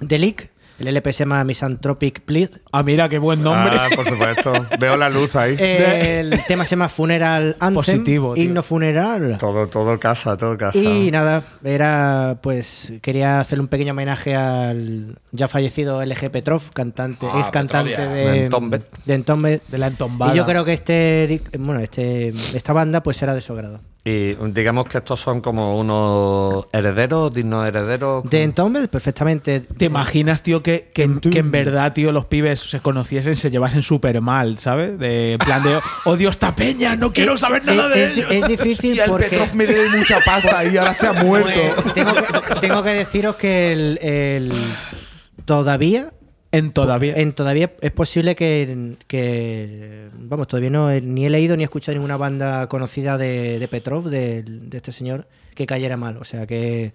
de 0.00 0.18
Leak. 0.18 0.50
El 0.78 0.88
LP 0.88 1.12
se 1.12 1.20
llama 1.20 1.44
Misanthropic 1.44 2.20
Plead. 2.22 2.48
Ah, 2.72 2.82
mira, 2.82 3.08
qué 3.08 3.18
buen 3.18 3.42
nombre. 3.42 3.76
Ah, 3.78 3.88
por 3.94 4.08
supuesto. 4.08 4.52
Veo 4.80 4.96
la 4.96 5.08
luz 5.10 5.36
ahí. 5.36 5.56
El 5.58 6.40
tema 6.48 6.64
se 6.64 6.70
llama 6.70 6.88
Funeral 6.88 7.56
Anthem. 7.60 7.74
Positivo, 7.74 8.34
tío. 8.34 8.42
Himno 8.44 8.62
funeral. 8.62 9.36
Todo, 9.38 9.68
todo 9.68 9.98
casa, 9.98 10.36
todo 10.36 10.56
casa. 10.58 10.78
Y 10.78 11.10
nada, 11.10 11.44
era 11.62 12.38
pues 12.42 12.92
quería 13.02 13.40
hacerle 13.40 13.62
un 13.62 13.68
pequeño 13.68 13.92
homenaje 13.92 14.34
al 14.34 15.18
ya 15.30 15.46
fallecido 15.48 16.02
LG 16.04 16.30
Petrov, 16.30 16.62
cantante, 16.72 17.26
Ah, 17.32 17.38
ex 17.38 17.50
cantante 17.50 17.90
Petrovia. 17.90 18.14
de 18.14 18.24
De 18.32 18.44
Entombed. 18.44 18.82
de 19.04 19.14
Entombed. 19.14 19.60
De 19.68 19.78
la 19.78 19.86
entombada. 19.86 20.32
Y 20.34 20.36
yo 20.36 20.44
creo 20.46 20.64
que 20.64 20.72
este 20.72 21.40
bueno, 21.58 21.80
este 21.80 22.28
esta 22.54 22.72
banda 22.72 23.02
pues 23.02 23.22
era 23.22 23.34
de 23.34 23.40
su 23.40 23.54
grado. 23.54 23.80
Y 24.04 24.34
digamos 24.34 24.86
que 24.86 24.98
estos 24.98 25.20
son 25.20 25.40
como 25.40 25.78
unos 25.78 26.66
herederos, 26.72 27.32
dignos 27.32 27.68
herederos. 27.68 28.24
De 28.28 28.42
Entombed 28.42 28.88
perfectamente. 28.88 29.60
¿Te 29.60 29.84
imaginas, 29.84 30.42
tío, 30.42 30.60
que, 30.60 30.90
que, 30.92 31.08
que 31.20 31.38
en 31.38 31.52
verdad, 31.52 31.92
tío, 31.92 32.10
los 32.10 32.24
pibes 32.24 32.58
se 32.58 32.80
conociesen, 32.80 33.36
se 33.36 33.48
llevasen 33.52 33.80
súper 33.82 34.20
mal, 34.20 34.58
¿sabes? 34.58 34.98
De 34.98 35.34
en 35.34 35.38
plan 35.38 35.62
de 35.62 35.78
odio 36.04 36.30
esta 36.30 36.52
peña, 36.56 36.96
no 36.96 37.12
quiero 37.12 37.38
saber 37.38 37.64
nada 37.64 37.88
de 37.88 38.04
es, 38.04 38.10
ellos. 38.18 38.26
es 38.32 38.48
difícil 38.48 38.94
Y 38.96 38.98
el 38.98 39.08
porque 39.08 39.26
Petrov 39.28 39.54
me 39.54 39.66
debe 39.66 39.88
mucha 39.96 40.18
pasta 40.26 40.64
y 40.64 40.76
ahora 40.76 40.94
se 40.94 41.06
ha 41.06 41.12
muerto. 41.22 41.60
Pues, 41.82 41.94
tengo, 41.94 42.12
que, 42.12 42.54
tengo 42.60 42.82
que 42.82 42.90
deciros 42.94 43.36
que 43.36 43.72
el, 43.72 43.98
el- 44.02 44.74
todavía 45.44 46.12
En 46.52 46.70
todavía. 46.72 47.14
en 47.16 47.32
todavía 47.32 47.72
es 47.80 47.90
posible 47.92 48.34
que, 48.36 48.94
que 49.08 50.08
vamos 50.14 50.46
todavía 50.48 50.68
no 50.70 50.90
he- 50.90 51.00
ni 51.00 51.24
he 51.26 51.30
leído 51.30 51.56
ni 51.56 51.62
he 51.62 51.64
escuchado 51.64 51.94
ninguna 51.96 52.16
banda 52.18 52.68
conocida 52.68 53.16
de, 53.18 53.58
de 53.58 53.68
Petrov 53.68 54.04
de, 54.10 54.42
de 54.42 54.76
este 54.76 54.92
señor 54.92 55.26
que 55.54 55.64
cayera 55.66 55.96
mal. 55.96 56.18
O 56.18 56.24
sea 56.24 56.46
que 56.46 56.92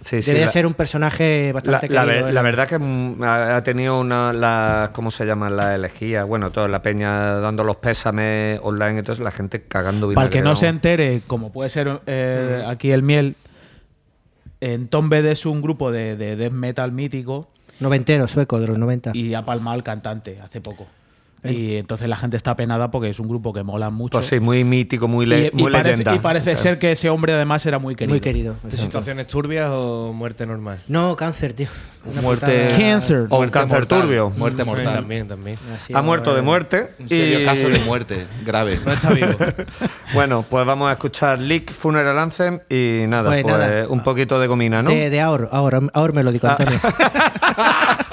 Sí, 0.00 0.22
sí, 0.22 0.26
debería 0.30 0.46
la- 0.46 0.52
ser 0.52 0.64
un 0.66 0.74
personaje 0.74 1.46
La, 1.48 1.52
bastante 1.54 1.88
la 1.88 2.04
la 2.30 2.42
verdad 2.42 2.68
que 2.68 2.78
mm, 2.78 3.20
ha 3.24 3.56
ha 3.56 3.64
tenido 3.64 3.98
una, 3.98 4.32
la, 4.32 4.90
¿cómo 4.92 5.10
se 5.10 5.24
llaman? 5.26 5.56
Las 5.56 5.74
elegías, 5.74 6.24
bueno, 6.24 6.52
toda 6.52 6.68
la 6.68 6.82
peña 6.82 7.40
dando 7.40 7.64
los 7.64 7.76
pésames 7.76 8.60
online, 8.62 9.00
entonces 9.00 9.24
la 9.24 9.32
gente 9.32 9.62
cagando 9.62 10.12
Para 10.12 10.26
el 10.26 10.32
que 10.32 10.40
no 10.42 10.54
se 10.54 10.68
entere, 10.68 11.22
como 11.26 11.50
puede 11.50 11.70
ser 11.70 12.00
eh, 12.06 12.62
aquí 12.68 12.92
el 12.92 13.02
miel, 13.02 13.34
en 14.60 14.88
Tombed 14.88 15.24
es 15.26 15.46
un 15.46 15.62
grupo 15.62 15.90
de, 15.90 16.14
de 16.16 16.36
death 16.36 16.52
metal 16.52 16.92
mítico 16.92 17.48
noventero 17.80 18.28
sueco 18.28 18.60
de 18.60 18.68
los 18.68 18.78
90 18.78 19.12
y 19.14 19.34
ha 19.34 19.44
palmado 19.44 19.74
al 19.74 19.82
cantante 19.82 20.40
hace 20.40 20.60
poco. 20.60 20.86
Y 21.44 21.76
entonces 21.76 22.08
la 22.08 22.16
gente 22.16 22.36
está 22.36 22.56
penada 22.56 22.90
porque 22.90 23.10
es 23.10 23.20
un 23.20 23.28
grupo 23.28 23.52
que 23.52 23.62
mola 23.62 23.90
mucho. 23.90 24.12
Pues 24.18 24.26
sí, 24.26 24.40
muy 24.40 24.64
mítico, 24.64 25.06
muy, 25.06 25.24
le- 25.24 25.44
y, 25.44 25.46
y 25.46 25.62
muy 25.62 25.70
parece, 25.72 25.90
leyenda. 25.98 26.14
y 26.14 26.18
parece 26.18 26.56
Sí. 26.56 26.62
ser 26.62 26.78
que 26.78 26.92
ese 26.92 27.10
hombre 27.10 27.32
además 27.32 27.64
era 27.64 27.78
muy 27.78 27.94
querido. 27.94 28.14
Muy 28.14 28.20
querido. 28.20 28.56
¿De 28.64 28.76
situaciones 28.76 29.26
turbias 29.28 29.70
o 29.72 30.12
muerte 30.12 30.46
normal? 30.46 30.78
No, 30.88 31.14
cáncer, 31.16 31.52
tío. 31.52 31.68
Una 32.04 32.22
Muerte-. 32.22 32.68
Cancer. 32.76 33.26
O 33.28 33.38
un 33.40 33.48
cáncer 33.50 33.78
mortal, 33.78 34.00
turbio. 34.02 34.30
Muerte 34.30 34.62
Sí, 34.62 34.68
mortal. 34.68 34.94
también, 34.94 35.28
también. 35.28 35.58
Ha 35.76 35.80
sido, 35.80 35.98
Ha 35.98 36.02
muerto 36.02 36.32
de 36.34 36.40
eh, 36.40 36.42
muerte. 36.42 36.90
Un 36.98 37.08
serio 37.08 37.40
y- 37.40 37.44
caso 37.44 37.68
de 37.68 37.78
muerte, 37.86 38.26
grave. 38.44 38.78
No 38.84 38.92
está 38.92 39.10
vivo. 39.10 39.28
Bueno, 40.14 40.42
pues 40.48 40.64
vamos 40.66 40.88
a 40.88 40.92
escuchar 40.92 41.38
Leak 41.38 41.70
Funeral 41.70 42.18
Anthem 42.18 42.60
y 42.70 43.04
nada, 43.06 43.28
Pues 43.28 43.42
pues, 43.42 43.54
nada. 43.58 43.86
un 43.88 44.02
poquito 44.02 44.40
de 44.40 44.46
gomina, 44.46 44.82
¿no? 44.82 44.88
De, 44.88 45.10
de 45.10 45.20
ahora, 45.20 45.48
ahora, 45.52 45.80
ahora 45.92 46.12
melódico, 46.14 46.46
Antonio. 46.48 46.80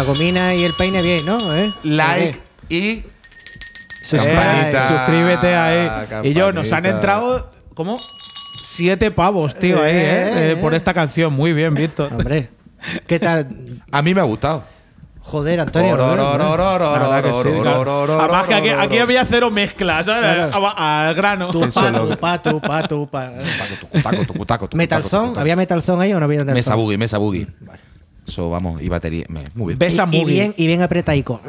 La 0.00 0.06
gomina 0.06 0.54
y 0.54 0.64
el 0.64 0.72
peine 0.72 1.02
bien, 1.02 1.26
¿no? 1.26 1.36
¿Eh? 1.54 1.74
Like 1.82 2.40
y 2.70 2.80
Eh, 2.80 3.04
suscríbete 4.08 5.54
ahí. 5.54 5.90
Y 6.22 6.32
yo, 6.32 6.52
nos 6.52 6.72
han 6.72 6.86
entrado, 6.86 7.52
¿cómo? 7.74 7.98
Siete 8.64 9.10
pavos, 9.10 9.56
tío, 9.56 9.82
ahí, 9.82 9.92
¿eh? 9.92 10.52
Eh, 10.52 10.56
por 10.58 10.72
esta 10.72 10.94
canción. 10.94 11.34
Muy 11.34 11.52
bien, 11.52 11.74
Víctor. 11.74 12.14
Hombre, 12.14 12.48
¿qué 13.06 13.18
tal? 13.18 13.48
A 13.92 14.00
mí 14.00 14.14
me 14.14 14.22
ha 14.22 14.24
gustado. 14.24 14.64
Joder, 15.20 15.60
Antonio. 15.60 15.94
Además 18.20 18.46
que 18.46 18.54
aquí, 18.54 18.68
aquí 18.70 18.98
había 19.00 19.26
cero 19.26 19.50
mezclas, 19.50 20.06
¿sabes? 20.06 20.48
Claro. 20.48 20.72
Al 20.78 21.14
grano. 21.14 21.50
Tupa, 21.50 21.92
tupa, 21.92 22.88
tupa, 22.88 22.88
tupa. 22.88 23.32
¿Metalzón? 24.72 25.38
¿Había 25.38 25.56
metalzón 25.56 26.00
ahí 26.00 26.14
o 26.14 26.18
no 26.18 26.24
había 26.24 26.38
metalzón? 26.38 26.54
Mesa 26.54 26.74
boogie, 26.74 26.96
mesa 26.96 27.18
boogie. 27.18 27.48
Eso, 28.30 28.48
vamos, 28.48 28.80
y 28.82 28.88
batería. 28.88 29.26
Muy 29.54 29.68
bien. 29.74 29.78
Besa 29.78 30.08
y, 30.10 30.16
y 30.18 30.24
bien, 30.24 30.54
y 30.56 30.66
bien 30.66 30.82
apretaico. 30.82 31.40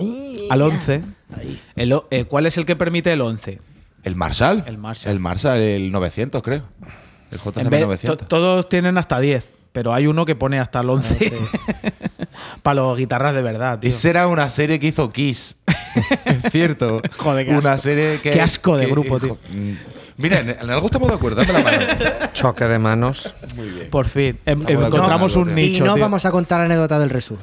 Al 0.49 0.61
11. 0.61 1.01
El 1.75 1.93
o- 1.93 2.07
eh, 2.11 2.25
¿Cuál 2.25 2.45
es 2.47 2.57
el 2.57 2.65
que 2.65 2.75
permite 2.75 3.13
el 3.13 3.21
11? 3.21 3.59
El 4.03 4.15
Marshall. 4.15 4.63
El 4.65 4.77
Marshall. 4.77 5.11
El 5.13 5.19
Marshall, 5.19 5.57
el 5.59 5.91
900, 5.91 6.41
creo. 6.41 6.63
El 7.31 7.39
JCM 7.39 7.69
vez- 7.69 7.79
to- 7.81 7.85
900. 7.85 8.27
todos 8.27 8.67
tienen 8.67 8.97
hasta 8.97 9.19
10, 9.19 9.47
pero 9.71 9.93
hay 9.93 10.07
uno 10.07 10.25
que 10.25 10.35
pone 10.35 10.59
hasta 10.59 10.79
el 10.81 10.89
11. 10.89 11.31
Para 12.63 12.75
los 12.81 12.97
guitarras 12.97 13.33
de 13.35 13.41
verdad, 13.41 13.79
tío. 13.79 13.89
Esa 13.89 14.09
era 14.09 14.27
una 14.27 14.49
serie 14.49 14.79
que 14.79 14.87
hizo 14.87 15.11
Kiss. 15.11 15.55
es 16.25 16.51
cierto. 16.51 17.01
Joder, 17.17 17.45
qué 17.45 17.51
Una 17.53 17.73
asco. 17.73 17.83
serie 17.83 18.19
que. 18.21 18.31
Qué 18.31 18.41
asco 18.41 18.77
de 18.77 18.85
que- 18.85 18.91
grupo, 18.91 19.19
tío. 19.19 19.37
Mira, 20.17 20.39
en, 20.39 20.49
en 20.49 20.69
algo 20.69 20.85
estamos 20.85 21.07
de 21.09 21.15
acuerdo. 21.15 21.41
Dame 21.43 21.53
la 21.53 21.59
mano. 21.63 21.85
Choque 22.33 22.65
de 22.65 22.79
manos. 22.79 23.33
Por 23.89 24.07
fin. 24.07 24.37
Em- 24.45 24.59
Estamos 24.61 24.65
de 24.67 24.73
acuerdo 24.73 24.87
encontramos 24.97 25.35
en 25.35 25.41
un 25.41 25.49
algo, 25.49 25.61
Y 25.61 25.69
nicho. 25.69 25.85
no 25.85 25.93
tío. 25.95 26.01
vamos 26.01 26.25
a 26.25 26.31
contar 26.31 26.59
la 26.59 26.65
anécdota 26.65 26.99
del 26.99 27.09
Resur. 27.09 27.37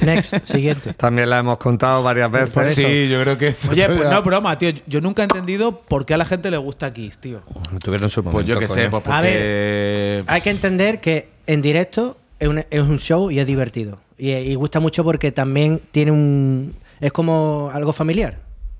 Next, 0.00 0.34
siguiente. 0.50 0.94
También 0.94 1.28
la 1.28 1.38
hemos 1.38 1.58
contado 1.58 2.02
varias 2.02 2.30
Por 2.30 2.40
veces. 2.40 2.74
Sí, 2.74 3.08
yo 3.08 3.20
creo 3.20 3.36
que. 3.36 3.54
Oye, 3.70 3.86
pues 3.86 4.08
no, 4.08 4.22
broma, 4.22 4.56
tío. 4.58 4.70
Yo 4.86 5.00
nunca 5.00 5.22
he 5.22 5.24
entendido 5.24 5.80
por 5.82 6.06
qué 6.06 6.14
a 6.14 6.16
la 6.16 6.24
gente 6.24 6.50
le 6.50 6.56
gusta 6.56 6.90
Kiss, 6.92 7.18
tío. 7.18 7.42
Tuvieron 7.82 8.08
su 8.08 8.22
Pues 8.24 8.46
yo 8.46 8.54
momento, 8.54 8.60
qué 8.60 8.68
sé, 8.68 8.88
coño. 8.88 9.02
pues 9.02 9.14
A 9.14 9.20
porque. 9.20 10.24
Hay 10.26 10.40
que 10.40 10.50
entender 10.50 11.00
que 11.00 11.28
en 11.46 11.60
directo 11.60 12.16
es 12.38 12.48
un, 12.48 12.58
es 12.70 12.80
un 12.80 12.98
show 12.98 13.30
y 13.30 13.38
es 13.40 13.46
divertido. 13.46 14.00
Y, 14.16 14.30
y 14.32 14.54
gusta 14.54 14.80
mucho 14.80 15.04
porque 15.04 15.32
también 15.32 15.80
tiene 15.92 16.12
un. 16.12 16.74
Es 17.00 17.12
como 17.12 17.70
algo 17.74 17.92
familiar. 17.92 18.38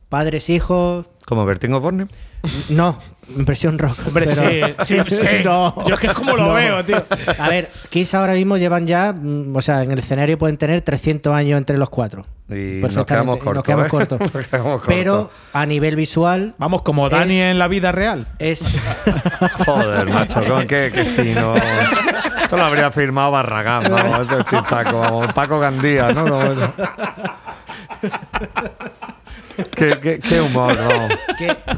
Padres, 0.08 0.48
hijos. 0.48 1.04
Como 1.26 1.44
Bertín 1.44 1.74
Osborne. 1.74 2.06
No, 2.70 2.98
impresión 3.36 3.78
rock. 3.78 3.96
Hombre, 4.06 4.26
pero- 4.26 4.48
sí, 4.84 4.96
sí, 5.09 5.10
sí. 5.16 5.26
No. 5.44 5.74
Yo 5.86 5.94
es 5.94 6.01
que 6.01 6.06
es 6.09 6.12
como 6.14 6.36
lo 6.36 6.48
No. 6.48 6.55
veo, 6.55 6.84
tío. 6.84 7.05
A 7.38 7.48
ver, 7.48 7.70
Kiss 7.90 8.14
ahora 8.14 8.32
mismo 8.34 8.56
llevan 8.56 8.86
ya, 8.86 9.12
mm, 9.12 9.55
o 9.55 9.60
sea, 9.62 9.82
en 9.82 9.92
el 9.92 9.98
escenario 9.98 10.38
pueden 10.38 10.56
tener 10.56 10.80
300 10.80 11.32
años 11.34 11.59
entre 11.59 11.76
los 11.78 11.90
cuatro. 11.90 12.26
Y 12.48 12.52
nos 12.52 12.92
Perfectamente, 12.92 13.06
quedamos 13.06 13.36
y 13.36 13.40
cortos. 13.40 13.55
nos 13.55 13.64
quedamos 13.64 13.86
¿eh? 13.86 13.90
cortos. 13.90 14.20
Nos 14.20 14.46
quedamos 14.46 14.72
cortos. 14.82 14.86
Pero 14.88 15.30
a 15.55 15.64
nivel 15.66 15.96
visual 15.96 16.55
Vamos, 16.59 16.82
como 16.82 17.09
Dani 17.09 17.36
Es- 17.38 17.44
en 17.52 17.59
la 17.59 17.68
vida 17.68 17.90
real. 17.92 18.26
es. 18.38 18.64
Joder, 19.64 20.10
macho, 20.10 20.44
con 20.44 20.66
qué, 20.66 20.90
qué 20.92 21.05
fino. 21.05 21.55
Esto 22.42 22.56
lo 22.59 22.64
habría 22.64 22.90
firmado 22.90 23.30
Barragán, 23.30 23.84
vamos, 23.90 24.20
esto 24.20 24.38
es 24.40 24.46
chistaco, 24.46 25.01
vamos, 25.01 25.32
Paco 25.32 25.59
Gandía, 25.59 26.12
¿no? 26.12 26.24
Como 26.28 26.42
eso. 26.42 26.72
Qué, 29.76 29.98
qué- 30.01 30.20
qué 30.20 30.40
humor, 30.40 30.74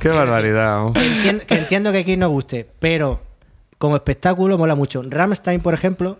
Qué 0.01 0.09
barbaridad. 0.09 0.77
vamos. 0.77 0.97
Entien- 0.97 1.40
que 1.44 1.55
entiendo 1.55 1.93
que 1.93 2.05
Kiss 2.05 2.19
no 2.19 2.28
guste, 2.28 2.66
pero 2.78 3.20
como 3.78 3.97
espectáculo 3.97 4.59
mola 4.59 4.74
mucho. 4.74 5.03
Ramstein, 5.07 5.61
por 5.61 5.74
ejemplo, 5.74 6.19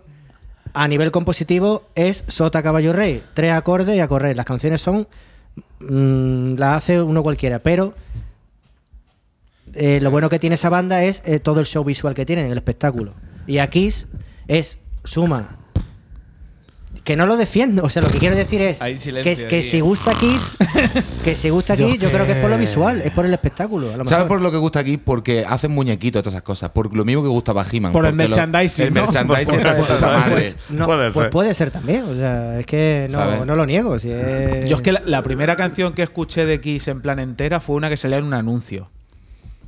a 0.73 0.87
nivel 0.87 1.11
compositivo 1.11 1.83
es 1.95 2.23
Sota 2.27 2.61
Caballo 2.61 2.93
Rey, 2.93 3.23
tres 3.33 3.51
acordes 3.53 3.95
y 3.95 3.99
a 3.99 4.07
correr. 4.07 4.35
Las 4.37 4.45
canciones 4.45 4.81
son 4.81 5.07
mm, 5.79 6.55
las 6.57 6.77
hace 6.77 7.01
uno 7.01 7.23
cualquiera, 7.23 7.59
pero 7.59 7.93
eh, 9.73 9.99
lo 10.01 10.11
bueno 10.11 10.29
que 10.29 10.39
tiene 10.39 10.53
esa 10.55 10.69
banda 10.69 11.03
es 11.03 11.21
eh, 11.25 11.39
todo 11.39 11.59
el 11.59 11.65
show 11.65 11.83
visual 11.83 12.13
que 12.13 12.25
tienen, 12.25 12.51
el 12.51 12.57
espectáculo. 12.57 13.13
Y 13.47 13.57
a 13.59 13.67
Kiss 13.69 14.07
es 14.47 14.79
suma. 15.03 15.57
Que 17.07 17.15
no 17.15 17.25
lo 17.25 17.37
defiendo, 17.37 17.85
o 17.85 17.89
sea, 17.89 18.01
lo 18.01 18.09
que 18.09 18.17
quiero 18.17 18.35
decir 18.35 18.61
es 18.61 18.79
que, 18.79 19.47
que 19.47 19.63
si 19.63 19.79
gusta 19.79 20.13
Kiss, 20.15 20.57
que 21.23 21.37
si 21.37 21.49
gusta 21.49 21.77
Kiss, 21.77 21.97
yo 21.99 22.09
creo 22.11 22.25
que 22.25 22.33
es 22.33 22.37
por 22.39 22.49
lo 22.49 22.57
visual, 22.57 23.01
es 23.01 23.13
por 23.13 23.25
el 23.25 23.33
espectáculo. 23.33 23.87
¿Sabes 24.07 24.25
por 24.27 24.41
lo 24.41 24.51
que 24.51 24.57
gusta 24.57 24.79
aquí? 24.79 24.97
Porque 24.97 25.45
hacen 25.47 25.71
muñequitos 25.71 26.21
todas 26.21 26.33
esas 26.33 26.43
cosas. 26.43 26.71
Por 26.71 26.93
lo 26.93 27.05
mismo 27.05 27.23
que 27.23 27.29
gustaba 27.29 27.63
He-Man. 27.71 27.93
Por 27.93 28.05
el 28.07 28.13
merchandising, 28.13 28.87
El 28.87 28.93
¿no? 28.93 29.03
merchandising 29.03 29.61
Pues- 29.61 30.01
madre. 30.01 30.31
Pues, 30.33 30.57
no, 30.69 30.85
Puede 30.85 31.11
pues 31.11 31.23
ser. 31.23 31.29
puede 31.29 31.53
ser 31.53 31.71
también. 31.71 32.03
O 32.03 32.13
sea, 32.13 32.59
es 32.59 32.65
que 32.65 33.07
no, 33.09 33.45
no 33.45 33.55
lo 33.55 33.65
niego. 33.65 33.97
Si 33.99 34.11
es- 34.11 34.67
Yo 34.69 34.75
es 34.75 34.81
que 34.81 34.91
la, 34.91 35.01
la 35.05 35.23
primera 35.23 35.55
canción 35.55 35.93
que 35.93 36.03
escuché 36.03 36.45
de 36.45 36.59
Kiss 36.59 36.89
en 36.89 37.01
plan 37.01 37.19
entera 37.19 37.61
fue 37.61 37.77
una 37.77 37.87
que 37.87 37.95
salía 37.95 38.17
en 38.17 38.25
un 38.25 38.33
anuncio. 38.33 38.89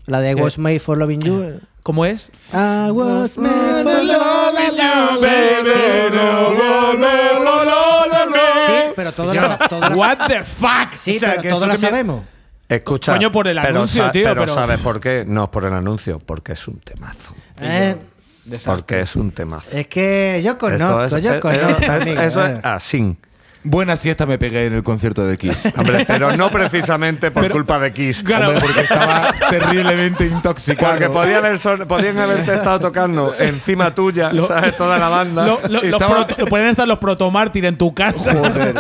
La 0.08 0.20
de 0.20 0.36
¿Qué? 0.36 0.42
Was 0.42 0.58
Made 0.58 0.80
for 0.82 0.98
Loving 0.98 1.22
You. 1.22 1.60
¿Cómo 1.90 2.06
es? 2.06 2.30
I 2.54 2.92
was 2.92 3.36
made 3.36 3.82
for 3.82 4.04
loving 4.04 4.76
you, 4.78 5.18
Sí, 8.68 8.94
pero 8.96 9.12
todos 9.12 9.36
la, 9.36 9.58
todos 9.58 9.90
la- 9.90 9.96
What 9.96 10.18
the 10.28 10.44
fuck? 10.44 10.94
sí, 10.96 11.16
O 11.18 11.20
sea, 11.20 11.30
pero 11.32 11.42
que 11.42 11.50
todos 11.50 11.64
eso 11.64 11.68
la 11.68 11.74
que 11.74 11.82
me- 11.82 11.88
sabemos. 11.90 12.22
Escucha. 12.68 13.14
Coño, 13.14 13.32
por 13.32 13.48
el 13.48 13.58
pero 13.60 13.70
anuncio, 13.80 14.06
sa- 14.06 14.12
tío, 14.12 14.24
Pero, 14.24 14.42
pero- 14.42 14.54
¿sabes 14.54 14.78
por 14.82 15.00
qué? 15.02 15.26
No 15.28 15.46
es 15.46 15.50
por 15.50 15.66
el 15.66 15.74
anuncio, 15.74 16.20
porque 16.20 16.52
es 16.54 16.68
un 16.68 16.80
temazo. 16.80 17.34
Eh, 17.60 17.96
Porque 18.66 19.02
es 19.02 19.16
un 19.16 19.32
temazo. 19.32 19.76
es 19.76 19.88
que 19.88 20.42
yo 20.46 20.60
conozco, 20.60 21.06
es- 21.18 21.24
yo 21.24 21.34
eh, 21.34 21.40
conozco. 21.40 21.82
eh, 21.82 21.86
amigo, 21.88 22.22
Eso 22.22 22.46
eh. 22.46 22.58
es 22.60 22.66
así. 22.66 23.18
Buena 23.70 23.96
siesta 23.96 24.26
me 24.26 24.40
pegué 24.40 24.66
en 24.66 24.74
el 24.74 24.84
concierto 24.84 25.26
de 25.28 25.38
Kiss. 25.38 25.70
Hombre, 25.78 26.04
pero 26.08 26.36
no 26.36 26.50
precisamente 26.50 27.30
por 27.30 27.50
culpa 27.52 27.78
de 27.80 27.94
Kiss. 27.94 28.24
Claro. 28.24 28.48
Hombre, 28.50 28.62
porque 28.66 28.82
estaba 28.82 29.32
terriblemente 29.50 30.26
intoxicado. 30.26 30.94
Porque 30.94 31.10
podían, 31.10 31.46
haber 31.46 31.60
son- 31.60 31.88
podían 31.88 32.18
haberte 32.18 32.54
estado 32.56 32.80
tocando 32.80 33.36
encima 33.38 33.94
tuya, 33.94 34.34
Lo- 34.34 34.48
¿sabes? 34.48 34.76
Toda 34.76 34.98
la 34.98 35.10
banda. 35.10 35.46
Lo- 35.46 35.60
lo- 35.68 35.68
los 35.70 35.84
Estaba- 35.84 36.26
proto- 36.28 36.46
pueden 36.48 36.70
estar 36.70 36.88
los 36.88 36.98
protomártir 36.98 37.66
en 37.66 37.78
tu 37.78 37.94
casa. 37.94 38.34
Joder. 38.34 38.76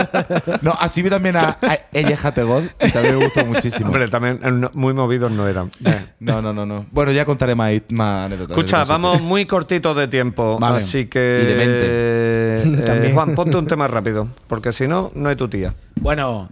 No, 0.61 0.71
así 0.79 1.01
vi 1.03 1.09
también 1.11 1.35
a, 1.35 1.57
a 1.61 1.77
Ella 1.93 2.17
Hate 2.23 2.41
God 2.43 2.63
y 2.81 2.89
también 2.91 3.19
me 3.19 3.25
gustó 3.25 3.45
muchísimo. 3.45 3.87
Hombre, 3.89 4.07
también 4.07 4.39
eh, 4.43 4.51
no- 4.51 4.71
muy 4.73 4.93
movidos 4.93 5.31
no 5.31 5.47
eran. 5.47 5.71
Eh. 5.85 6.03
No, 6.19 6.41
no, 6.41 6.51
no, 6.51 6.65
no. 6.65 6.87
Bueno, 6.91 7.11
ya 7.11 7.25
contaré 7.25 7.53
más, 7.53 7.71
más 7.89 8.25
anécdotas. 8.25 8.57
Escucha, 8.57 8.83
vamos 8.85 9.21
muy 9.21 9.45
cortitos 9.45 9.95
de 9.95 10.07
tiempo. 10.07 10.57
Vale. 10.59 10.77
Así 10.77 11.05
que. 11.05 11.27
Y 11.43 11.45
de 11.45 11.55
mente. 11.55 13.09
eh. 13.09 13.11
Juan, 13.13 13.35
ponte 13.35 13.55
un 13.55 13.67
tema 13.67 13.87
rápido. 13.87 14.27
Porque 14.47 14.71
si 14.73 14.78
no, 14.87 15.11
no 15.15 15.29
hay 15.29 15.35
tu 15.35 15.47
tía. 15.47 15.73
Bueno, 15.99 16.49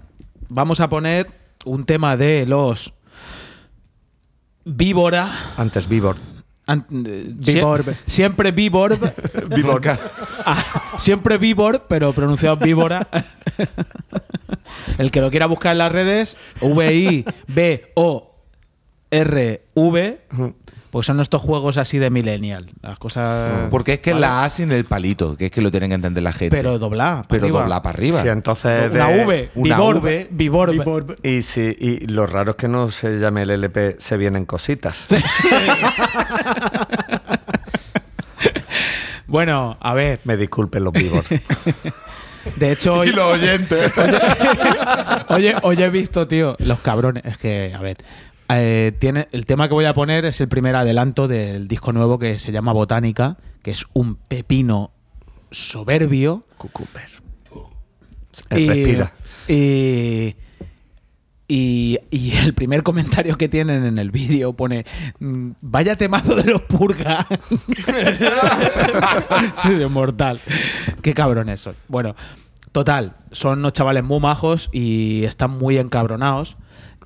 vamos 0.49 0.80
a 0.80 0.90
poner 0.90 1.28
un 1.66 1.86
tema 1.86 2.18
de 2.18 2.45
los 2.48 2.94
Víbora. 4.66 5.32
Antes 5.58 5.88
Vivor. 5.88 6.16
An- 6.66 6.86
eh, 7.06 7.34
sie- 7.44 7.54
Víbor. 7.56 7.86
siempre 8.06 8.52
Víbor. 8.52 8.99
Ah, 10.49 10.94
siempre 10.98 11.38
Víbor, 11.38 11.86
pero 11.90 12.14
pronunciado 12.14 12.56
Víbora. 12.58 13.08
El 14.98 15.12
que 15.12 15.20
lo 15.22 15.30
quiera 15.30 15.45
buscar 15.45 15.74
en 15.74 15.78
las 15.80 15.91
redes, 15.91 16.38
V-I-B-O-R-V, 19.12 20.20
pues 20.98 21.06
son 21.06 21.19
estos 21.19 21.44
juegos 21.44 21.78
así 21.78 21.99
de 21.99 22.10
millennial. 22.10 22.72
Las 22.82 22.98
cosas. 22.98 23.69
Porque 23.69 23.94
es 23.94 23.99
que 23.99 24.15
la 24.15 24.44
A 24.44 24.49
sin 24.49 24.72
el 24.72 24.84
palito, 24.86 25.38
que 25.38 25.45
es 25.45 25.52
que 25.52 25.61
lo 25.61 25.69
tienen 25.69 25.91
que 25.91 25.94
entender 25.94 26.24
la 26.24 26.34
gente. 26.34 26.57
Pero 26.57 26.80
dobla. 26.80 27.24
Pero 27.30 27.44
arriba. 27.44 27.60
dobla 27.60 27.82
para 27.84 27.95
arriba. 27.95 28.19
Sí, 28.19 28.30
entonces. 28.30 28.90
Una 28.90 29.07
de- 29.10 29.26
V. 29.26 29.49
una 29.53 29.76
Víbor. 29.76 29.99
V. 29.99 30.28
Víbor. 30.32 31.18
Y, 31.22 31.44
si, 31.44 31.61
y 31.80 31.99
lo 32.07 32.26
raro 32.26 32.49
es 32.49 32.57
que 32.57 32.68
no 32.68 32.90
se 32.90 33.19
llame 33.19 33.44
el 33.44 33.52
LP 33.52 33.98
Se 33.99 34.18
vienen 34.18 34.48
cositas. 34.48 35.06
Bueno, 39.28 39.78
a 39.82 39.94
ver. 39.94 40.22
Me 40.24 40.38
disculpen 40.38 40.86
los 40.86 40.94
Vivor. 40.94 41.24
De 42.56 42.72
hecho, 42.72 42.94
hoy, 42.94 43.10
Y 43.10 43.11
los 43.11 43.34
oyentes. 43.34 43.91
Oye, 45.30 45.56
hoy 45.61 45.84
he 45.84 45.90
visto, 45.90 46.28
tío, 46.28 46.56
los 46.60 46.80
cabrones. 46.80 47.26
Es 47.26 47.38
que, 47.38 47.74
a 47.76 47.82
ver. 47.82 47.98
Eh, 48.49 48.94
tiene, 48.99 49.28
el 49.32 49.45
tema 49.45 49.68
que 49.68 49.74
voy 49.74 49.86
a 49.86 49.94
poner 49.94 50.26
es 50.26 50.40
el 50.41 50.48
primer 50.48 50.76
adelanto 50.76 51.28
del 51.28 51.68
disco 51.68 51.91
nuevo 51.94 52.19
que 52.19 52.40
se 52.40 52.52
llama 52.52 52.74
Botánica, 52.74 53.38
que 53.61 53.72
es 53.72 53.86
un 53.94 54.15
pepino 54.15 54.91
soberbio. 55.52 56.44
Cucumber. 56.57 57.10
Y, 58.56 58.68
Respira. 58.68 59.14
Y, 59.48 60.36
y, 61.48 61.99
y 62.11 62.36
el 62.44 62.53
primer 62.53 62.84
comentario 62.84 63.38
que 63.38 63.49
tienen 63.49 63.86
en 63.86 63.98
el 63.98 64.11
vídeo 64.11 64.53
pone: 64.53 64.86
mm, 65.19 65.52
Vaya 65.61 65.95
temazo 65.95 66.36
de 66.36 66.52
los 66.52 66.61
purga. 66.61 67.28
de 69.68 69.88
mortal. 69.88 70.40
Qué 71.02 71.14
cabrones 71.14 71.61
son. 71.61 71.76
Bueno, 71.88 72.15
total, 72.72 73.15
son 73.32 73.60
unos 73.60 73.74
chavales 73.74 74.03
muy 74.03 74.19
majos 74.19 74.69
y 74.72 75.24
están 75.24 75.52
muy 75.52 75.78
encabronados. 75.78 76.57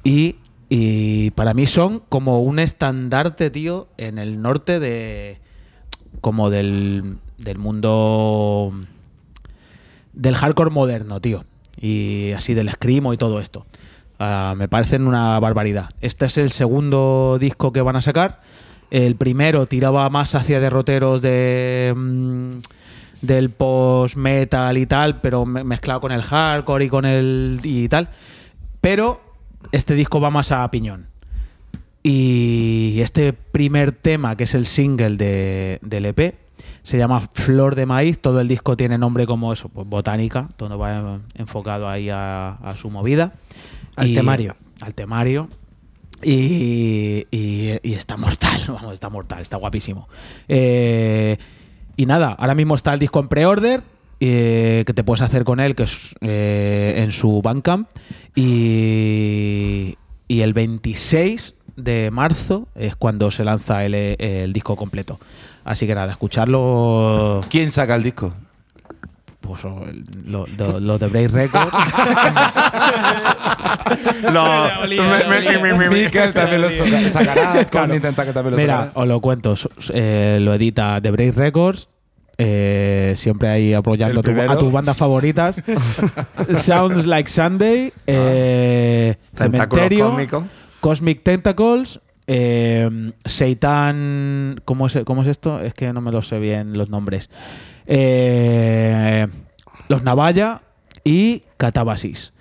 Y, 0.03 0.35
y 0.73 1.31
para 1.31 1.53
mí 1.53 1.67
son 1.67 2.01
como 2.07 2.41
un 2.41 2.57
estandarte, 2.57 3.49
tío, 3.49 3.89
en 3.97 4.17
el 4.17 4.41
norte 4.41 4.79
de. 4.79 5.37
como 6.21 6.49
del, 6.49 7.17
del 7.37 7.57
mundo 7.57 8.71
del 10.13 10.35
hardcore 10.35 10.69
moderno, 10.69 11.19
tío. 11.19 11.43
Y 11.79 12.31
así 12.31 12.53
del 12.53 12.69
screamo 12.69 13.13
y 13.13 13.17
todo 13.17 13.39
esto. 13.41 13.65
Ah, 14.17 14.53
me 14.55 14.67
parecen 14.69 15.07
una 15.07 15.37
barbaridad. 15.39 15.89
Este 15.99 16.25
es 16.27 16.37
el 16.37 16.51
segundo 16.51 17.37
disco 17.39 17.73
que 17.73 17.81
van 17.81 17.97
a 17.97 18.01
sacar. 18.01 18.39
El 18.91 19.15
primero 19.15 19.65
tiraba 19.65 20.09
más 20.09 20.35
hacia 20.35 20.59
derroteros 20.61 21.21
de 21.21 21.93
mm, 21.95 22.51
del 23.21 23.49
post 23.49 24.15
metal 24.15 24.77
y 24.77 24.85
tal, 24.85 25.19
pero 25.21 25.45
me- 25.45 25.63
mezclado 25.63 25.99
con 26.01 26.11
el 26.11 26.21
hardcore 26.21 26.85
y 26.85 26.89
con 26.89 27.05
el 27.05 27.59
y 27.63 27.89
tal. 27.89 28.09
Pero 28.79 29.21
este 29.71 29.93
disco 29.95 30.19
va 30.19 30.29
más 30.29 30.51
a 30.51 30.69
piñón. 30.71 31.07
Y 32.03 32.99
este 33.01 33.31
primer 33.33 33.91
tema, 33.91 34.35
que 34.35 34.45
es 34.45 34.55
el 34.55 34.65
single 34.65 35.17
de, 35.17 35.79
del 35.83 36.05
EP, 36.07 36.35
se 36.83 36.97
llama 36.97 37.21
Flor 37.33 37.75
de 37.75 37.85
Maíz. 37.85 38.19
Todo 38.19 38.41
el 38.41 38.47
disco 38.47 38.75
tiene 38.75 38.97
nombre 38.97 39.27
como 39.27 39.53
eso, 39.53 39.69
pues 39.69 39.87
botánica. 39.87 40.49
Todo 40.57 40.77
va 40.79 41.19
enfocado 41.35 41.87
ahí 41.87 42.09
a, 42.09 42.53
a 42.53 42.75
su 42.75 42.89
movida. 42.89 43.33
Al 43.95 44.09
Y- 44.09 44.15
temario. 44.15 44.55
Al 44.79 44.95
temario. 44.95 45.47
Y, 46.23 47.25
y- 47.31 47.79
y 47.83 47.93
está 47.93 48.17
mortal, 48.17 48.61
vamos, 48.67 48.93
está 48.93 49.09
mortal, 49.09 49.41
está 49.41 49.57
guapísimo. 49.57 50.07
Eh, 50.47 51.37
y 51.97 52.05
nada, 52.07 52.31
ahora 52.33 52.55
mismo 52.55 52.73
está 52.75 52.93
el 52.93 52.99
disco 52.99 53.19
en 53.19 53.27
pre-order. 53.27 53.81
Eh, 54.21 54.83
que 54.85 54.93
te 54.93 55.03
puedes 55.03 55.21
hacer 55.21 55.43
con 55.43 55.59
él, 55.59 55.75
que 55.75 55.83
es 55.83 56.15
eh, 56.21 56.93
en 56.97 57.11
su 57.11 57.41
Bandcamp. 57.41 57.89
Y, 58.35 59.97
y 60.27 60.41
el 60.41 60.53
26 60.53 61.55
de 61.75 62.11
marzo 62.11 62.67
es 62.75 62.95
cuando 62.95 63.31
se 63.31 63.43
lanza 63.43 63.83
el, 63.83 63.95
el 63.95 64.53
disco 64.53 64.75
completo. 64.75 65.19
Así 65.65 65.87
que 65.87 65.95
nada, 65.95 66.11
escucharlo. 66.11 67.41
¿Quién 67.49 67.71
saca 67.71 67.95
el 67.95 68.03
disco? 68.03 68.33
Pues 69.41 69.65
o 69.65 69.83
el- 69.87 70.03
lo, 70.25 70.45
de 70.99 71.07
Break 71.07 71.31
Records. 71.31 71.71
Lo- 74.31 74.69
me- 74.87 75.27
me- 75.27 75.41
me- 75.41 75.59
me- 75.59 75.73
me- 75.73 75.89
Miquel 75.89 76.33
también 76.33 76.61
lo 76.61 76.69
saca- 76.69 77.09
sacará 77.09 77.67
con 77.69 77.93
intentar 77.93 78.25
que 78.25 78.33
también 78.33 78.51
lo 78.51 78.57
Mira, 78.57 78.73
sacará. 78.77 78.91
os 79.01 79.07
lo 79.07 79.21
cuento. 79.21 79.55
eh, 79.93 80.37
lo 80.41 80.53
edita 80.53 80.99
The 81.01 81.11
Break 81.11 81.35
Records. 81.35 81.89
Eh, 82.43 83.13
siempre 83.15 83.49
ahí 83.49 83.73
apoyando 83.73 84.19
a, 84.19 84.23
tu- 84.23 84.59
tus 84.59 84.71
bandas 84.71 84.97
favoritas. 84.97 85.61
Sounds 86.55 87.05
Like 87.05 87.29
Sunday, 87.29 87.93
eh, 88.07 89.15
Tentáculos 89.35 89.69
Cementerio, 89.83 90.09
cósmicos. 90.09 90.43
Cosmic 90.79 91.23
Tentacles, 91.23 91.99
eh, 92.27 93.11
Seitan. 93.25 94.59
¿cómo 94.65 94.87
es, 94.87 94.97
¿Cómo 95.05 95.21
es 95.21 95.27
esto? 95.27 95.59
Es 95.59 95.73
que 95.73 95.93
no 95.93 96.01
me 96.01 96.11
lo 96.11 96.21
sé 96.21 96.39
bien 96.39 96.77
los 96.77 96.89
nombres. 96.89 97.29
Eh, 97.85 99.27
los 99.87 100.03
Navalla 100.03 100.61
y 101.03 101.41
Catabasis. 101.57 102.33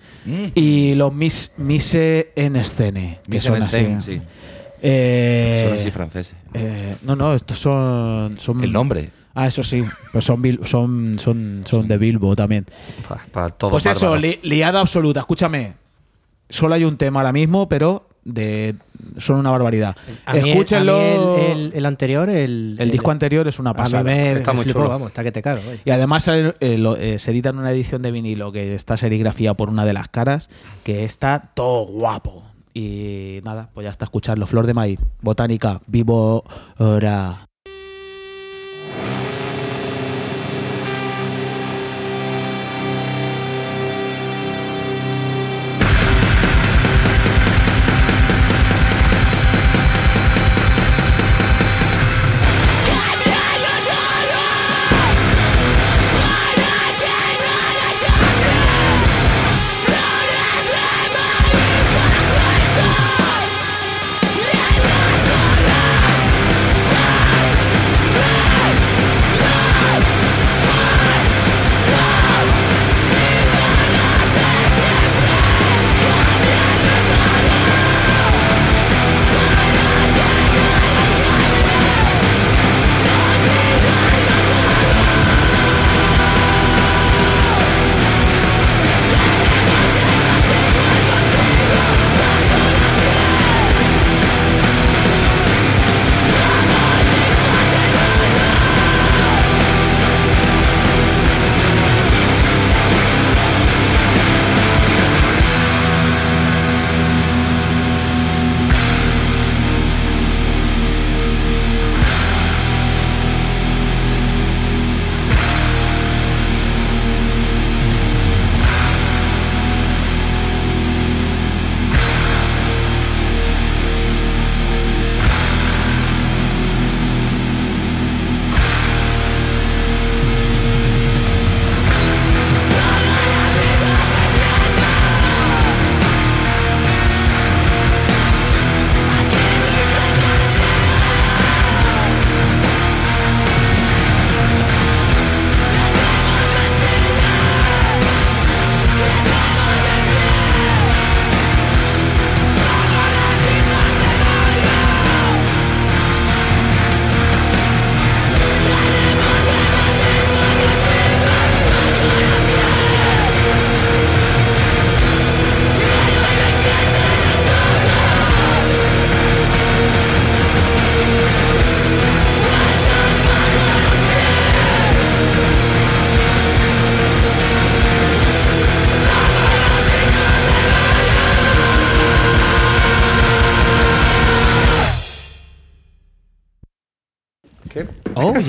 Y 0.54 0.94
los 0.94 1.12
Mis, 1.14 1.52
Mise 1.56 2.32
en 2.36 2.56
Escene. 2.56 3.18
son 3.38 3.54
Einstein, 3.56 3.96
así. 3.96 4.12
sí. 4.18 4.22
Eh, 4.82 5.62
Son 5.66 5.74
así 5.74 5.90
franceses. 5.90 6.34
eh, 6.54 6.96
no, 7.02 7.14
no, 7.16 7.34
estos 7.34 7.58
son. 7.58 8.36
son 8.38 8.62
El 8.64 8.72
nombre. 8.72 9.10
Ah, 9.34 9.46
eso 9.46 9.62
sí. 9.62 9.84
Pues 10.12 10.24
son, 10.24 10.42
Bil- 10.42 10.64
son, 10.64 11.16
son, 11.18 11.62
son 11.64 11.86
de 11.88 11.98
Bilbo 11.98 12.34
también. 12.34 12.66
Pa- 13.08 13.20
Para 13.30 13.48
todo 13.50 13.70
Pues 13.70 13.86
eso, 13.86 14.16
li- 14.16 14.38
liada 14.42 14.80
absoluta. 14.80 15.20
Escúchame. 15.20 15.74
Solo 16.48 16.74
hay 16.74 16.84
un 16.84 16.96
tema 16.96 17.20
ahora 17.20 17.32
mismo, 17.32 17.68
pero 17.68 18.08
de 18.24 18.74
son 19.18 19.36
una 19.38 19.50
barbaridad. 19.50 19.96
A 20.26 20.34
mí- 20.34 20.50
Escúchenlo. 20.50 20.96
a 20.96 21.00
mí 21.00 21.06
el, 21.46 21.58
el- 21.58 21.72
el 21.74 21.86
anterior, 21.86 22.28
el, 22.28 22.76
el 22.78 22.90
disco 22.90 23.10
anterior 23.12 23.46
es 23.46 23.58
una 23.60 23.70
A 23.70 23.74
mí 23.74 23.78
pasada. 23.78 24.02
me, 24.02 24.32
Está 24.32 24.50
me 24.52 24.56
muy 24.56 24.64
flipó, 24.64 24.80
chulo. 24.80 24.90
vamos, 24.90 25.08
está 25.08 25.22
que 25.22 25.32
te 25.32 25.42
cago. 25.42 25.60
Y 25.84 25.90
además 25.90 26.26
eh, 26.28 26.52
eh, 26.60 26.76
lo- 26.76 26.96
eh, 26.96 27.18
se 27.20 27.30
edita 27.30 27.50
en 27.50 27.58
una 27.58 27.70
edición 27.70 28.02
de 28.02 28.10
vinilo 28.10 28.50
que 28.52 28.74
está 28.74 28.96
serigrafía 28.96 29.54
por 29.54 29.70
una 29.70 29.84
de 29.84 29.92
las 29.92 30.08
caras, 30.08 30.50
que 30.84 31.04
está 31.04 31.50
todo 31.54 31.86
guapo. 31.86 32.42
Y 32.74 33.40
nada, 33.44 33.70
pues 33.74 33.84
ya 33.84 33.90
está 33.90 34.04
escuchando 34.06 34.46
Flor 34.46 34.66
de 34.66 34.74
Maíz, 34.74 34.98
Botánica, 35.22 35.80
Vivo 35.86 36.44
ahora. 36.78 37.46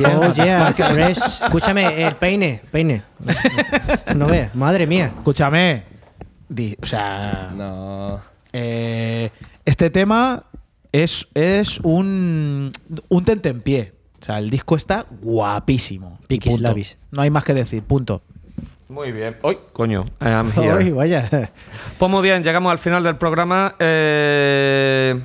Yeah. 0.02 0.20
Oh, 0.20 0.34
yeah, 0.34 0.72
fresh. 0.72 1.18
Escúchame, 1.44 2.06
el 2.08 2.16
peine, 2.16 2.62
peine. 2.72 3.04
No 4.16 4.28
veas, 4.28 4.54
madre 4.56 4.86
mía. 4.88 5.12
Escúchame. 5.18 5.84
Di- 6.50 6.78
o 6.82 6.86
sea. 6.86 7.52
No. 7.56 8.20
eh, 8.54 9.30
este 9.66 9.90
tema 9.90 10.44
es, 10.92 11.28
es 11.34 11.80
un, 11.82 12.72
un 13.10 13.26
tentempié. 13.26 13.94
O 14.22 14.26
sea, 14.26 14.38
el 14.40 14.50
disco 14.50 14.76
está 14.76 15.06
guapísimo. 15.22 16.18
Y 16.24 16.28
Piquis 16.28 16.54
punto. 16.54 16.68
labis. 16.68 16.98
No 17.12 17.22
hay 17.22 17.30
más 17.30 17.44
que 17.44 17.54
decir, 17.54 17.82
punto. 17.84 18.22
Muy 18.90 19.12
bien. 19.14 19.38
Hoy, 19.42 19.58
coño, 19.72 20.06
here. 20.20 20.72
Ay, 20.78 20.92
vaya. 20.92 21.50
Pues 21.98 22.12
muy 22.12 22.22
bien, 22.22 22.44
llegamos 22.44 22.72
al 22.72 22.78
final 22.78 23.02
del 23.04 23.16
programa. 23.16 23.76
Eh, 23.80 25.20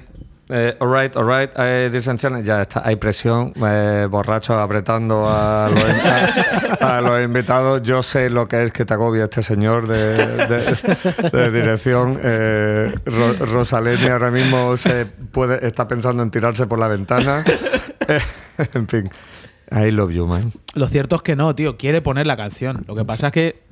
eh, 0.48 0.76
alright, 0.80 1.16
alright. 1.16 1.50
Hay 1.58 1.90
disensiones, 1.90 2.44
ya 2.44 2.62
está. 2.62 2.82
Hay 2.86 2.96
presión. 2.96 3.52
eh, 3.64 4.06
borrachos 4.10 4.56
apretando 4.56 5.24
a 5.28 5.68
los, 5.68 6.80
a- 6.82 6.96
a 6.98 7.00
los 7.00 7.22
invitados. 7.24 7.82
Yo 7.82 8.02
sé 8.02 8.30
lo 8.30 8.46
que 8.46 8.64
es 8.64 8.72
que 8.72 8.84
te 8.84 8.94
agobia 8.94 9.24
este 9.24 9.42
señor 9.42 9.88
de, 9.88 10.46
de- 10.46 11.30
de 11.32 11.50
dirección. 11.50 12.18
Eh, 12.22 12.94
Ro- 13.04 13.46
Rosaleni 13.46 14.06
ahora 14.08 14.30
mismo 14.30 14.76
se 14.76 15.06
puede, 15.06 15.66
está 15.66 15.88
pensando 15.88 16.22
en 16.22 16.30
tirarse 16.30 16.66
por 16.66 16.78
la 16.78 16.88
ventana. 16.88 17.44
Eh, 18.08 18.20
en 18.74 18.86
fin. 18.86 19.10
I 19.72 19.90
love 19.90 20.12
you, 20.12 20.28
man. 20.28 20.52
Lo 20.74 20.86
cierto 20.86 21.16
es 21.16 21.22
que 21.22 21.34
no, 21.34 21.56
tío. 21.56 21.76
Quiere 21.76 22.02
poner 22.02 22.24
la 22.28 22.36
canción. 22.36 22.84
Lo 22.86 22.94
que 22.94 23.04
pasa 23.04 23.26
es 23.26 23.32
que 23.32 23.62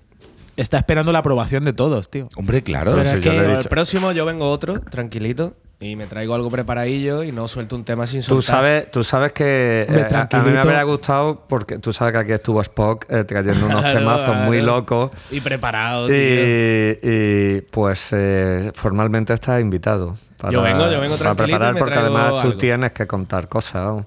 está 0.56 0.76
esperando 0.78 1.12
la 1.12 1.20
aprobación 1.20 1.62
de 1.62 1.72
todos, 1.72 2.10
tío. 2.10 2.26
Hombre, 2.34 2.64
claro. 2.64 2.96
Pero 2.96 3.02
es 3.10 3.20
yo 3.20 3.30
que- 3.30 3.38
le 3.38 3.52
he 3.52 3.59
el 3.59 3.64
próximo 3.68 4.10
yo 4.10 4.24
vengo 4.24 4.51
otro, 4.51 4.80
tranquilito, 4.80 5.55
y 5.80 5.96
me 5.96 6.06
traigo 6.06 6.34
algo 6.34 6.51
preparadillo 6.51 7.22
y 7.24 7.32
no 7.32 7.46
suelto 7.48 7.76
un 7.76 7.84
tema 7.84 8.06
sin 8.06 8.20
Tú 8.20 8.40
soltar. 8.40 8.56
sabes, 8.56 8.90
tú 8.90 9.05
sabes 9.05 9.32
que 9.32 9.86
eh, 9.88 10.09
a- 10.14 10.28
a, 10.38 10.42
mí 10.42 10.51
me 10.52 10.59
habría 10.60 10.82
gustado 10.84 11.44
porque 11.48 11.78
tú 11.78 11.92
sabes 11.92 12.12
que 12.12 12.18
aquí 12.18 12.32
estuvo 12.32 12.60
Spock 12.62 13.06
eh, 13.10 13.24
trayendo 13.24 13.66
unos 13.66 13.80
Claro, 13.84 13.98
temazos 13.98 14.36
muy 14.36 14.60
locos 14.60 15.10
Y 15.30 15.40
preparado, 15.40 16.06
tío. 16.06 16.14
y, 16.16 16.98
y, 17.02 17.60
pues 17.70 18.09
eh, 18.12 18.70
formalmente 18.74 19.34
estás 19.34 19.60
invitado 19.60 20.16
para, 20.38 20.52
Yo 20.52 20.62
vengo, 20.62 20.90
yo 20.90 21.01
vengo 21.01 21.16
para 21.16 21.32
y 21.32 21.36
preparar 21.36 21.74
me 21.74 21.80
porque 21.80 21.94
además 21.98 22.32
tú 22.40 22.46
algo. 22.48 22.59
tienes 22.59 22.92
que 22.92 23.06
contar 23.06 23.48
cosas. 23.48 24.05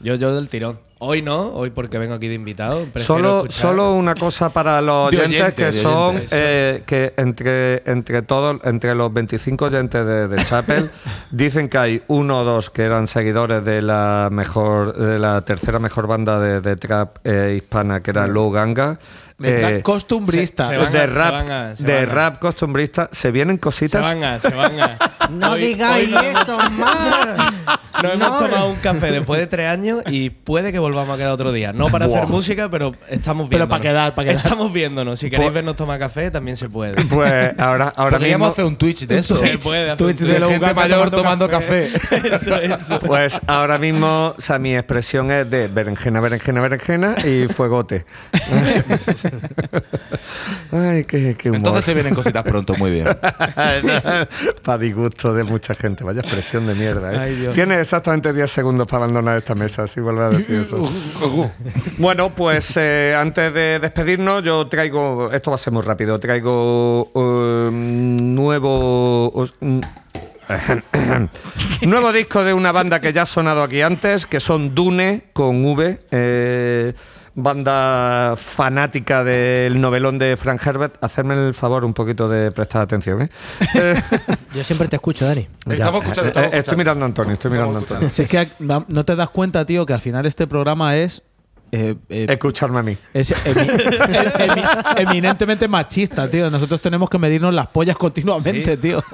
Yo, 0.00 0.14
yo 0.14 0.34
del 0.34 0.48
tirón. 0.48 0.78
Hoy 1.00 1.22
no, 1.22 1.50
hoy 1.52 1.70
porque 1.70 1.96
vengo 1.96 2.14
aquí 2.14 2.26
de 2.26 2.34
invitado. 2.34 2.84
Solo, 2.96 3.38
escuchar- 3.44 3.52
solo 3.70 3.94
una 3.94 4.16
cosa 4.16 4.48
para 4.50 4.80
los 4.80 5.08
oyentes 5.14 5.40
oyente, 5.42 5.54
que 5.54 5.70
son 5.72 6.16
oyente. 6.16 6.28
eh, 6.32 6.82
que 6.84 7.14
entre 7.16 7.82
entre 7.88 8.22
todos 8.22 8.60
entre 8.64 8.94
los 8.96 9.12
25 9.12 9.66
oyentes 9.66 10.04
de, 10.04 10.26
de 10.26 10.44
Chapel 10.44 10.90
dicen 11.30 11.68
que 11.68 11.78
hay 11.78 12.02
uno 12.08 12.40
o 12.40 12.44
dos 12.44 12.70
que 12.70 12.82
eran 12.82 13.06
seguidores 13.06 13.64
de 13.64 13.80
la 13.80 14.28
mejor 14.32 14.92
de 14.96 15.20
la 15.20 15.40
tercera 15.42 15.78
mejor 15.78 16.08
banda 16.08 16.40
de, 16.40 16.60
de 16.60 16.74
trap 16.74 17.18
eh, 17.22 17.54
hispana 17.56 18.02
que 18.02 18.10
era 18.10 18.26
Low 18.26 18.50
Ganga 18.50 18.98
De 19.38 19.56
Eh, 19.56 19.58
trap 19.60 19.82
costumbrista. 19.82 20.66
se- 20.66 20.72
se 20.72 20.78
van 20.78 20.92
de 20.92 21.06
rap 21.06 21.30
van 21.32 21.50
a- 21.50 21.76
se 21.76 21.84
de 21.84 21.94
van 21.94 22.02
a. 22.10 22.12
rap 22.12 22.38
costumbrista 22.40 23.08
se 23.12 23.30
vienen 23.30 23.54
Se 23.56 23.60
cositas 23.60 24.04
van 24.04 24.24
a, 24.24 24.38
se 24.40 24.48
van 24.50 24.80
a. 24.80 24.98
No 25.30 25.52
Hoy- 25.52 25.60
digáis 25.60 26.12
hoy 26.12 26.26
eso, 26.26 26.58
Mar. 26.70 27.36
Nos 28.02 28.14
hemos 28.14 28.28
No. 28.30 28.38
tomado 28.38 28.68
un 28.68 28.76
café 28.76 29.10
después 29.10 29.40
de 29.40 29.46
tres 29.48 29.68
años 29.68 30.02
y 30.06 30.30
puede 30.30 30.70
que 30.72 30.78
volvamos 30.78 31.14
a 31.14 31.18
quedar 31.18 31.32
otro 31.32 31.50
día. 31.52 31.72
No 31.72 31.88
para 31.88 32.06
hacer 32.06 32.26
música, 32.28 32.68
pero 32.70 32.94
estamos 33.08 33.48
Pero 33.48 33.66
viendo. 33.66 33.68
pa' 33.68 33.80
quedar, 33.80 34.14
pa' 34.14 34.22
quedar. 34.24 34.36
Estamos 34.36 34.72
viéndonos. 34.72 35.18
Si 35.20 35.28
queréis 35.28 35.48
Pues- 35.48 35.54
vernos 35.54 35.76
tomar 35.76 35.98
café, 35.98 36.30
también 36.30 36.56
se 36.56 36.68
puede. 36.68 36.94
pues 37.08 37.54
ahora 37.58 37.92
ahora 37.96 38.18
Podríamos 38.18 38.48
mismo 38.48 38.52
hacer 38.52 38.64
un 38.64 38.76
Twitch 38.76 39.06
de 39.06 39.18
eso. 39.18 39.34
Se 39.36 39.58
puede 39.58 39.90
hacer 39.90 39.96
Twitch 39.98 40.20
un 40.22 40.28
de 40.28 40.34
tweet. 40.34 40.40
Low 40.40 40.50
Gente 40.50 40.74
mayor 40.74 41.10
tomando 41.10 41.48
café. 41.48 41.92
Eso, 42.32 42.56
eso. 42.56 42.98
Pues 43.00 43.40
ahora 43.46 43.78
mismo, 43.78 44.34
o 44.36 44.40
sea, 44.40 44.58
mi 44.58 44.74
expresión 44.76 45.30
es 45.30 45.48
de 45.50 45.66
berenjena, 45.68 46.20
berenjena, 46.20 46.60
berenjena 46.60 47.14
y 47.24 47.46
fuegote. 47.48 48.04
Ay, 50.72 51.04
qué, 51.04 51.34
qué 51.36 51.50
humor. 51.50 51.58
Entonces 51.58 51.84
se 51.84 51.94
vienen 51.94 52.14
cositas 52.14 52.42
pronto, 52.42 52.74
muy 52.76 52.90
bien. 52.90 53.06
Para 54.62 54.78
disgusto 54.78 55.32
de 55.32 55.44
mucha 55.44 55.74
gente. 55.74 56.04
Vaya 56.04 56.20
expresión 56.20 56.66
de 56.66 56.74
mierda. 56.74 57.12
¿eh? 57.14 57.18
Ay. 57.18 57.50
Tienes 57.54 57.78
exactamente 57.78 58.32
10 58.32 58.50
segundos 58.50 58.86
para 58.86 59.04
abandonar 59.04 59.38
esta 59.38 59.54
mesa, 59.54 59.86
si 59.86 60.00
vuelves 60.00 60.24
a 60.24 60.38
decir 60.38 60.56
eso. 60.56 60.90
bueno, 61.98 62.34
pues 62.34 62.76
eh, 62.76 63.14
antes 63.18 63.52
de 63.54 63.78
despedirnos, 63.80 64.42
yo 64.42 64.66
traigo. 64.68 65.32
Esto 65.32 65.50
va 65.50 65.54
a 65.56 65.58
ser 65.58 65.72
muy 65.72 65.82
rápido. 65.82 66.18
Traigo 66.20 67.04
um, 67.14 68.16
nuevo. 68.34 69.46
mm, 69.60 69.80
Nuevo 71.82 72.12
disco 72.12 72.42
de 72.42 72.54
una 72.54 72.72
banda 72.72 73.00
que 73.00 73.12
ya 73.12 73.22
ha 73.22 73.26
sonado 73.26 73.62
aquí 73.62 73.82
antes, 73.82 74.26
que 74.26 74.40
son 74.40 74.74
Dune 74.74 75.24
con 75.32 75.64
V. 75.64 75.98
eh, 76.10 76.92
banda 77.42 78.34
fanática 78.36 79.22
del 79.24 79.80
novelón 79.80 80.18
de 80.18 80.36
Frank 80.36 80.60
Herbert. 80.66 80.96
Hacerme 81.02 81.34
el 81.34 81.54
favor 81.54 81.84
un 81.84 81.94
poquito 81.94 82.28
de 82.28 82.50
prestar 82.50 82.82
atención. 82.82 83.22
¿eh? 83.22 83.30
Eh, 83.74 84.00
Yo 84.54 84.64
siempre 84.64 84.88
te 84.88 84.96
escucho, 84.96 85.24
Dani. 85.24 85.46
Estamos 85.70 86.02
escuchando, 86.02 86.28
eh, 86.28 86.32
estamos 86.34 86.54
Estoy 86.54 86.76
mirando 86.78 87.04
a 87.04 87.06
Antonio, 87.06 87.32
estoy 87.34 87.50
mirando 87.50 87.76
a 87.76 87.80
Antonio. 87.80 88.08
Si 88.10 88.22
es 88.22 88.28
que 88.28 88.48
no 88.58 89.04
te 89.04 89.14
das 89.16 89.30
cuenta, 89.30 89.64
tío, 89.64 89.86
que 89.86 89.92
al 89.92 90.00
final 90.00 90.26
este 90.26 90.46
programa 90.46 90.96
es. 90.96 91.22
eh, 91.70 91.94
eh, 92.08 92.26
Escucharme 92.28 92.80
a 92.80 92.82
mí. 92.82 92.96
es 93.14 93.32
emi- 93.46 93.70
em- 94.40 94.50
emi- 94.50 95.00
eminentemente 95.08 95.68
machista, 95.68 96.28
tío. 96.28 96.50
Nosotros 96.50 96.80
tenemos 96.80 97.08
que 97.08 97.18
medirnos 97.18 97.54
las 97.54 97.68
pollas 97.68 97.96
continuamente, 97.96 98.76
tío. 98.76 99.02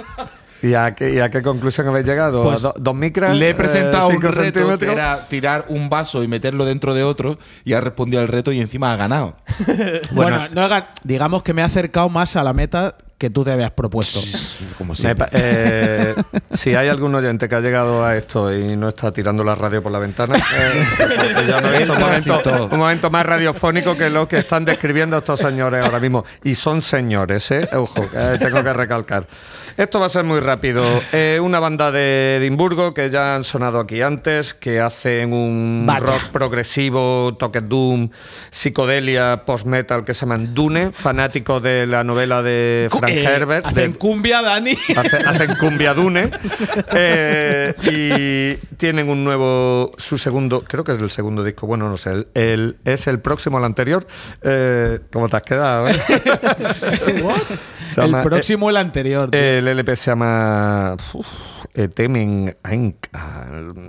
¿Y 0.62 0.74
a 0.74 0.94
qué, 0.94 1.12
y 1.12 1.18
a 1.18 1.30
qué 1.30 1.42
conclusión 1.42 1.86
habéis 1.88 2.06
llegado? 2.06 2.40
¿A 2.42 2.44
Pues, 2.44 2.62
do- 2.62 2.74
¿Dos 2.78 2.94
micras? 2.94 3.36
Le 3.36 3.48
he 3.48 3.50
eh, 3.50 3.54
presentado 3.54 4.08
un 4.08 4.22
reto 4.22 4.78
que 4.78 4.86
era 4.92 5.26
tirar 5.28 5.66
un 5.68 5.90
vaso 5.90 6.22
y 6.22 6.28
meterlo 6.28 6.64
dentro 6.64 6.94
de 6.94 7.02
otro 7.04 7.38
y 7.64 7.74
ha 7.74 7.80
respondido 7.80 8.22
al 8.22 8.28
reto 8.28 8.50
y 8.52 8.60
encima 8.60 8.92
ha 8.92 8.96
ganado. 8.96 9.36
Bueno, 10.12 10.48
no 10.52 10.62
haga- 10.62 10.90
digamos 11.02 11.42
que 11.42 11.52
me 11.54 11.62
he 11.62 11.64
acercado 11.64 12.08
más 12.08 12.36
a 12.36 12.42
la 12.42 12.52
meta 12.52 12.96
que 13.24 13.30
tú 13.30 13.42
te 13.42 13.52
habías 13.52 13.70
propuesto. 13.70 14.20
Como 14.76 14.94
siempre. 14.94 15.28
eh, 15.32 16.14
si 16.52 16.74
hay 16.74 16.88
algún 16.88 17.14
oyente 17.14 17.48
que 17.48 17.54
ha 17.54 17.60
llegado 17.60 18.04
a 18.04 18.18
esto 18.18 18.52
y 18.54 18.76
no 18.76 18.88
está 18.88 19.10
tirando 19.12 19.42
la 19.42 19.54
radio 19.54 19.82
por 19.82 19.90
la 19.90 19.98
ventana, 19.98 20.36
eh, 20.36 20.84
ya 21.48 21.62
no 21.62 21.72
he 21.72 21.78
visto 21.78 21.94
un, 21.94 22.00
momento, 22.00 22.40
todo. 22.40 22.68
un 22.70 22.78
momento 22.78 23.10
más 23.10 23.24
radiofónico 23.24 23.96
que 23.96 24.10
lo 24.10 24.28
que 24.28 24.36
están 24.36 24.66
describiendo 24.66 25.16
estos 25.16 25.40
señores 25.40 25.82
ahora 25.82 26.00
mismo. 26.00 26.22
Y 26.42 26.54
son 26.54 26.82
señores, 26.82 27.50
¿eh? 27.50 27.66
Ojo, 27.72 28.02
eh, 28.14 28.36
tengo 28.38 28.62
que 28.62 28.74
recalcar. 28.74 29.26
Esto 29.76 29.98
va 29.98 30.06
a 30.06 30.08
ser 30.08 30.22
muy 30.22 30.38
rápido. 30.38 30.84
Eh, 31.10 31.40
una 31.42 31.58
banda 31.58 31.90
de 31.90 32.36
Edimburgo 32.36 32.94
que 32.94 33.10
ya 33.10 33.34
han 33.34 33.42
sonado 33.42 33.80
aquí 33.80 34.02
antes, 34.02 34.54
que 34.54 34.80
hacen 34.80 35.32
un 35.32 35.82
Vaya. 35.84 36.06
rock 36.06 36.28
progresivo, 36.30 37.34
toque 37.36 37.60
doom, 37.60 38.10
psicodelia, 38.50 39.42
post-metal 39.44 40.04
que 40.04 40.14
se 40.14 40.20
llaman 40.26 40.54
Dune, 40.54 40.92
fanáticos 40.92 41.60
de 41.60 41.88
la 41.88 42.04
novela 42.04 42.40
de 42.42 42.88
Frank 42.88 43.13
Eh, 43.18 43.24
Herbert. 43.24 43.66
Hacen 43.66 43.92
de- 43.92 43.98
cumbia, 43.98 44.42
Dani. 44.42 44.72
Hace- 44.96 45.16
hacen 45.18 45.54
cumbia 45.56 45.94
dune 45.94 46.30
eh, 46.92 47.74
y 47.84 48.56
tienen 48.76 49.08
un 49.08 49.24
nuevo 49.24 49.92
su 49.96 50.18
segundo 50.18 50.62
creo 50.62 50.84
que 50.84 50.92
es 50.92 50.98
el 50.98 51.10
segundo 51.10 51.42
disco 51.44 51.66
bueno 51.66 51.88
no 51.88 51.96
sé 51.96 52.10
el, 52.10 52.28
el- 52.34 52.76
es 52.84 53.06
el 53.06 53.20
próximo 53.20 53.58
al 53.58 53.64
anterior 53.64 54.06
eh, 54.42 55.00
cómo 55.12 55.28
te 55.28 55.36
has 55.36 55.42
quedado 55.42 55.88
eh? 55.88 55.94
Se 57.90 58.00
el 58.00 58.06
llama- 58.10 58.22
próximo, 58.22 58.70
el 58.70 58.76
anterior. 58.76 59.30
tío. 59.30 59.40
el 59.40 59.68
LP 59.68 59.96
se 59.96 60.10
llama 60.10 60.96
uf, 61.12 61.26
eh, 61.74 61.88
Temen 61.88 62.56
Ainc, 62.62 63.06
ah, 63.12 63.44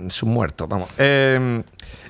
es 0.06 0.22
un 0.22 0.30
muerto 0.30 0.66
vamos 0.68 0.88
Eh, 0.98 1.62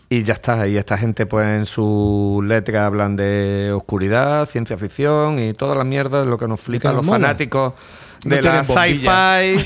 y 0.09 0.23
ya 0.23 0.35
está 0.35 0.69
y 0.69 0.77
esta 0.77 0.97
gente 0.97 1.27
pues 1.27 1.47
en 1.47 1.67
sus 1.67 2.45
letras 2.45 2.83
hablan 2.87 3.17
de 3.17 3.73
oscuridad 3.75 4.47
ciencia 4.49 4.77
ficción 4.77 5.39
y 5.39 5.53
toda 5.53 5.75
la 5.75 5.85
mierda 5.85 6.21
de 6.21 6.27
lo 6.27 6.39
que 6.39 6.47
nos 6.47 6.61
flipa 6.61 6.91
a 6.91 6.93
los 6.93 7.05
mola. 7.05 7.19
fanáticos 7.27 7.75
No 8.25 8.37
de 8.37 8.43
la 8.43 8.63
sci-fi 8.65 9.65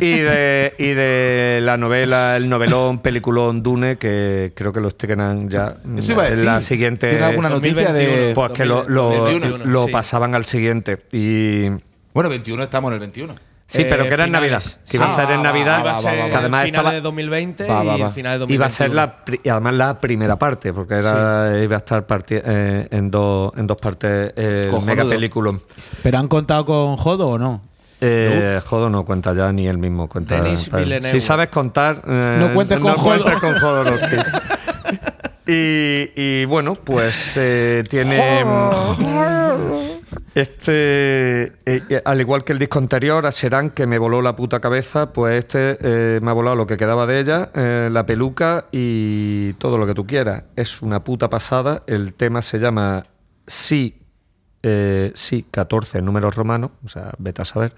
y 0.00 0.18
de, 0.18 0.74
y 0.78 0.88
de 0.92 1.60
la 1.62 1.76
novela, 1.76 2.36
el 2.36 2.48
novelón, 2.48 3.00
peliculón 3.00 3.62
Dune, 3.62 3.96
que 3.98 4.52
creo 4.54 4.72
que 4.72 4.80
lo 4.80 4.88
estrenan 4.88 5.48
ya 5.48 5.76
Eso 5.96 6.12
iba 6.12 6.22
a 6.24 6.26
en 6.26 6.32
decir. 6.32 6.44
la 6.44 6.60
siguiente. 6.60 7.08
¿Tiene 7.10 7.24
alguna 7.24 7.48
noticia 7.50 7.92
de.? 7.92 8.34
2021. 8.34 8.34
Pues 8.34 8.52
que 8.52 8.64
lo, 8.64 8.88
lo, 8.88 9.02
2021, 9.10 9.64
lo 9.66 9.86
sí. 9.86 9.92
pasaban 9.92 10.34
al 10.34 10.44
siguiente. 10.44 10.98
Y. 11.12 11.68
Bueno, 12.14 12.30
21 12.30 12.62
estamos 12.62 12.88
en 12.90 12.94
el 12.94 13.00
21. 13.00 13.34
Sí, 13.70 13.82
Eh, 13.82 13.86
pero 13.90 14.04
que 14.06 14.14
era 14.14 14.24
en 14.24 14.30
finales. 14.30 14.50
Navidad. 14.50 14.80
Que 14.90 14.96
iba 14.96 15.06
a 15.06 15.10
Sí. 15.10 15.14
ser 15.16 15.30
en 15.30 15.40
Ah, 15.40 15.42
Navidad. 15.42 15.80
Iba 15.80 15.90
a 15.90 15.92
va, 15.92 16.00
ser 16.00 16.12
que 16.14 16.20
además 16.36 16.64
finales 16.64 16.66
estaba. 16.68 16.92
de 16.92 17.00
2020 17.02 17.66
Va, 17.66 17.82
va, 17.82 17.98
y 17.98 18.00
va. 18.00 18.10
final 18.10 18.32
de 18.32 18.38
2021. 18.38 18.54
Iba 18.54 18.66
a 18.66 18.70
ser 18.70 18.94
la 18.94 19.24
además 19.52 19.74
la 19.74 20.00
primera 20.00 20.36
parte, 20.38 20.72
porque 20.72 20.94
era, 20.94 21.52
iba 21.62 21.76
a 21.76 21.78
estar 21.78 22.06
parti- 22.06 22.40
eh, 22.42 22.88
en, 22.90 23.10
dos, 23.10 23.52
en 23.58 23.66
dos 23.66 23.76
partes 23.76 24.32
eh, 24.36 24.70
mega 24.86 25.04
película. 25.04 25.52
¿Pero 26.02 26.18
han 26.18 26.28
contado 26.28 26.64
con 26.64 26.96
Jodo 26.96 27.28
o 27.28 27.38
no? 27.38 27.60
Eh, 28.00 28.58
Jodo 28.64 28.88
no 28.88 29.04
cuenta 29.04 29.34
ya, 29.34 29.52
ni 29.52 29.66
él 29.66 29.76
mismo 29.76 30.08
cuenta. 30.08 30.40
Denis 30.40 30.70
Para- 30.70 30.84
Villeneuve. 30.84 31.10
Si 31.10 31.20
sabes 31.20 31.48
contar, 31.48 32.00
eh, 32.08 32.36
No 32.40 32.54
cuentes 32.54 32.78
con 32.78 32.94
Jodo. 32.94 33.22
y, 35.48 36.12
y 36.14 36.44
bueno, 36.44 36.76
pues 36.76 37.32
eh, 37.36 37.82
tiene. 37.88 38.44
Este, 40.38 41.52
eh, 41.66 42.02
al 42.04 42.20
igual 42.20 42.44
que 42.44 42.52
el 42.52 42.60
disco 42.60 42.78
anterior, 42.78 43.26
a 43.26 43.32
Serán, 43.32 43.70
que 43.70 43.88
me 43.88 43.98
voló 43.98 44.22
la 44.22 44.36
puta 44.36 44.60
cabeza, 44.60 45.12
pues 45.12 45.38
este 45.40 45.78
eh, 45.80 46.20
me 46.20 46.30
ha 46.30 46.32
volado 46.32 46.54
lo 46.54 46.64
que 46.64 46.76
quedaba 46.76 47.06
de 47.06 47.18
ella, 47.18 47.50
eh, 47.56 47.88
la 47.90 48.06
peluca 48.06 48.66
y 48.70 49.54
todo 49.54 49.78
lo 49.78 49.86
que 49.86 49.94
tú 49.94 50.06
quieras. 50.06 50.44
Es 50.54 50.80
una 50.80 51.02
puta 51.02 51.28
pasada. 51.28 51.82
El 51.88 52.14
tema 52.14 52.42
se 52.42 52.58
llama 52.60 53.02
Sí, 53.48 54.00
sí, 55.14 55.46
14 55.50 56.02
números 56.02 56.36
romanos, 56.36 56.70
o 56.84 56.88
sea, 56.88 57.10
vete 57.18 57.42
a 57.42 57.44
saber. 57.44 57.72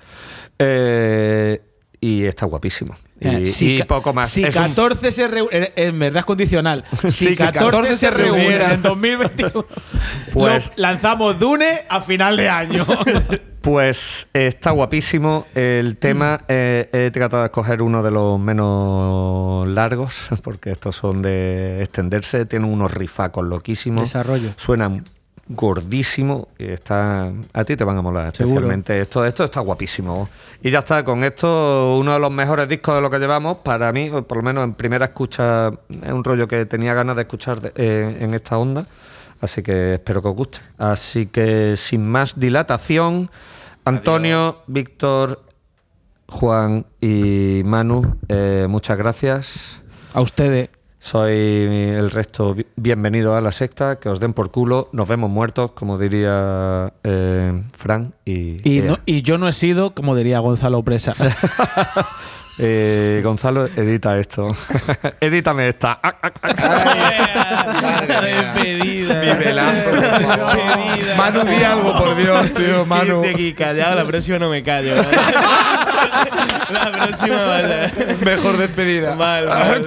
Y 1.99 2.25
está 2.25 2.45
guapísimo. 2.45 2.97
Y, 3.21 3.29
Eh, 3.29 3.47
si 3.47 3.77
y 3.77 3.83
poco 3.83 4.13
más. 4.15 4.31
Si 4.31 4.43
Es 4.43 4.57
un- 4.57 4.63
14 4.63 5.13
se 5.13 5.29
reúnen. 5.29 5.69
En 5.77 5.99
verdad 5.99 6.21
es 6.21 6.25
condicional. 6.25 6.85
Si 7.03 7.11
si 7.11 7.37
14, 7.37 7.59
14 7.59 7.95
se 7.97 8.11
reúnen 8.11 8.63
en 8.63 8.83
2021, 8.83 9.65
Pues- 10.33 10.73
lanzamos 10.77 11.39
Dune 11.39 11.85
a 11.89 12.01
final 12.01 12.37
de 12.37 12.49
año. 12.49 12.87
Pues 13.61 14.27
eh, 14.33 14.47
está 14.47 14.71
guapísimo. 14.71 15.47
El 15.55 15.99
tema 15.99 16.45
eh, 16.49 16.89
he 16.95 17.11
tratado 17.11 17.43
de 17.43 17.49
escoger 17.49 17.83
uno 17.83 18.03
de 18.03 18.11
los 18.11 18.41
menos 18.41 19.69
largos, 19.69 20.15
porque 20.43 20.71
estos 20.71 20.97
son 20.97 21.21
de 21.21 21.83
extenderse. 21.83 22.47
Tienen 22.47 22.73
unos 22.73 22.91
rifacos 22.95 23.45
loquísimos. 23.45 24.05
Desarrollo. 24.05 24.55
Suenan 24.57 25.05
gordísimo 25.53 26.47
y 26.59 26.67
está 26.67 27.33
a 27.53 27.65
ti 27.65 27.77
te 27.77 27.83
van 27.83 27.99
a 27.99 28.03
molar 28.03 28.35
Seguro. 28.37 28.55
especialmente 28.55 29.01
esto 29.01 29.27
esto 29.27 29.43
está 29.43 29.59
guapísimo 29.61 30.29
y 30.63 30.71
ya 30.71 30.79
está 30.79 31.05
con 31.05 31.25
esto 31.25 31.97
uno 31.99 32.13
de 32.13 32.21
los 32.21 32.31
mejores 32.31 32.69
discos 32.69 32.95
de 32.95 33.01
lo 33.01 33.11
que 33.11 33.19
llevamos 33.19 33.57
para 33.59 33.93
mí 33.93 34.09
o 34.11 34.23
por 34.23 34.37
lo 34.39 34.43
menos 34.45 34.63
en 34.63 34.75
primera 34.75 35.07
escucha 35.07 35.69
es 35.89 36.13
un 36.13 36.23
rollo 36.23 36.47
que 36.47 36.67
tenía 36.67 36.95
ganas 36.95 37.17
de 37.17 37.23
escuchar 37.23 37.61
de- 37.61 37.73
eh, 37.75 38.19
en 38.21 38.33
esta 38.35 38.59
onda 38.59 38.87
así 39.41 39.61
que 39.63 39.95
espero 39.95 40.23
que 40.23 40.29
os 40.29 40.37
guste 40.37 40.59
así 40.79 41.27
que 41.27 41.77
sin 41.77 42.07
más 42.09 42.39
dilatación 42.39 43.29
Antonio 43.85 44.63
Víctor 44.69 45.43
Juan 46.29 46.87
y 47.01 47.63
Manu 47.65 48.19
eh, 48.29 48.67
muchas 48.69 48.97
gracias 48.97 49.83
A 50.15 50.21
ustedes. 50.21 50.69
Soy 51.03 51.33
el 51.33 52.11
resto 52.11 52.55
bi- 52.55 52.67
bienvenido 52.77 53.35
a 53.35 53.41
la 53.41 53.51
secta, 53.53 53.97
que 53.99 54.09
os 54.11 54.21
den 54.21 54.33
por 54.35 54.51
culo, 54.51 54.89
nos 54.93 55.09
vemos 55.09 55.31
muertos, 55.31 55.73
como 55.73 55.99
diría 55.99 56.93
eh, 57.03 57.63
Fran. 57.77 58.13
Y, 58.25 58.61
Y, 58.69 58.83
no- 58.83 58.99
y 59.07 59.23
yo 59.23 59.39
no 59.39 59.49
he 59.49 59.53
sido, 59.55 59.95
como 59.95 60.15
diría 60.15 60.39
Gonzalo 60.41 60.83
Presa. 60.83 61.15
Eh, 62.63 63.23
Gonzalo, 63.25 63.65
edita 63.75 64.19
esto. 64.19 64.49
Edítame 65.21 65.67
esta. 65.71 65.99
Ah, 66.03 66.15
ah, 66.23 66.31
ah. 66.43 68.05
Despedida. 68.23 69.15
Despedida. 69.21 71.15
Manu, 71.17 71.41
di 71.47 71.65
algo, 71.65 71.97
por 71.97 72.15
Dios, 72.17 72.53
tío, 72.53 72.85
Manu. 72.85 73.23
Aquí 73.25 73.55
callado, 73.55 73.95
la 73.95 74.05
próxima 74.05 74.39
no 74.39 74.51
me 74.51 74.63
callo. 74.63 74.93
La 76.73 76.93
próxima 76.93 77.45
vaya. 77.47 77.91
Mejor 78.25 78.57
despedida. 78.57 79.15
Mal, 79.15 79.47
mal, 79.47 79.87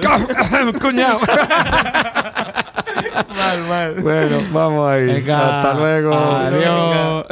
Cuñado. 0.80 1.20
mal, 3.36 3.60
mal. 3.68 3.94
Bueno, 4.00 4.42
vamos 4.52 4.90
ahí. 4.90 5.06
Venga. 5.06 5.58
Hasta 5.58 5.74
luego. 5.74 6.14
Adiós. 6.14 7.26